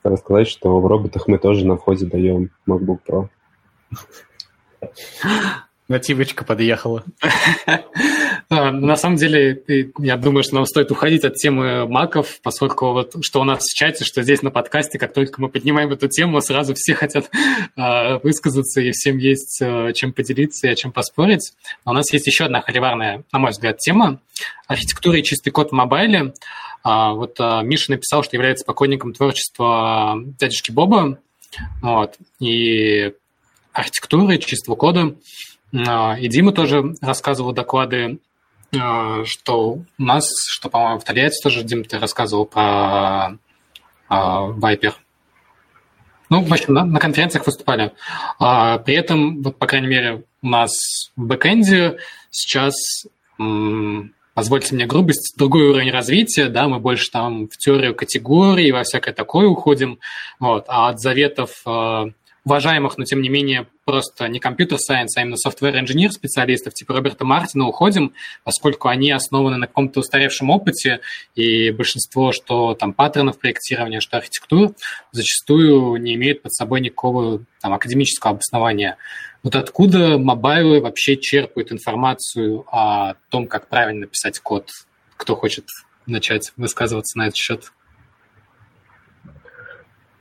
рассказать, 0.02 0.48
что 0.48 0.80
в 0.80 0.86
роботах 0.86 1.28
мы 1.28 1.38
тоже 1.38 1.66
на 1.66 1.76
входе 1.76 2.06
даем 2.06 2.50
MacBook 2.68 2.98
Pro. 3.08 3.28
Нативочка 5.88 6.44
подъехала. 6.44 7.04
А, 8.48 8.70
на 8.70 8.96
самом 8.96 9.16
деле, 9.16 9.60
я 9.98 10.16
думаю, 10.16 10.44
что 10.44 10.54
нам 10.54 10.66
стоит 10.66 10.92
уходить 10.92 11.24
от 11.24 11.34
темы 11.34 11.88
маков, 11.88 12.40
поскольку 12.42 12.92
вот 12.92 13.14
что 13.22 13.40
у 13.40 13.44
нас 13.44 13.64
в 13.64 13.74
чате, 13.74 14.04
что 14.04 14.22
здесь 14.22 14.42
на 14.42 14.52
подкасте, 14.52 15.00
как 15.00 15.12
только 15.12 15.40
мы 15.40 15.48
поднимаем 15.48 15.90
эту 15.90 16.06
тему, 16.06 16.40
сразу 16.40 16.74
все 16.74 16.94
хотят 16.94 17.28
а, 17.76 18.18
высказаться, 18.20 18.80
и 18.80 18.92
всем 18.92 19.18
есть 19.18 19.60
а, 19.60 19.92
чем 19.92 20.12
поделиться 20.12 20.68
и 20.68 20.70
о 20.70 20.76
чем 20.76 20.92
поспорить. 20.92 21.54
Но 21.84 21.90
у 21.90 21.94
нас 21.94 22.12
есть 22.12 22.26
еще 22.28 22.44
одна 22.44 22.60
холиварная, 22.60 23.24
на 23.32 23.38
мой 23.40 23.50
взгляд, 23.50 23.78
тема. 23.78 24.20
Архитектура 24.68 25.18
и 25.18 25.24
чистый 25.24 25.50
код 25.50 25.70
в 25.70 25.72
мобайле. 25.72 26.32
А, 26.84 27.14
вот 27.14 27.40
Миша 27.40 27.90
написал, 27.90 28.22
что 28.22 28.36
является 28.36 28.64
покойником 28.64 29.12
творчества 29.12 30.22
дядюшки 30.38 30.70
Боба. 30.70 31.18
Вот. 31.82 32.14
И 32.38 33.12
архитектуры, 33.72 34.38
чистого 34.38 34.76
кода. 34.76 35.16
И 35.72 36.28
Дима 36.28 36.52
тоже 36.52 36.94
рассказывал 37.00 37.52
доклады, 37.52 38.18
что 38.72 39.70
у 39.70 39.84
нас, 39.98 40.28
что, 40.48 40.68
по-моему, 40.68 40.98
в 40.98 41.04
Тольятти 41.04 41.42
тоже, 41.42 41.62
Дима, 41.62 41.84
ты 41.84 41.98
рассказывал 41.98 42.46
про 42.46 43.38
Viper. 44.10 44.94
Ну, 46.28 46.42
в 46.42 46.52
общем, 46.52 46.74
на, 46.74 46.84
на 46.84 46.98
конференциях 46.98 47.46
выступали. 47.46 47.92
А, 48.40 48.78
при 48.78 48.96
этом, 48.96 49.42
вот, 49.42 49.58
по 49.58 49.66
крайней 49.66 49.86
мере, 49.86 50.24
у 50.42 50.48
нас 50.48 50.72
в 51.14 51.24
бэкэнде 51.24 51.98
сейчас 52.30 52.74
позвольте 54.36 54.74
мне 54.74 54.84
грубость, 54.84 55.34
другой 55.38 55.68
уровень 55.68 55.90
развития, 55.90 56.48
да, 56.48 56.68
мы 56.68 56.78
больше 56.78 57.10
там 57.10 57.48
в 57.48 57.56
теорию 57.56 57.94
категорий, 57.94 58.70
во 58.70 58.82
всякое 58.82 59.14
такое 59.14 59.46
уходим, 59.46 59.98
вот, 60.38 60.66
а 60.68 60.90
от 60.90 61.00
заветов 61.00 61.50
э, 61.66 62.04
уважаемых, 62.46 62.96
но 62.96 63.04
тем 63.04 63.20
не 63.20 63.28
менее 63.28 63.66
просто 63.84 64.28
не 64.28 64.38
компьютер-сайенс, 64.38 65.16
а 65.16 65.22
именно 65.22 65.34
software-инженер 65.34 66.12
специалистов 66.12 66.74
типа 66.74 66.94
Роберта 66.94 67.24
Мартина 67.24 67.66
уходим, 67.66 68.14
поскольку 68.44 68.88
они 68.88 69.10
основаны 69.10 69.56
на 69.56 69.66
каком-то 69.66 70.00
устаревшем 70.00 70.50
опыте, 70.50 71.00
и 71.34 71.70
большинство, 71.72 72.30
что 72.30 72.74
там 72.74 72.92
паттернов 72.92 73.38
проектирования, 73.40 74.00
что 74.00 74.16
архитектур, 74.16 74.74
зачастую 75.10 75.96
не 75.96 76.14
имеют 76.14 76.42
под 76.42 76.54
собой 76.54 76.80
никакого 76.80 77.44
там 77.60 77.74
академического 77.74 78.34
обоснования. 78.34 78.96
Вот 79.42 79.56
откуда 79.56 80.16
mobile 80.16 80.71
ы 80.71 80.80
вообще 80.80 81.16
черпают 81.16 81.72
информацию 81.72 82.64
о 82.70 83.14
том, 83.28 83.48
как 83.48 83.68
правильно 83.68 84.06
писать 84.06 84.38
код? 84.38 84.70
Кто 85.16 85.34
хочет 85.34 85.66
начать 86.06 86.52
высказываться 86.56 87.18
на 87.18 87.26
этот 87.26 87.36
счет? 87.36 87.72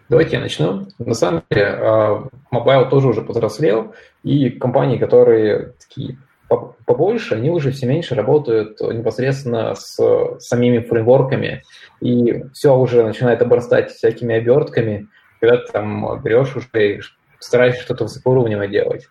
Давайте 0.07 0.35
я 0.37 0.41
начну. 0.41 0.87
На 0.99 1.13
самом 1.15 1.43
деле, 1.49 2.29
mobile 2.51 2.89
тоже 2.89 3.07
уже 3.07 3.21
повзрослел, 3.21 3.95
и 4.23 4.49
компании, 4.49 4.97
которые 4.97 5.73
такие 5.79 6.17
побольше, 6.47 7.35
они 7.35 7.49
уже 7.49 7.71
все 7.71 7.87
меньше 7.87 8.13
работают 8.13 8.79
непосредственно 8.79 9.73
с 9.73 9.97
самими 10.39 10.79
фреймворками, 10.79 11.63
и 12.01 12.43
все 12.53 12.77
уже 12.77 13.03
начинает 13.03 13.41
обрастать 13.41 13.91
всякими 13.91 14.35
обертками, 14.35 15.07
когда 15.39 15.57
ты 15.57 15.71
там 15.71 16.21
берешь 16.21 16.55
уже 16.55 17.01
стараюсь 17.39 17.77
что-то 17.77 18.03
высокоуровневое 18.03 18.67
делать. 18.67 19.07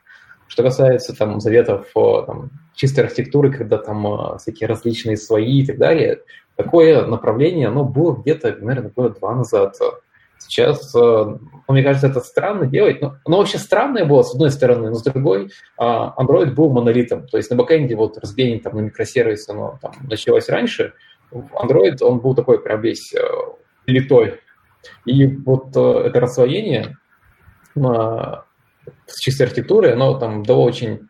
Что 0.47 0.62
касается 0.62 1.16
там 1.16 1.41
заветов 1.41 1.89
там, 1.93 2.51
чистой 2.75 3.05
архитектуры, 3.07 3.51
когда 3.53 3.79
там 3.79 4.39
всякие 4.39 4.69
различные 4.69 5.16
слои 5.16 5.62
и 5.62 5.66
так 5.66 5.79
далее, 5.79 6.21
такое 6.55 7.05
направление, 7.05 7.66
оно 7.66 7.85
было 7.85 8.15
где-то, 8.15 8.57
наверное, 8.61 8.93
года 8.95 9.19
два 9.19 9.35
назад. 9.35 9.77
Сейчас, 10.39 10.93
ну, 10.94 11.40
мне 11.69 11.82
кажется, 11.82 12.09
это 12.09 12.20
странно 12.20 12.66
делать. 12.66 13.01
Но, 13.01 13.16
но 13.27 13.39
вообще 13.39 13.59
странное 13.59 14.05
было, 14.05 14.23
с 14.23 14.35
одной 14.35 14.51
стороны, 14.51 14.90
но 14.90 14.94
с 14.94 15.02
другой, 15.02 15.51
Android 15.78 16.52
был 16.52 16.70
монолитом. 16.70 17.27
То 17.27 17.39
есть 17.39 17.51
на 17.51 17.56
бэкэнде 17.56 17.97
вот 17.97 18.19
разбиение 18.19 18.61
там, 18.61 18.77
на 18.77 18.81
микросервисы 18.81 19.51
оно 19.51 19.78
там, 19.81 19.93
началось 20.09 20.48
раньше. 20.48 20.93
Android, 21.32 21.97
он 22.02 22.20
был 22.20 22.35
такой 22.35 22.62
прям 22.62 22.81
весь 22.81 23.15
литой. 23.86 24.40
И 25.06 25.27
вот 25.27 25.70
это 25.70 26.20
рассвоение 26.20 26.98
с 27.74 29.19
чистой 29.19 29.44
архитектурой, 29.44 29.94
оно 29.94 30.19
там 30.19 30.43
дало 30.43 30.65
очень 30.65 31.09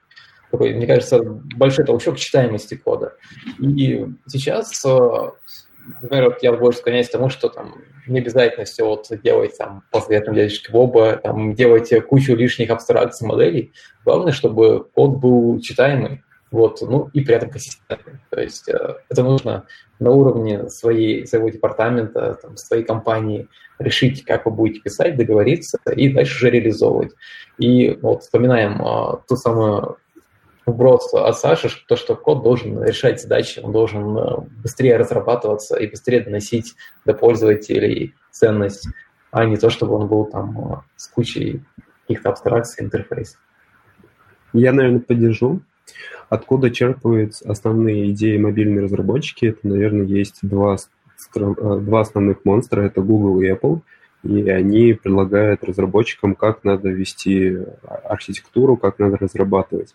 мне 0.52 0.86
кажется, 0.86 1.20
большой 1.22 1.84
толчок 1.84 2.16
читаемости 2.16 2.76
кода. 2.76 3.14
И 3.58 4.06
сейчас, 4.28 4.84
например, 6.02 6.30
вот 6.30 6.42
я 6.42 6.52
больше 6.52 6.78
склоняюсь 6.78 7.08
к 7.08 7.12
тому, 7.12 7.28
что 7.28 7.48
там 7.48 7.76
не 8.06 8.20
обязательно 8.20 8.64
все 8.64 8.84
вот 8.84 9.08
делать 9.22 9.56
там 9.56 9.82
после 9.90 10.16
этого 10.16 10.36
дядюшки 10.36 10.70
Боба, 10.70 11.16
там 11.16 11.54
делайте 11.54 12.00
кучу 12.00 12.34
лишних 12.34 12.70
абстракций 12.70 13.26
моделей. 13.26 13.72
Главное, 14.04 14.32
чтобы 14.32 14.84
код 14.84 15.16
был 15.18 15.60
читаемый, 15.60 16.22
вот, 16.50 16.80
ну 16.82 17.10
и 17.12 17.20
при 17.20 17.34
этом 17.34 17.50
консистентный. 17.50 18.20
То 18.30 18.40
есть 18.40 18.68
э, 18.68 18.96
это 19.08 19.22
нужно 19.22 19.66
на 19.98 20.10
уровне 20.10 20.68
своей, 20.68 21.26
своего 21.26 21.48
департамента, 21.48 22.38
там, 22.40 22.56
своей 22.56 22.84
компании 22.84 23.48
решить, 23.78 24.24
как 24.24 24.46
вы 24.46 24.52
будете 24.52 24.80
писать, 24.80 25.16
договориться 25.16 25.78
и 25.96 26.12
дальше 26.12 26.36
уже 26.36 26.50
реализовывать. 26.50 27.12
И 27.58 27.98
вот 28.02 28.22
вспоминаем 28.22 28.80
а, 28.82 29.20
ту 29.28 29.36
самую 29.36 29.96
вброс 30.66 31.12
от 31.12 31.38
Саши, 31.38 31.68
то, 31.86 31.96
что 31.96 32.16
код 32.16 32.42
должен 32.42 32.82
решать 32.82 33.20
задачи, 33.20 33.60
он 33.60 33.72
должен 33.72 34.16
э, 34.16 34.36
быстрее 34.62 34.96
разрабатываться 34.96 35.76
и 35.76 35.86
быстрее 35.86 36.20
доносить 36.20 36.74
до 37.04 37.14
пользователей 37.14 38.14
ценность, 38.30 38.88
а 39.30 39.44
не 39.44 39.56
то, 39.56 39.70
чтобы 39.70 39.94
он 39.94 40.08
был 40.08 40.24
там 40.26 40.58
э, 40.58 40.76
с 40.96 41.08
кучей 41.08 41.62
каких-то 42.02 42.30
абстракций 42.30 42.84
интерфейсов. 42.84 43.40
Я, 44.52 44.72
наверное, 44.72 45.00
поддержу. 45.00 45.60
Откуда 46.28 46.70
черпают 46.70 47.34
основные 47.44 48.10
идеи 48.10 48.38
мобильные 48.38 48.84
разработчики? 48.84 49.46
Это, 49.46 49.60
наверное, 49.68 50.06
есть 50.06 50.38
два, 50.42 50.76
э, 50.76 51.40
два 51.80 52.00
основных 52.00 52.44
монстра. 52.44 52.82
Это 52.82 53.02
Google 53.02 53.40
и 53.42 53.50
Apple. 53.50 53.80
И 54.22 54.48
они 54.48 54.94
предлагают 54.94 55.64
разработчикам, 55.64 56.34
как 56.34 56.64
надо 56.64 56.88
вести 56.88 57.58
архитектуру, 58.04 58.78
как 58.78 58.98
надо 58.98 59.18
разрабатывать. 59.18 59.94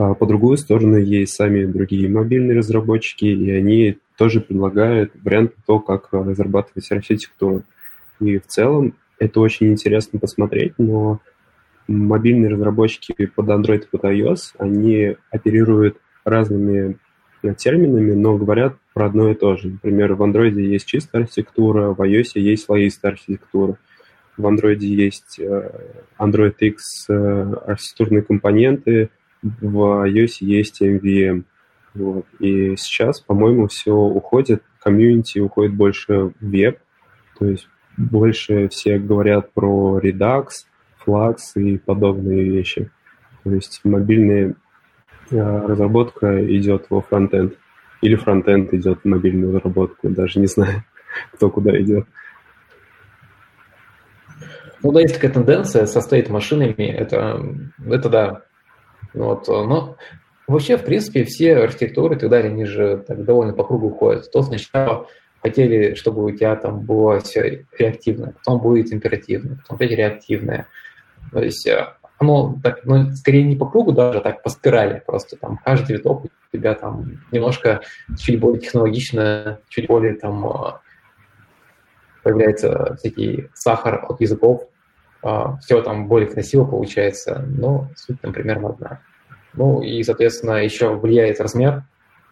А 0.00 0.14
по 0.14 0.24
другую 0.24 0.56
сторону 0.56 0.96
есть 0.96 1.34
сами 1.34 1.66
другие 1.66 2.08
мобильные 2.08 2.56
разработчики, 2.56 3.26
и 3.26 3.50
они 3.50 3.98
тоже 4.16 4.40
предлагают 4.40 5.12
варианты 5.22 5.56
того, 5.66 5.80
как 5.80 6.08
разрабатывать 6.10 6.90
архитектуру. 6.90 7.64
И 8.18 8.38
в 8.38 8.46
целом 8.46 8.94
это 9.18 9.40
очень 9.40 9.70
интересно 9.70 10.18
посмотреть, 10.18 10.72
но 10.78 11.20
мобильные 11.86 12.50
разработчики 12.50 13.26
под 13.26 13.48
Android 13.48 13.82
и 13.82 13.88
под 13.90 14.04
iOS, 14.04 14.54
они 14.56 15.16
оперируют 15.30 15.98
разными 16.24 16.96
терминами, 17.58 18.14
но 18.14 18.38
говорят 18.38 18.76
про 18.94 19.04
одно 19.04 19.30
и 19.30 19.34
то 19.34 19.56
же. 19.56 19.68
Например, 19.68 20.14
в 20.14 20.22
Android 20.22 20.58
есть 20.58 20.86
чистая 20.86 21.24
архитектура, 21.24 21.90
в 21.90 22.00
iOS 22.00 22.40
есть 22.40 22.64
слоистая 22.64 23.12
архитектура. 23.12 23.76
В 24.38 24.46
Android 24.46 24.78
есть 24.78 25.38
э, 25.38 25.70
Android 26.18 26.54
X 26.58 27.10
архитектурные 27.10 28.22
компоненты, 28.22 29.10
в 29.42 30.06
iOS 30.06 30.36
есть 30.40 30.82
MVM. 30.82 31.44
Вот. 31.94 32.26
И 32.38 32.76
сейчас, 32.76 33.20
по-моему, 33.20 33.68
все 33.68 33.92
уходит, 33.92 34.62
комьюнити 34.80 35.38
уходит 35.38 35.74
больше 35.74 36.14
в 36.14 36.34
веб, 36.40 36.78
то 37.38 37.46
есть 37.46 37.68
больше 37.96 38.68
все 38.68 38.98
говорят 38.98 39.52
про 39.52 39.98
Redux, 39.98 40.46
Flux 41.04 41.36
и 41.56 41.78
подобные 41.78 42.44
вещи. 42.44 42.90
То 43.44 43.52
есть 43.54 43.80
мобильная 43.84 44.54
разработка 45.30 46.44
идет 46.56 46.86
во 46.90 47.00
фронтенд. 47.00 47.54
Или 48.02 48.16
фронтенд 48.16 48.72
идет 48.72 49.00
в 49.02 49.08
мобильную 49.08 49.54
разработку, 49.54 50.08
даже 50.08 50.40
не 50.40 50.46
знаю, 50.46 50.84
кто 51.34 51.50
куда 51.50 51.78
идет. 51.80 52.06
Ну 54.82 54.92
да, 54.92 55.00
есть 55.00 55.14
такая 55.14 55.30
тенденция 55.30 55.84
состоит 55.84 56.30
машинами, 56.30 56.84
это, 56.84 57.44
это 57.86 58.08
да, 58.08 58.42
вот, 59.14 59.48
э, 59.48 59.52
но 59.52 59.96
вообще, 60.46 60.76
в 60.76 60.84
принципе, 60.84 61.24
все 61.24 61.56
архитектуры 61.56 62.16
и 62.16 62.18
так 62.18 62.30
далее, 62.30 62.50
они 62.50 62.64
же 62.64 63.04
так 63.06 63.24
довольно 63.24 63.52
по 63.52 63.64
кругу 63.64 63.90
ходят. 63.90 64.30
То 64.30 64.42
сначала 64.42 65.06
хотели, 65.42 65.94
чтобы 65.94 66.24
у 66.24 66.30
тебя 66.30 66.56
там 66.56 66.80
было 66.80 67.20
все 67.20 67.66
реактивное, 67.78 68.32
потом 68.32 68.60
будет 68.60 68.92
императивное, 68.92 69.56
потом 69.56 69.76
опять 69.76 69.92
реактивное. 69.92 70.66
То 71.32 71.40
есть 71.40 71.66
э, 71.66 71.94
оно 72.18 72.58
так, 72.62 72.84
ну, 72.84 73.10
скорее 73.12 73.44
не 73.44 73.56
по 73.56 73.66
кругу 73.66 73.92
даже, 73.92 74.18
а 74.18 74.22
так 74.22 74.42
по 74.42 74.50
спирали. 74.50 75.02
Просто 75.06 75.36
там 75.36 75.58
каждый 75.64 75.96
виток 75.96 76.24
у 76.24 76.56
тебя 76.56 76.74
там 76.74 77.22
немножко 77.32 77.80
чуть 78.18 78.38
более 78.38 78.60
технологично, 78.60 79.58
чуть 79.68 79.86
более 79.86 80.14
там 80.14 80.46
э, 80.46 80.72
появляется 82.22 82.96
всякий 82.98 83.48
сахар 83.54 84.04
от 84.08 84.20
языков, 84.20 84.68
все 85.60 85.82
там 85.82 86.08
более 86.08 86.28
красиво 86.28 86.64
получается, 86.64 87.44
но 87.46 87.88
суть 87.96 88.20
там 88.20 88.32
примерно 88.32 88.70
одна. 88.70 89.00
Ну 89.54 89.82
и, 89.82 90.02
соответственно, 90.02 90.62
еще 90.62 90.94
влияет 90.94 91.40
размер 91.40 91.82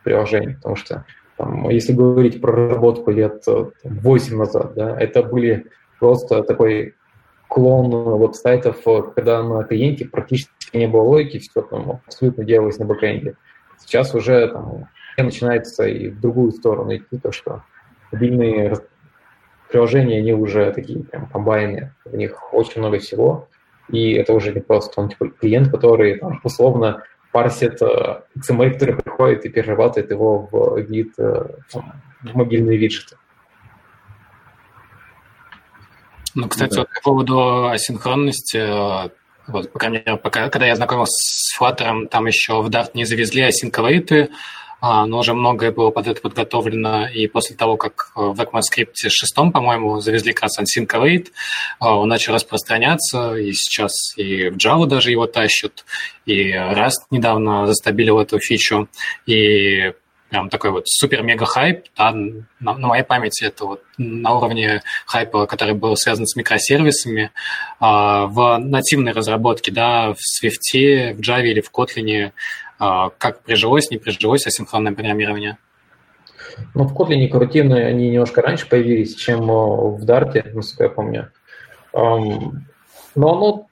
приложения, 0.05 0.55
потому 0.55 0.77
что 0.77 1.05
там, 1.36 1.69
если 1.69 1.93
говорить 1.93 2.40
про 2.40 2.52
разработку 2.52 3.10
лет 3.10 3.44
8 3.85 4.36
назад, 4.36 4.74
да, 4.74 4.98
это 4.98 5.23
были 5.23 5.66
просто 5.98 6.43
такой 6.43 6.94
клон 7.48 7.90
вот 7.90 8.36
сайтов, 8.36 8.82
когда 9.15 9.43
на 9.43 9.65
клиенте 9.65 10.05
практически 10.05 10.77
не 10.77 10.86
было 10.86 11.02
логики, 11.02 11.39
все 11.39 11.62
там 11.62 12.01
абсолютно 12.06 12.44
делалось 12.44 12.78
на 12.78 12.85
бэкэнде. 12.85 13.36
Сейчас 13.78 14.15
уже 14.15 14.48
там 14.48 14.89
начинается 15.16 15.86
и 15.86 16.09
в 16.10 16.20
другую 16.20 16.52
сторону 16.52 16.94
идти, 16.94 17.19
то, 17.19 17.32
что 17.32 17.62
мобильные 18.12 18.77
приложения, 19.69 20.19
они 20.19 20.32
уже 20.32 20.73
такие 20.73 21.05
прям 21.05 21.27
комбайны, 21.27 21.93
в 22.05 22.16
них 22.16 22.53
очень 22.53 22.81
много 22.81 22.99
всего, 22.99 23.49
и 23.90 24.12
это 24.12 24.32
уже 24.32 24.53
не 24.53 24.61
просто 24.61 25.01
он 25.01 25.09
типа 25.09 25.28
клиент, 25.28 25.70
который 25.70 26.19
там, 26.19 26.40
условно 26.45 27.03
парсит 27.32 27.81
э, 27.82 28.23
XML, 28.39 28.73
который 28.73 28.97
приходит 28.97 29.45
и 29.45 29.49
перерабатывает 29.49 30.11
его 30.11 30.49
в 30.51 30.81
вид, 30.81 31.12
э, 31.19 31.47
в 31.73 32.35
мобильные 32.35 32.78
виджеты. 32.78 33.16
Ну, 36.35 36.49
кстати, 36.49 36.74
да. 36.74 36.81
вот 36.81 36.89
по 36.95 37.01
поводу 37.03 37.69
асинхронности, 37.69 38.59
э, 38.59 39.11
вот, 39.49 39.73
по 39.73 39.78
крайней 39.78 40.03
мере, 40.05 40.16
пока, 40.19 40.49
когда 40.51 40.66
я 40.66 40.77
знакомился 40.77 41.12
с 41.12 41.61
Flutter, 41.61 42.07
там 42.09 42.27
еще 42.27 42.62
в 42.62 42.69
Dart 42.69 42.90
не 42.95 43.05
завезли 43.05 43.49
async 43.49 43.74
а, 43.77 44.28
но 44.81 45.19
уже 45.19 45.35
многое 45.35 45.73
было 45.73 45.91
под 45.91 46.07
это 46.07 46.21
подготовлено, 46.21 47.09
и 47.09 47.27
после 47.27 47.57
того, 47.57 47.77
как 47.77 48.13
э, 48.17 48.21
в 48.21 48.41
ECMAScript 48.41 48.95
6, 48.95 49.35
по-моему, 49.53 50.01
завезли 50.01 50.33
как 50.33 50.51
Await, 50.51 51.29
а, 51.81 51.97
он 51.97 52.09
начал 52.09 52.35
распространяться, 52.35 53.35
и 53.35 53.53
сейчас 53.53 54.17
и 54.17 54.49
в 54.49 54.57
Java 54.57 54.87
даже 54.87 55.11
его 55.11 55.27
тащат, 55.27 55.85
и 56.27 56.53
Rust 56.53 57.07
недавно 57.11 57.67
застабилил 57.67 58.21
эту 58.21 58.39
фичу, 58.39 58.89
и 59.27 59.93
прям 60.31 60.51
такой 60.51 60.71
вот 60.71 60.89
супер-мега 60.89 61.47
хайп, 61.47 61.87
да, 61.97 62.13
на, 62.13 62.43
на 62.75 62.87
моей 62.87 63.03
памяти 63.03 63.45
это 63.45 63.65
вот 63.65 63.83
на 63.97 64.35
уровне 64.35 64.83
хайпа, 65.07 65.47
который 65.47 65.75
был 65.75 65.97
связан 65.97 66.27
с 66.27 66.37
микросервисами, 66.37 67.31
а, 67.81 68.27
в 68.27 68.59
нативной 68.59 69.13
разработке, 69.13 69.73
да, 69.73 70.13
в 70.13 70.17
Swift, 70.17 71.15
в 71.15 71.21
Java 71.21 71.43
или 71.43 71.61
в 71.61 71.71
Kotlin 71.73 72.27
а, 72.27 72.33
как 72.79 73.43
прижилось, 73.43 73.91
не 73.91 73.99
прижилось 73.99 74.47
асинхронное 74.47 74.93
программирование? 74.93 75.59
Ну, 76.75 76.85
в 76.85 76.97
Kotlin 76.97 77.29
коррутивные 77.29 77.87
они 77.87 78.11
немножко 78.11 78.43
раньше 78.43 78.69
появились, 78.69 79.15
чем 79.15 79.43
э, 79.43 79.55
в 79.55 80.05
Dart, 80.05 80.53
насколько 80.53 80.85
я 80.85 80.91
помню. 80.91 81.33
Но 81.93 83.35
оно 83.35 83.69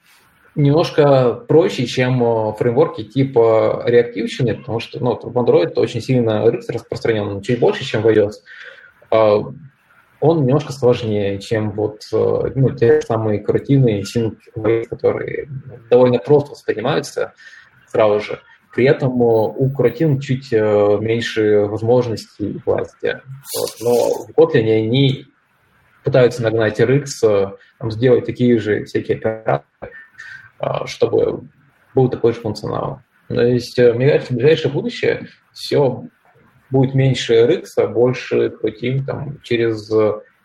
немножко 0.57 1.35
проще, 1.35 1.87
чем 1.87 2.23
э, 2.23 2.53
фреймворки 2.55 3.05
типа 3.05 3.85
реактивщины, 3.87 4.55
потому 4.57 4.81
что 4.81 4.99
ну, 5.03 5.19
в 5.23 5.39
Android 5.39 5.75
очень 5.77 6.01
сильно 6.01 6.45
распространен, 6.45 7.41
чуть 7.43 7.61
больше, 7.61 7.85
чем 7.85 8.03
в 8.03 8.09
iOS. 8.09 8.33
А, 9.11 9.39
он 10.19 10.47
немножко 10.47 10.73
сложнее, 10.73 11.39
чем 11.39 11.73
вот 11.73 12.03
э, 12.13 12.53
ну, 12.55 12.71
те 12.71 13.03
самые 13.03 13.41
карутины, 13.41 14.03
которые 14.89 15.49
довольно 15.91 16.19
просто 16.19 16.53
воспринимаются 16.53 17.35
сразу 17.87 18.21
же. 18.21 18.41
При 18.77 18.85
этом 18.85 19.13
э, 19.23 19.25
у 19.25 19.71
Куратин 19.71 20.21
чуть 20.21 20.53
э, 20.53 20.99
меньше 21.01 21.61
возможностей 21.61 22.61
власти. 22.67 23.23
Вот. 23.57 23.71
Но 23.81 24.27
в 24.27 24.31
Kotlin 24.37 24.71
они 24.71 25.25
пытаются 26.05 26.43
нагнать 26.43 26.79
RX, 26.79 27.05
э, 27.23 27.53
там, 27.79 27.91
сделать 27.91 28.27
такие 28.27 28.59
же 28.59 28.85
всякие 28.85 29.17
операции, 29.17 29.65
чтобы 30.85 31.49
был 31.95 32.11
такой 32.11 32.35
же 32.35 32.41
функционал. 32.41 33.01
То 33.29 33.41
есть, 33.41 33.79
мне 33.79 34.11
кажется, 34.11 34.35
в 34.35 34.37
ближайшее 34.37 34.71
будущее 34.71 35.29
все 35.53 36.05
будет 36.69 36.95
меньше 36.95 37.47
RX, 37.47 37.87
больше 37.89 38.51
крутим 38.51 39.07
там, 39.07 39.41
через 39.43 39.91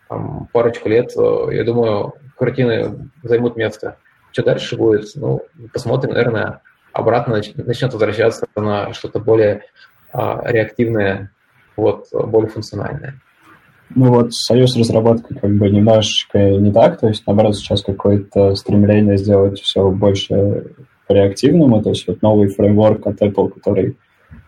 там, 0.08 0.48
парочку 0.54 0.88
лет, 0.88 1.12
я 1.14 1.64
думаю, 1.64 2.14
картины 2.38 3.10
займут 3.22 3.56
место. 3.56 3.98
Что 4.32 4.42
дальше 4.42 4.78
будет? 4.78 5.10
Ну, 5.16 5.42
посмотрим, 5.74 6.14
наверное, 6.14 6.62
обратно 6.92 7.40
начнет 7.56 7.92
возвращаться 7.92 8.46
на 8.56 8.92
что-то 8.92 9.20
более 9.20 9.62
а, 10.12 10.40
реактивное, 10.44 11.30
вот, 11.76 12.06
более 12.12 12.50
функциональное. 12.50 13.20
Ну 13.94 14.10
вот 14.10 14.32
союз 14.32 14.76
разработки 14.76 15.34
как 15.34 15.50
бы 15.54 15.68
немножечко 15.68 16.38
не 16.38 16.72
так, 16.72 16.98
то 16.98 17.08
есть 17.08 17.26
наоборот 17.26 17.56
сейчас 17.56 17.82
какое-то 17.82 18.54
стремление 18.54 19.18
сделать 19.18 19.60
все 19.60 19.90
больше 19.90 20.72
реактивному, 21.08 21.82
то 21.82 21.90
есть 21.90 22.06
вот 22.06 22.22
новый 22.22 22.48
фреймворк 22.48 23.06
от 23.06 23.20
Apple, 23.20 23.50
который 23.50 23.98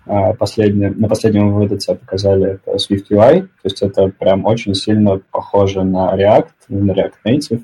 а, 0.06 0.32
последний, 0.32 0.88
на 0.88 1.08
последнем 1.08 1.52
выдате 1.52 1.94
показали, 1.94 2.54
это 2.54 2.76
Swift 2.76 3.06
UI, 3.10 3.42
то 3.42 3.48
есть 3.64 3.82
это 3.82 4.08
прям 4.08 4.46
очень 4.46 4.74
сильно 4.74 5.20
похоже 5.30 5.82
на 5.82 6.14
React, 6.14 6.48
на 6.68 6.92
React 6.92 7.14
Native, 7.26 7.62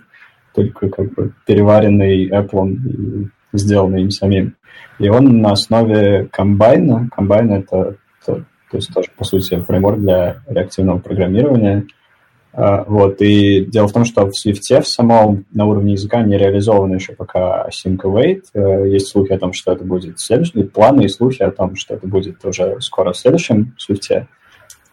только 0.55 0.89
как 0.89 1.15
бы 1.15 1.32
переваренный 1.47 2.28
Apple 2.28 3.31
сделанный 3.53 4.03
им 4.03 4.11
самим. 4.11 4.57
И 4.99 5.09
он 5.09 5.41
на 5.41 5.53
основе 5.53 6.29
комбайна, 6.31 7.09
комбайн 7.15 7.53
это, 7.53 7.97
это 8.23 8.45
то 8.71 8.77
есть 8.77 8.93
тоже, 8.93 9.09
по 9.17 9.25
сути, 9.25 9.61
фреймворк 9.61 9.99
для 9.99 10.43
реактивного 10.47 10.99
программирования. 10.99 11.87
А, 12.53 12.85
вот, 12.85 13.21
и 13.21 13.65
дело 13.65 13.89
в 13.89 13.93
том, 13.93 14.05
что 14.05 14.27
в 14.27 14.31
Swift 14.31 14.83
в 14.83 14.87
самом 14.87 15.47
на 15.53 15.67
уровне 15.67 15.93
языка 15.93 16.23
не 16.23 16.37
реализовано 16.37 16.95
еще 16.95 17.13
пока 17.13 17.69
async 17.69 17.99
await. 17.99 18.43
Э, 18.55 18.89
есть 18.89 19.09
слухи 19.09 19.33
о 19.33 19.39
том, 19.39 19.53
что 19.53 19.73
это 19.73 19.85
будет 19.85 20.19
в 20.19 20.25
следующем, 20.25 20.69
планы 20.69 21.03
и 21.03 21.09
слухи 21.09 21.43
о 21.43 21.51
том, 21.51 21.77
что 21.77 21.95
это 21.95 22.07
будет 22.07 22.45
уже 22.45 22.81
скоро 22.81 23.13
в 23.13 23.17
следующем 23.17 23.77
Swift. 23.79 24.27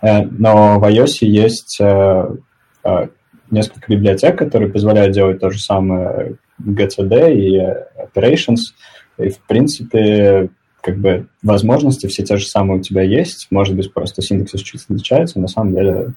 Э, 0.02 0.24
но 0.24 0.80
в 0.80 0.84
iOS 0.84 1.18
есть 1.22 1.80
э, 1.82 2.28
несколько 3.50 3.92
библиотек, 3.92 4.38
которые 4.38 4.72
позволяют 4.72 5.14
делать 5.14 5.40
то 5.40 5.50
же 5.50 5.60
самое 5.60 6.38
GTD 6.62 7.34
и 7.34 7.60
Operations. 8.02 8.74
И, 9.18 9.30
в 9.30 9.40
принципе, 9.40 10.50
как 10.82 10.98
бы 10.98 11.28
возможности 11.44 12.08
все 12.08 12.24
те 12.24 12.38
же 12.38 12.46
самые 12.46 12.80
у 12.80 12.82
тебя 12.82 13.02
есть. 13.02 13.48
Может 13.50 13.76
быть, 13.76 13.94
просто 13.94 14.22
синтаксис 14.22 14.62
чуть 14.62 14.84
отличается. 14.84 15.40
На 15.40 15.48
самом 15.48 15.74
деле 15.74 16.14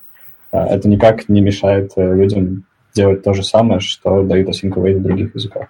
это 0.53 0.89
никак 0.89 1.29
не 1.29 1.41
мешает 1.41 1.93
людям 1.97 2.65
делать 2.95 3.23
то 3.23 3.33
же 3.35 3.43
самое, 3.43 3.81
что 3.81 4.23
дают 4.23 4.49
async 4.49 4.71
в 4.71 5.03
других 5.03 5.35
языках. 5.35 5.69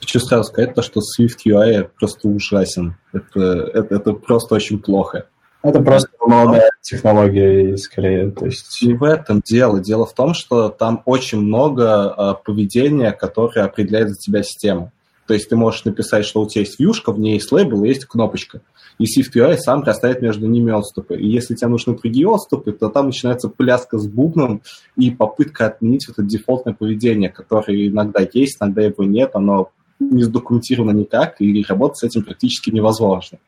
Хочу 0.00 0.18
сразу 0.20 0.44
сказать 0.44 0.74
то, 0.74 0.82
что 0.82 1.00
Swift 1.00 1.38
UI 1.46 1.88
просто 1.98 2.28
ужасен. 2.28 2.96
Это, 3.12 3.70
это, 3.74 3.94
это 3.96 4.12
просто 4.14 4.54
очень 4.54 4.78
плохо. 4.80 5.26
Это 5.62 5.80
просто 5.80 6.08
молодая 6.20 6.69
технология, 6.80 7.76
скорее. 7.76 8.30
То 8.30 8.46
есть... 8.46 8.82
Не 8.82 8.94
в 8.94 9.04
этом 9.04 9.42
дело. 9.44 9.80
Дело 9.80 10.06
в 10.06 10.14
том, 10.14 10.34
что 10.34 10.68
там 10.68 11.02
очень 11.04 11.40
много 11.40 12.14
э, 12.16 12.34
поведения, 12.44 13.12
которое 13.12 13.62
определяет 13.62 14.10
за 14.10 14.16
тебя 14.16 14.42
система. 14.42 14.92
То 15.26 15.34
есть 15.34 15.48
ты 15.48 15.54
можешь 15.54 15.84
написать, 15.84 16.24
что 16.24 16.40
у 16.40 16.48
тебя 16.48 16.62
есть 16.62 16.80
вьюшка, 16.80 17.12
в 17.12 17.20
ней 17.20 17.34
есть 17.34 17.52
лейбл, 17.52 17.84
есть 17.84 18.04
кнопочка. 18.04 18.62
И 18.98 19.04
SwiftUI 19.04 19.56
сам 19.58 19.84
расставит 19.84 20.22
между 20.22 20.48
ними 20.48 20.72
отступы. 20.72 21.16
И 21.16 21.28
если 21.28 21.54
тебе 21.54 21.68
нужны 21.68 21.96
другие 21.96 22.28
отступы, 22.28 22.72
то 22.72 22.88
там 22.88 23.06
начинается 23.06 23.48
пляска 23.48 23.96
с 23.96 24.08
бубном 24.08 24.62
и 24.96 25.10
попытка 25.10 25.66
отменить 25.66 26.08
это 26.08 26.22
дефолтное 26.22 26.74
поведение, 26.74 27.30
которое 27.30 27.86
иногда 27.86 28.26
есть, 28.32 28.56
иногда 28.60 28.82
его 28.82 29.04
нет, 29.04 29.30
оно 29.34 29.70
не 30.00 30.24
задокументировано 30.24 30.90
никак, 30.90 31.40
и 31.40 31.64
работать 31.68 31.98
с 31.98 32.02
этим 32.02 32.24
практически 32.24 32.70
невозможно. 32.70 33.38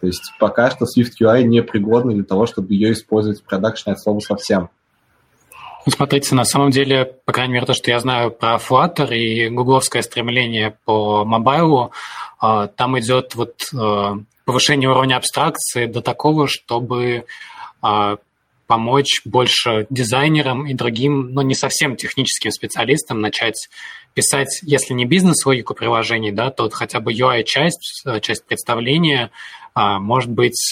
То 0.00 0.06
есть 0.06 0.32
пока 0.38 0.70
что 0.70 0.84
SwiftUI 0.84 1.42
не 1.42 1.62
пригодна 1.62 2.12
для 2.12 2.24
того, 2.24 2.46
чтобы 2.46 2.72
ее 2.74 2.92
использовать 2.92 3.40
в 3.40 3.44
продакшне 3.44 3.92
от 3.92 4.00
слова 4.00 4.20
совсем. 4.20 4.70
Ну, 5.86 5.92
смотрите, 5.92 6.34
на 6.34 6.44
самом 6.44 6.70
деле, 6.70 7.14
по 7.24 7.32
крайней 7.32 7.54
мере, 7.54 7.66
то, 7.66 7.72
что 7.72 7.90
я 7.90 7.98
знаю 7.98 8.30
про 8.30 8.56
Flutter 8.56 9.14
и 9.14 9.48
гугловское 9.48 10.02
стремление 10.02 10.76
по 10.84 11.24
мобайлу, 11.24 11.92
а, 12.38 12.66
там 12.66 12.98
идет 12.98 13.34
вот 13.34 13.54
а, 13.74 14.18
повышение 14.44 14.90
уровня 14.90 15.16
абстракции 15.16 15.86
до 15.86 16.02
такого, 16.02 16.46
чтобы 16.46 17.24
а, 17.80 18.18
помочь 18.68 19.22
больше 19.24 19.88
дизайнерам 19.90 20.68
и 20.68 20.74
другим, 20.74 21.32
но 21.32 21.42
не 21.42 21.54
совсем 21.56 21.96
техническим 21.96 22.52
специалистам 22.52 23.20
начать 23.20 23.68
писать, 24.14 24.60
если 24.62 24.94
не 24.94 25.04
бизнес-логику 25.04 25.74
приложений, 25.74 26.30
да, 26.32 26.50
то 26.50 26.70
хотя 26.70 27.00
бы 27.00 27.12
UI-часть, 27.12 28.04
часть 28.20 28.46
представления, 28.46 29.32
может 29.74 30.30
быть, 30.30 30.70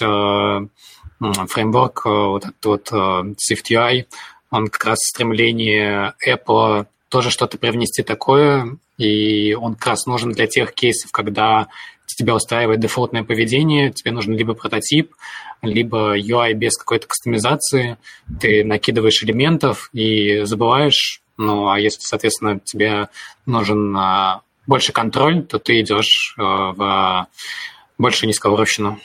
фреймворк 1.18 2.04
вот 2.04 2.44
этот 2.44 2.64
вот 2.64 2.92
SwiftUI 2.92 4.04
он 4.50 4.68
как 4.68 4.84
раз 4.84 4.98
стремление 5.00 6.14
Apple 6.26 6.86
тоже 7.08 7.30
что-то 7.30 7.58
привнести 7.58 8.02
такое, 8.02 8.78
и 8.96 9.54
он 9.54 9.74
как 9.74 9.86
раз 9.88 10.06
нужен 10.06 10.32
для 10.32 10.46
тех 10.46 10.72
кейсов, 10.72 11.10
когда 11.12 11.68
тебя 12.14 12.34
устраивает 12.34 12.80
дефолтное 12.80 13.24
поведение, 13.24 13.92
тебе 13.92 14.12
нужен 14.12 14.34
либо 14.36 14.54
прототип, 14.54 15.14
либо 15.62 16.18
UI 16.18 16.52
без 16.52 16.76
какой-то 16.76 17.06
кастомизации, 17.06 17.98
ты 18.40 18.64
накидываешь 18.64 19.22
элементов 19.22 19.90
и 19.92 20.44
забываешь, 20.44 21.22
ну, 21.36 21.68
а 21.68 21.78
если, 21.78 22.00
соответственно, 22.00 22.60
тебе 22.60 23.08
нужен 23.44 23.94
а, 23.96 24.42
больше 24.66 24.92
контроль, 24.92 25.44
то 25.44 25.58
ты 25.58 25.80
идешь 25.80 26.34
а, 26.38 26.72
в 26.72 27.28
больше 27.98 28.26
низковорощину. 28.26 28.98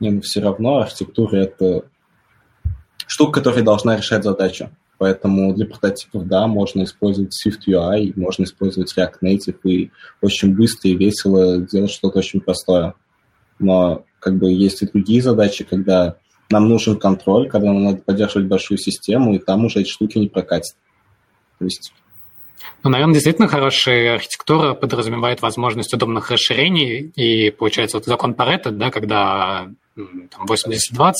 Не, 0.00 0.10
ну 0.10 0.20
все 0.20 0.40
равно 0.40 0.78
архитектура— 0.78 1.36
это 1.38 1.84
штука, 3.06 3.40
которая 3.40 3.62
должна 3.62 3.96
решать 3.96 4.22
задачу. 4.22 4.70
Поэтому 4.98 5.54
для 5.54 5.64
прототипов, 5.64 6.26
да, 6.26 6.48
можно 6.48 6.82
использовать 6.82 7.32
Swift 7.32 7.68
UI, 7.68 8.12
можно 8.16 8.42
использовать 8.42 8.92
React 8.96 9.14
Native 9.22 9.58
и 9.64 9.90
очень 10.20 10.54
быстро 10.54 10.90
и 10.90 10.96
весело 10.96 11.58
делать 11.58 11.92
что-то 11.92 12.18
очень 12.18 12.40
простое. 12.40 12.94
Но 13.60 14.04
как 14.18 14.36
бы 14.36 14.52
есть 14.52 14.82
и 14.82 14.86
другие 14.86 15.22
задачи, 15.22 15.64
когда 15.64 16.16
нам 16.50 16.68
нужен 16.68 16.96
контроль, 16.96 17.48
когда 17.48 17.72
нам 17.72 17.84
надо 17.84 17.98
поддерживать 17.98 18.48
большую 18.48 18.78
систему, 18.78 19.34
и 19.34 19.38
там 19.38 19.64
уже 19.64 19.80
эти 19.80 19.88
штуки 19.88 20.18
не 20.18 20.28
прокатят. 20.28 20.76
То 21.58 21.64
есть 21.64 21.92
ну, 22.84 22.90
наверное, 22.90 23.14
действительно 23.14 23.48
хорошая 23.48 24.14
архитектура 24.14 24.74
подразумевает 24.74 25.42
возможность 25.42 25.92
удобных 25.94 26.30
расширений, 26.30 27.12
и 27.16 27.50
получается 27.50 27.96
вот 27.96 28.06
закон 28.06 28.34
Паретта, 28.34 28.70
да, 28.70 28.90
когда 28.90 29.68
80-20, 29.98 31.12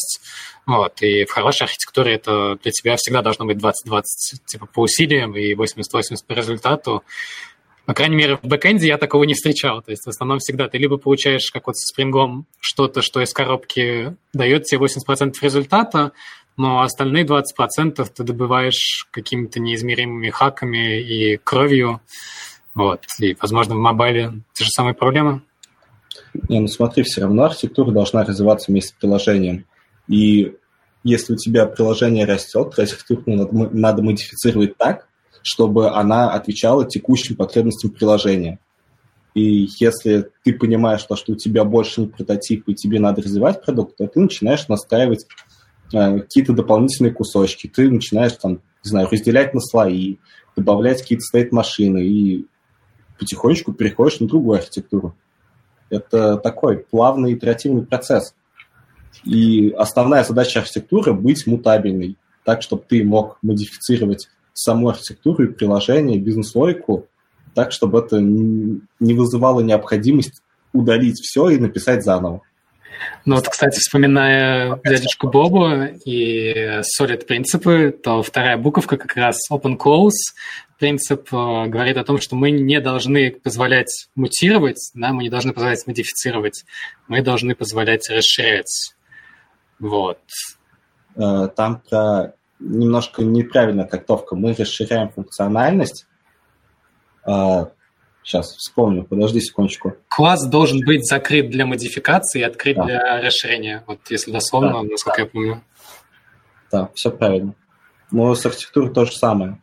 вот, 0.67 1.03
и 1.03 1.25
в 1.25 1.31
хорошей 1.31 1.65
архитектуре 1.65 2.15
это 2.15 2.59
для 2.63 2.73
тебя 2.73 2.97
всегда 2.97 3.23
должно 3.23 3.45
быть 3.45 3.59
20-20, 3.59 4.03
типа, 4.47 4.67
по 4.67 4.83
усилиям 4.83 5.37
и 5.37 5.55
80-80 5.55 6.25
по 6.27 6.33
результату. 6.33 7.03
По 7.89 7.95
крайней 7.95 8.17
мере, 8.17 8.37
в 8.37 8.47
бэкэнде 8.47 8.87
я 8.87 8.99
такого 8.99 9.25
не 9.25 9.33
встречал. 9.33 9.81
То 9.81 9.93
есть 9.93 10.05
в 10.05 10.11
основном 10.11 10.41
всегда 10.41 10.69
ты 10.69 10.77
либо 10.77 10.99
получаешь, 10.99 11.51
как 11.51 11.69
вот 11.69 11.79
с 11.79 11.89
спрингом, 11.91 12.45
что-то, 12.61 13.01
что 13.01 13.23
из 13.23 13.33
коробки 13.33 14.15
дает 14.35 14.65
тебе 14.65 14.85
80% 14.85 15.33
результата, 15.41 16.13
но 16.59 16.83
остальные 16.83 17.25
20% 17.25 18.07
ты 18.15 18.25
добываешь 18.25 19.07
какими-то 19.11 19.59
неизмеримыми 19.59 20.29
хаками 20.29 21.01
и 21.01 21.39
кровью. 21.39 22.03
Вот. 22.75 23.07
И, 23.21 23.35
возможно, 23.41 23.75
в 23.75 23.79
мобайле 23.79 24.35
те 24.53 24.65
же 24.65 24.71
самые 24.71 24.93
проблемы. 24.93 25.41
Не, 26.49 26.61
ну 26.61 26.69
смотри, 26.69 27.03
все 27.03 27.23
равно 27.23 27.45
архитектура 27.45 27.91
должна 27.91 28.25
развиваться 28.25 28.71
вместе 28.71 28.91
с 28.91 28.99
приложением. 28.99 29.67
И 30.09 30.55
если 31.05 31.35
у 31.35 31.37
тебя 31.37 31.67
приложение 31.67 32.25
растет, 32.25 32.75
то 32.75 32.83
архитектуру 32.83 33.23
надо, 33.27 33.77
надо 33.77 34.03
модифицировать 34.03 34.77
так, 34.77 35.09
чтобы 35.43 35.91
она 35.91 36.33
отвечала 36.33 36.87
текущим 36.87 37.37
потребностям 37.37 37.91
приложения. 37.91 38.59
И 39.35 39.69
если 39.79 40.31
ты 40.43 40.53
понимаешь, 40.53 41.01
что, 41.01 41.15
что 41.17 41.33
у 41.33 41.37
тебя 41.37 41.65
больше 41.65 42.01
не 42.03 42.07
прототип, 42.09 42.69
и 42.69 42.75
тебе 42.75 42.99
надо 42.99 43.23
развивать 43.23 43.65
продукт, 43.65 43.97
то 43.97 44.07
ты 44.07 44.21
начинаешь 44.21 44.67
настраивать 44.69 45.27
э, 45.93 46.21
какие-то 46.21 46.53
дополнительные 46.53 47.13
кусочки. 47.13 47.69
Ты 47.69 47.91
начинаешь 47.91 48.33
там, 48.33 48.55
не 48.85 48.91
знаю, 48.91 49.09
разделять 49.11 49.55
на 49.55 49.61
слои, 49.61 50.17
добавлять 50.57 51.03
какие-то 51.03 51.23
стейт-машины, 51.23 52.05
и 52.05 52.47
потихонечку 53.19 53.73
переходишь 53.73 54.21
на 54.21 54.27
другую 54.27 54.59
архитектуру. 54.59 55.15
Это 55.91 56.37
такой 56.37 56.79
плавный 56.79 57.35
итеративный 57.35 57.85
процесс. 57.85 58.35
И 59.25 59.71
основная 59.77 60.25
задача 60.25 60.61
архитектуры– 60.61 61.13
быть 61.15 61.47
мутабельной, 61.47 62.17
так, 62.45 62.63
чтобы 62.63 62.85
ты 62.87 63.05
мог 63.05 63.39
модифицировать 63.43 64.29
саму 64.53 64.89
архитектуру 64.89 65.45
и 65.45 65.53
приложение, 65.53 66.19
бизнес-логику, 66.19 67.07
так, 67.55 67.73
чтобы 67.73 68.01
это 68.01 68.21
не 68.21 69.15
вызывало 69.15 69.61
необходимость 69.61 70.43
удалить 70.73 71.21
все 71.21 71.49
и 71.49 71.59
написать 71.59 72.05
заново. 72.05 72.43
Ну 73.25 73.37
вот, 73.37 73.49
кстати, 73.49 73.79
вспоминая 73.79 74.81
дядюшку 74.85 75.29
Бобу 75.29 75.69
и 76.05 76.81
Solid 77.01 77.27
принципы, 77.27 77.97
то 78.03 78.23
вторая 78.23 78.57
буковка 78.57 78.97
как 78.97 79.17
раз 79.17 79.37
open 79.51 79.77
close, 79.77 80.35
принцип 80.79 81.33
э, 81.33 81.67
говорит 81.67 81.97
о 81.97 82.05
том, 82.05 82.19
что 82.21 82.37
мы 82.37 82.51
не 82.51 82.81
должны 82.81 83.33
позволять 83.33 84.09
мутировать, 84.15 84.91
да, 84.95 85.13
мы 85.13 85.25
не 85.25 85.31
должны 85.31 85.53
позволять 85.53 85.87
модифицировать, 85.87 86.65
мы 87.09 87.23
должны 87.23 87.55
позволять 87.55 88.09
расширять. 88.11 88.95
Вот. 89.79 90.19
Э, 91.17 91.49
там 91.55 91.83
про 91.89 92.35
немножко 92.61 93.23
неправильная 93.23 93.87
трактовка. 93.87 94.35
Мы 94.35 94.55
расширяем 94.55 95.11
функциональность. 95.11 96.07
Сейчас 97.25 98.57
вспомню, 98.57 99.05
подожди 99.05 99.41
секундочку. 99.41 99.95
Класс 100.09 100.47
должен 100.47 100.85
быть 100.85 101.07
закрыт 101.07 101.51
для 101.51 101.65
модификации 101.67 102.41
и 102.41 102.43
открыт 102.43 102.77
да. 102.77 102.85
для 102.85 103.21
расширения. 103.23 103.85
Вот 103.87 104.01
если 104.11 104.33
дословно, 104.33 104.73
да, 104.73 104.83
насколько 104.83 105.19
да. 105.19 105.23
я 105.23 105.29
помню. 105.29 105.63
Да, 106.71 106.91
все 106.95 107.11
правильно. 107.11 107.55
Но 108.11 108.35
с 108.35 108.45
архитектурой 108.45 108.93
то 108.93 109.05
же 109.05 109.13
самое. 109.13 109.59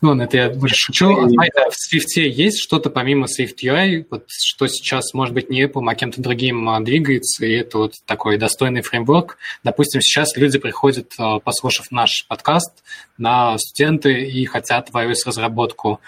Ну, 0.00 0.18
это 0.18 0.36
я 0.36 0.50
больше 0.50 0.76
шучу. 0.76 1.10
А 1.10 1.70
в 1.70 1.74
Swift 1.74 2.20
есть 2.20 2.58
что-то 2.58 2.88
помимо 2.88 3.26
Swift 3.26 3.56
UI, 3.62 4.06
вот, 4.10 4.24
что 4.28 4.66
сейчас, 4.66 5.12
может 5.12 5.34
быть, 5.34 5.50
не 5.50 5.64
Apple, 5.64 5.84
а 5.86 5.94
кем-то 5.94 6.22
другим 6.22 6.68
а, 6.70 6.80
двигается, 6.80 7.44
и 7.44 7.52
это 7.52 7.78
вот 7.78 7.94
такой 8.06 8.38
достойный 8.38 8.80
фреймворк. 8.80 9.36
Допустим, 9.62 10.00
сейчас 10.00 10.36
люди 10.36 10.58
приходят, 10.58 11.12
а, 11.18 11.38
послушав 11.38 11.90
наш 11.90 12.24
подкаст, 12.28 12.82
на 13.18 13.58
студенты 13.58 14.24
и 14.24 14.46
хотят 14.46 14.88
в 14.90 14.96
iOS-разработку. 14.96 16.00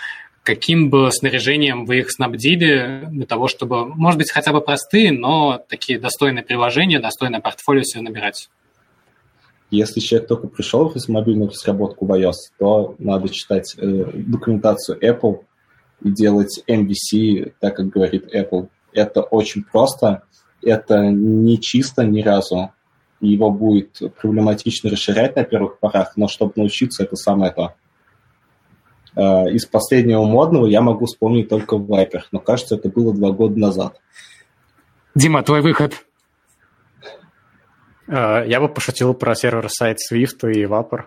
Каким 0.42 0.88
бы 0.88 1.12
снаряжением 1.12 1.84
вы 1.84 1.98
их 1.98 2.10
снабдили 2.10 3.04
для 3.10 3.26
того, 3.26 3.46
чтобы, 3.46 3.86
может 3.94 4.18
быть, 4.18 4.32
хотя 4.32 4.52
бы 4.52 4.62
простые, 4.62 5.12
но 5.12 5.62
такие 5.68 5.98
достойные 5.98 6.42
приложения, 6.42 6.98
достойное 6.98 7.40
портфолио 7.40 7.82
себе 7.82 8.02
набирать? 8.02 8.48
Если 9.72 10.00
человек 10.00 10.28
только 10.28 10.48
пришел 10.48 10.90
в 10.90 11.08
мобильную 11.08 11.48
разработку 11.48 12.04
в 12.04 12.12
iOS, 12.12 12.34
то 12.58 12.94
надо 12.98 13.30
читать 13.30 13.74
э, 13.78 14.04
документацию 14.14 14.98
Apple 15.02 15.44
и 16.02 16.10
делать 16.10 16.62
MVC, 16.68 17.54
так 17.58 17.76
как 17.76 17.88
говорит 17.88 18.34
Apple. 18.34 18.68
Это 18.92 19.22
очень 19.22 19.64
просто, 19.64 20.24
это 20.60 21.08
не 21.08 21.58
чисто 21.58 22.04
ни 22.04 22.20
разу. 22.20 22.70
Его 23.22 23.50
будет 23.50 23.98
проблематично 24.20 24.90
расширять 24.90 25.36
на 25.36 25.44
первых 25.44 25.78
порах, 25.78 26.18
но 26.18 26.28
чтобы 26.28 26.52
научиться, 26.56 27.04
это 27.04 27.16
самое 27.16 27.50
то. 27.50 27.74
Э, 29.16 29.50
из 29.50 29.64
последнего 29.64 30.26
модного 30.26 30.66
я 30.66 30.82
могу 30.82 31.06
вспомнить 31.06 31.48
только 31.48 31.76
Viper, 31.76 32.24
но 32.30 32.40
кажется, 32.40 32.74
это 32.74 32.90
было 32.90 33.14
два 33.14 33.30
года 33.30 33.58
назад. 33.58 33.98
Дима, 35.14 35.42
твой 35.42 35.62
выход. 35.62 36.04
А, 38.08 38.44
я 38.44 38.60
бы 38.60 38.68
пошутил 38.68 39.14
про 39.14 39.34
сервер-сайт 39.34 39.98
Swift 40.10 40.50
и 40.50 40.64
Vapor. 40.64 41.04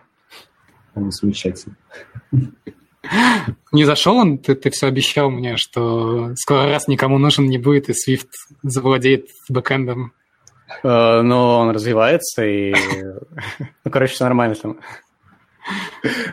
Замечательно. 0.96 1.76
Не 3.72 3.86
зашел 3.86 4.18
он? 4.18 4.38
Ты, 4.38 4.56
ты 4.56 4.70
все 4.72 4.88
обещал 4.88 5.30
мне, 5.30 5.58
что 5.58 6.34
скоро 6.36 6.70
раз 6.70 6.88
никому 6.88 7.18
нужен 7.18 7.46
не 7.46 7.58
будет, 7.58 7.90
и 7.90 7.94
Swift 7.94 8.30
завладеет 8.64 9.28
бэкэндом. 9.50 10.14
Uh, 10.84 11.22
но 11.22 11.60
он 11.60 11.70
развивается, 11.70 12.44
и... 12.44 12.74
ну, 13.84 13.92
короче, 13.92 14.14
все 14.14 14.24
нормально 14.24 14.56
там. 14.56 14.80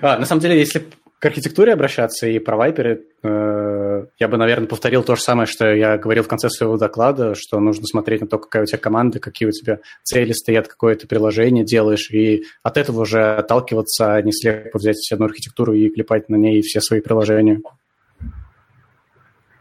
А, 0.00 0.18
на 0.18 0.24
самом 0.24 0.40
деле, 0.40 0.58
если 0.58 0.86
к 1.18 1.26
архитектуре 1.26 1.74
обращаться 1.74 2.26
и 2.26 2.38
про 2.38 2.56
вайперы, 2.56 3.04
э, 3.22 3.91
я 4.18 4.28
бы, 4.28 4.36
наверное, 4.36 4.66
повторил 4.66 5.02
то 5.02 5.16
же 5.16 5.22
самое, 5.22 5.46
что 5.46 5.72
я 5.74 5.98
говорил 5.98 6.24
в 6.24 6.28
конце 6.28 6.48
своего 6.48 6.76
доклада, 6.76 7.34
что 7.34 7.60
нужно 7.60 7.86
смотреть 7.86 8.22
на 8.22 8.26
то, 8.26 8.38
какая 8.38 8.62
у 8.62 8.66
тебя 8.66 8.78
команда, 8.78 9.18
какие 9.18 9.48
у 9.48 9.52
тебя 9.52 9.80
цели 10.02 10.32
стоят, 10.32 10.68
какое 10.68 10.94
ты 10.94 11.06
приложение 11.06 11.64
делаешь, 11.64 12.10
и 12.10 12.44
от 12.62 12.76
этого 12.76 13.02
уже 13.02 13.22
отталкиваться, 13.36 14.14
а 14.14 14.22
не 14.22 14.32
слепо 14.32 14.78
взять 14.78 15.10
одну 15.12 15.26
архитектуру 15.26 15.72
и 15.72 15.88
клепать 15.90 16.28
на 16.28 16.36
ней 16.36 16.62
все 16.62 16.80
свои 16.80 17.00
приложения. 17.00 17.60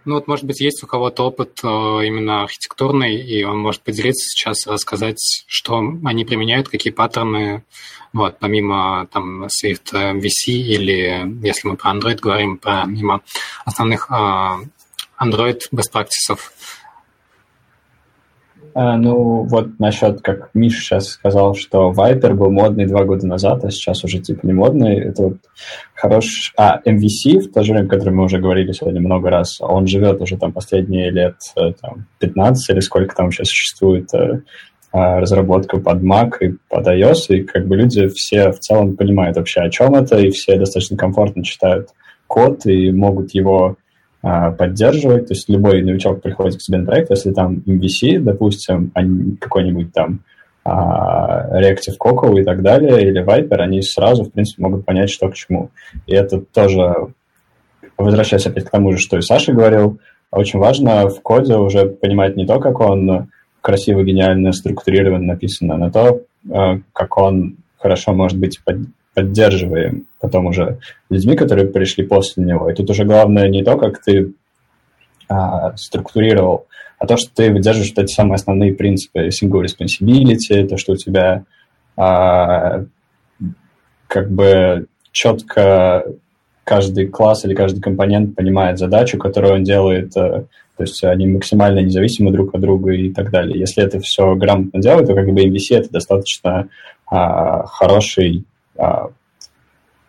Ну 0.04 0.16
вот, 0.16 0.28
может 0.28 0.46
быть, 0.46 0.62
есть 0.62 0.84
у 0.84 0.88
кого-то 0.88 1.24
опыт 1.24 1.60
э, 1.64 1.68
именно 1.68 2.44
архитектурный, 2.44 3.16
и 3.16 3.44
он 3.44 3.60
может 3.60 3.82
поделиться 3.82 4.26
сейчас, 4.30 4.66
рассказать, 4.66 5.44
что 5.48 5.78
они 6.04 6.26
применяют, 6.26 6.70
какие 6.70 6.92
паттерны, 6.92 7.64
вот, 8.12 8.40
помимо 8.40 9.08
там 9.12 9.46
Swift 9.46 9.94
MVC 9.94 10.52
или, 10.52 11.46
если 11.46 11.68
мы 11.68 11.78
про 11.78 11.92
Android 11.92 12.20
говорим, 12.20 12.58
помимо 12.58 13.22
основных 13.64 14.10
э, 14.10 14.14
Android 15.22 15.62
best 15.72 15.92
practices. 15.94 16.40
А, 18.74 18.98
ну, 18.98 19.44
вот 19.44 19.80
насчет, 19.80 20.22
как 20.22 20.50
Миша 20.54 20.82
сейчас 20.82 21.08
сказал, 21.10 21.56
что 21.56 21.92
Viper 21.92 22.34
был 22.34 22.52
модный 22.52 22.86
два 22.86 23.04
года 23.04 23.28
назад, 23.28 23.66
а 23.66 23.72
сейчас 23.72 24.04
уже 24.04 24.20
типа 24.20 24.46
не 24.46 24.54
модный. 24.54 24.98
Это 25.00 25.24
вот 25.24 25.38
хорош... 25.94 26.54
А, 26.58 26.80
MVC, 26.86 27.40
в 27.40 27.52
то 27.52 27.64
же 27.64 27.74
время, 27.74 27.88
о 27.88 27.90
котором 27.90 28.18
мы 28.18 28.24
уже 28.24 28.40
говорили 28.40 28.72
сегодня 28.72 29.02
много 29.02 29.30
раз, 29.30 29.60
он 29.60 29.88
живет 29.88 30.22
уже 30.22 30.38
там 30.38 30.54
последние 30.54 31.12
лет 31.12 31.36
э, 31.58 31.74
там, 31.82 32.06
15 32.20 32.70
или 32.70 32.80
сколько 32.80 33.16
там 33.16 33.32
сейчас 33.32 33.50
существует 33.50 34.14
э, 34.14 34.42
а, 34.94 35.20
разработка 35.20 35.78
под 35.78 36.02
Mac 36.02 36.38
и 36.40 36.56
под 36.70 36.88
iOS, 36.88 37.28
и 37.30 37.44
как 37.44 37.68
бы 37.68 37.76
люди 37.76 38.08
все 38.08 38.52
в 38.52 38.60
целом 38.60 38.96
понимают 38.96 39.38
вообще, 39.38 39.62
о 39.62 39.70
чем 39.70 39.96
это, 39.96 40.18
и 40.18 40.30
все 40.30 40.58
достаточно 40.58 40.98
комфортно 40.98 41.44
читают 41.44 41.90
код 42.28 42.66
и 42.66 42.92
могут 42.92 43.34
его 43.34 43.76
поддерживать. 44.22 45.28
То 45.28 45.34
есть 45.34 45.50
любой 45.50 45.82
новичок 45.82 46.22
приходит 46.22 46.58
к 46.58 46.62
себе 46.62 46.78
на 46.80 46.86
проект, 46.86 47.10
если 47.10 47.32
там 47.32 47.64
MVC, 47.66 48.20
допустим, 48.20 48.92
а 48.94 49.02
какой-нибудь 49.40 49.94
там 49.94 50.20
а, 50.64 51.60
Reactive 51.60 51.98
Cocoa 52.00 52.40
и 52.40 52.44
так 52.44 52.62
далее, 52.62 53.02
или 53.02 53.24
Viper, 53.24 53.56
они 53.56 53.82
сразу, 53.82 54.24
в 54.24 54.32
принципе, 54.32 54.62
могут 54.62 54.86
понять, 54.86 55.10
что 55.10 55.28
к 55.30 55.34
чему. 55.34 55.72
И 56.06 56.14
это 56.14 56.40
тоже, 56.40 57.08
возвращаясь 57.98 58.46
опять 58.46 58.66
к 58.66 58.70
тому 58.70 58.92
же, 58.92 59.00
что 59.00 59.18
и 59.18 59.22
Саша 59.22 59.54
говорил, 59.54 60.00
очень 60.30 60.60
важно 60.60 61.10
в 61.10 61.20
коде 61.22 61.56
уже 61.56 61.88
понимать 61.88 62.38
не 62.38 62.46
то, 62.46 62.60
как 62.60 62.80
он 62.80 63.30
красиво, 63.62 64.04
гениально, 64.04 64.54
структурирован 64.54 65.26
написано, 65.26 65.78
но 65.78 65.92
то, 65.92 66.22
как 66.94 67.18
он 67.18 67.58
хорошо 67.78 68.14
может 68.14 68.38
быть 68.38 68.60
поддерживаем 69.14 70.06
потом 70.20 70.46
уже 70.48 70.80
людьми, 71.10 71.36
которые 71.36 71.68
пришли 71.68 72.06
после 72.06 72.44
него. 72.44 72.70
И 72.70 72.74
тут 72.74 72.90
уже 72.90 73.04
главное 73.04 73.50
не 73.50 73.64
то, 73.64 73.78
как 73.78 74.02
ты 74.02 74.34
а, 75.28 75.76
структурировал, 75.76 76.68
а 77.00 77.08
то, 77.08 77.18
что 77.18 77.30
ты 77.34 77.52
выдерживаешь 77.52 77.94
вот 77.96 78.04
эти 78.04 78.14
самые 78.14 78.36
основные 78.36 78.74
принципы 78.74 79.30
single 79.30 79.64
responsibility, 79.64 80.68
то, 80.68 80.78
что 80.78 80.94
у 80.94 80.96
тебя 80.96 81.44
а, 81.98 82.86
как 84.08 84.32
бы 84.32 84.88
четко 85.12 86.06
каждый 86.64 87.08
класс 87.08 87.44
или 87.44 87.54
каждый 87.54 87.82
компонент 87.82 88.36
понимает 88.36 88.78
задачу, 88.78 89.18
которую 89.18 89.56
он 89.56 89.64
делает, 89.64 90.16
э, 90.16 90.46
то 90.78 90.84
есть 90.84 91.04
они 91.04 91.28
максимально 91.28 91.80
независимы 91.80 92.32
друг 92.32 92.54
от 92.54 92.62
друга 92.62 92.92
и 92.94 93.12
так 93.12 93.32
далее. 93.32 93.60
Если 93.60 93.84
это 93.84 94.00
все 94.00 94.36
грамотно 94.36 94.80
делать, 94.80 95.08
то 95.08 95.16
как 95.16 95.28
бы 95.28 95.44
MVC 95.44 95.76
это 95.76 95.90
достаточно 95.90 96.70
а, 97.08 97.66
хороший 97.66 98.46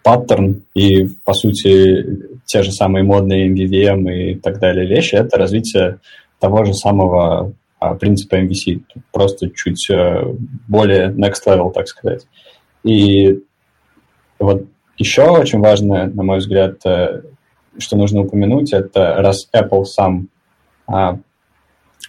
паттерн 0.02 0.64
и, 0.74 1.06
по 1.24 1.32
сути, 1.32 2.28
те 2.44 2.62
же 2.62 2.72
самые 2.72 3.04
модные 3.04 3.48
MVVM 3.48 4.12
и 4.12 4.34
так 4.34 4.58
далее 4.58 4.86
вещи, 4.86 5.14
это 5.14 5.38
развитие 5.38 5.98
того 6.40 6.64
же 6.64 6.74
самого 6.74 7.52
а, 7.78 7.94
принципа 7.94 8.36
MVC, 8.36 8.82
просто 9.12 9.50
чуть 9.50 9.88
а, 9.90 10.24
более 10.68 11.10
next 11.10 11.46
level, 11.46 11.72
так 11.72 11.88
сказать. 11.88 12.26
И 12.84 13.40
вот 14.38 14.66
еще 14.98 15.30
очень 15.30 15.60
важно, 15.60 16.06
на 16.06 16.22
мой 16.22 16.38
взгляд, 16.38 16.84
э, 16.84 17.22
что 17.78 17.96
нужно 17.96 18.22
упомянуть, 18.22 18.72
это 18.72 19.16
раз 19.16 19.48
Apple 19.54 19.84
сам 19.84 20.28
а, 20.86 21.18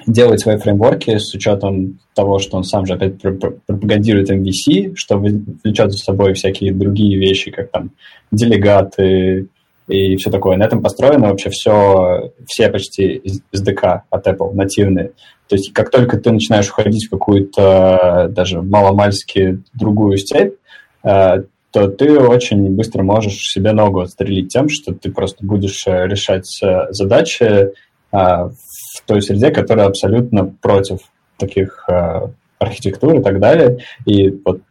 делает 0.07 0.39
свои 0.39 0.57
фреймворки 0.57 1.17
с 1.17 1.33
учетом 1.33 1.99
того, 2.13 2.39
что 2.39 2.57
он 2.57 2.63
сам 2.63 2.85
же 2.85 2.93
опять 2.93 3.19
пропагандирует 3.21 4.31
MVC, 4.31 4.93
что 4.95 5.17
влечет 5.17 5.91
за 5.91 5.97
собой 5.97 6.33
всякие 6.33 6.73
другие 6.73 7.17
вещи, 7.17 7.51
как 7.51 7.69
там 7.71 7.91
делегаты 8.31 9.47
и 9.87 10.15
все 10.15 10.31
такое. 10.31 10.57
На 10.57 10.63
этом 10.63 10.81
построено 10.81 11.29
вообще 11.29 11.49
все, 11.49 12.31
все 12.47 12.69
почти 12.69 13.21
SDK 13.53 14.01
от 14.09 14.27
Apple 14.27 14.53
нативные. 14.53 15.11
То 15.47 15.55
есть 15.55 15.73
как 15.73 15.91
только 15.91 16.17
ты 16.17 16.31
начинаешь 16.31 16.69
уходить 16.69 17.05
в 17.05 17.09
какую-то 17.09 18.27
даже 18.29 18.61
маломальски 18.61 19.61
другую 19.73 20.17
степь, 20.17 20.55
э, 21.03 21.43
то 21.71 21.87
ты 21.87 22.19
очень 22.19 22.69
быстро 22.69 23.03
можешь 23.03 23.51
себе 23.51 23.73
ногу 23.73 24.01
отстрелить 24.01 24.53
тем, 24.53 24.69
что 24.69 24.93
ты 24.93 25.11
просто 25.11 25.45
будешь 25.45 25.85
э, 25.85 26.07
решать 26.07 26.47
э, 26.63 26.91
задачи 26.91 27.71
в 28.11 28.53
той 29.01 29.21
среде, 29.21 29.51
которая 29.51 29.87
абсолютно 29.87 30.45
против 30.61 30.99
таких 31.37 31.85
э, 31.89 32.27
архитектур 32.59 33.19
и 33.19 33.23
так 33.23 33.39
далее. 33.39 33.79
И 34.05 34.29
вот 34.45 34.61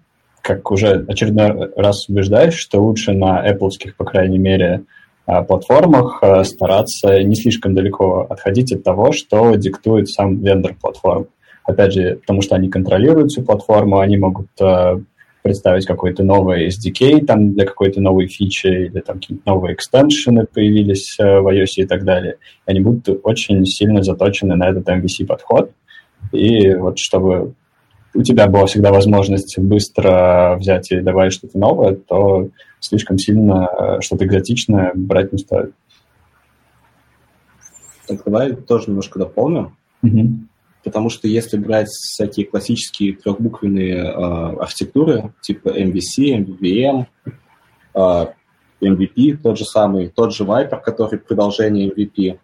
как 0.42 0.70
уже 0.70 1.04
очередной 1.08 1.70
раз 1.76 2.08
убеждаюсь, 2.08 2.54
что 2.54 2.82
лучше 2.82 3.12
на 3.12 3.48
Apple, 3.48 3.70
по 3.96 4.04
крайней 4.04 4.38
мере, 4.38 4.84
э, 5.26 5.42
платформах 5.44 6.18
э, 6.22 6.44
стараться 6.44 7.22
не 7.22 7.36
слишком 7.36 7.74
далеко 7.74 8.26
отходить 8.28 8.72
от 8.72 8.82
того, 8.82 9.12
что 9.12 9.54
диктует 9.54 10.08
сам 10.08 10.40
вендор 10.40 10.74
платформ. 10.80 11.26
Опять 11.64 11.92
же, 11.92 12.16
потому 12.16 12.42
что 12.42 12.56
они 12.56 12.68
контролируют 12.68 13.30
всю 13.30 13.42
платформу, 13.42 14.00
они 14.00 14.16
могут 14.16 14.48
э, 14.60 15.00
представить 15.42 15.86
какой-то 15.86 16.22
новый 16.22 16.68
SDK 16.68 17.24
там 17.24 17.52
для 17.52 17.66
какой-то 17.66 18.00
новой 18.00 18.28
фичи 18.28 18.66
или 18.66 19.00
там 19.00 19.16
какие-то 19.16 19.42
новые 19.44 19.74
экстеншены 19.74 20.46
появились 20.46 21.16
э, 21.18 21.40
в 21.40 21.48
iOS 21.48 21.82
и 21.82 21.84
так 21.84 22.04
далее. 22.04 22.36
Они 22.64 22.80
будут 22.80 23.20
очень 23.24 23.64
сильно 23.66 24.02
заточены 24.02 24.54
на 24.54 24.68
этот 24.68 24.88
MVC-подход. 24.88 25.72
И 26.30 26.74
вот 26.74 26.98
чтобы 26.98 27.54
у 28.14 28.22
тебя 28.22 28.46
была 28.46 28.66
всегда 28.66 28.92
возможность 28.92 29.58
быстро 29.58 30.56
взять 30.58 30.92
и 30.92 31.00
добавить 31.00 31.32
что-то 31.32 31.58
новое, 31.58 31.94
то 31.94 32.48
слишком 32.80 33.18
сильно 33.18 33.68
э, 33.68 34.00
что-то 34.00 34.24
экзотичное 34.24 34.92
брать 34.94 35.32
не 35.32 35.38
стоит. 35.38 35.74
Так 38.06 38.22
давай 38.24 38.54
тоже 38.54 38.88
немножко 38.88 39.18
дополним. 39.18 39.76
Угу. 40.02 40.28
Потому 40.84 41.10
что 41.10 41.28
если 41.28 41.56
брать 41.56 41.88
всякие 41.88 42.46
классические 42.46 43.14
трехбуквенные 43.14 43.96
э, 43.96 44.10
архитектуры, 44.60 45.32
типа 45.40 45.68
MVC, 45.68 46.44
MVVM, 46.44 47.06
э, 47.94 48.26
MVP, 48.80 49.36
тот 49.36 49.58
же 49.58 49.64
самый, 49.64 50.08
тот 50.08 50.34
же 50.34 50.44
Viper, 50.44 50.80
который 50.80 51.18
продолжение 51.20 51.88
MVP, 51.88 52.38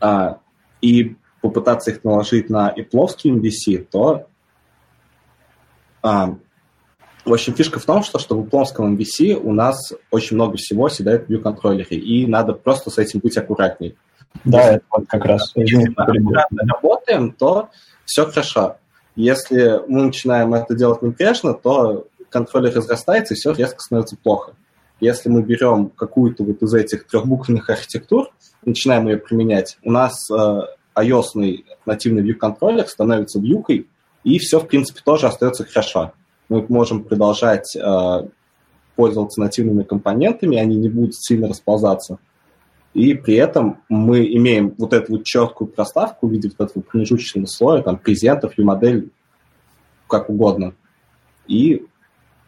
э, 0.00 0.34
и 0.80 1.16
попытаться 1.40 1.92
их 1.92 2.02
наложить 2.02 2.50
на 2.50 2.68
ипловский 2.70 3.30
MVC, 3.30 3.86
то 3.90 4.26
э, 6.02 6.08
в 7.28 7.32
общем, 7.32 7.54
фишка 7.54 7.78
в 7.78 7.84
том, 7.84 8.02
что, 8.02 8.18
что 8.18 8.40
в 8.40 8.46
ипловском 8.46 8.96
MVC 8.96 9.34
у 9.34 9.52
нас 9.52 9.92
очень 10.10 10.36
много 10.36 10.56
всего 10.56 10.88
седает 10.88 11.26
в 11.26 11.30
view-контроллере, 11.30 11.96
и 11.96 12.26
надо 12.26 12.54
просто 12.54 12.90
с 12.90 12.98
этим 12.98 13.20
быть 13.20 13.36
аккуратней. 13.36 13.96
Да, 14.44 14.74
это 14.74 14.84
вот 14.90 15.06
как 15.08 15.24
раз. 15.24 15.52
Если 15.54 15.92
мы 15.96 16.04
аккуратно 16.04 16.62
работаем, 16.66 17.32
то 17.32 17.70
все 18.04 18.26
хорошо. 18.26 18.76
Если 19.16 19.80
мы 19.88 20.04
начинаем 20.04 20.54
это 20.54 20.74
делать 20.74 21.02
небрежно, 21.02 21.54
то 21.54 22.06
контроллер 22.30 22.74
разрастается, 22.74 23.34
и 23.34 23.36
все 23.36 23.52
резко 23.52 23.80
становится 23.80 24.16
плохо. 24.16 24.52
Если 25.00 25.28
мы 25.28 25.42
берем 25.42 25.90
какую-то 25.90 26.44
вот 26.44 26.62
из 26.62 26.74
этих 26.74 27.06
трехбуквенных 27.06 27.68
архитектур, 27.70 28.30
начинаем 28.64 29.08
ее 29.08 29.16
применять, 29.16 29.78
у 29.82 29.92
нас 29.92 30.28
э, 30.30 30.60
iOS 30.96 31.64
нативный 31.86 32.22
view 32.22 32.34
контроллер 32.34 32.86
становится 32.86 33.40
вьюкой, 33.40 33.88
и 34.24 34.38
все, 34.38 34.60
в 34.60 34.66
принципе, 34.66 35.00
тоже 35.04 35.26
остается 35.26 35.64
хорошо. 35.64 36.12
Мы 36.48 36.64
можем 36.68 37.04
продолжать 37.04 37.76
э, 37.76 38.28
пользоваться 38.96 39.40
нативными 39.40 39.84
компонентами, 39.84 40.58
они 40.58 40.76
не 40.76 40.88
будут 40.88 41.14
сильно 41.14 41.48
расползаться 41.48 42.18
и 42.94 43.14
при 43.14 43.34
этом 43.34 43.78
мы 43.88 44.24
имеем 44.24 44.74
вот 44.76 44.92
эту 44.92 45.12
вот 45.12 45.24
четкую 45.24 45.68
проставку 45.68 46.26
в 46.26 46.32
виде 46.32 46.50
вот 46.56 46.68
этого 46.68 46.82
промежуточного 46.82 47.46
слоя, 47.46 47.82
там, 47.82 47.96
презентов, 47.98 48.54
модель 48.58 49.10
как 50.08 50.30
угодно, 50.30 50.74
и 51.46 51.84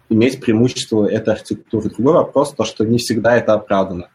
иметь 0.09 0.41
преимущество 0.41 1.07
этой 1.07 1.35
архитектуры. 1.35 1.91
Другой 1.91 2.15
вопрос, 2.15 2.53
то, 2.53 2.65
что 2.65 2.85
не 2.85 2.99
всегда 2.99 3.37
это 3.37 3.55
оправдано. 3.55 4.09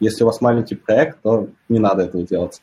Если 0.00 0.22
у 0.22 0.26
вас 0.26 0.40
маленький 0.40 0.74
проект, 0.74 1.20
то 1.22 1.48
не 1.68 1.78
надо 1.78 2.02
этого 2.02 2.24
делать. 2.24 2.62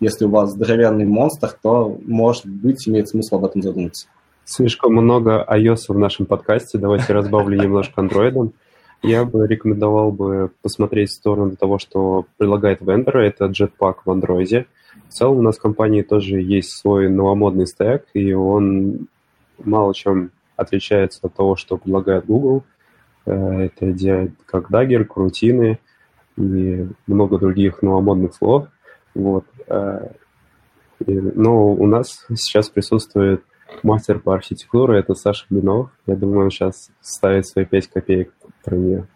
Если 0.00 0.26
у 0.26 0.30
вас 0.30 0.50
здоровенный 0.50 1.06
монстр, 1.06 1.56
то, 1.60 1.98
может 2.04 2.46
быть, 2.46 2.86
имеет 2.88 3.08
смысл 3.08 3.36
об 3.36 3.46
этом 3.46 3.62
задуматься. 3.62 4.08
Слишком 4.44 4.92
много 4.92 5.44
iOS 5.48 5.84
в 5.88 5.98
нашем 5.98 6.26
подкасте. 6.26 6.78
Давайте 6.78 7.12
разбавлю 7.12 7.60
немножко 7.60 8.00
андроидом. 8.00 8.52
Я 9.02 9.24
бы 9.24 9.46
рекомендовал 9.46 10.10
бы 10.10 10.50
посмотреть 10.60 11.10
в 11.10 11.14
сторону 11.14 11.56
того, 11.56 11.78
что 11.78 12.26
предлагает 12.36 12.80
вендор, 12.80 13.18
это 13.18 13.46
Jetpack 13.46 13.96
в 14.04 14.10
андроиде. 14.10 14.66
В 15.08 15.12
целом 15.12 15.38
у 15.38 15.42
нас 15.42 15.56
в 15.56 15.62
компании 15.62 16.02
тоже 16.02 16.40
есть 16.40 16.70
свой 16.70 17.08
новомодный 17.08 17.66
стек, 17.66 18.06
и 18.12 18.32
он 18.32 19.08
мало 19.58 19.94
чем 19.94 20.30
отличается 20.56 21.20
от 21.22 21.34
того, 21.34 21.56
что 21.56 21.76
предлагает 21.76 22.26
Google. 22.26 22.64
Э, 23.24 23.66
это 23.66 23.92
делает 23.92 24.32
как 24.46 24.70
Dagger, 24.70 25.04
крутины 25.04 25.78
и 26.36 26.88
много 27.06 27.38
других 27.38 27.82
новомодных 27.82 28.34
слов. 28.34 28.66
Вот. 29.14 29.44
Э, 29.68 30.08
но 31.06 31.72
у 31.72 31.86
нас 31.86 32.26
сейчас 32.34 32.68
присутствует 32.68 33.44
мастер 33.82 34.18
по 34.18 34.34
архитектуре, 34.34 35.00
это 35.00 35.14
Саша 35.14 35.46
Блинов. 35.50 35.90
Я 36.06 36.16
думаю, 36.16 36.44
он 36.44 36.50
сейчас 36.50 36.90
ставит 37.00 37.46
свои 37.46 37.64
5 37.64 37.88
копеек 37.88 38.32
про 38.64 38.76
нее. 38.76 39.06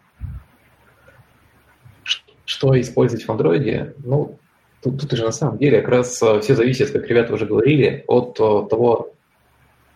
Что 2.45 2.79
использовать 2.79 3.25
в 3.25 3.31
андроиде? 3.31 3.95
Ну, 4.03 4.37
тут, 4.81 5.01
тут 5.01 5.11
же 5.11 5.23
на 5.23 5.31
самом 5.31 5.57
деле 5.57 5.81
как 5.81 5.89
раз 5.89 6.21
э, 6.21 6.39
все 6.41 6.55
зависит, 6.55 6.91
как 6.91 7.07
ребята 7.07 7.33
уже 7.33 7.45
говорили, 7.45 8.03
от 8.07 8.39
э, 8.39 8.67
того, 8.69 9.13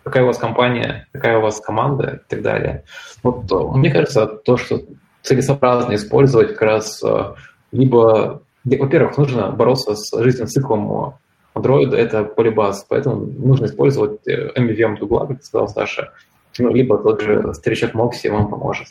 какая 0.03 0.23
у 0.23 0.27
вас 0.27 0.37
компания, 0.37 1.07
какая 1.11 1.37
у 1.37 1.41
вас 1.41 1.59
команда 1.59 2.21
и 2.25 2.29
так 2.29 2.41
далее. 2.41 2.83
Вот 3.21 3.51
э, 3.51 3.77
мне 3.77 3.91
кажется, 3.91 4.25
то, 4.25 4.57
что 4.57 4.81
целесообразно 5.21 5.95
использовать 5.95 6.49
как 6.53 6.61
раз 6.61 7.03
либо, 7.73 8.41
во-первых, 8.63 9.17
нужно 9.17 9.51
бороться 9.51 9.93
с 9.95 10.17
жизненным 10.23 10.47
циклом 10.47 11.15
Android— 11.57 11.95
это 11.95 12.23
полибаз, 12.23 12.85
поэтому 12.87 13.25
нужно 13.25 13.65
использовать 13.65 14.27
MVVM 14.27 14.97
Google, 14.99 15.27
как 15.27 15.43
сказал 15.43 15.67
Саша, 15.67 16.13
ну, 16.59 16.73
либо 16.73 16.97
тот 16.97 17.21
же 17.21 17.53
старичок 17.53 17.93
Moxie 17.93 18.31
вам 18.31 18.49
поможет. 18.49 18.87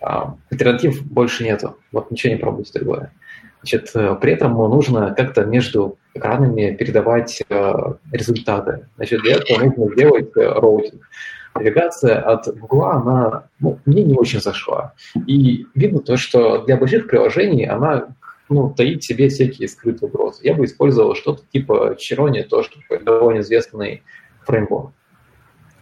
А, 0.00 0.36
альтернатив 0.50 1.02
больше 1.04 1.44
нету. 1.44 1.76
Вот 1.92 2.10
ничего 2.10 2.34
не 2.34 2.38
пробуйте 2.38 2.78
другое. 2.78 3.12
Значит, 3.62 3.90
э, 3.94 4.14
при 4.20 4.32
этом 4.32 4.52
нужно 4.52 5.14
как-то 5.14 5.46
между 5.46 5.96
экранами 6.12 6.76
передавать 6.76 7.42
э, 7.48 7.72
результаты. 8.12 8.88
Значит, 8.96 9.22
для 9.22 9.36
этого 9.36 9.64
нужно 9.64 9.94
сделать 9.94 10.36
э, 10.36 10.46
роутинг. 10.46 11.08
Навигация 11.54 12.20
от 12.20 12.46
Google, 12.58 12.84
она 12.84 13.44
ну, 13.60 13.78
мне 13.86 14.04
не 14.04 14.14
очень 14.14 14.40
зашла. 14.40 14.92
И 15.26 15.66
видно 15.74 16.00
то, 16.00 16.18
что 16.18 16.58
для 16.64 16.76
больших 16.76 17.06
приложений 17.06 17.66
она 17.66 18.08
ну, 18.48 18.72
таит 18.74 19.02
в 19.02 19.06
себе 19.06 19.28
всякие 19.28 19.68
скрытые 19.68 20.08
угрозы. 20.08 20.40
Я 20.42 20.54
бы 20.54 20.64
использовал 20.64 21.14
что-то 21.14 21.42
типа 21.52 21.96
Чирони, 21.98 22.42
тоже 22.42 22.70
довольно 23.04 23.40
известный 23.40 24.02
фреймворк. 24.46 24.92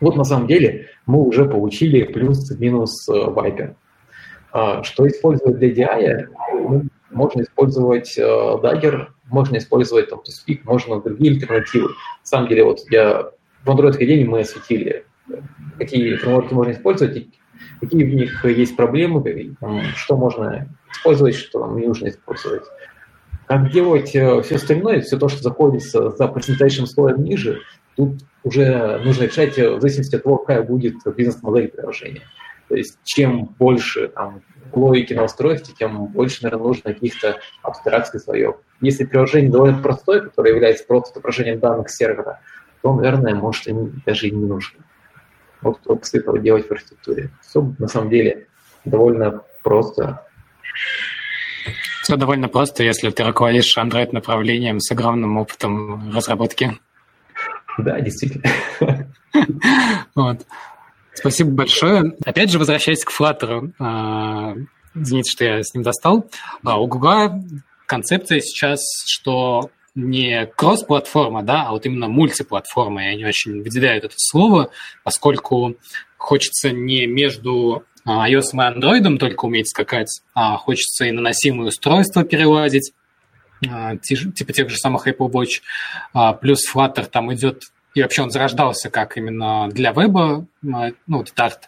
Вот 0.00 0.16
на 0.16 0.24
самом 0.24 0.46
деле 0.46 0.88
мы 1.06 1.22
уже 1.22 1.44
получили 1.44 2.02
плюс-минус 2.04 3.08
Viper. 3.08 3.74
А, 4.52 4.82
что 4.82 5.06
использовать 5.06 5.58
для 5.58 5.70
DI? 5.70 6.26
Ну, 6.52 6.84
можно 7.10 7.42
использовать 7.42 8.16
э, 8.18 8.22
Dagger, 8.22 9.08
можно 9.30 9.56
использовать 9.56 10.10
там 10.10 10.20
TeamSpeak, 10.20 10.60
можно 10.64 11.00
другие 11.00 11.32
альтернативы. 11.32 11.88
На 11.88 12.24
самом 12.24 12.48
деле, 12.48 12.64
вот 12.64 12.80
я 12.90 13.30
в 13.64 13.70
Android 13.70 13.98
Academy 13.98 14.24
мы 14.24 14.40
осветили, 14.40 15.04
какие 15.78 16.16
фреймворки 16.16 16.52
можно 16.52 16.72
использовать, 16.72 17.28
какие 17.80 18.04
в 18.04 18.14
них 18.14 18.44
есть 18.44 18.76
проблемы, 18.76 19.54
что 19.96 20.16
можно 20.16 20.68
использовать, 20.92 21.34
что 21.34 21.66
не 21.78 21.86
нужно 21.86 22.08
использовать. 22.08 22.62
Как 23.46 23.70
делать 23.70 24.14
э, 24.14 24.40
все 24.42 24.56
остальное, 24.56 25.00
все 25.00 25.18
то, 25.18 25.28
что 25.28 25.42
заходится 25.42 26.10
за 26.10 26.28
презентационным 26.28 26.86
слоем 26.86 27.24
ниже, 27.24 27.60
тут 27.96 28.22
уже 28.44 29.00
нужно 29.04 29.24
решать 29.24 29.58
в 29.58 29.80
зависимости 29.80 30.16
от 30.16 30.22
того, 30.22 30.38
какая 30.38 30.62
будет 30.62 30.94
бизнес-модель 31.16 31.68
приложения. 31.68 32.22
То 32.68 32.76
есть 32.76 32.98
чем 33.04 33.54
больше 33.58 34.08
там, 34.08 34.40
логики 34.72 35.12
на 35.12 35.24
устройстве, 35.24 35.74
тем 35.78 36.06
больше, 36.06 36.42
наверное, 36.42 36.68
нужно 36.68 36.94
каких-то 36.94 37.38
абстракций 37.62 38.20
слоев. 38.20 38.56
Если 38.80 39.04
приложение 39.04 39.50
довольно 39.50 39.82
простое, 39.82 40.20
которое 40.20 40.54
является 40.54 40.86
просто 40.86 41.10
отображением 41.10 41.58
данных 41.58 41.90
сервера, 41.90 42.40
то, 42.80 42.94
наверное, 42.94 43.34
может, 43.34 43.66
им 43.68 44.02
даже 44.06 44.28
и 44.28 44.30
не 44.30 44.44
нужно. 44.46 44.80
Вот 45.62 45.78
этого 46.12 46.38
делать 46.38 46.68
в 46.68 46.72
архитектуре. 46.72 47.30
Все 47.40 47.72
на 47.78 47.88
самом 47.88 48.10
деле 48.10 48.46
довольно 48.84 49.42
просто. 49.62 50.26
Все 52.02 52.16
довольно 52.16 52.48
просто, 52.48 52.82
если 52.82 53.10
ты 53.10 53.22
руководишь 53.22 53.78
Android-направлением 53.78 54.80
с 54.80 54.90
огромным 54.90 55.38
опытом 55.38 56.12
разработки. 56.12 56.78
Да, 57.78 58.00
действительно. 58.00 58.44
Вот. 60.14 60.46
Спасибо 61.14 61.50
большое. 61.52 62.14
Опять 62.24 62.50
же, 62.50 62.58
возвращаясь 62.58 63.04
к 63.04 63.10
Flutter, 63.10 63.72
а, 63.78 64.54
извините, 64.94 65.30
что 65.30 65.44
я 65.44 65.62
с 65.62 65.72
ним 65.72 65.82
достал. 65.82 66.28
А, 66.64 66.78
у 66.78 66.86
Google 66.86 67.42
концепция 67.86 68.40
сейчас, 68.40 68.80
что 69.06 69.70
не 69.94 70.46
кросс-платформа, 70.46 71.42
да, 71.42 71.66
а 71.66 71.72
вот 71.72 71.86
именно 71.86 72.08
мультиплатформа, 72.08 73.04
и 73.04 73.08
они 73.08 73.24
очень 73.24 73.62
выделяют 73.62 74.04
это 74.04 74.14
слово, 74.16 74.70
поскольку 75.04 75.76
хочется 76.16 76.70
не 76.70 77.06
между 77.06 77.84
а, 78.04 78.28
iOS 78.28 78.52
и 78.52 78.56
Android 78.56 79.18
только 79.18 79.44
уметь 79.44 79.68
скакать, 79.68 80.22
а 80.34 80.56
хочется 80.56 81.04
и 81.04 81.12
наносимые 81.12 81.68
устройства 81.68 82.24
перелазить, 82.24 82.92
типа 83.62 84.52
тех 84.52 84.70
же 84.70 84.76
самых 84.76 85.06
Apple 85.06 85.30
Watch, 85.30 85.60
плюс 86.40 86.60
Flutter 86.74 87.06
там 87.06 87.32
идет 87.32 87.62
и 87.94 88.02
вообще 88.02 88.22
он 88.22 88.30
зарождался 88.30 88.90
как 88.90 89.16
именно 89.16 89.68
для 89.68 89.92
веба, 89.92 90.46
ну, 90.62 90.94
вот 91.06 91.32
Dart, 91.36 91.58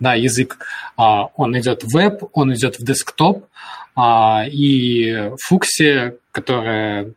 да, 0.00 0.14
язык. 0.14 0.58
А, 0.96 1.26
он 1.36 1.58
идет 1.58 1.82
в 1.82 1.92
веб, 1.92 2.22
он 2.32 2.54
идет 2.54 2.78
в 2.78 2.84
десктоп, 2.84 3.46
а, 3.94 4.44
и 4.46 5.30
Фукси, 5.40 6.14
которая 6.30 7.12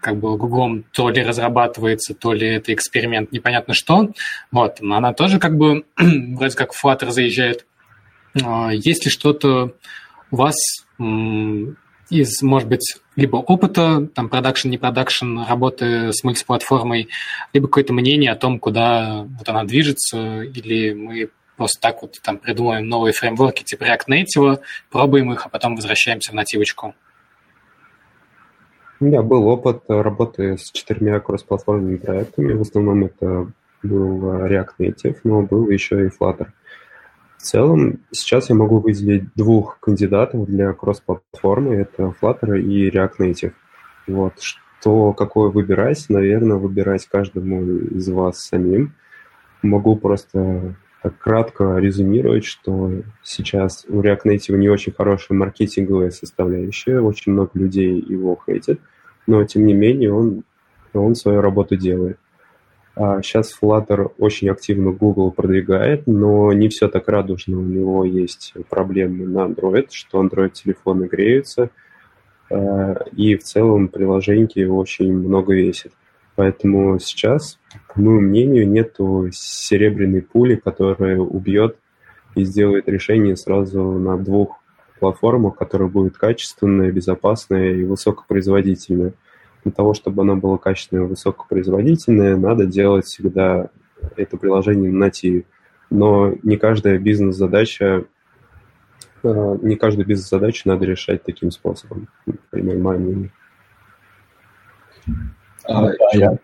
как 0.00 0.16
бы 0.18 0.36
Гуглом 0.36 0.84
то 0.92 1.10
ли 1.10 1.22
разрабатывается, 1.22 2.14
то 2.14 2.32
ли 2.32 2.46
это 2.46 2.72
эксперимент, 2.74 3.32
непонятно 3.32 3.74
что. 3.74 4.10
Вот, 4.50 4.80
она 4.80 5.12
тоже 5.12 5.38
как 5.38 5.56
бы 5.56 5.84
вроде 5.96 6.56
как 6.56 6.72
Flutter 6.72 7.10
заезжает. 7.10 7.66
А, 8.42 8.70
есть 8.72 9.04
ли 9.04 9.10
что-то 9.10 9.74
у 10.30 10.36
вас 10.36 10.56
из, 12.10 12.42
может 12.42 12.68
быть, 12.68 12.96
либо 13.16 13.36
опыта, 13.36 14.08
там, 14.14 14.28
продакшн, 14.28 14.68
не 14.68 14.78
продакшн, 14.78 15.40
работы 15.48 16.12
с 16.12 16.24
мультиплатформой, 16.24 17.08
либо 17.52 17.68
какое-то 17.68 17.92
мнение 17.92 18.32
о 18.32 18.36
том, 18.36 18.58
куда 18.58 19.26
вот 19.38 19.48
она 19.48 19.64
движется, 19.64 20.42
или 20.42 20.92
мы 20.92 21.30
просто 21.56 21.80
так 21.80 22.02
вот 22.02 22.18
там 22.22 22.38
придумаем 22.38 22.88
новые 22.88 23.12
фреймворки 23.12 23.62
типа 23.62 23.84
React 23.84 24.08
Native, 24.08 24.60
пробуем 24.90 25.32
их, 25.32 25.46
а 25.46 25.48
потом 25.48 25.76
возвращаемся 25.76 26.32
в 26.32 26.34
нативочку. 26.34 26.94
У 29.00 29.06
меня 29.06 29.22
был 29.22 29.48
опыт 29.48 29.84
работы 29.88 30.58
с 30.58 30.70
четырьмя 30.70 31.20
кроссплатформенными 31.20 31.96
проектами. 31.96 32.52
В 32.52 32.60
основном 32.60 33.04
это 33.04 33.50
был 33.82 34.46
React 34.46 34.72
Native, 34.78 35.16
но 35.24 35.40
был 35.40 35.70
еще 35.70 36.04
и 36.04 36.10
Flutter. 36.10 36.48
В 37.38 37.42
целом, 37.42 38.00
сейчас 38.10 38.50
я 38.50 38.54
могу 38.54 38.78
выделить 38.78 39.24
двух 39.34 39.80
кандидатов 39.80 40.44
для 40.44 40.74
кросс-платформы. 40.74 41.76
Это 41.76 42.14
Flutter 42.20 42.60
и 42.60 42.90
React 42.90 43.12
Native. 43.20 43.52
Вот. 44.06 44.34
Что, 44.38 45.14
какое 45.14 45.48
выбирать? 45.48 46.04
Наверное, 46.10 46.58
выбирать 46.58 47.06
каждому 47.06 47.62
из 47.62 48.06
вас 48.10 48.40
самим. 48.40 48.92
Могу 49.62 49.96
просто 49.96 50.74
так 51.02 51.18
кратко 51.18 51.78
резюмировать, 51.78 52.44
что 52.44 52.92
сейчас 53.22 53.86
у 53.88 54.02
React 54.02 54.22
Native 54.24 54.56
не 54.56 54.68
очень 54.68 54.92
хорошая 54.92 55.38
маркетинговая 55.38 56.10
составляющая, 56.10 57.00
очень 57.00 57.32
много 57.32 57.50
людей 57.54 58.00
его 58.00 58.38
хейтят, 58.46 58.80
но 59.26 59.44
тем 59.44 59.64
не 59.66 59.74
менее 59.74 60.12
он, 60.12 60.44
он 60.92 61.14
свою 61.14 61.40
работу 61.40 61.76
делает. 61.76 62.18
А 62.96 63.22
сейчас 63.22 63.56
Flutter 63.58 64.12
очень 64.18 64.50
активно 64.50 64.90
Google 64.90 65.30
продвигает, 65.30 66.06
но 66.06 66.52
не 66.52 66.68
все 66.68 66.88
так 66.88 67.08
радужно. 67.08 67.58
У 67.58 67.62
него 67.62 68.04
есть 68.04 68.52
проблемы 68.68 69.26
на 69.26 69.46
Android, 69.46 69.86
что 69.90 70.22
Android-телефоны 70.22 71.06
греются, 71.06 71.70
а, 72.50 72.94
и 73.16 73.36
в 73.36 73.42
целом 73.42 73.88
приложеньки 73.88 74.64
очень 74.64 75.14
много 75.14 75.54
весит. 75.54 75.92
Поэтому 76.40 76.98
сейчас, 76.98 77.58
по 77.92 78.00
моему 78.00 78.20
мнению, 78.22 78.66
нету 78.66 79.28
серебряной 79.30 80.22
пули, 80.22 80.54
которая 80.54 81.18
убьет 81.18 81.76
и 82.34 82.44
сделает 82.44 82.88
решение 82.88 83.36
сразу 83.36 83.82
на 83.82 84.16
двух 84.16 84.58
платформах, 85.00 85.56
которая 85.56 85.90
будет 85.90 86.16
качественная, 86.16 86.92
безопасная 86.92 87.74
и 87.74 87.84
высокопроизводительная 87.84 89.12
для 89.64 89.72
того, 89.72 89.92
чтобы 89.92 90.22
оно 90.22 90.34
было 90.34 90.56
качественное 90.56 91.04
и 91.04 91.08
высокопроизводительное, 91.08 92.38
надо 92.38 92.64
делать 92.64 93.04
всегда 93.04 93.68
это 94.16 94.38
приложение 94.38 94.90
на 94.90 94.98
нативе. 94.98 95.44
Но 95.90 96.32
не 96.42 96.56
каждая 96.56 96.98
бизнес-задача 96.98 98.06
э, 99.24 99.58
не 99.60 99.76
каждую 99.76 100.06
бизнес-задачу 100.06 100.62
надо 100.64 100.86
решать 100.86 101.22
таким 101.22 101.50
способом, 101.50 102.08
например, 102.24 102.78
мое 102.78 103.30
А, 105.64 105.82
да, 105.82 105.94
я... 106.14 106.38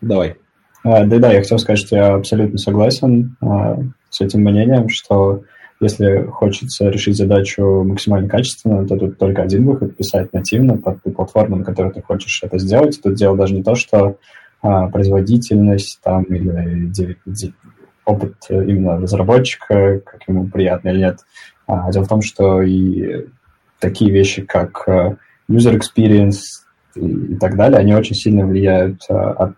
Давай. 0.00 0.36
А, 0.84 1.04
да, 1.04 1.18
да, 1.18 1.32
я 1.32 1.40
хотел 1.40 1.58
сказать, 1.58 1.80
что 1.80 1.96
я 1.96 2.14
абсолютно 2.14 2.58
согласен 2.58 3.36
а, 3.40 3.78
с 4.10 4.20
этим 4.20 4.42
мнением, 4.42 4.88
что 4.88 5.42
если 5.80 6.24
хочется 6.26 6.88
решить 6.88 7.16
задачу 7.16 7.82
максимально 7.84 8.28
качественно, 8.28 8.86
то 8.86 8.96
тут 8.96 9.18
только 9.18 9.42
один 9.42 9.66
выход– 9.66 9.96
писать 9.98 10.32
нативно 10.32 10.78
под 10.78 11.02
ту 11.02 11.10
платформу, 11.10 11.56
на 11.56 11.64
которой 11.64 11.92
ты 11.92 12.02
хочешь 12.02 12.42
это 12.42 12.58
сделать. 12.58 13.00
Тут 13.02 13.14
дело 13.14 13.36
даже 13.36 13.54
не 13.54 13.62
то, 13.62 13.74
что 13.74 14.16
а, 14.62 14.88
производительность 14.88 16.00
там 16.02 16.22
или 16.24 16.86
ди, 16.86 17.16
ди, 17.26 17.52
опыт 18.04 18.36
именно 18.48 18.98
разработчика, 18.98 20.00
как 20.04 20.22
ему 20.28 20.46
приятно 20.46 20.90
или 20.90 21.00
нет. 21.00 21.18
А, 21.66 21.90
дело 21.90 22.04
в 22.04 22.08
том, 22.08 22.22
что 22.22 22.62
и 22.62 23.26
такие 23.78 24.10
вещи, 24.10 24.42
как 24.42 24.88
а, 24.88 25.16
user 25.50 25.78
experience 25.78 26.40
и, 26.94 27.34
так 27.36 27.56
далее, 27.56 27.78
они 27.78 27.94
очень 27.94 28.14
сильно 28.14 28.46
влияют 28.46 29.02
а, 29.08 29.30
от 29.32 29.56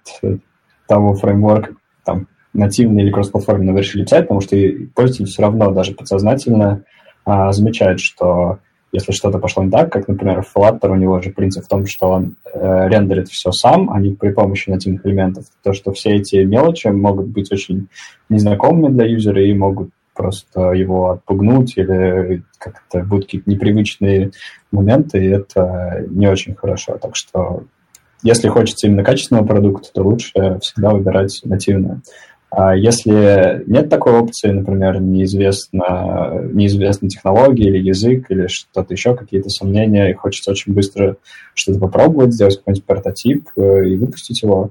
того 0.87 1.15
фреймворка, 1.15 1.75
там, 2.05 2.27
нативно 2.53 3.01
или 3.01 3.11
кроссплатформенно 3.11 3.73
вы 3.73 3.81
решили 3.81 4.03
писать, 4.03 4.25
потому 4.25 4.41
что 4.41 4.57
пользователь 4.95 5.27
все 5.27 5.43
равно 5.43 5.71
даже 5.71 5.93
подсознательно 5.93 6.85
а, 7.25 7.53
замечает, 7.53 8.01
что 8.01 8.59
если 8.91 9.13
что-то 9.13 9.39
пошло 9.39 9.63
не 9.63 9.71
так, 9.71 9.93
как, 9.93 10.09
например, 10.09 10.45
Flutter, 10.57 10.91
у 10.91 10.97
него 10.97 11.21
же 11.21 11.31
принцип 11.31 11.65
в 11.65 11.69
том, 11.69 11.87
что 11.87 12.09
он 12.09 12.37
э, 12.53 12.89
рендерит 12.89 13.29
все 13.29 13.53
сам, 13.53 13.91
а 13.91 14.01
не 14.01 14.15
при 14.15 14.31
помощи 14.31 14.71
нативных 14.71 15.05
элементов, 15.05 15.45
то, 15.63 15.75
что 15.75 15.93
все 15.93 16.17
эти 16.17 16.37
мелочи 16.37 16.89
могут 16.89 17.27
быть 17.27 17.53
очень 17.53 17.89
незнакомыми 18.31 18.95
для 18.95 19.05
юзера 19.05 19.45
и 19.45 19.53
могут 19.53 19.91
просто 20.19 20.73
его 20.73 21.13
отпугнуть 21.13 21.75
или 21.77 22.43
как-то 22.59 23.05
будут 23.05 23.27
какие-то 23.27 23.49
непривычные 23.49 24.33
моменты, 24.73 25.25
и 25.25 25.29
это 25.29 26.05
не 26.11 26.27
очень 26.27 26.57
хорошо. 26.57 26.99
Так 27.01 27.15
что 27.15 27.63
если 28.25 28.49
хочется 28.49 28.89
именно 28.89 29.05
качественного 29.05 29.47
продукта, 29.47 29.91
то 29.95 30.03
лучше 30.03 30.59
всегда 30.61 30.91
выбирать 30.91 31.41
нативное. 31.45 32.03
А 32.51 32.75
если 32.75 33.63
нет 33.67 33.91
такой 33.91 34.15
опции, 34.15 34.51
например, 34.51 35.01
неизвестна, 35.01 36.49
неизвестна 36.53 37.09
технология 37.09 37.69
или 37.69 37.79
язык, 37.79 38.27
или 38.31 38.49
что-то 38.49 38.95
еще, 38.95 39.15
какие-то 39.15 39.51
сомнения, 39.51 40.11
и 40.11 40.15
хочется 40.15 40.51
очень 40.51 40.73
быстро 40.73 41.17
что-то 41.55 41.79
попробовать, 41.79 42.33
сделать 42.33 42.59
какой-нибудь 42.59 42.87
прототип 42.87 43.49
э, 43.57 43.89
и 43.89 43.97
выпустить 43.97 44.43
его, 44.43 44.71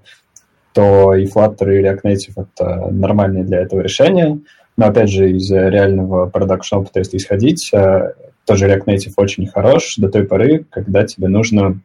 то 0.73 1.13
и 1.13 1.25
Flutter, 1.25 1.73
и 1.73 1.83
React 1.83 2.01
Native— 2.03 2.33
это 2.55 2.89
нормальные 2.91 3.45
для 3.45 3.61
этого 3.61 3.81
решения. 3.81 4.39
Но, 4.77 4.87
опять 4.87 5.09
же, 5.09 5.31
из 5.31 5.51
реального 5.51 6.27
продакшн 6.27 6.75
опыта, 6.75 6.99
если 6.99 7.17
исходить, 7.17 7.69
э, 7.73 8.13
тоже 8.45 8.67
React 8.67 8.85
Native 8.85 9.13
очень 9.17 9.47
хорош 9.47 9.95
до 9.97 10.09
той 10.09 10.23
поры, 10.23 10.65
когда 10.69 11.03
тебе 11.03 11.27
нужно 11.27 11.79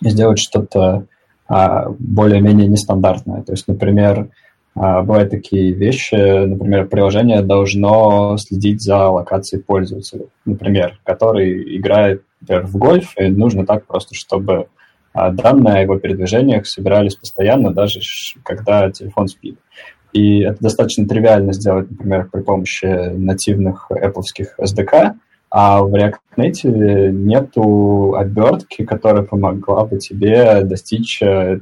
сделать 0.00 0.38
что-то 0.38 1.06
а, 1.48 1.88
более-менее 1.98 2.66
нестандартное. 2.66 3.42
То 3.42 3.52
есть, 3.52 3.68
например, 3.68 4.28
а, 4.74 5.02
бывают 5.02 5.30
такие 5.30 5.72
вещи, 5.72 6.44
например, 6.44 6.86
приложение 6.86 7.40
должно 7.40 8.36
следить 8.36 8.82
за 8.82 9.08
локацией 9.08 9.62
пользователя, 9.62 10.26
например, 10.44 10.98
который 11.04 11.78
играет 11.78 12.22
например, 12.40 12.66
в 12.66 12.76
гольф, 12.76 13.14
и 13.16 13.28
нужно 13.28 13.64
так 13.64 13.86
просто, 13.86 14.14
чтобы 14.14 14.66
а, 15.14 15.30
данные 15.30 15.76
о 15.76 15.82
его 15.82 15.98
передвижениях 15.98 16.66
собирались 16.66 17.16
постоянно, 17.16 17.72
даже 17.72 18.00
когда 18.44 18.90
телефон 18.90 19.28
спит. 19.28 19.58
И 20.16 20.40
это 20.40 20.56
достаточно 20.60 21.06
тривиально 21.06 21.52
сделать, 21.52 21.90
например, 21.90 22.30
при 22.32 22.40
помощи 22.40 22.86
нативных 22.86 23.90
Apple 23.90 24.22
SDK, 24.58 25.12
а 25.50 25.82
в 25.82 25.94
React 25.94 26.14
Native 26.38 27.10
нету 27.10 28.14
обертки, 28.14 28.86
которая 28.86 29.24
помогла 29.24 29.84
бы 29.84 29.98
тебе 29.98 30.62
достичь 30.62 31.20
э, 31.20 31.60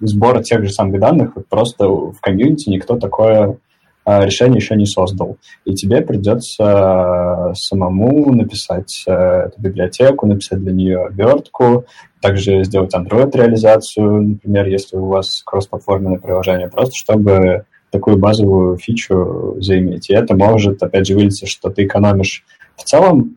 сбора 0.00 0.42
тех 0.42 0.64
же 0.64 0.72
самых 0.72 0.98
данных, 0.98 1.34
просто 1.48 1.86
в 1.86 2.16
комьюнити 2.20 2.70
никто 2.70 2.98
такое 2.98 3.58
решение 4.06 4.58
еще 4.58 4.76
не 4.76 4.86
создал. 4.86 5.38
И 5.64 5.74
тебе 5.74 6.02
придется 6.02 6.64
а, 6.64 7.54
самому 7.54 8.32
написать 8.32 9.04
а, 9.08 9.46
эту 9.46 9.60
библиотеку, 9.60 10.26
написать 10.26 10.60
для 10.60 10.72
нее 10.72 11.06
обертку, 11.06 11.86
также 12.20 12.64
сделать 12.64 12.94
Android-реализацию, 12.94 14.22
например, 14.22 14.66
если 14.66 14.96
у 14.96 15.06
вас 15.06 15.42
кроссплатформенное 15.44 16.18
приложение, 16.18 16.68
просто 16.68 16.94
чтобы 16.94 17.64
такую 17.90 18.16
базовую 18.16 18.76
фичу 18.76 19.56
заиметь. 19.60 20.10
И 20.10 20.14
это 20.14 20.34
может, 20.34 20.82
опять 20.82 21.06
же, 21.06 21.14
вылиться, 21.14 21.46
что 21.46 21.70
ты 21.70 21.84
экономишь 21.84 22.44
в 22.76 22.82
целом, 22.82 23.36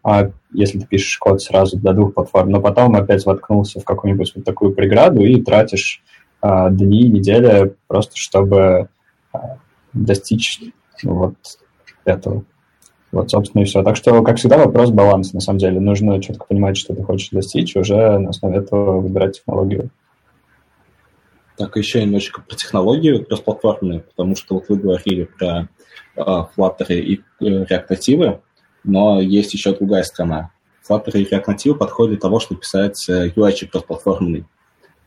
если 0.52 0.80
ты 0.80 0.88
пишешь 0.88 1.18
код 1.19 1.41
сразу 1.41 1.77
для 1.77 1.94
двух 1.94 2.15
платформ, 2.15 2.49
но 2.49 2.60
потом 2.60 2.95
опять 2.95 3.23
воткнулся 3.26 3.80
в 3.80 3.84
какую-нибудь 3.84 4.34
вот 4.35 4.45
такую 4.45 4.73
преграду 4.73 5.22
и 5.22 5.39
тратишь 5.41 6.02
а, 6.41 6.69
дни, 6.69 7.03
недели, 7.10 7.76
просто 7.88 8.14
чтобы 8.15 8.89
а, 9.31 9.57
достичь 9.93 10.61
вот 11.03 11.35
этого. 12.05 12.43
Вот, 13.11 13.31
собственно, 13.31 13.61
и 13.61 13.65
все. 13.65 13.84
Так 13.84 13.95
что, 13.95 14.22
как 14.22 14.38
всегда, 14.38 14.57
вопрос 14.57 14.91
баланса, 14.91 15.35
на 15.35 15.41
самом 15.41 15.59
деле. 15.59 15.80
Нужно 15.80 16.22
четко 16.22 16.45
понимать, 16.45 16.77
что 16.77 16.93
ты 16.93 17.03
хочешь 17.03 17.30
достичь, 17.30 17.76
и 17.76 17.80
уже 17.80 18.18
на 18.18 18.30
основе 18.30 18.57
этого 18.57 18.99
выбирать 18.99 19.38
технологию. 19.38 19.89
Так, 21.57 21.76
еще 21.76 22.03
немножечко 22.03 22.41
про 22.41 22.55
технологию 22.55 23.26
кроссплатформенные, 23.26 24.01
потому 24.01 24.35
что 24.35 24.55
вот 24.55 24.69
вы 24.69 24.76
говорили 24.76 25.23
про 25.23 25.68
э, 26.15 26.22
Flutter 26.22 26.93
и 26.93 27.22
э, 27.39 27.45
React 27.45 27.88
Native, 27.89 28.41
но 28.84 29.19
есть 29.19 29.53
еще 29.53 29.73
другая 29.73 30.03
сторона. 30.03 30.51
Flutter 30.88 31.18
и 31.18 31.23
React 31.23 31.45
Native 31.45 31.76
подходят 31.76 32.11
для 32.11 32.19
того, 32.19 32.39
чтобы 32.39 32.61
писать 32.61 33.03
э, 33.09 33.30
UI 33.30 33.65
кроссплатформенный. 33.65 34.45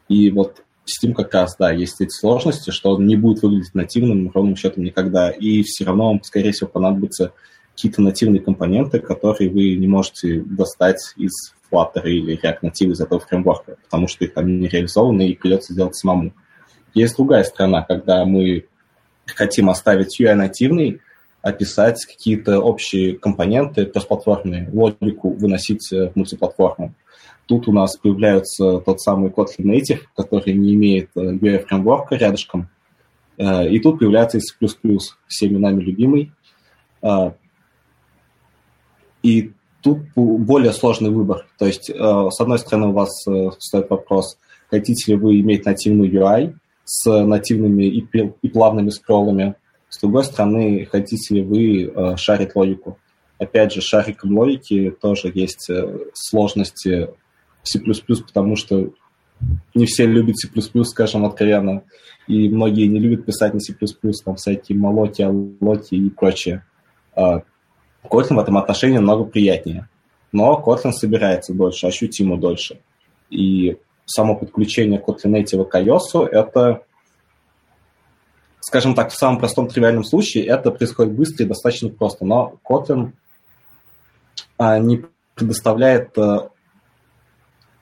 И 0.09 0.31
вот 0.31 0.65
с 0.91 1.03
ним 1.03 1.15
как 1.15 1.33
раз, 1.35 1.57
да, 1.59 1.71
есть 1.71 2.01
эти 2.01 2.11
сложности, 2.11 2.71
что 2.71 2.93
он 2.93 3.07
не 3.07 3.17
будет 3.17 3.43
выглядеть 3.43 3.75
нативным 3.75 4.31
ровным 4.33 4.57
счетом 4.57 4.85
никогда, 4.85 5.31
и 5.31 5.63
все 5.63 5.85
равно 5.85 6.09
вам, 6.09 6.23
скорее 6.23 6.53
всего, 6.53 6.69
понадобятся 6.69 7.33
какие-то 7.75 8.03
нативные 8.03 8.41
компоненты, 8.41 8.99
которые 8.99 9.51
вы 9.51 9.75
не 9.77 9.87
можете 9.87 10.41
достать 10.41 11.15
из 11.17 11.55
Flutter 11.71 12.05
или 12.05 12.39
React 12.39 12.61
Native 12.63 12.91
из 12.93 13.01
этого 13.01 13.21
фреймворка, 13.21 13.77
потому 13.85 14.09
что 14.09 14.25
их 14.25 14.35
там 14.35 14.61
не 14.61 14.69
реализованы 14.69 15.29
и 15.29 15.37
придется 15.37 15.75
делать 15.75 15.97
самому. 15.97 16.33
Есть 16.95 17.17
другая 17.17 17.45
сторона, 17.45 17.83
когда 17.83 18.25
мы 18.25 18.67
хотим 19.27 19.71
оставить 19.71 20.21
UI 20.21 20.35
нативный, 20.35 21.01
описать 21.43 22.05
какие-то 22.05 22.61
общие 22.61 23.17
компоненты 23.17 23.87
кросс-платформенные, 23.87 24.69
логику 24.73 25.31
выносить 25.31 25.91
в 25.91 26.13
мультиплатформу. 26.15 26.95
Тут 27.47 27.67
у 27.67 27.73
нас 27.73 27.97
появляется 27.97 28.79
тот 28.79 29.01
самый 29.01 29.31
Kotlin 29.31 29.65
Native, 29.65 30.03
который 30.15 30.53
не 30.55 30.75
имеет 30.75 31.11
UI-фреймворка 31.17 32.17
рядышком. 32.17 32.69
Э, 33.39 33.67
и 33.69 33.81
тут 33.81 33.99
появляется 33.99 34.39
C++, 34.39 34.55
всеми 35.27 35.57
нами 35.57 35.83
любимый. 35.83 36.33
Э, 37.03 37.33
и 39.23 39.53
тут 39.83 39.99
более 40.15 40.73
сложный 40.73 41.11
выбор. 41.11 41.47
То 41.59 41.67
есть, 41.67 41.91
э, 41.91 41.95
с 41.95 42.41
одной 42.41 42.59
стороны, 42.59 42.89
у 42.89 42.93
вас 42.93 43.11
стоит 43.59 43.91
вопрос, 43.91 44.39
хотите 44.69 45.13
ли 45.13 45.19
вы 45.19 45.41
иметь 45.41 45.65
нативную 45.65 46.13
UI 46.13 46.55
с 46.85 47.25
нативными 47.25 47.85
и 47.85 48.49
плавными 48.49 48.91
скроллами, 48.91 49.55
с 49.91 50.01
другой 50.01 50.25
стороны, 50.25 50.89
хотите 50.91 51.35
ли 51.35 51.43
вы 51.43 52.17
шарить 52.17 52.57
логику. 52.57 52.99
Опять 53.39 53.73
же, 53.75 53.83
шариком 53.83 54.39
логики 54.39 54.91
тоже 55.01 55.31
есть 55.35 55.71
сложности 56.15 57.11
C++, 57.63 57.79
потому 57.79 58.57
что 58.57 58.91
не 59.75 59.87
все 59.87 60.07
любят 60.07 60.39
C++, 60.39 60.49
скажем 60.85 61.25
откровенно, 61.25 61.83
и 62.27 62.49
многие 62.49 62.87
не 62.87 63.01
любят 63.01 63.27
писать 63.27 63.55
на 63.55 63.61
C++, 63.61 63.75
там 64.25 64.37
всякие 64.37 64.79
молоти, 64.79 65.23
алоти 65.23 65.95
и 65.95 66.11
прочее. 66.11 66.65
А 67.15 67.43
Kotlin 68.05 68.37
в 68.37 68.39
этом 68.39 68.57
отношении 68.59 68.97
намного 68.97 69.25
приятнее. 69.25 69.89
Но 70.33 70.63
Kotlin 70.65 70.93
собирается 70.93 71.53
дольше, 71.53 71.87
ощутимо 71.87 72.39
дольше. 72.39 72.81
И 73.31 73.79
само 74.07 74.37
подключение 74.37 75.01
Kotlin 75.01 75.43
Native 75.43 75.65
к 75.65 75.75
iOS 75.75 76.27
это, 76.27 76.83
скажем 78.71 78.95
так, 78.95 79.11
в 79.11 79.19
самом 79.19 79.41
простом 79.41 79.67
тривиальном 79.67 80.05
случае 80.05 80.47
это 80.47 80.71
происходит 80.71 81.13
быстро 81.13 81.45
и 81.45 81.49
достаточно 81.49 81.89
просто. 81.89 82.25
Но 82.25 82.55
Kotlin 82.65 83.11
а, 84.59 84.79
не 84.79 85.07
предоставляет 85.35 86.17
а, 86.17 86.51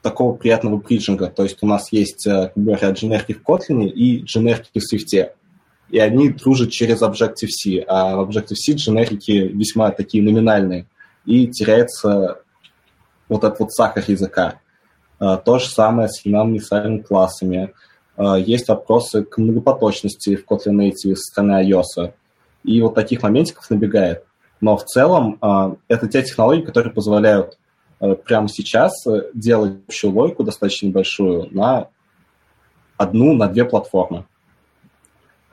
такого 0.00 0.34
приятного 0.34 0.78
бриджинга. 0.78 1.26
То 1.26 1.42
есть 1.42 1.58
у 1.60 1.66
нас 1.66 1.92
есть, 1.92 2.24
как 2.24 2.54
бы 2.54 2.72
говоря, 2.72 2.92
дженерки 2.92 3.34
в 3.34 3.42
Kotlin 3.42 3.86
и 3.86 4.22
дженерки 4.22 4.80
в 4.80 4.94
Swift. 4.94 5.30
И 5.90 5.98
они 5.98 6.30
дружат 6.30 6.70
через 6.70 7.02
Objective-C, 7.02 7.84
а 7.86 8.16
в 8.16 8.26
Objective-C 8.26 8.72
дженерики 8.72 9.32
весьма 9.32 9.90
такие 9.90 10.22
номинальные. 10.24 10.86
И 11.26 11.48
теряется 11.48 12.40
вот 13.28 13.44
этот 13.44 13.60
вот 13.60 13.72
сахар 13.74 14.02
языка. 14.06 14.58
А, 15.18 15.36
то 15.36 15.58
же 15.58 15.68
самое 15.68 16.08
с 16.08 16.22
финальными 16.22 17.02
классами. 17.02 17.74
А, 18.18 18.38
есть 18.38 18.68
вопросы 18.68 19.24
к 19.24 19.38
многопоточности 19.38 20.36
в 20.36 20.44
Kotlin 20.44 20.76
Native 20.76 21.14
со 21.14 21.32
стороны 21.32 21.66
iOS. 21.66 22.12
И 22.64 22.82
вот 22.82 22.94
таких 22.94 23.22
моментиков 23.22 23.70
набегает. 23.70 24.24
Но 24.60 24.76
в 24.76 24.84
целом 24.84 25.38
а, 25.40 25.76
это 25.88 26.06
те 26.08 26.22
технологии, 26.22 26.62
которые 26.62 26.92
позволяют 26.92 27.56
Э, 28.00 28.14
прямо 28.14 28.48
сейчас 28.48 29.06
э, 29.06 29.30
делать 29.34 29.78
общую 29.88 30.12
логику 30.12 30.44
достаточно 30.44 30.90
большую 30.90 31.48
на 31.50 31.88
одну, 32.96 33.34
на 33.34 33.48
две 33.48 33.64
платформы. 33.64 34.24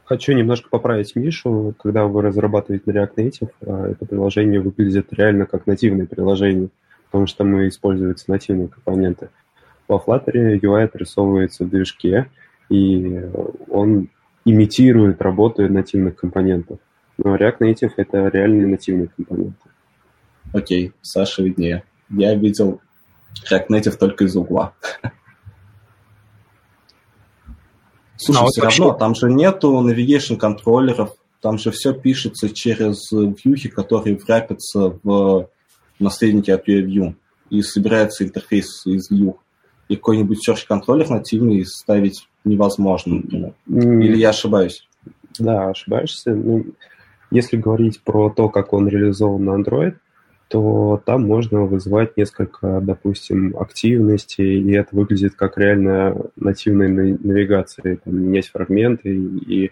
Хочу 0.04 0.34
немножко 0.34 0.70
поправить 0.70 1.16
Мишу. 1.16 1.74
Когда 1.82 2.06
вы 2.06 2.22
разрабатываете 2.22 2.84
на 2.92 2.98
React 2.98 3.16
Native, 3.16 3.92
это 3.92 4.06
приложение 4.06 4.60
выглядит 4.60 5.12
реально 5.12 5.48
как 5.48 5.66
нативное 5.66 6.06
приложение, 6.06 6.70
потому 7.06 7.26
что 7.26 7.44
мы 7.44 7.68
используются 7.68 8.30
нативные 8.30 8.68
компоненты. 8.68 9.30
Во 9.88 9.98
Flutter 9.98 10.60
UI 10.60 10.84
отрисовывается 10.84 11.64
в 11.64 11.70
движке, 11.70 12.30
и 12.70 13.22
он 13.70 14.10
имитирует 14.44 15.22
работу 15.22 15.68
нативных 15.68 16.16
компонентов. 16.16 16.80
Но 17.18 17.36
React 17.36 17.60
Native— 17.60 17.92
это 17.98 18.28
реальные 18.28 18.68
нативные 18.68 19.10
компоненты. 19.16 19.70
Окей, 20.54 20.94
Саша 21.02 21.44
виднее 21.44 21.84
я 22.10 22.36
видел 22.36 22.82
React 23.50 23.68
Native 23.70 23.98
только 23.98 24.26
из 24.26 24.36
угла. 24.36 24.74
Слушай, 28.18 28.40
ну, 28.40 28.46
а 28.46 28.48
все 28.48 28.62
вообще... 28.62 28.84
равно, 28.84 28.98
там 28.98 29.16
же 29.16 29.30
нету 29.30 29.74
navigation 29.88 30.38
контроллеров, 30.38 31.16
там 31.42 31.58
же 31.58 31.72
все 31.72 31.94
пишется 31.94 32.50
через 32.50 33.12
вьюхи, 33.12 33.70
которые 33.70 34.16
врапятся 34.18 34.98
в 35.04 35.50
наследники 36.00 36.50
от 36.50 36.68
UIView, 36.68 37.16
и 37.50 37.62
собирается 37.62 38.24
интерфейс 38.24 38.86
из 38.86 39.12
view. 39.12 39.38
И 39.90 39.98
какой-нибудь 39.98 40.48
search 40.48 40.66
контроллер 40.68 41.10
нативный 41.10 41.66
ставить 41.66 42.28
невозможно. 42.46 43.22
Или 43.68 44.18
я 44.18 44.30
ошибаюсь? 44.30 44.88
Да, 45.38 45.70
ошибаешься. 45.70 46.34
Ну, 46.34 46.66
если 47.32 47.58
говорить 47.58 48.02
про 48.02 48.30
то, 48.30 48.48
как 48.50 48.72
он 48.72 48.88
реализован 48.88 49.44
на 49.44 49.60
Android, 49.60 49.96
то 50.48 51.02
там 51.06 51.24
можно 51.24 51.66
вызывать 51.66 52.16
несколько, 52.18 52.80
допустим, 52.80 53.58
активностей, 53.58 54.62
и 54.62 54.72
это 54.74 54.96
выглядит 54.96 55.36
как 55.36 55.58
реально 55.58 56.28
нативная 56.36 56.88
навигация. 56.88 57.98
Там 57.98 58.16
менять 58.16 58.50
фрагменты, 58.50 59.10
и 59.14 59.72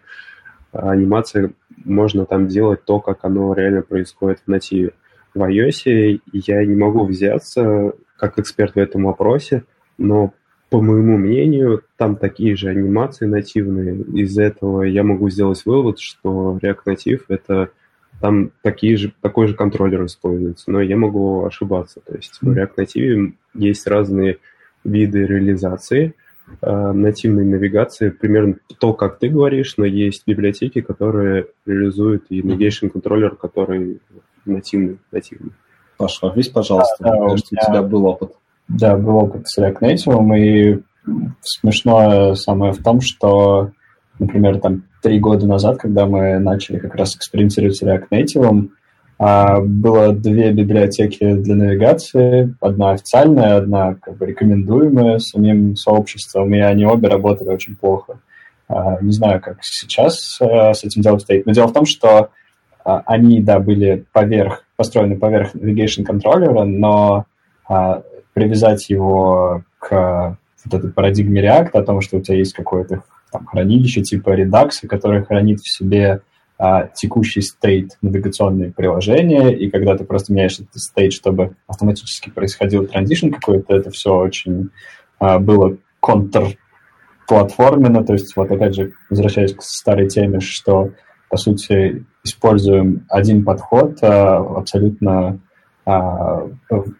анимация 0.71 1.53
можно 1.85 2.25
там 2.25 2.47
делать 2.47 2.83
то, 2.85 2.99
как 2.99 3.19
оно 3.21 3.53
реально 3.53 3.83
происходит 3.83 4.39
в 4.39 4.49
нативе. 4.49 4.93
В 5.35 5.41
iOS 5.41 6.19
я 6.31 6.65
не 6.65 6.75
могу 6.75 7.05
взяться 7.05 7.93
как 8.17 8.39
эксперт 8.39 8.75
в 8.75 8.79
этом 8.79 9.03
вопросе, 9.03 9.63
но 9.97 10.33
по 10.73 10.81
моему 10.81 11.17
мнению, 11.17 11.83
там 11.97 12.15
такие 12.15 12.55
же 12.55 12.67
анимации 12.67 13.27
нативные. 13.27 13.95
Из-за 14.23 14.41
этого 14.41 14.81
я 14.81 15.03
могу 15.03 15.29
сделать 15.29 15.61
вывод, 15.65 15.99
что 15.99 16.57
React 16.59 16.79
Native— 16.87 17.21
это 17.27 17.69
там 18.19 18.49
такие 18.63 18.97
же, 18.97 19.13
такой 19.21 19.45
же 19.45 19.53
контроллер 19.53 20.03
используется, 20.03 20.71
но 20.71 20.81
я 20.81 20.97
могу 20.97 21.45
ошибаться. 21.45 22.01
То 22.03 22.15
есть 22.15 22.39
в 22.41 22.49
React 22.49 22.71
Native 22.79 23.33
есть 23.53 23.85
разные 23.85 24.39
виды 24.83 25.27
реализации, 25.27 26.15
э, 26.63 26.91
нативной 26.91 27.45
навигации, 27.45 28.09
примерно 28.09 28.55
то, 28.79 28.95
как 28.95 29.19
ты 29.19 29.29
говоришь, 29.29 29.75
но 29.77 29.85
есть 29.85 30.23
библиотеки, 30.25 30.81
которые 30.81 31.49
реализуют 31.67 32.25
и 32.29 32.41
navigation 32.41 32.89
контроллер, 32.89 33.35
который 33.35 33.99
нативный, 34.45 34.97
нативный. 35.11 35.51
Паша, 35.97 36.33
весь, 36.35 36.49
пожалуйста, 36.49 36.95
да, 36.99 37.11
да, 37.11 37.27
кажется, 37.27 37.49
у, 37.51 37.55
меня... 37.57 37.63
у 37.63 37.71
тебя 37.71 37.83
был 37.83 38.05
опыт. 38.07 38.31
Да, 38.67 38.97
был 38.97 39.17
опыт 39.17 39.47
с 39.47 39.59
React 39.59 39.79
Native, 39.81 40.37
и 40.39 40.81
смешное 41.41 42.33
самое 42.35 42.73
в 42.73 42.81
том, 42.81 43.01
что, 43.01 43.71
например, 44.19 44.59
там 44.59 44.83
три 45.01 45.19
года 45.19 45.45
назад, 45.47 45.77
когда 45.77 46.05
мы 46.05 46.39
начали 46.39 46.79
как 46.79 46.95
раз 46.95 47.15
экспериментировать 47.15 47.75
с 47.75 47.83
React 47.83 48.07
Native, 48.11 48.69
а, 49.19 49.59
было 49.61 50.13
две 50.13 50.51
библиотеки 50.51 51.35
для 51.35 51.55
навигации, 51.55 52.55
одна 52.59 52.91
официальная, 52.91 53.57
одна 53.57 53.95
как 53.95 54.17
бы 54.17 54.25
рекомендуемая 54.25 55.19
самим 55.19 55.75
сообществом, 55.75 56.53
и 56.53 56.59
они 56.59 56.85
обе 56.85 57.09
работали 57.09 57.49
очень 57.49 57.75
плохо. 57.75 58.19
А, 58.67 58.99
не 59.01 59.11
знаю, 59.11 59.39
как 59.39 59.59
сейчас 59.61 60.39
а, 60.41 60.73
с 60.73 60.83
этим 60.83 61.01
делом 61.01 61.19
стоит, 61.19 61.45
но 61.45 61.53
дело 61.53 61.67
в 61.67 61.73
том, 61.73 61.85
что 61.85 62.29
они, 62.83 63.39
да, 63.39 63.59
были 63.59 64.03
поверх, 64.11 64.65
построены 64.75 65.17
поверх 65.17 65.55
navigation 65.55 66.03
контроллера, 66.03 66.65
но 66.65 67.25
привязать 68.33 68.89
его 68.89 69.63
к 69.79 70.37
вот 70.65 70.73
этой 70.73 70.91
парадигме 70.91 71.41
React, 71.41 71.71
о 71.73 71.83
том, 71.83 72.01
что 72.01 72.17
у 72.17 72.21
тебя 72.21 72.37
есть 72.37 72.53
какое-то 72.53 73.03
там, 73.31 73.45
хранилище 73.45 74.01
типа 74.01 74.39
Redux, 74.39 74.87
которое 74.87 75.23
хранит 75.23 75.59
в 75.59 75.69
себе 75.69 76.21
а, 76.57 76.87
текущий 76.87 77.41
стейт 77.41 77.97
навигационные 78.01 78.71
приложения, 78.71 79.49
и 79.49 79.69
когда 79.69 79.97
ты 79.97 80.05
просто 80.05 80.31
меняешь 80.31 80.59
этот 80.59 80.77
стейт, 80.77 81.11
чтобы 81.11 81.55
автоматически 81.67 82.29
происходил 82.29 82.87
транзишн 82.87 83.31
какой-то, 83.31 83.75
это 83.75 83.91
все 83.91 84.15
очень 84.15 84.69
а, 85.19 85.39
было 85.39 85.77
контрплатформенно, 85.99 88.03
то 88.03 88.13
есть 88.13 88.35
вот 88.35 88.51
опять 88.51 88.75
же, 88.75 88.93
возвращаясь 89.09 89.53
к 89.53 89.61
старой 89.61 90.07
теме, 90.07 90.39
что 90.39 90.91
по 91.29 91.37
сути 91.37 92.05
используем 92.23 93.05
один 93.09 93.43
подход 93.43 93.97
а, 94.01 94.37
абсолютно 94.37 95.39
а, 95.85 96.47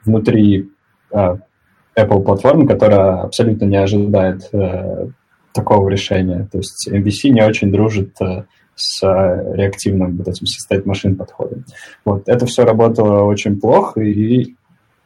внутри 0.04 0.73
Apple 1.14 2.24
платформы, 2.24 2.68
которая 2.68 3.22
абсолютно 3.22 3.66
не 3.66 3.78
ожидает 3.78 4.50
а, 4.54 5.08
такого 5.54 5.90
решения. 5.90 6.48
То 6.52 6.58
есть 6.58 6.90
MVC 6.92 7.30
не 7.30 7.46
очень 7.46 7.72
дружит 7.72 8.20
э, 8.22 8.44
с 8.76 9.04
э, 9.04 9.56
реактивным 9.56 10.18
вот 10.18 10.28
этим 10.28 10.46
state 10.46 10.84
машин 10.86 11.16
подходом. 11.16 11.66
Вот 12.04 12.28
это 12.28 12.46
все 12.46 12.64
работало 12.64 13.24
очень 13.24 13.60
плохо, 13.60 14.02
и, 14.02 14.56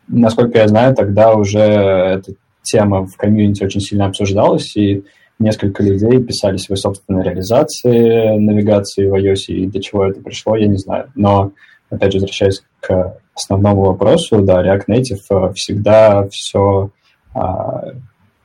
насколько 0.07 0.59
я 0.59 0.67
знаю, 0.67 0.95
тогда 0.95 1.33
уже 1.33 1.59
эта 1.59 2.33
тема 2.61 3.05
в 3.05 3.17
комьюнити 3.17 3.63
очень 3.63 3.81
сильно 3.81 4.05
обсуждалась, 4.05 4.75
и 4.77 5.03
несколько 5.39 5.83
людей 5.83 6.23
писали 6.23 6.57
свои 6.57 6.77
собственные 6.77 7.25
реализации 7.25 8.37
навигации 8.37 9.07
в 9.07 9.13
iOS, 9.13 9.53
и 9.53 9.67
до 9.67 9.81
чего 9.81 10.05
это 10.05 10.21
пришло, 10.21 10.55
я 10.55 10.67
не 10.67 10.77
знаю. 10.77 11.11
Но 11.15 11.51
опять 11.89 12.11
же, 12.11 12.19
возвращаясь 12.19 12.63
к 12.79 13.17
основному 13.33 13.81
вопросу, 13.85 14.41
да, 14.41 14.63
React 14.63 14.85
Native 14.87 15.53
всегда 15.53 16.27
все 16.29 16.91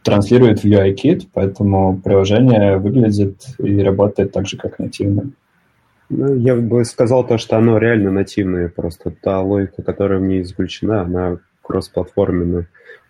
транслирует 0.02 0.62
в 0.62 0.66
UIKit, 0.66 1.28
поэтому 1.32 1.98
приложение 1.98 2.77
выглядит 2.77 3.47
и 3.59 3.81
работает 3.81 4.32
так 4.32 4.47
же, 4.47 4.56
как 4.56 4.78
нативное. 4.78 5.31
Ну, 6.09 6.35
я 6.35 6.56
бы 6.56 6.85
сказал 6.85 7.27
то, 7.27 7.39
что 7.39 7.56
оно 7.56 7.78
реально 7.78 8.10
нативное, 8.10 8.69
просто 8.69 9.10
та 9.10 9.40
логика, 9.40 9.82
которая 9.82 10.19
в 10.19 10.23
ней 10.23 10.43
заключена, 10.43 11.02
она 11.02 11.39
кроссплатформенная. 11.62 12.69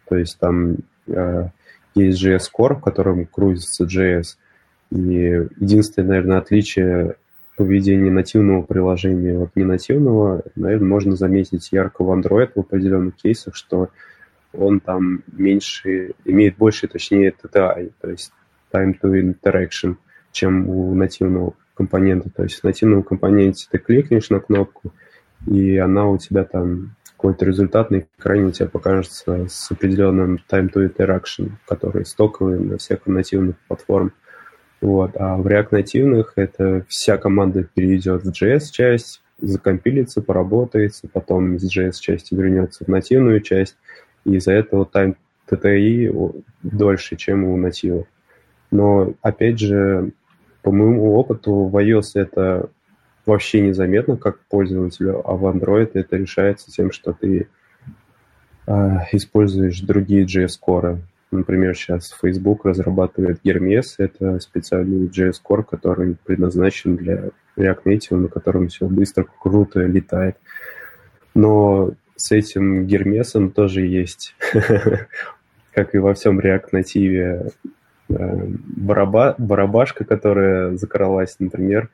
То 0.09 0.16
есть 0.16 0.38
там 0.38 0.76
э, 1.09 1.48
есть 1.94 2.22
JS 2.22 2.44
Core, 2.56 2.76
в 2.76 2.80
котором 2.80 3.26
крутится 3.26 3.84
JS, 3.84 4.36
и 4.90 5.48
единственное, 5.59 6.09
наверное, 6.09 6.38
отличие 6.38 7.16
поведения 7.57 8.11
нативного 8.11 8.62
приложения 8.62 9.39
от 9.39 9.55
ненативного, 9.57 10.43
наверное, 10.57 10.89
можно 10.89 11.16
заметить 11.16 11.69
ярко 11.73 12.03
в 12.03 12.11
Android 12.11 12.51
в 12.55 12.61
определенных 12.61 13.16
кейсах, 13.16 13.55
что 13.55 13.89
он 14.53 14.81
там 14.81 15.23
меньше, 15.33 16.12
имеет 16.24 16.57
больше, 16.57 16.89
точнее, 16.89 17.33
TTI, 17.33 17.93
то 18.01 18.11
есть 18.11 18.33
time 18.73 18.95
to 19.03 19.20
interaction, 19.20 19.97
чем 20.31 20.69
у 20.69 20.95
нативного 20.95 21.55
компонента. 21.74 22.31
То 22.31 22.43
есть 22.43 22.61
в 22.61 22.65
нативном 22.65 23.03
компоненте 23.03 23.66
ты 23.70 23.79
кликнешь 23.79 24.31
на 24.31 24.41
кнопку, 24.41 24.93
и 25.47 25.77
она 25.77 26.07
у 26.07 26.19
тебя 26.19 26.45
там 26.45 26.95
какой-то 27.23 27.45
результат 27.45 27.91
на 27.91 28.01
экране 28.01 28.47
у 28.47 28.51
тебя 28.51 28.69
покажется 28.69 29.47
с 29.49 29.70
определенным 29.70 30.41
time 30.51 30.70
to 30.73 30.85
interaction, 30.85 31.53
который 31.69 32.05
стоковый 32.05 32.59
на 32.59 32.79
всех 32.79 33.07
нативных 33.07 33.57
платформах. 33.69 34.12
Вот. 34.82 35.12
А 35.14 35.36
в 35.36 35.46
React 35.46 35.68
нативных 35.70 36.32
это 36.34 36.84
вся 36.88 37.16
команда 37.16 37.62
перейдет 37.62 38.24
в 38.24 38.30
JS-часть, 38.30 39.22
закомпилится, 39.38 40.20
поработается, 40.20 41.09
потом 41.09 41.54
из 41.54 41.64
JS-части 41.64 42.34
вернется 42.34 42.84
в 42.84 42.88
нативную 42.88 43.40
часть, 43.40 43.76
и 44.24 44.34
из-за 44.34 44.52
этого 44.52 44.88
time 44.92 45.14
TTI 45.48 46.44
дольше, 46.64 47.16
чем 47.16 47.44
у 47.44 47.56
натива. 47.56 48.06
Но, 48.72 49.14
опять 49.22 49.60
же, 49.60 50.10
по 50.62 50.72
моему 50.72 51.14
опыту, 51.14 51.66
в 51.66 51.76
iOS 51.76 52.10
это 52.14 52.68
вообще 53.24 53.60
незаметно 53.60 54.16
как 54.16 54.40
пользователю, 54.46 55.22
а 55.24 55.34
в 55.36 55.44
Android 55.46 55.92
это 55.94 56.16
решается 56.16 56.72
тем, 56.72 56.90
что 56.90 57.12
ты 57.12 57.46
э, 58.66 58.72
используешь 59.12 59.80
другие 59.80 60.24
JS-коры. 60.24 61.02
Например, 61.32 61.74
сейчас 61.74 62.16
Facebook 62.20 62.66
разрабатывает 62.66 63.40
Hermes, 63.42 63.94
это 63.96 64.38
специальный 64.38 65.06
JS-core, 65.06 65.64
который 65.64 66.16
предназначен 66.24 66.96
для 66.96 67.30
React 67.56 67.82
Native, 67.86 68.16
на 68.16 68.28
котором 68.28 68.68
все 68.68 68.86
быстро, 68.86 69.26
круто 69.40 69.80
летает. 69.80 70.36
Но 71.34 71.92
с 72.16 72.32
этим 72.32 72.86
Гермесом 72.86 73.50
тоже 73.50 73.86
есть, 73.86 74.34
как 75.72 75.94
и 75.94 75.98
во 75.98 76.14
всем 76.14 76.38
React 76.38 76.66
Native, 76.72 77.52
э, 78.10 78.46
бараба, 78.76 79.34
барабашка, 79.38 80.04
которая 80.04 80.76
закралась, 80.76 81.36
например, 81.38 81.88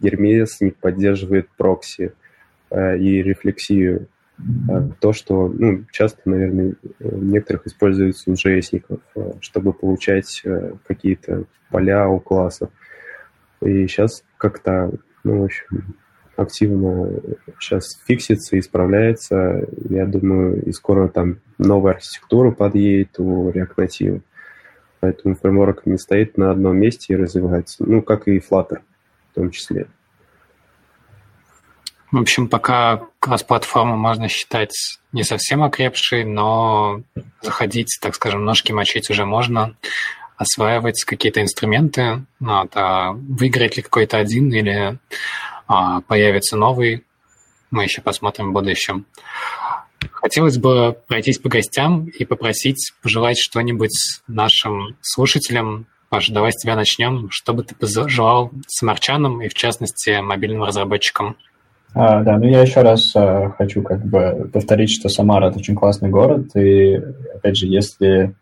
Гермес 0.00 0.60
не 0.60 0.70
поддерживает 0.70 1.48
прокси 1.56 2.12
э, 2.70 2.98
и 2.98 3.22
рефлексию. 3.22 4.06
Э, 4.68 4.88
то, 5.00 5.12
что 5.12 5.48
ну, 5.48 5.84
часто, 5.92 6.20
наверное, 6.24 6.74
некоторых 6.98 7.66
используется 7.66 8.30
у 8.30 8.34
js 8.34 8.82
чтобы 9.40 9.72
получать 9.72 10.42
какие-то 10.86 11.44
поля 11.70 12.08
у 12.08 12.20
классов. 12.20 12.70
И 13.60 13.86
сейчас 13.86 14.24
как-то, 14.36 14.92
ну, 15.22 15.40
в 15.40 15.44
общем, 15.44 15.94
активно 16.36 17.10
сейчас 17.58 18.00
фиксится, 18.06 18.58
исправляется. 18.58 19.66
Я 19.88 20.06
думаю, 20.06 20.62
и 20.64 20.72
скоро 20.72 21.08
там 21.08 21.38
новая 21.58 21.94
архитектура 21.94 22.50
подъедет 22.50 23.18
у 23.18 23.50
React 23.50 23.74
Native. 23.76 24.20
Поэтому 25.00 25.34
фреймворк 25.34 25.86
не 25.86 25.98
стоит 25.98 26.36
на 26.38 26.50
одном 26.50 26.78
месте 26.78 27.12
и 27.12 27.16
развивается. 27.16 27.84
Ну, 27.86 28.02
как 28.02 28.26
и 28.26 28.38
Flutter 28.38 28.80
в 29.30 29.34
том 29.34 29.50
числе. 29.50 29.86
В 32.14 32.20
общем, 32.20 32.46
пока 32.46 33.08
кросс-платформу 33.18 33.96
можно 33.96 34.28
считать 34.28 35.00
не 35.10 35.24
совсем 35.24 35.64
окрепшей, 35.64 36.22
но 36.22 37.00
заходить, 37.42 37.98
так 38.00 38.14
скажем, 38.14 38.44
ножки 38.44 38.70
мочить 38.70 39.10
уже 39.10 39.26
можно, 39.26 39.74
осваивать 40.36 41.02
какие-то 41.02 41.42
инструменты, 41.42 42.24
ну, 42.38 42.68
а 42.72 43.14
выиграть 43.14 43.76
ли 43.76 43.82
какой-то 43.82 44.18
один 44.18 44.52
или 44.52 44.96
а, 45.66 46.02
появится 46.02 46.56
новый. 46.56 47.04
Мы 47.72 47.82
еще 47.82 48.00
посмотрим 48.00 48.50
в 48.50 48.52
будущем. 48.52 49.06
Хотелось 50.12 50.56
бы 50.56 50.96
пройтись 51.08 51.38
по 51.38 51.48
гостям 51.48 52.06
и 52.06 52.24
попросить 52.24 52.92
пожелать 53.02 53.38
что-нибудь 53.40 54.20
нашим 54.28 54.96
слушателям. 55.00 55.88
Паша, 56.10 56.32
давай 56.32 56.52
с 56.52 56.62
тебя 56.62 56.76
начнем. 56.76 57.28
Что 57.32 57.54
бы 57.54 57.64
ты 57.64 57.74
пожелал 57.74 58.52
самарчанам 58.68 59.42
и, 59.42 59.48
в 59.48 59.54
частности, 59.54 60.20
мобильным 60.20 60.62
разработчикам? 60.62 61.36
А, 61.94 62.22
да, 62.22 62.38
ну 62.38 62.46
я 62.46 62.60
еще 62.60 62.82
раз 62.82 63.14
а, 63.14 63.50
хочу 63.56 63.82
как 63.82 64.04
бы 64.04 64.50
повторить, 64.52 64.90
что 64.90 65.08
Самара– 65.08 65.48
это 65.48 65.58
очень 65.58 65.76
классный 65.76 66.10
город, 66.10 66.56
и, 66.56 67.00
опять 67.34 67.56
же, 67.56 67.66
если 67.66 68.34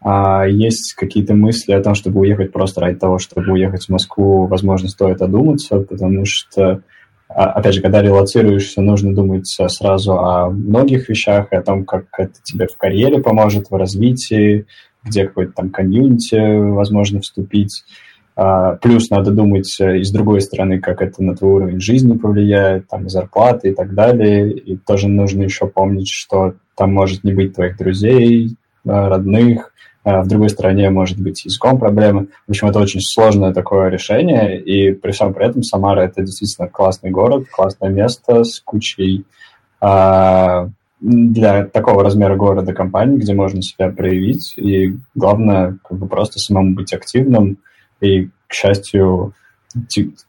а, 0.00 0.46
есть 0.46 0.94
какие-то 0.94 1.34
мысли 1.34 1.72
о 1.72 1.82
том, 1.82 1.96
чтобы 1.96 2.20
уехать 2.20 2.52
просто 2.52 2.80
ради 2.80 2.98
того, 2.98 3.18
чтобы 3.18 3.52
уехать 3.52 3.86
в 3.86 3.88
Москву, 3.88 4.46
возможно, 4.46 4.88
стоит 4.88 5.22
одуматься, 5.22 5.80
потому 5.80 6.24
что, 6.24 6.82
а, 7.28 7.50
опять 7.50 7.74
же, 7.74 7.82
когда 7.82 8.00
релацируешься, 8.00 8.80
нужно 8.80 9.12
думать 9.12 9.48
сразу 9.48 10.12
о 10.18 10.50
многих 10.50 11.08
вещах, 11.08 11.48
о 11.52 11.62
том, 11.62 11.84
как 11.84 12.04
это 12.16 12.34
тебе 12.44 12.68
в 12.68 12.76
карьере 12.76 13.20
поможет, 13.20 13.70
в 13.70 13.74
развитии, 13.74 14.66
где 15.02 15.26
какой-то 15.26 15.52
там 15.52 15.70
комьюнити 15.70 16.36
возможно 16.70 17.20
вступить. 17.20 17.82
А, 18.36 18.76
плюс 18.76 19.10
надо 19.10 19.30
думать 19.30 19.78
и 19.80 20.02
с 20.02 20.10
другой 20.10 20.40
стороны, 20.40 20.80
как 20.80 21.02
это 21.02 21.22
на 21.22 21.36
твой 21.36 21.52
уровень 21.54 21.80
жизни 21.80 22.16
повлияет, 22.16 22.88
там, 22.88 23.08
зарплаты 23.08 23.70
и 23.70 23.74
так 23.74 23.94
далее. 23.94 24.52
И 24.52 24.76
тоже 24.76 25.08
нужно 25.08 25.42
еще 25.42 25.66
помнить, 25.66 26.08
что 26.10 26.54
там 26.76 26.92
может 26.92 27.24
не 27.24 27.32
быть 27.32 27.54
твоих 27.54 27.76
друзей, 27.76 28.56
родных, 28.84 29.72
а 30.04 30.22
в 30.22 30.28
другой 30.28 30.50
стране 30.50 30.90
может 30.90 31.18
быть 31.18 31.44
языком 31.44 31.78
проблемы. 31.78 32.28
В 32.46 32.50
общем, 32.50 32.68
это 32.68 32.78
очень 32.78 33.00
сложное 33.00 33.54
такое 33.54 33.88
решение, 33.88 34.60
и 34.60 34.92
при 34.92 35.12
всем 35.12 35.32
при 35.32 35.46
этом 35.46 35.62
Самара— 35.62 36.00
это 36.02 36.22
действительно 36.22 36.68
классный 36.68 37.10
город, 37.10 37.46
классное 37.50 37.88
место 37.88 38.44
с 38.44 38.60
кучей 38.60 39.24
а, 39.80 40.68
для 41.00 41.64
такого 41.64 42.02
размера 42.04 42.36
города 42.36 42.74
компаний, 42.74 43.16
где 43.16 43.32
можно 43.32 43.62
себя 43.62 43.90
проявить, 43.90 44.54
и 44.58 44.94
главное, 45.14 45.78
как 45.82 45.98
бы 45.98 46.06
просто 46.06 46.38
самому 46.38 46.74
быть 46.74 46.92
активным, 46.92 47.56
и, 48.00 48.28
к 48.46 48.52
счастью, 48.52 49.34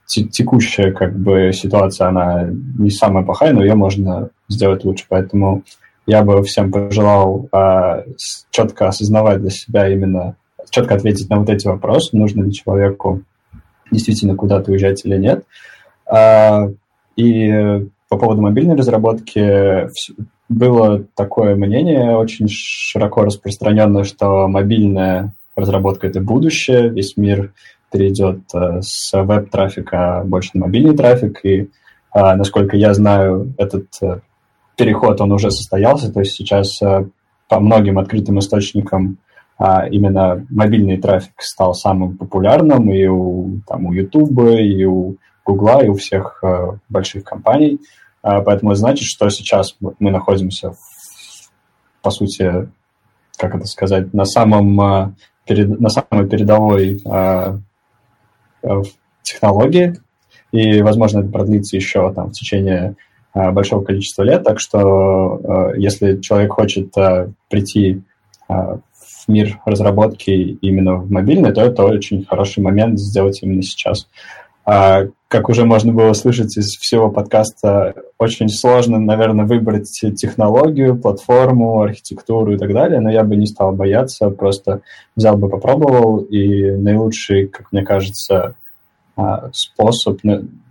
текущая 0.08 0.92
как 0.92 1.18
бы 1.18 1.52
ситуация, 1.54 2.08
она 2.08 2.48
не 2.50 2.90
самая 2.90 3.24
плохая, 3.24 3.54
но 3.54 3.64
ее 3.64 3.76
можно 3.76 4.30
сделать 4.50 4.84
лучше, 4.84 5.06
поэтому 5.08 5.64
я 6.08 6.24
бы 6.24 6.42
всем 6.44 6.72
пожелал 6.72 7.48
э, 7.52 8.04
четко 8.52 8.88
осознавать 8.88 9.42
для 9.42 9.50
себя 9.50 9.88
именно, 9.88 10.36
четко 10.70 10.96
ответить 10.96 11.30
на 11.30 11.40
вот 11.40 11.50
эти 11.50 11.68
вопросы, 11.68 12.16
нужно 12.16 12.44
ли 12.44 12.54
человеку 12.54 13.22
действительно 13.92 14.36
куда-то 14.36 14.72
уезжать 14.72 15.06
или 15.06 15.18
нет. 15.18 15.46
Э, 16.12 16.70
и 17.16 17.88
по 18.10 18.18
поводу 18.18 18.42
мобильной 18.42 18.76
разработки 18.76 19.90
было 20.48 21.04
такое 21.16 21.56
мнение 21.56 22.16
очень 22.18 22.48
широко 22.48 23.24
распространенное, 23.24 24.04
что 24.04 24.48
мобильная 24.48 25.34
разработка— 25.56 26.08
это 26.10 26.22
будущее, 26.22 26.90
весь 26.90 27.18
мир 27.18 27.54
перейдет 27.92 28.42
э, 28.54 28.82
с 28.82 29.12
веб-трафика 29.14 30.24
больше 30.26 30.52
на 30.54 30.66
мобильный 30.66 30.96
трафик, 30.96 31.40
и, 31.44 31.62
э, 31.62 31.68
насколько 32.14 32.76
я 32.78 32.94
знаю, 32.94 33.54
этот 33.58 33.88
э, 34.02 34.20
переход, 34.76 35.22
он 35.22 35.32
уже 35.32 35.52
состоялся, 35.52 36.12
то 36.12 36.20
есть 36.20 36.34
сейчас 36.34 36.82
э, 36.82 37.06
по 37.48 37.60
многим 37.60 38.00
открытым 38.00 38.40
источникам 38.40 39.18
а, 39.58 39.88
именно 39.88 40.46
мобильный 40.50 40.98
трафик 40.98 41.34
стал 41.42 41.74
самым 41.74 42.18
популярным 42.18 42.92
и 42.92 43.06
у, 43.08 43.62
там, 43.68 43.86
у 43.86 43.94
YouTube, 43.94 44.40
и 44.60 44.86
у 44.86 45.16
Google, 45.46 45.82
и 45.82 45.88
у 45.88 45.94
всех 45.94 46.40
э, 46.44 46.72
больших 46.90 47.24
компаний. 47.24 47.80
А, 48.22 48.42
поэтому 48.42 48.72
это 48.72 48.80
значит, 48.80 49.06
что 49.06 49.30
сейчас 49.30 49.78
мы 49.80 50.12
находимся, 50.12 50.72
в, 50.72 50.78
по 52.02 52.10
сути, 52.10 52.70
как 53.38 53.56
это 53.56 53.66
сказать, 53.66 54.14
на 54.14 54.26
самом 54.26 54.82
э, 54.82 55.14
перед, 55.46 55.80
на 55.80 55.90
самой 55.90 56.28
передовой 56.28 57.00
технологии, 59.22 59.96
и, 60.52 60.82
возможно, 60.82 61.20
это 61.20 61.30
продлится 61.30 61.76
еще 61.76 62.12
там 62.14 62.30
в 62.30 62.32
течение 62.32 62.96
Э, 63.36 63.52
большого 63.52 63.84
количества 63.84 64.24
лет, 64.24 64.46
так 64.46 64.62
что 64.62 65.42
э, 65.44 65.78
если 65.78 66.22
человек 66.22 66.54
хочет 66.54 66.98
э, 66.98 67.28
прийти 67.50 68.02
в 68.48 69.28
мир 69.28 69.60
разработки 69.66 70.30
именно 70.30 70.98
в 70.98 71.12
мобильный, 71.12 71.52
то 71.52 71.62
это 71.62 71.84
очень 71.84 72.24
хороший 72.26 72.62
момент 72.62 73.00
сделать 73.00 73.42
именно 73.42 73.64
сейчас. 73.64 74.08
А, 74.66 75.04
как 75.28 75.50
уже 75.50 75.64
можно 75.64 75.94
было 75.94 76.14
слышать 76.14 76.58
из 76.58 76.76
всего 76.78 77.12
подкаста, 77.12 77.94
очень 78.18 78.50
сложно, 78.50 78.98
наверное, 79.00 79.46
выбрать 79.46 79.92
технологию, 79.92 80.98
платформу, 80.98 81.82
архитектуру 81.82 82.54
и 82.54 82.58
так 82.58 82.74
далее, 82.74 83.00
но 83.00 83.12
я 83.12 83.24
бы 83.24 83.36
не 83.36 83.46
стал 83.46 83.74
бояться, 83.74 84.30
просто 84.32 84.82
взял 85.16 85.38
бы, 85.38 85.50
попробовал, 85.50 86.18
и 86.18 86.72
наилучший, 86.72 87.48
как 87.48 87.72
мне 87.72 87.84
кажется, 87.84 88.56
а, 89.16 89.50
способ, 89.54 90.20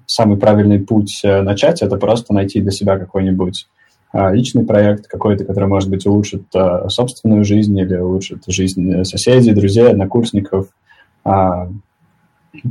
самый 0.06 0.36
правильный 0.38 0.80
путь 0.80 1.20
э, 1.24 1.40
начать, 1.40 1.80
это 1.80 1.96
просто 1.96 2.34
найти 2.34 2.60
для 2.60 2.72
себя 2.72 2.98
какой-нибудь 2.98 3.68
а, 4.12 4.32
личный 4.32 4.64
проект 4.64 5.06
какой-то, 5.06 5.44
который, 5.44 5.68
может 5.68 5.88
быть, 5.88 6.04
улучшит 6.06 6.42
собственную 6.88 7.44
жизнь 7.44 7.78
или 7.78 7.96
улучшит 7.96 8.42
жизнь 8.48 9.04
соседей, 9.04 9.52
друзей, 9.52 9.90
однокурсников, 9.90 10.68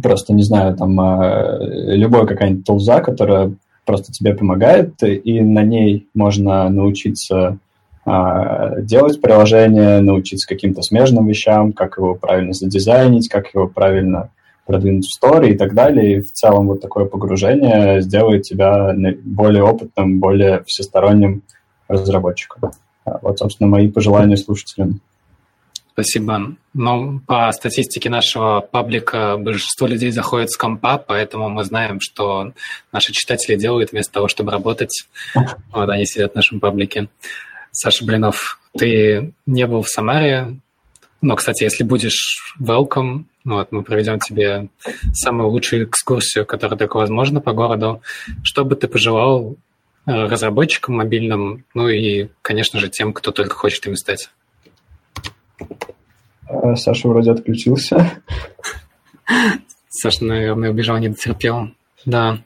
просто, 0.01 0.33
не 0.33 0.43
знаю, 0.43 0.75
там 0.75 0.99
а, 0.99 1.59
любой 1.61 2.27
какая-нибудь 2.27 2.65
тулза, 2.65 3.01
которая 3.01 3.53
просто 3.85 4.11
тебе 4.11 4.33
помогает, 4.33 5.01
и 5.03 5.41
на 5.41 5.63
ней 5.63 6.07
можно 6.13 6.69
научиться 6.69 7.57
а, 8.05 8.81
делать 8.81 9.21
приложение, 9.21 10.01
научиться 10.01 10.47
каким-то 10.47 10.81
смежным 10.81 11.27
вещам, 11.27 11.73
как 11.73 11.97
его 11.97 12.15
правильно 12.15 12.53
задизайнить, 12.53 13.29
как 13.29 13.53
его 13.53 13.67
правильно 13.67 14.29
продвинуть 14.65 15.05
в 15.05 15.13
стори 15.13 15.51
и 15.51 15.57
так 15.57 15.73
далее. 15.73 16.17
И 16.17 16.21
в 16.21 16.31
целом 16.31 16.67
вот 16.67 16.81
такое 16.81 17.05
погружение 17.05 18.01
сделает 18.01 18.43
тебя 18.43 18.95
более 19.23 19.63
опытным, 19.63 20.19
более 20.19 20.63
всесторонним 20.65 21.43
разработчиком. 21.87 22.71
Вот, 23.05 23.39
собственно, 23.39 23.69
мои 23.69 23.89
пожелания 23.89 24.37
слушателям. 24.37 25.01
Спасибо. 25.93 26.55
Ну, 26.73 27.21
по 27.27 27.51
статистике 27.51 28.09
нашего 28.09 28.61
паблика 28.61 29.37
большинство 29.37 29.85
людей 29.85 30.09
заходит 30.09 30.49
с 30.49 30.57
компа, 30.57 30.97
поэтому 30.97 31.49
мы 31.49 31.63
знаем, 31.63 31.99
что 32.01 32.53
наши 32.91 33.13
читатели 33.13 33.55
делают 33.55 33.91
вместо 33.91 34.11
того, 34.13 34.27
чтобы 34.27 34.51
работать. 34.51 35.07
Вот 35.71 35.89
они 35.89 36.05
сидят 36.05 36.33
в 36.33 36.35
нашем 36.35 36.59
паблике. 36.59 37.09
Саша 37.71 38.05
Блинов, 38.05 38.59
ты 38.77 39.33
не 39.45 39.67
был 39.67 39.83
в 39.83 39.89
Самаре, 39.89 40.57
но, 41.21 41.35
кстати, 41.35 41.63
если 41.63 41.83
будешь 41.83 42.55
welcome, 42.59 43.25
вот, 43.45 43.71
мы 43.71 43.83
проведем 43.83 44.19
тебе 44.19 44.69
самую 45.13 45.49
лучшую 45.49 45.85
экскурсию, 45.85 46.45
которая 46.45 46.77
только 46.77 46.97
возможна 46.97 47.39
по 47.39 47.53
городу. 47.53 48.01
Что 48.43 48.65
бы 48.65 48.75
ты 48.75 48.87
пожелал 48.87 49.57
э, 50.05 50.11
разработчикам 50.11 50.95
мобильным, 50.95 51.65
ну 51.73 51.87
и, 51.87 52.29
конечно 52.41 52.79
же, 52.79 52.89
тем, 52.89 53.13
кто 53.13 53.31
только 53.31 53.55
хочет 53.55 53.85
ими 53.85 53.95
стать? 53.95 54.29
А, 56.47 56.75
Саша 56.75 57.07
вроде 57.07 57.31
отключился. 57.31 58.11
Саша, 59.89 60.25
наверное, 60.25 60.71
убежал, 60.71 60.97
не 60.97 61.09
дотерпел. 61.09 61.69
Да. 62.05 62.39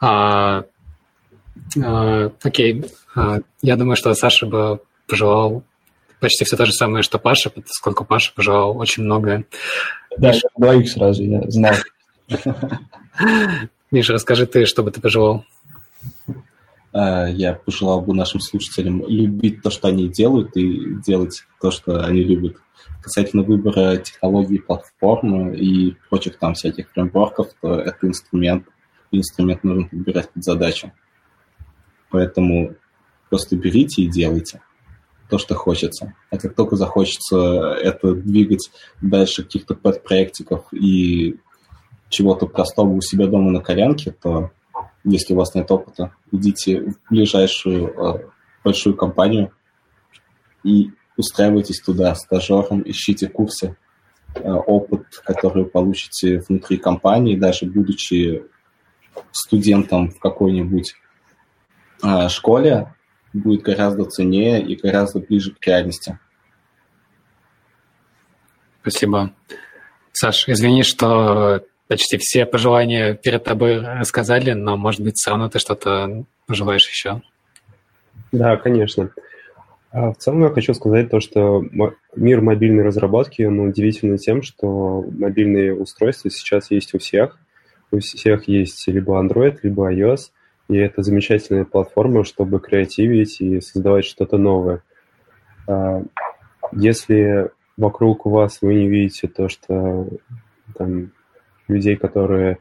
А, 0.00 0.64
а, 1.82 2.32
окей. 2.42 2.84
А, 3.14 3.38
я 3.62 3.76
думаю, 3.76 3.96
что 3.96 4.14
Саша 4.14 4.46
бы 4.46 4.80
пожелал 5.06 5.62
почти 6.20 6.44
все 6.44 6.56
то 6.56 6.66
же 6.66 6.72
самое, 6.72 7.02
что 7.02 7.18
Паша, 7.18 7.50
поскольку 7.50 8.04
Паша 8.04 8.32
пожелал 8.34 8.76
очень 8.76 9.02
многое. 9.02 9.44
Да, 10.16 10.28
Миша... 10.28 10.48
двоих 10.56 10.90
сразу, 10.90 11.22
я 11.24 11.42
знал. 11.50 11.74
Миша, 13.90 14.12
расскажи 14.12 14.46
ты, 14.46 14.66
что 14.66 14.82
бы 14.82 14.90
ты 14.90 15.00
пожелал. 15.00 15.44
А, 16.92 17.26
я 17.28 17.54
пожелал 17.54 18.00
бы 18.00 18.14
нашим 18.14 18.40
слушателям 18.40 19.06
любить 19.06 19.62
то, 19.62 19.70
что 19.70 19.88
они 19.88 20.08
делают, 20.08 20.56
и 20.56 20.94
делать 21.06 21.44
то, 21.60 21.70
что 21.70 22.04
они 22.04 22.22
любят. 22.22 22.56
Касательно 23.02 23.42
выбора 23.42 23.96
технологий, 23.96 24.58
платформы 24.58 25.56
и 25.56 25.96
прочих 26.08 26.38
там 26.38 26.54
всяких 26.54 26.90
фреймворков, 26.90 27.48
то 27.60 27.74
это 27.74 28.06
инструмент, 28.06 28.66
инструмент 29.10 29.64
нужно 29.64 29.88
подбирать 29.88 30.30
под 30.30 30.44
задачу. 30.44 30.92
Поэтому 32.10 32.74
просто 33.28 33.56
берите 33.56 34.02
и 34.02 34.08
делайте 34.08 34.60
то, 35.28 35.38
что 35.38 35.54
хочется. 35.54 36.14
А 36.30 36.38
как 36.38 36.54
только 36.54 36.74
захочется 36.74 37.76
это 37.80 38.14
двигать 38.14 38.70
дальше 39.00 39.44
каких-то 39.44 39.76
подпроектиков 39.76 40.66
и 40.72 41.36
чего-то 42.08 42.46
простого 42.46 42.88
у 42.88 43.00
себя 43.00 43.28
дома 43.28 43.52
на 43.52 43.60
коленке, 43.60 44.10
то 44.10 44.50
если 45.04 45.34
у 45.34 45.36
вас 45.36 45.54
нет 45.54 45.70
опыта, 45.70 46.14
идите 46.30 46.80
в 46.80 46.98
ближайшую 47.08 47.88
э, 47.88 48.28
большую 48.64 48.96
компанию 48.96 49.52
и 50.62 50.90
устраивайтесь 51.16 51.80
туда 51.80 52.14
стажером, 52.14 52.82
ищите 52.84 53.28
курсы, 53.28 53.76
э, 54.34 54.50
опыт, 54.50 55.06
который 55.24 55.64
получите 55.64 56.40
внутри 56.48 56.76
компании, 56.76 57.36
даже 57.36 57.66
будучи 57.66 58.44
студентом 59.32 60.10
в 60.10 60.18
какой-нибудь 60.18 60.94
э, 62.02 62.28
школе, 62.28 62.94
будет 63.32 63.62
гораздо 63.62 64.04
ценнее 64.04 64.62
и 64.62 64.76
гораздо 64.76 65.20
ближе 65.20 65.54
к 65.54 65.66
реальности. 65.66 66.18
Спасибо. 68.82 69.34
Саш, 70.12 70.48
извини, 70.48 70.82
что 70.82 71.64
почти 71.90 72.18
все 72.18 72.46
пожелания 72.46 73.14
перед 73.14 73.42
тобой 73.42 73.80
рассказали, 73.80 74.52
но, 74.52 74.76
может 74.76 75.00
быть, 75.00 75.16
все 75.16 75.30
равно 75.30 75.48
ты 75.48 75.58
что-то 75.58 76.24
пожелаешь 76.46 76.88
еще. 76.88 77.20
Да, 78.30 78.56
конечно. 78.56 79.10
А 79.90 80.12
в 80.12 80.16
целом 80.18 80.44
я 80.44 80.50
хочу 80.50 80.72
сказать 80.72 81.10
то, 81.10 81.18
что 81.18 81.64
мир 82.14 82.42
мобильной 82.42 82.84
разработки 82.84 83.42
он 83.42 83.58
удивительный 83.58 84.18
тем, 84.18 84.42
что 84.42 85.04
мобильные 85.10 85.74
устройства 85.74 86.30
сейчас 86.30 86.70
есть 86.70 86.94
у 86.94 87.00
всех. 87.00 87.36
У 87.90 87.98
всех 87.98 88.46
есть 88.46 88.86
либо 88.86 89.20
Android, 89.20 89.58
либо 89.64 89.92
iOS, 89.92 90.30
и 90.68 90.76
это 90.76 91.02
замечательная 91.02 91.64
платформа, 91.64 92.22
чтобы 92.22 92.60
креативить 92.60 93.40
и 93.40 93.60
создавать 93.60 94.04
что-то 94.04 94.38
новое. 94.38 94.84
А 95.66 96.04
если 96.70 97.50
вокруг 97.76 98.26
вас 98.26 98.58
вы 98.62 98.74
не 98.74 98.88
видите 98.88 99.26
то, 99.26 99.48
что 99.48 100.06
там 100.76 101.10
людей, 101.70 101.96
которые 101.96 102.58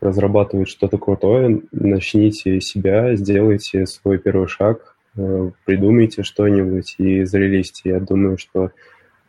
разрабатывают 0.00 0.68
что-то 0.68 0.98
крутое, 0.98 1.62
начните 1.72 2.60
себя, 2.60 3.14
сделайте 3.16 3.86
свой 3.86 4.18
первый 4.18 4.48
шаг, 4.48 4.96
э, 5.16 5.50
придумайте 5.64 6.22
что-нибудь 6.22 6.94
и 6.98 7.24
зарелизьте. 7.24 7.90
Я 7.90 8.00
думаю, 8.00 8.38
что 8.38 8.70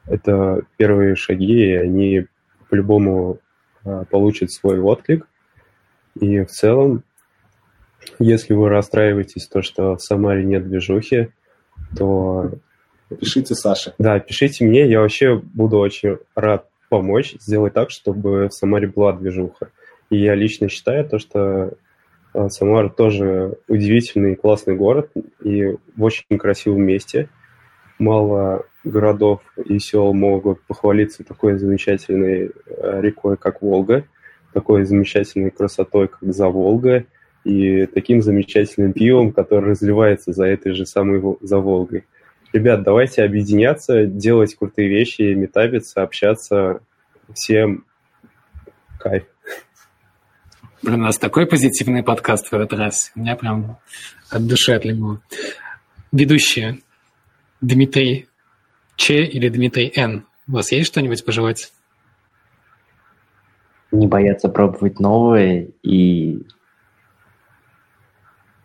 это 0.07 0.61
первые 0.77 1.15
шаги, 1.15 1.72
и 1.72 1.73
они 1.73 2.26
по-любому 2.69 3.39
э, 3.84 4.06
получат 4.10 4.52
свой 4.52 4.80
отклик. 4.80 5.27
И 6.19 6.39
в 6.41 6.48
целом, 6.48 7.03
если 8.19 8.53
вы 8.53 8.69
расстраиваетесь, 8.69 9.48
то, 9.48 9.61
что 9.61 9.95
в 9.95 10.02
Самаре 10.02 10.43
нет 10.43 10.68
движухи, 10.68 11.30
то... 11.98 12.52
Пишите 13.19 13.56
Саше. 13.56 13.93
Да, 13.98 14.19
пишите 14.19 14.65
мне, 14.65 14.88
я 14.88 15.02
вообще 15.02 15.35
буду 15.35 15.77
очень 15.80 16.18
рад 16.34 16.70
помочь 16.91 17.35
сделать 17.39 17.73
так, 17.73 17.89
чтобы 17.89 18.49
в 18.49 18.53
Самаре 18.53 18.85
была 18.85 19.13
движуха. 19.13 19.72
И 20.09 20.18
я 20.18 20.35
лично 20.35 20.68
считаю 20.68 21.07
то, 21.07 21.19
что 21.19 21.72
э, 22.34 22.49
Самара 22.49 22.89
тоже 22.89 23.57
удивительный 23.69 24.35
классный 24.35 24.76
город 24.76 25.09
и 25.41 25.77
в 25.95 26.03
очень 26.03 26.38
красивом 26.38 26.81
месте. 26.81 27.30
Мало 27.97 28.65
городов 28.84 29.39
и 29.55 29.80
сел 29.80 30.13
могут 30.13 30.61
похвалиться 30.63 31.23
такой 31.23 31.57
замечательной 31.57 32.51
э, 32.65 33.01
рекой, 33.01 33.38
как 33.38 33.61
Волга, 33.61 34.03
такой 34.51 34.84
замечательной 34.84 35.49
красотой, 35.49 36.09
как 36.09 36.34
Заволга, 36.34 37.05
и 37.45 37.85
таким 37.85 38.22
замечательным 38.22 38.91
пивом, 38.91 39.31
который 39.31 39.72
разливается 39.72 40.34
за 40.34 40.45
этой 40.45 40.73
же 40.73 40.85
самой 40.85 41.22
за 41.39 41.57
Волгой. 41.59 42.03
Ребят, 42.53 42.83
давайте 42.83 43.23
объединяться, 43.23 44.05
делать 44.05 44.55
крутые 44.55 44.89
вещи, 44.89 45.21
метабиться, 45.33 46.03
общаться. 46.03 46.81
Всем 47.33 47.85
кайф. 48.99 49.23
Блин, 50.81 50.99
у 50.99 51.03
нас 51.03 51.17
такой 51.17 51.47
позитивный 51.47 52.03
подкаст 52.03 52.51
в 52.51 52.53
этот 52.53 52.73
раз. 52.73 53.13
У 53.15 53.21
меня 53.21 53.37
прям 53.37 53.77
от 54.29 54.47
души 54.47 54.73
отлегло. 54.73 55.21
Ведущие. 56.11 56.79
Дмитрий 57.61 58.27
Ч 58.97 59.23
или 59.23 59.47
Дмитрий 59.47 59.89
Н. 59.95 60.25
У 60.47 60.51
вас 60.51 60.73
есть 60.73 60.87
что-нибудь 60.87 61.23
пожелать? 61.23 61.71
Не 63.91 64.07
бояться 64.07 64.49
пробовать 64.49 64.99
новое 64.99 65.69
и 65.83 66.45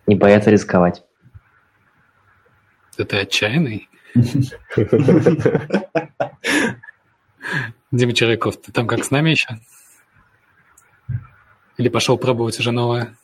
не 0.08 0.16
бояться 0.16 0.50
рисковать. 0.50 1.05
Это 2.98 3.18
отчаянный? 3.20 3.88
Дима 7.92 8.12
Черяков, 8.12 8.60
ты 8.60 8.72
там 8.72 8.86
как 8.86 9.04
с 9.04 9.10
нами 9.10 9.30
еще? 9.30 9.58
Или 11.76 11.88
пошел 11.88 12.16
пробовать 12.16 12.58
уже 12.58 12.72
новое? 12.72 13.16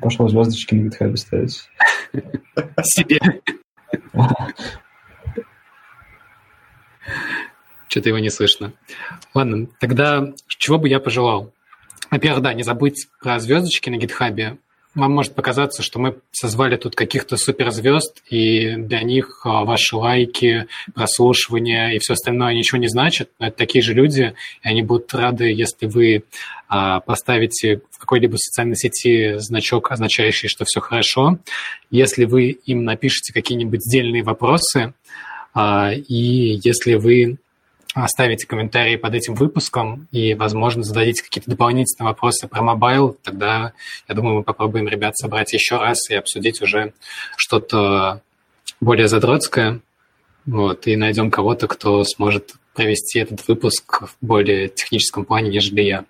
Пошел 0.00 0.28
звездочки 0.28 0.74
на 0.74 0.84
гитхабе 0.88 1.16
ставить. 1.16 1.68
Себе. 2.82 3.20
Что-то 7.88 8.08
его 8.08 8.18
не 8.18 8.30
слышно. 8.30 8.72
Ладно, 9.34 9.66
тогда 9.78 10.32
чего 10.46 10.78
бы 10.78 10.88
я 10.88 10.98
пожелал? 10.98 11.52
Во-первых, 12.10 12.42
да, 12.42 12.54
не 12.54 12.62
забудь 12.62 13.08
про 13.20 13.38
звездочки 13.38 13.90
на 13.90 13.96
гитхабе. 13.96 14.58
Вам 14.94 15.12
может 15.12 15.34
показаться, 15.34 15.82
что 15.82 15.98
мы 15.98 16.18
созвали 16.32 16.76
тут 16.76 16.94
каких-то 16.94 17.38
суперзвезд, 17.38 18.22
и 18.28 18.74
для 18.76 19.02
них 19.02 19.40
а, 19.44 19.64
ваши 19.64 19.96
лайки, 19.96 20.66
прослушивания 20.94 21.92
и 21.92 21.98
все 21.98 22.12
остальное 22.12 22.54
ничего 22.54 22.78
не 22.78 22.88
значит. 22.88 23.30
Но 23.38 23.46
это 23.46 23.56
такие 23.56 23.82
же 23.82 23.94
люди, 23.94 24.34
и 24.62 24.68
они 24.68 24.82
будут 24.82 25.14
рады, 25.14 25.50
если 25.50 25.86
вы 25.86 26.24
а, 26.68 27.00
поставите 27.00 27.80
в 27.90 27.98
какой-либо 27.98 28.36
социальной 28.36 28.76
сети 28.76 29.38
значок, 29.38 29.90
означающий, 29.90 30.48
что 30.48 30.66
все 30.66 30.80
хорошо. 30.80 31.38
Если 31.90 32.26
вы 32.26 32.50
им 32.50 32.84
напишите 32.84 33.32
какие-нибудь 33.32 33.82
дельные 33.82 34.22
вопросы, 34.22 34.92
а, 35.54 35.92
и 35.92 36.60
если 36.62 36.94
вы 36.94 37.38
оставите 37.94 38.46
комментарии 38.46 38.96
под 38.96 39.14
этим 39.14 39.34
выпуском 39.34 40.08
и, 40.12 40.34
возможно, 40.34 40.82
зададите 40.82 41.22
какие-то 41.22 41.50
дополнительные 41.50 42.08
вопросы 42.08 42.48
про 42.48 42.62
mobile, 42.62 43.16
тогда, 43.22 43.72
я 44.08 44.14
думаю, 44.14 44.36
мы 44.36 44.42
попробуем 44.42 44.88
ребят 44.88 45.16
собрать 45.16 45.52
еще 45.52 45.76
раз 45.76 46.08
и 46.10 46.14
обсудить 46.14 46.62
уже 46.62 46.94
что-то 47.36 48.22
более 48.80 49.08
задротское, 49.08 49.80
вот, 50.46 50.86
и 50.86 50.96
найдем 50.96 51.30
кого-то, 51.30 51.68
кто 51.68 52.02
сможет 52.04 52.54
провести 52.74 53.18
этот 53.20 53.46
выпуск 53.46 54.02
в 54.02 54.16
более 54.20 54.68
техническом 54.68 55.24
плане, 55.24 55.50
нежели 55.50 55.82
я. 55.82 56.04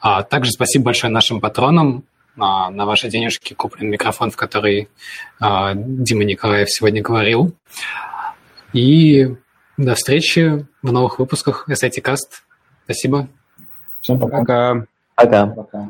А 0.00 0.22
также 0.22 0.50
спасибо 0.50 0.86
большое 0.86 1.12
нашим 1.12 1.40
патронам. 1.40 2.04
А, 2.36 2.68
на 2.70 2.84
ваши 2.84 3.08
денежки 3.08 3.54
куплен 3.54 3.90
микрофон, 3.90 4.32
в 4.32 4.36
который 4.36 4.88
а, 5.38 5.72
Дима 5.74 6.24
Николаев 6.24 6.68
сегодня 6.68 7.00
говорил. 7.00 7.54
И 8.72 9.36
до 9.76 9.94
встречи 9.94 10.66
в 10.82 10.92
новых 10.92 11.18
выпусках 11.18 11.68
SIT 11.68 12.02
Cast. 12.02 12.42
Спасибо. 12.84 13.28
Всем 14.00 14.18
пока. 14.18 14.38
Пока. 14.40 14.86
Пока. 15.14 15.46
Пока. 15.46 15.88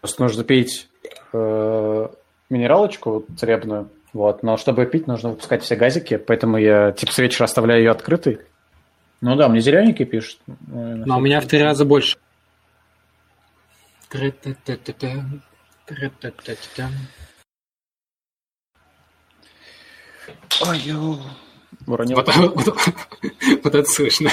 Просто 0.00 0.22
нужно 0.22 0.44
пить 0.44 0.88
э, 1.32 2.08
минералочку 2.50 3.26
целебную, 3.36 3.90
вот, 4.12 4.42
но 4.42 4.56
чтобы 4.56 4.86
пить, 4.86 5.06
нужно 5.06 5.30
выпускать 5.30 5.62
все 5.62 5.76
газики, 5.76 6.16
поэтому 6.16 6.56
я 6.56 6.92
типа 6.92 7.12
с 7.12 7.18
вечера 7.18 7.44
оставляю 7.44 7.80
ее 7.80 7.90
открытой. 7.90 8.40
Ну 9.20 9.34
да, 9.34 9.48
мне 9.48 9.60
зелененький 9.60 10.04
пишет. 10.04 10.38
Ну, 10.46 11.04
Но 11.04 11.18
у 11.18 11.20
меня 11.20 11.40
в 11.40 11.46
три 11.46 11.60
раза 11.60 11.84
больше. 11.84 12.16
Ой, 20.66 20.78
ё. 20.78 21.18
Уронил. 21.88 22.16
Вот, 22.16 22.28
вот, 22.36 22.76
вот 23.64 23.74
это 23.74 23.84
слышно. 23.88 24.30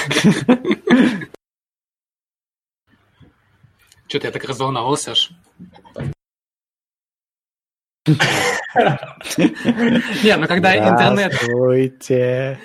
Что-то 4.06 4.26
я 4.26 4.32
так 4.32 4.44
разволновался 4.44 5.12
аж. 5.12 5.30
Не, 10.22 10.36
ну 10.36 10.46
когда 10.46 10.76
интернет 10.76 11.32
Здравствуйте. 11.32 12.60